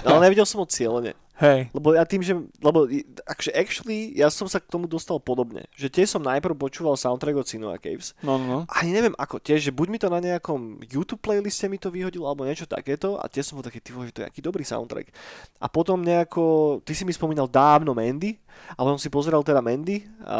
Ale 0.07 0.25
nevidel 0.25 0.47
som 0.47 0.63
ho 0.63 0.65
cieľene. 0.65 1.13
Hej. 1.39 1.73
Lebo 1.73 1.95
ja 1.95 2.05
tým, 2.05 2.21
že, 2.21 2.37
lebo 2.61 2.85
i- 2.85 3.07
akže 3.25 3.49
actually, 3.55 4.13
ja 4.13 4.29
som 4.29 4.45
sa 4.45 4.61
k 4.61 4.69
tomu 4.69 4.85
dostal 4.85 5.17
podobne. 5.17 5.65
Že 5.73 5.87
tiež 5.89 6.07
som 6.17 6.21
najprv 6.21 6.53
počúval 6.53 6.93
soundtrack 6.99 7.41
od 7.41 7.47
Sinua 7.49 7.81
Caves. 7.81 8.13
No, 8.21 8.37
no, 8.37 8.45
no. 8.45 8.59
Ani 8.69 8.93
neviem 8.93 9.17
ako, 9.17 9.41
tiež, 9.41 9.69
že 9.69 9.71
buď 9.73 9.87
mi 9.89 9.97
to 9.97 10.11
na 10.11 10.21
nejakom 10.21 10.83
YouTube 10.85 11.23
playliste 11.23 11.65
mi 11.65 11.81
to 11.81 11.89
vyhodilo, 11.89 12.29
alebo 12.29 12.45
niečo 12.45 12.69
takéto. 12.69 13.17
A 13.17 13.25
tiež 13.25 13.49
som 13.49 13.57
bol 13.57 13.65
taký, 13.65 13.81
ty 13.81 13.89
že 13.89 14.13
to 14.13 14.21
je 14.21 14.29
aký 14.29 14.41
dobrý 14.43 14.61
soundtrack. 14.61 15.09
A 15.57 15.65
potom 15.65 16.05
nejako, 16.05 16.77
ty 16.85 16.93
si 16.93 17.07
mi 17.07 17.13
spomínal 17.15 17.49
dávno 17.49 17.97
Mandy, 17.97 18.37
a 18.75 18.83
potom 18.83 18.99
si 18.99 19.07
pozeral 19.07 19.41
teda 19.47 19.63
Mandy, 19.63 20.03
a, 20.27 20.37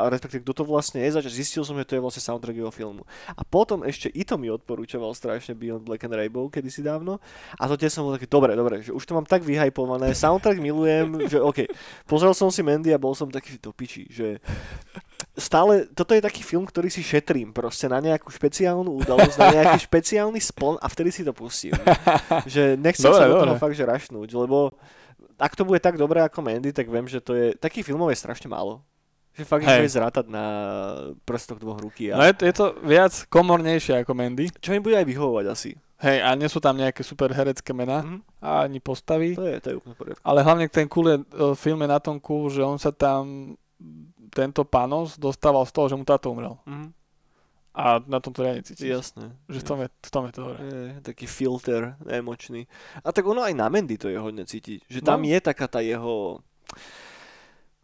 a 0.00 0.08
respektíve 0.08 0.42
kto 0.42 0.52
to 0.52 0.64
vlastne 0.64 1.04
je, 1.04 1.12
zač 1.12 1.28
zistil 1.28 1.60
som, 1.62 1.76
že 1.76 1.84
to 1.84 1.94
je 1.94 2.02
vlastne 2.02 2.24
soundtrack 2.24 2.56
jeho 2.56 2.72
filmu. 2.72 3.04
A 3.36 3.44
potom 3.44 3.84
ešte 3.84 4.08
Ito 4.10 4.40
mi 4.40 4.48
odporúčoval 4.48 5.12
strašne 5.12 5.52
Beyond 5.54 5.84
Black 5.84 6.02
and 6.08 6.16
Rainbow 6.16 6.48
kedysi 6.48 6.80
dávno. 6.80 7.20
A 7.60 7.68
to 7.68 7.76
tiež 7.76 7.92
som 7.94 8.08
bol 8.08 8.16
taký, 8.16 8.26
dobre, 8.26 8.56
dobre, 8.56 8.80
že 8.82 8.90
už 8.96 9.04
to 9.04 9.12
mám 9.14 9.28
tak 9.28 9.44
vyhypované, 10.08 10.24
soundtrack 10.24 10.58
milujem, 10.58 11.06
že 11.28 11.38
OK. 11.38 11.58
Pozrel 12.04 12.32
som 12.32 12.48
si 12.48 12.64
Mandy 12.64 12.90
a 12.90 12.98
bol 12.98 13.12
som 13.12 13.28
taký 13.28 13.60
do 13.60 13.70
piči, 13.70 14.08
že 14.08 14.40
stále, 15.36 15.86
toto 15.94 16.16
je 16.16 16.22
taký 16.24 16.42
film, 16.42 16.66
ktorý 16.66 16.88
si 16.88 17.04
šetrím 17.04 17.54
proste 17.54 17.86
na 17.86 18.02
nejakú 18.02 18.26
špeciálnu 18.32 18.90
udalosť, 19.04 19.36
na 19.38 19.48
nejaký 19.62 19.86
špeciálny 19.86 20.40
spon 20.42 20.74
a 20.80 20.86
vtedy 20.90 21.14
si 21.14 21.22
to 21.22 21.30
pustím. 21.30 21.76
že 22.48 22.74
nechcem 22.74 23.06
Dobre, 23.06 23.20
sa 23.20 23.28
do 23.28 23.36
toho 23.38 23.54
dobre. 23.54 23.62
fakt, 23.62 23.76
že 23.78 23.84
rašnúť, 23.86 24.28
lebo 24.34 24.74
ak 25.38 25.54
to 25.54 25.62
bude 25.62 25.78
tak 25.78 25.94
dobré 25.94 26.24
ako 26.26 26.42
Mandy, 26.42 26.74
tak 26.74 26.90
viem, 26.90 27.06
že 27.06 27.22
to 27.22 27.34
je, 27.38 27.54
takých 27.54 27.86
filmov 27.86 28.10
je 28.10 28.18
strašne 28.18 28.50
málo. 28.50 28.82
Že 29.38 29.46
fakt 29.46 29.62
Hej. 29.62 29.78
bude 29.78 29.90
zrátať 29.94 30.26
na 30.26 30.44
prstoch 31.22 31.62
dvoch 31.62 31.78
ruky. 31.78 32.10
No 32.10 32.18
A 32.18 32.26
je 32.26 32.34
to, 32.34 32.42
je 32.42 32.54
to 32.58 32.66
viac 32.82 33.14
komornejšie 33.30 34.02
ako 34.02 34.10
Mandy. 34.10 34.50
čo 34.58 34.74
im 34.74 34.82
bude 34.82 34.98
aj 34.98 35.06
vyhovovať 35.06 35.46
asi. 35.46 35.70
Hej, 35.98 36.18
a 36.20 36.30
nie 36.32 36.46
sú 36.46 36.58
tam 36.58 36.74
nejaké 36.74 37.02
super 37.02 37.28
herecké 37.28 37.70
mená 37.72 38.00
Mhm. 38.00 38.18
a 38.38 38.62
ani 38.62 38.78
postavy. 38.78 39.34
To 39.34 39.42
je, 39.42 39.58
to 39.58 39.68
je 39.68 39.76
úplne 39.76 39.94
poriadku. 39.94 40.22
Ale 40.22 40.40
hlavne 40.40 40.66
ten 40.66 40.86
cool 40.86 41.06
je, 41.08 41.16
e, 41.18 41.24
film 41.54 41.82
je 41.82 41.88
na 41.88 41.98
tom 41.98 42.16
cool, 42.18 42.46
že 42.46 42.62
on 42.62 42.76
sa 42.76 42.88
tam, 42.88 43.54
tento 44.28 44.62
panos 44.62 45.14
dostával 45.14 45.64
z 45.64 45.72
toho, 45.72 45.86
že 45.88 45.96
mu 45.96 46.04
táto 46.04 46.30
umrel. 46.30 46.54
Mhm. 46.64 46.94
A 47.74 48.02
na 48.04 48.18
tom 48.18 48.30
to 48.30 48.42
riadne 48.42 48.58
cítiš. 48.60 48.90
Jasné. 48.90 49.30
Že 49.46 49.58
v 49.58 49.64
tom, 49.64 49.78
je, 49.78 49.88
v 49.88 50.10
tom 50.10 50.22
je 50.26 50.32
to 50.32 50.40
dobré. 50.40 50.58
Je, 50.58 50.78
taký 51.04 51.26
filter 51.26 51.94
emočný. 52.04 52.66
A 53.00 53.10
tak 53.10 53.22
ono 53.22 53.38
aj 53.40 53.54
na 53.54 53.66
Mandy 53.66 53.94
to 53.94 54.06
je 54.06 54.18
hodne 54.18 54.42
cítiť. 54.42 54.82
Že 54.84 55.00
tam 55.00 55.22
No. 55.22 55.26
je 55.26 55.38
taká 55.40 55.66
tá 55.66 55.78
jeho... 55.78 56.42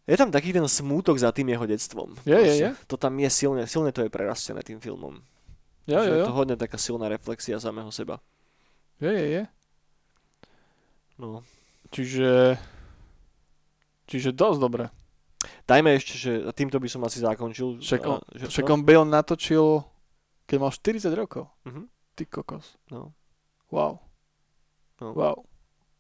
Je 0.05 0.15
tam 0.15 0.29
taký 0.29 0.51
ten 0.51 0.67
smútok 0.67 1.17
za 1.17 1.31
tým 1.31 1.49
jeho 1.49 1.65
detstvom. 1.65 2.13
Je, 2.27 2.35
je, 2.37 2.55
je. 2.59 2.69
To 2.87 2.99
tam 2.99 3.15
je 3.17 3.31
silne, 3.31 3.63
silne 3.65 3.89
to 3.89 4.03
je 4.03 4.11
prerastené 4.11 4.61
tým 4.61 4.77
filmom. 4.77 5.17
Jo, 5.85 6.01
Že 6.01 6.09
jo, 6.09 6.15
je 6.17 6.25
to 6.25 6.33
hodne 6.33 6.57
taká 6.57 6.77
silná 6.81 7.07
reflexia 7.13 7.61
samého 7.61 7.93
seba. 7.93 8.21
Je, 9.01 9.11
je, 9.13 9.27
je. 9.41 9.43
No. 11.21 11.45
Čiže... 11.93 12.57
Čiže 14.05 14.37
dosť 14.37 14.59
dobre. 14.61 14.85
Dajme 15.65 15.97
ešte, 15.97 16.15
že 16.17 16.33
a 16.45 16.53
týmto 16.53 16.77
by 16.81 16.89
som 16.89 17.05
asi 17.05 17.21
zakončil. 17.21 17.81
Však 17.81 18.01
on, 18.05 18.21
že 18.37 18.45
však 18.49 18.65
to? 18.69 18.73
on 18.73 18.81
Bale 18.85 19.05
natočil, 19.09 19.85
keď 20.49 20.57
mal 20.61 20.73
40 20.73 21.09
rokov. 21.13 21.49
Mhm. 21.69 21.89
Ty 22.15 22.23
kokos. 22.31 22.77
No. 22.93 23.13
Wow. 23.73 24.01
No. 25.01 25.13
Wow. 25.13 25.37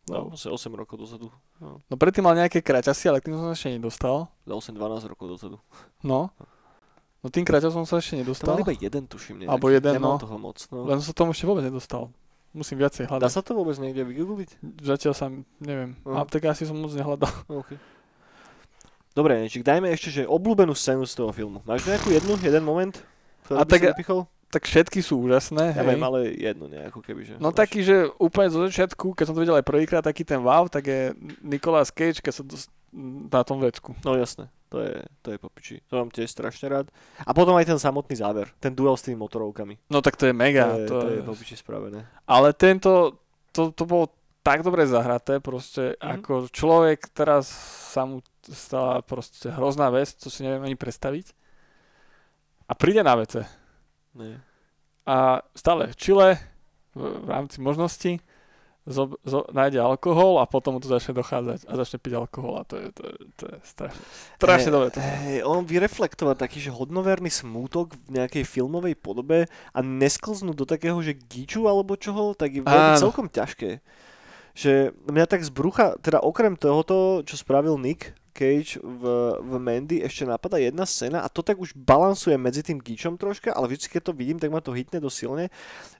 No, 0.05 0.29
Wow. 0.29 0.37
asi 0.37 0.53
8 0.53 0.69
rokov 0.77 1.01
dozadu. 1.01 1.33
No 1.65 1.95
predtým 1.97 2.21
mal 2.29 2.37
nejaké 2.37 2.61
kraťasy, 2.61 3.09
ale 3.09 3.25
k 3.25 3.33
tým 3.33 3.41
som 3.41 3.49
ešte 3.49 3.73
nedostal. 3.73 4.29
Za 4.45 4.53
8-12 4.53 5.09
rokov 5.09 5.27
dozadu. 5.33 5.57
No. 6.05 6.29
No 6.29 6.45
tým 7.29 7.45
kraťasom 7.45 7.85
som 7.85 7.89
sa 7.89 7.97
ešte 7.99 8.17
To 8.17 8.21
nedostal. 8.21 8.53
mal 8.53 8.65
iba 8.65 8.75
jeden, 8.75 9.03
tuším. 9.07 9.45
Nejak. 9.45 9.51
Alebo 9.51 9.67
jeden, 9.69 9.93
Nemal 9.97 10.17
no. 10.17 10.21
toho 10.21 10.37
moc. 10.37 10.59
No. 10.69 10.85
Len 10.85 10.97
som 11.01 11.07
sa 11.09 11.15
tomu 11.15 11.31
ešte 11.33 11.45
vôbec 11.45 11.65
nedostal. 11.65 12.09
Musím 12.53 12.79
viacej 12.79 13.07
Dá 13.07 13.19
hľadať. 13.19 13.31
sa 13.31 13.43
to 13.43 13.53
vôbec 13.53 13.75
niekde 13.79 14.05
vygoogliť? 14.05 14.51
Zatiaľ 14.81 15.15
sa, 15.15 15.27
neviem. 15.59 15.99
No. 16.07 16.15
A 16.15 16.25
tak 16.25 16.45
asi 16.47 16.63
som 16.65 16.77
moc 16.77 16.93
nehľadal. 16.93 17.33
OK. 17.61 17.75
Dobre, 19.15 19.39
Nečík, 19.39 19.63
dajme 19.63 19.91
ešte, 19.91 20.11
že 20.11 20.23
obľúbenú 20.27 20.75
scénu 20.75 21.07
z 21.07 21.15
toho 21.15 21.31
filmu. 21.31 21.63
Máš 21.63 21.87
nejakú 21.87 22.11
jednu, 22.11 22.35
jeden 22.37 22.63
moment? 22.63 22.95
A 23.47 23.63
tak- 23.63 23.83
si 23.83 23.91
vypichol? 23.95 24.27
Tak 24.51 24.71
všetky 24.71 25.03
sú 25.03 25.19
úžasné, 25.19 25.75
Ja 25.75 25.83
hej. 25.83 25.99
viem, 25.99 26.03
ale 26.07 26.19
jednu 26.31 26.71
nejakú, 26.71 27.03
kebyže. 27.03 27.43
No 27.43 27.51
máš. 27.51 27.59
taký, 27.59 27.83
že 27.83 28.07
úplne 28.23 28.55
zo 28.55 28.63
začiatku, 28.63 29.11
keď 29.11 29.25
som 29.27 29.35
to 29.35 29.43
videl 29.43 29.59
aj 29.59 29.67
prvýkrát, 29.67 29.99
taký 29.99 30.23
ten 30.23 30.39
wow, 30.39 30.71
tak 30.71 30.87
je 30.87 31.11
Nicolas 31.43 31.91
Cage, 31.91 32.23
keď 32.23 32.33
sa 32.33 32.43
dos- 32.47 32.71
na 33.31 33.43
tom 33.43 33.59
vecku. 33.59 33.93
No 34.07 34.15
jasné, 34.15 34.47
to 34.71 34.79
je, 34.79 35.03
to 35.21 35.35
je 35.35 35.39
popiči. 35.39 35.77
To 35.91 35.99
mám 35.99 36.15
tiež 36.15 36.31
strašne 36.31 36.71
rád. 36.71 36.87
A 37.27 37.35
potom 37.35 37.59
aj 37.59 37.67
ten 37.67 37.79
samotný 37.79 38.15
záver, 38.15 38.49
ten 38.63 38.71
duel 38.71 38.95
s 38.95 39.03
tými 39.03 39.19
motorovkami. 39.19 39.91
No 39.91 39.99
tak 39.99 40.15
to 40.15 40.31
je 40.31 40.35
mega. 40.35 40.71
to, 40.71 40.79
je, 40.79 40.87
to 40.87 40.97
to 41.03 41.09
je 41.11 41.19
je... 41.19 41.27
popiči 41.27 41.57
spravené. 41.59 42.01
Ale 42.25 42.55
tento, 42.55 43.19
to, 43.51 43.75
to 43.75 43.83
bolo 43.85 44.15
tak 44.45 44.63
dobre 44.63 44.85
zahraté, 44.87 45.41
proste 45.41 45.97
Mhm. 45.99 46.05
ako 46.21 46.33
človek 46.53 47.11
teraz 47.11 47.49
sa 47.95 48.05
mu 48.07 48.21
stala 48.45 49.01
proste 49.01 49.49
hrozná 49.49 49.89
vec, 49.89 50.15
čo 50.21 50.29
si 50.29 50.45
neviem 50.45 50.63
ani 50.69 50.77
predstaviť. 50.77 51.33
A 52.69 52.73
príde 52.77 53.01
na 53.05 53.17
vece. 53.17 53.45
Nie. 54.15 54.41
A 55.05 55.45
stále 55.53 55.89
v 55.93 55.97
Chile, 55.97 56.29
v, 56.97 57.25
v 57.25 57.29
rámci 57.29 57.61
možností, 57.61 58.21
zo, 58.85 59.17
zo, 59.25 59.49
nájde 59.49 59.81
alkohol 59.81 60.37
a 60.39 60.45
potom 60.45 60.77
mu 60.77 60.81
to 60.81 60.93
začne 60.93 61.17
dochádzať 61.17 61.65
a 61.65 61.73
začne 61.73 61.99
piť 62.05 62.13
alkohol 62.21 62.61
a 62.61 62.69
to 62.69 62.77
je, 62.77 62.89
to, 62.93 63.03
je- 63.09 63.21
to 63.33 63.45
je 63.49 63.57
strašne, 63.65 64.05
strašne. 64.37 64.71
To. 64.73 65.01
Hej, 65.01 65.41
on 65.41 65.65
vyreflektovať 65.65 66.37
taký, 66.37 66.61
že 66.61 66.69
hodnoverný 66.69 67.33
smútok 67.33 67.97
v 67.97 68.21
nejakej 68.21 68.45
filmovej 68.45 68.95
podobe 69.01 69.49
a 69.73 69.79
nesklznúť 69.81 70.57
do 70.57 70.67
takého, 70.69 71.01
že 71.01 71.17
giču 71.17 71.65
alebo 71.65 71.97
čoho, 71.97 72.37
tak 72.37 72.53
je 72.53 72.61
veľmi 72.61 73.01
celkom 73.01 73.27
ťažké. 73.33 73.81
Že 74.55 74.93
mňa 75.11 75.25
tak 75.27 75.43
z 75.43 75.51
brucha, 75.51 75.97
teda 75.99 76.23
okrem 76.23 76.55
tohoto, 76.55 77.25
čo 77.27 77.35
spravil 77.41 77.75
Nick, 77.81 78.13
Cage 78.35 78.83
v, 78.83 79.03
v 79.39 79.53
Mandy 79.63 80.03
ešte 80.03 80.27
napadá 80.27 80.59
jedna 80.59 80.83
scéna 80.83 81.23
a 81.23 81.31
to 81.31 81.39
tak 81.41 81.55
už 81.55 81.71
balansuje 81.79 82.35
medzi 82.35 82.67
tým 82.67 82.83
gíčom 82.83 83.15
troška, 83.15 83.55
ale 83.55 83.71
vždy, 83.71 83.87
keď 83.87 84.11
to 84.11 84.13
vidím, 84.13 84.43
tak 84.43 84.51
ma 84.51 84.59
to 84.59 84.75
hitne 84.75 84.99
dosť 84.99 85.17
silne. 85.17 85.45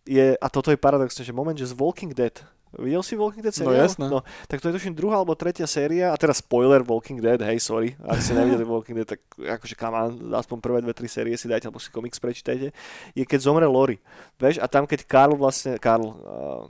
Je, 0.03 0.35
a 0.35 0.47
toto 0.51 0.75
je 0.75 0.79
paradoxné, 0.79 1.23
že 1.23 1.31
moment, 1.31 1.55
že 1.55 1.71
z 1.71 1.79
Walking 1.79 2.11
Dead 2.11 2.35
Videl 2.79 3.03
si 3.03 3.15
Walking 3.15 3.43
Dead 3.43 3.55
No 3.55 3.61
seriál? 3.71 3.85
jasné. 3.87 4.07
No, 4.11 4.21
tak 4.51 4.59
to 4.59 4.69
je 4.71 4.77
tuším 4.79 4.95
druhá 4.99 5.23
alebo 5.23 5.35
tretia 5.39 5.67
séria, 5.67 6.11
a 6.11 6.17
teraz 6.19 6.43
spoiler 6.43 6.83
Walking 6.83 7.23
Dead, 7.23 7.39
hej, 7.39 7.59
sorry, 7.63 7.95
ak 8.03 8.19
ste 8.19 8.35
nevideli 8.35 8.67
Walking 8.75 8.99
Dead, 8.99 9.09
tak 9.09 9.21
akože 9.39 9.75
on, 9.79 10.35
aspoň 10.35 10.57
prvé 10.59 10.79
dve, 10.83 10.93
tri 10.93 11.07
série 11.07 11.35
si 11.39 11.47
dajte, 11.47 11.71
alebo 11.71 11.79
si 11.79 11.93
komiks 11.95 12.19
prečítajte, 12.19 12.75
je 13.15 13.25
keď 13.25 13.41
zomre 13.41 13.67
Lori, 13.71 14.03
vieš, 14.39 14.59
a 14.59 14.67
tam 14.67 14.85
keď 14.85 15.07
Karl 15.07 15.39
vlastne, 15.39 15.79
Karl, 15.79 16.11
uh, 16.11 16.67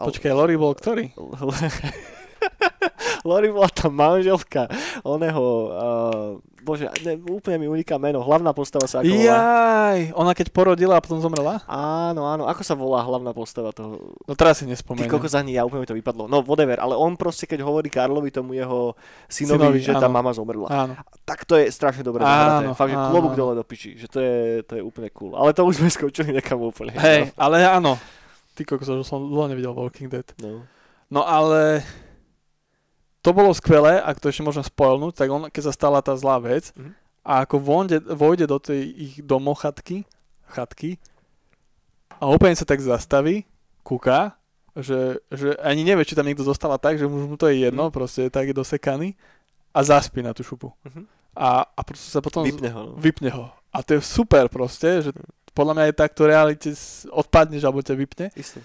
Počkaj, 0.00 0.32
Lori 0.32 0.56
bol 0.56 0.72
ktorý? 0.72 1.12
Lori 3.28 3.52
bola 3.52 3.68
tá 3.68 3.92
manželka 3.92 4.64
oného, 5.04 5.44
uh, 5.68 6.30
bože, 6.64 6.88
ne, 7.04 7.20
úplne 7.28 7.60
mi 7.60 7.66
uniká 7.68 8.00
meno, 8.00 8.24
hlavná 8.24 8.56
postava 8.56 8.88
sa 8.88 9.04
ako 9.04 9.12
volá. 9.12 9.28
Jaj, 9.28 10.00
ona 10.16 10.32
keď 10.32 10.46
porodila 10.48 10.96
a 10.96 11.04
potom 11.04 11.20
zomrela? 11.20 11.60
Áno, 11.68 12.24
áno, 12.24 12.48
ako 12.48 12.62
sa 12.64 12.72
volá 12.72 13.04
hlavná 13.04 13.36
postava 13.36 13.76
toho? 13.76 14.16
No 14.24 14.32
teraz 14.32 14.60
si 14.60 14.64
Ty 14.64 14.72
nespomeniem. 14.72 15.12
kokos 15.12 15.36
ani 15.36 15.56
ja 15.56 15.68
úplne 15.68 15.84
mi 15.84 15.88
to 15.88 15.96
vypadlo. 15.96 16.32
No 16.32 16.40
whatever, 16.40 16.80
ale 16.80 16.96
on 16.96 17.12
proste 17.20 17.44
keď 17.44 17.60
hovorí 17.60 17.92
Karlovi 17.92 18.32
tomu 18.32 18.56
jeho 18.56 18.96
synovi, 19.28 19.68
Synovi, 19.68 19.80
že 19.84 19.92
tá 20.00 20.08
áno. 20.08 20.16
mama 20.16 20.32
zomrela. 20.32 20.68
Áno. 20.72 20.96
Tak 21.28 21.44
to 21.44 21.60
je 21.60 21.68
strašne 21.68 22.00
dobré 22.00 22.24
Áno. 22.24 22.72
Fakt, 22.72 22.88
že 22.88 22.96
áno, 22.96 23.12
klobúk 23.12 23.36
dole 23.36 23.52
do 23.52 23.64
piči, 23.64 24.00
že 24.00 24.08
to 24.08 24.18
je, 24.20 24.64
to 24.64 24.80
je 24.80 24.82
úplne 24.84 25.12
cool. 25.12 25.36
Ale 25.36 25.52
to 25.52 25.60
už 25.68 25.84
sme 25.84 25.92
skočili 25.92 26.32
nekam 26.32 26.56
úplne. 26.56 26.96
Hej, 26.96 27.36
ale 27.36 27.68
áno. 27.68 28.00
Ty 28.56 28.64
kokos, 28.64 28.88
že 28.88 29.04
som 29.04 29.28
dlho 29.28 29.52
nevidel 29.52 29.76
Walking 29.76 30.08
Dead. 30.08 30.24
No. 30.40 30.64
No 31.10 31.26
ale 31.26 31.84
to 33.20 33.30
bolo 33.30 33.50
skvelé, 33.50 33.98
ak 33.98 34.16
to 34.16 34.28
ešte 34.28 34.40
môžem 34.40 34.62
spoilnúť, 34.62 35.12
tak 35.14 35.28
on, 35.28 35.42
keď 35.46 35.62
sa 35.62 35.72
stala 35.72 36.00
tá 36.00 36.12
zlá 36.12 36.38
vec 36.38 36.72
Mhm. 36.72 36.92
a 37.20 37.32
ako 37.42 37.56
vojde, 37.58 37.96
vojde 38.08 38.44
do 38.44 38.58
tej 38.58 38.80
ich 38.90 39.14
domochatky, 39.20 40.08
chatky 40.46 40.96
a 42.12 42.26
úplne 42.26 42.52
sa 42.52 42.64
tak 42.64 42.78
zastaví, 42.78 43.44
kúka, 43.82 44.36
že, 44.72 45.18
že 45.28 45.56
ani 45.58 45.82
nevie, 45.82 46.04
či 46.04 46.14
tam 46.14 46.24
niekto 46.24 46.42
zostala 46.42 46.76
tak, 46.76 46.94
že 46.94 47.04
už 47.04 47.26
mu 47.26 47.36
to 47.36 47.48
je 47.48 47.60
jedno, 47.62 47.88
Mhm. 47.88 47.92
proste 47.92 48.22
tak 48.28 48.46
je 48.46 48.54
dosekaný 48.54 49.16
a 49.70 49.80
zaspí 49.80 50.20
na 50.20 50.30
tú 50.30 50.40
šupu. 50.40 50.72
Mhm. 50.84 51.02
A, 51.32 51.62
a 51.64 51.80
proste 51.80 52.08
sa 52.08 52.18
potom 52.18 52.42
Vypne 52.42 52.68
ho. 52.68 52.80
No. 52.84 52.94
vypne 52.96 53.30
ho. 53.30 53.54
A 53.70 53.82
to 53.82 53.94
je 53.94 54.02
super 54.02 54.48
proste, 54.48 55.00
že 55.00 55.10
podľa 55.52 55.74
mňa 55.74 55.84
je 55.86 55.94
takto 55.96 56.22
realite 56.24 56.68
s- 56.68 57.06
odpadneš 57.08 57.62
alebo 57.62 57.78
ťa 57.80 57.94
vypne 57.96 58.26
Isté. 58.34 58.58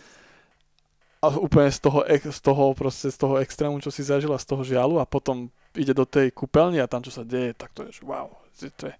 A 1.23 1.27
úplne 1.35 1.71
z 1.71 1.79
toho, 1.79 1.99
z 2.07 2.39
toho, 2.43 2.63
proste 2.77 3.07
z 3.11 3.17
toho 3.17 3.39
extrému, 3.39 3.79
čo 3.81 3.89
si 3.89 4.05
zažila, 4.05 4.39
z 4.39 4.45
toho 4.45 4.61
žialu 4.61 4.99
a 4.99 5.05
potom 5.07 5.49
ide 5.75 5.91
do 5.91 6.07
tej 6.07 6.31
kúpeľne 6.31 6.79
a 6.79 6.87
tam, 6.87 7.03
čo 7.03 7.11
sa 7.11 7.23
deje, 7.23 7.55
tak 7.55 7.71
to 7.75 7.83
je, 7.87 7.91
wow, 8.05 8.31
to 8.55 8.83
je 8.91 8.95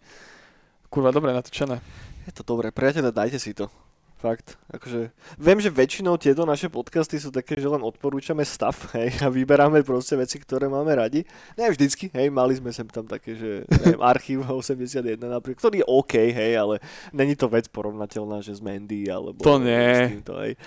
kurva 0.90 1.12
dobre 1.12 1.36
natočené. 1.36 1.84
Je 2.26 2.34
to 2.34 2.42
dobré, 2.42 2.72
priateľe, 2.72 3.12
dajte 3.12 3.38
si 3.38 3.54
to. 3.54 3.68
Fakt. 4.16 4.56
Akože, 4.72 5.12
viem, 5.38 5.60
že 5.62 5.70
väčšinou 5.70 6.16
tieto 6.18 6.48
naše 6.48 6.72
podcasty 6.72 7.20
sú 7.20 7.30
také, 7.30 7.60
že 7.60 7.68
len 7.68 7.84
odporúčame 7.84 8.42
stav, 8.48 8.74
hej, 8.98 9.22
a 9.22 9.30
vyberáme 9.30 9.84
proste 9.86 10.16
veci, 10.18 10.40
ktoré 10.42 10.66
máme 10.72 10.98
radi. 10.98 11.28
Ne 11.60 11.70
vždycky, 11.70 12.10
hej, 12.10 12.32
mali 12.32 12.58
sme 12.58 12.72
sem 12.74 12.88
tam 12.90 13.06
také, 13.06 13.36
že 13.38 13.68
neviem, 13.70 14.02
archív 14.16 14.48
81 14.48 15.20
napríklad, 15.20 15.60
ktorý 15.62 15.76
je 15.84 15.86
OK, 15.86 16.14
hej, 16.16 16.58
ale 16.58 16.82
není 17.12 17.36
to 17.38 17.52
vec 17.52 17.68
porovnateľná, 17.70 18.42
že 18.42 18.56
z 18.56 18.64
Mandy, 18.64 19.06
alebo 19.12 19.44
To 19.44 19.62
nie. 19.62 19.94
s 19.94 20.12
týmto, 20.16 20.34
hej. 20.42 20.58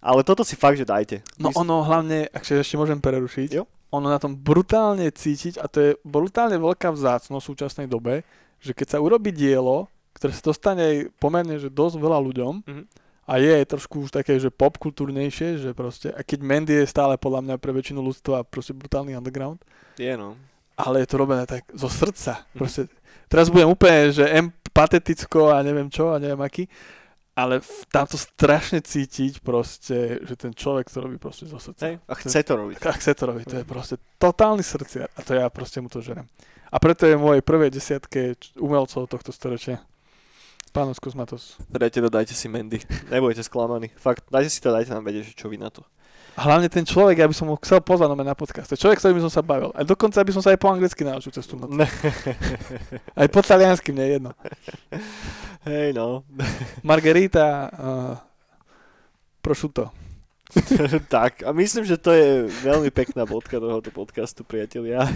Ale 0.00 0.24
toto 0.24 0.40
si 0.42 0.56
fakt, 0.56 0.76
že 0.76 0.84
dajte. 0.84 1.20
No 1.36 1.52
Vy- 1.52 1.56
ono 1.60 1.84
hlavne, 1.84 2.24
ak 2.26 2.42
sa 2.42 2.56
ešte 2.56 2.74
môžem 2.74 2.96
prerušiť, 2.96 3.48
Jo. 3.52 3.68
ono 3.90 4.08
na 4.08 4.16
tom 4.16 4.32
brutálne 4.32 5.04
cítiť 5.06 5.60
a 5.60 5.68
to 5.68 5.78
je 5.78 5.90
brutálne 6.02 6.56
veľká 6.56 6.88
vzácnosť 6.88 7.44
v 7.44 7.50
súčasnej 7.52 7.86
dobe, 7.86 8.24
že 8.58 8.72
keď 8.72 8.96
sa 8.96 8.98
urobí 8.98 9.28
dielo, 9.28 9.88
ktoré 10.12 10.32
sa 10.32 10.44
dostane 10.46 10.86
pomerne, 11.16 11.56
že 11.56 11.68
dosť 11.68 11.96
veľa 11.96 12.18
ľuďom 12.18 12.54
Mhm. 12.64 12.84
a 13.24 13.32
je 13.36 13.62
trošku 13.62 14.00
už 14.00 14.10
také, 14.10 14.36
že 14.36 14.48
popkultúrnejšie, 14.50 15.60
že 15.60 15.70
proste, 15.70 16.08
a 16.10 16.20
keď 16.20 16.38
Mandy 16.40 16.74
je 16.80 16.86
stále 16.86 17.14
podľa 17.16 17.40
mňa 17.42 17.54
pre 17.56 17.70
väčšinu 17.70 18.00
ľudstva 18.00 18.42
proste 18.42 18.72
brutálny 18.72 19.14
underground, 19.14 19.60
Je, 19.96 20.16
no. 20.16 20.34
ale 20.76 21.04
je 21.04 21.08
to 21.08 21.16
robené 21.16 21.44
tak 21.44 21.68
zo 21.70 21.88
srdca. 21.88 22.48
Mhm. 22.52 22.58
Proste, 22.58 22.80
teraz 23.28 23.48
budem 23.48 23.68
úplne, 23.68 24.08
že 24.10 24.24
em, 24.26 24.48
pateticko 24.72 25.50
a 25.50 25.60
neviem 25.60 25.88
čo 25.88 26.08
a 26.08 26.18
neviem 26.18 26.40
aký, 26.40 26.64
ale 27.40 27.64
tam 27.88 28.04
to 28.04 28.20
strašne 28.20 28.84
cítiť 28.84 29.40
proste, 29.40 30.20
že 30.28 30.34
ten 30.36 30.52
človek 30.52 30.92
to 30.92 31.00
robí 31.00 31.16
proste 31.16 31.48
zo 31.48 31.56
srdca. 31.56 31.88
Hej, 31.88 31.96
a 32.04 32.12
chce 32.20 32.44
to 32.44 32.52
robiť. 32.60 32.76
A 32.84 32.92
chce 32.92 33.12
to 33.16 33.24
robiť, 33.24 33.44
to 33.48 33.56
je 33.64 33.66
proste 33.66 33.96
totálny 34.20 34.60
srdciar 34.60 35.08
a 35.16 35.20
to 35.24 35.32
ja 35.32 35.48
proste 35.48 35.80
mu 35.80 35.88
to 35.88 36.04
žerem. 36.04 36.28
A 36.68 36.76
preto 36.76 37.08
je 37.08 37.16
v 37.16 37.24
mojej 37.24 37.42
prvej 37.42 37.72
desiatke 37.72 38.36
umelcov 38.60 39.08
tohto 39.08 39.32
storočia. 39.32 39.80
Pános 40.70 41.02
Kosmatos. 41.02 41.58
Priateľe, 41.66 42.14
dajte 42.14 42.30
si 42.30 42.46
Mandy. 42.46 42.78
Nebojte 43.10 43.42
sklamaní. 43.42 43.90
Fakt, 43.98 44.30
dajte 44.30 44.50
si 44.54 44.62
to, 44.62 44.70
dajte 44.70 44.94
nám 44.94 45.02
vedieť, 45.02 45.34
čo 45.34 45.50
vy 45.50 45.58
na 45.58 45.66
to. 45.66 45.82
Hlavne 46.38 46.68
ten 46.70 46.86
človek, 46.86 47.22
ja 47.22 47.28
by 47.28 47.34
som 47.34 47.50
ho 47.50 47.56
chcel 47.58 47.82
pozvať 47.82 48.14
na 48.14 48.38
podcast. 48.38 48.70
To 48.70 48.74
je 48.78 48.82
človek, 48.82 48.98
s 48.98 49.02
ktorým 49.02 49.24
som 49.26 49.32
sa 49.32 49.42
bavil. 49.42 49.74
A 49.74 49.82
dokonca 49.82 50.22
by 50.22 50.32
som 50.34 50.42
sa 50.42 50.54
aj 50.54 50.60
po 50.62 50.70
anglicky 50.70 51.02
naučil 51.02 51.34
cez 51.34 51.46
tú 51.46 51.58
noc. 51.58 51.72
Aj 53.20 53.28
po 53.28 53.40
taliansky, 53.42 53.90
mne 53.90 54.04
je 54.06 54.12
jedno. 54.16 54.30
Hej, 55.66 55.92
no. 55.92 56.22
Margarita 56.86 57.68
uh, 57.68 58.14
prosciutto. 59.42 59.90
tak, 61.08 61.46
a 61.46 61.52
myslím, 61.52 61.86
že 61.86 61.94
to 61.94 62.10
je 62.10 62.50
veľmi 62.66 62.90
pekná 62.90 63.22
bodka 63.22 63.62
tohoto 63.62 63.90
podcastu, 63.94 64.42
priatelia. 64.42 65.06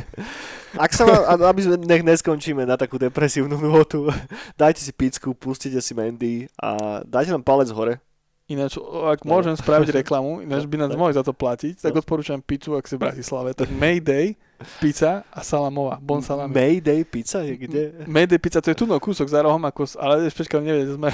Ak 0.79 0.95
sa 0.95 1.03
vám, 1.07 1.43
aby 1.43 1.61
sme 1.67 1.77
nech 1.83 2.07
neskončíme 2.07 2.63
na 2.63 2.79
takú 2.79 3.03
depresívnu 3.03 3.59
notu, 3.59 4.07
dajte 4.55 4.79
si 4.79 4.95
picku, 4.95 5.35
pustite 5.35 5.83
si 5.83 5.93
Mandy 5.95 6.47
a 6.55 7.03
dajte 7.03 7.35
nám 7.35 7.43
palec 7.43 7.71
hore. 7.75 7.99
Ináč, 8.45 8.77
ak 8.77 9.25
No. 9.25 9.31
môžem 9.33 9.57
spraviť 9.57 10.05
reklamu, 10.05 10.45
ináč 10.45 10.69
by 10.69 10.77
nás 10.77 10.93
Tak. 10.93 11.01
mohli 11.01 11.17
za 11.17 11.25
to 11.25 11.33
platiť, 11.33 11.81
tak 11.81 11.97
No. 11.97 12.05
odporúčam 12.05 12.37
pizzu, 12.39 12.77
ak 12.77 12.85
si 12.85 12.95
v 12.95 13.01
Bratislave. 13.01 13.57
Tak 13.57 13.73
Mayday, 13.73 14.37
pizza 14.79 15.25
a 15.27 15.41
salamová, 15.41 15.97
bon 15.97 16.21
salami. 16.21 16.53
Mayday 16.53 17.09
pizza 17.09 17.41
je 17.41 17.57
kde? 17.57 17.83
Mayday 18.05 18.37
pizza, 18.37 18.61
to 18.61 18.69
je 18.69 18.77
tu 18.77 18.85
no 18.85 19.01
kúsok 19.01 19.25
za 19.25 19.41
rohom, 19.41 19.65
ako, 19.65 19.89
ale 19.97 20.29
počkaj, 20.29 20.61
neviem, 20.61 20.93
sme. 20.93 21.09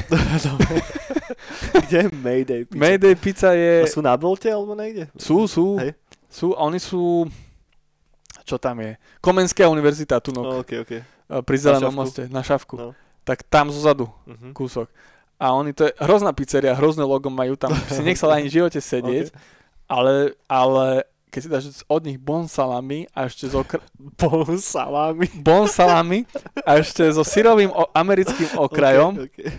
kde 1.87 1.99
je 2.01 2.09
Mayday 2.13 2.61
pizza? 2.67 2.83
Mayday 2.83 3.15
pizza 3.15 3.49
A 3.49 3.55
je, 3.55 3.87
sú 3.87 4.03
na 4.03 4.19
Bolte 4.19 4.51
alebo 4.51 4.75
niekde? 4.75 5.07
sú, 5.15 5.47
sú, 5.47 5.79
Hej. 5.79 5.95
sú, 6.27 6.51
a 6.53 6.67
oni 6.67 6.83
sú, 6.83 7.31
čo 8.43 8.59
tam 8.59 8.83
je? 8.83 8.99
Komenská 9.21 9.71
univerzita, 9.71 10.19
tu 10.19 10.35
no, 10.35 10.43
Oh, 10.43 10.67
ok, 10.67 10.83
ok. 10.83 10.93
pri 11.41 11.57
Zelenom 11.57 11.95
šavku. 11.95 12.01
moste, 12.03 12.23
na 12.27 12.43
šavku. 12.43 12.75
No. 12.75 12.91
Tak 13.23 13.47
tam 13.47 13.71
zozadu, 13.71 14.11
Uh-huh. 14.27 14.51
kúsok. 14.51 14.91
A 15.41 15.51
oni, 15.51 15.73
to 15.73 15.89
je 15.89 15.93
hrozná 15.97 16.31
pizzeria, 16.31 16.73
hrozné 16.73 17.01
logo 17.03 17.27
majú 17.27 17.57
tam, 17.57 17.73
si 17.89 18.01
nechcel 18.01 18.29
ani 18.29 18.45
v 18.45 18.55
živote 18.55 18.77
sedieť, 18.93 19.33
ale, 19.87 20.37
ale 20.45 21.03
keď 21.27 21.41
si 21.41 21.49
dáš 21.49 21.65
od 21.87 22.03
nich 22.03 22.19
bon 22.19 22.45
salami 22.45 23.09
a 23.11 23.25
ešte 23.25 23.49
so 23.49 23.63
kr- 23.63 23.81
Bol 24.21 24.45
salami. 24.57 25.31
bon 25.37 25.65
salami 25.65 26.29
a 26.61 26.77
ešte 26.77 27.09
so 27.09 27.23
syrovým 27.23 27.71
o- 27.71 27.89
americkým 27.91 28.53
okrajom, 28.55 29.17
Okay, 29.17 29.49
okay. 29.49 29.51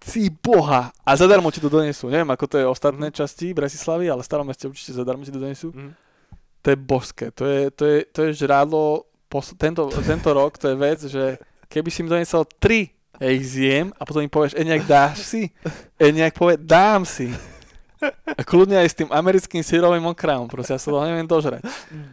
Ty 0.00 0.32
boha. 0.32 0.88
A 0.98 1.12
zadarmo 1.12 1.52
ti 1.52 1.60
to 1.60 1.68
donesú. 1.68 2.08
Neviem, 2.08 2.24
ako 2.26 2.46
to 2.46 2.56
je 2.56 2.64
ostatné 2.64 3.12
časti 3.12 3.52
Bratislavy, 3.52 4.08
ale 4.08 4.18
v 4.18 4.28
starom 4.32 4.48
meste 4.48 4.64
určite 4.64 4.96
zadarmo 4.96 5.20
ti 5.20 5.28
to 5.28 5.36
donesú. 5.36 5.76
Mhm. 5.76 5.92
To 6.60 6.66
je 6.66 6.78
božské. 6.78 7.26
To 7.30 7.44
je, 7.44 7.68
to 7.68 7.84
je, 7.84 7.98
to 8.06 8.18
je 8.22 8.30
žrádlo 8.38 9.04
pos- 9.26 9.52
tento, 9.54 9.92
tento 9.92 10.30
rok, 10.30 10.56
to 10.56 10.68
je 10.68 10.76
vec, 10.78 11.00
že 11.02 11.36
keby 11.66 11.88
si 11.88 12.00
mi 12.00 12.08
donesol 12.08 12.48
tri, 12.56 12.88
ja 13.20 13.28
ich 13.28 13.44
zjem 13.44 13.92
a 14.00 14.02
potom 14.08 14.24
mi 14.24 14.32
povieš, 14.32 14.56
e 14.56 14.64
nejak 14.64 14.84
dáš 14.88 15.16
si? 15.28 15.42
E 16.00 16.12
nejak 16.12 16.34
povie, 16.34 16.56
dám 16.56 17.04
si. 17.04 17.28
A 18.24 18.40
kľudne 18.40 18.80
aj 18.80 18.88
s 18.88 18.96
tým 18.96 19.10
americkým 19.12 19.60
sírovým 19.60 20.04
okrajom, 20.08 20.48
proste 20.48 20.72
ja 20.72 20.80
sa 20.80 20.88
to 20.88 20.98
neviem 21.04 21.28
dožrať. 21.28 21.60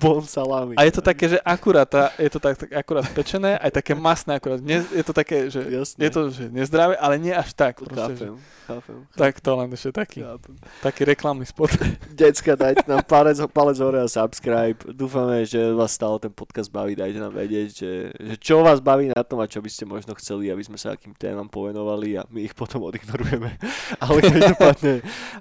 Bon 0.02 0.20
salami. 0.24 0.76
A 0.76 0.84
je 0.84 0.94
to 0.94 1.02
také, 1.02 1.32
že 1.32 1.38
akurát, 1.40 1.88
je 2.20 2.28
to 2.28 2.40
tak, 2.44 2.60
tak 2.60 2.70
akurát 2.76 3.08
pečené, 3.16 3.56
aj 3.56 3.72
také 3.80 3.96
masné 3.96 4.36
akurát. 4.36 4.60
Nie, 4.60 4.84
je 4.84 5.04
to 5.06 5.16
také, 5.16 5.48
že 5.48 5.64
Jasné. 5.64 6.00
je 6.04 6.10
to 6.12 6.22
že 6.28 6.44
nezdravé, 6.52 7.00
ale 7.00 7.16
nie 7.16 7.32
až 7.32 7.56
tak. 7.56 7.80
Proste, 7.80 8.14
že, 8.20 8.26
Chápem, 8.68 8.84
chápem. 8.84 8.98
tak 9.16 9.40
to 9.40 9.52
len 9.56 9.72
ešte 9.72 9.92
taký, 9.96 10.20
chápem. 10.28 10.56
taký 10.84 11.02
reklamný 11.08 11.48
spot. 11.48 11.72
Decka, 12.20 12.60
dajte 12.60 12.84
nám 12.84 13.08
palec, 13.08 13.40
palec 13.56 13.80
hore 13.80 14.04
a 14.04 14.12
subscribe. 14.12 14.76
Dúfame, 14.92 15.48
že 15.48 15.72
vás 15.72 15.96
stále 15.96 16.20
ten 16.20 16.34
podcast 16.36 16.68
baví. 16.68 16.92
Dajte 17.00 17.16
nám 17.16 17.32
vedieť, 17.32 17.68
že, 17.72 17.92
že 18.12 18.36
čo 18.36 18.60
vás 18.68 18.84
baví 18.84 19.08
na 19.08 19.24
tom 19.24 19.40
a 19.40 19.48
čo 19.48 19.64
by 19.64 19.72
ste 19.72 19.88
možno 19.88 20.12
chceli, 20.20 20.52
aby 20.52 20.60
sme 20.68 20.76
sa 20.76 21.00
akým 21.00 21.16
témam 21.16 21.48
povenovali 21.48 22.20
a 22.20 22.28
my 22.28 22.44
ich 22.44 22.52
potom 22.52 22.84
odignorujeme. 22.84 23.56
Ale 24.04 24.20
každopádne 24.20 24.94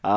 a 0.07 0.15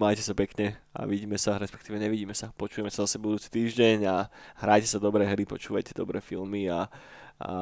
majte 0.00 0.24
sa 0.24 0.32
pekne 0.32 0.80
a 0.96 1.04
vidíme 1.04 1.36
sa, 1.36 1.60
respektíve 1.60 2.00
nevidíme 2.00 2.32
sa. 2.32 2.48
Počujeme 2.56 2.88
sa 2.88 3.04
zase 3.04 3.20
budúci 3.20 3.52
týždeň 3.52 3.98
a 4.08 4.16
hrajte 4.64 4.88
sa 4.88 4.96
dobré 4.96 5.28
hry, 5.28 5.44
počúvajte 5.44 5.92
dobré 5.92 6.24
filmy 6.24 6.72
a, 6.72 6.88
a, 7.36 7.54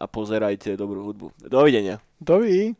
a 0.00 0.06
pozerajte 0.08 0.72
dobrú 0.74 1.12
hudbu. 1.12 1.36
Dovidenia. 1.44 2.00
Dovi. 2.16 2.72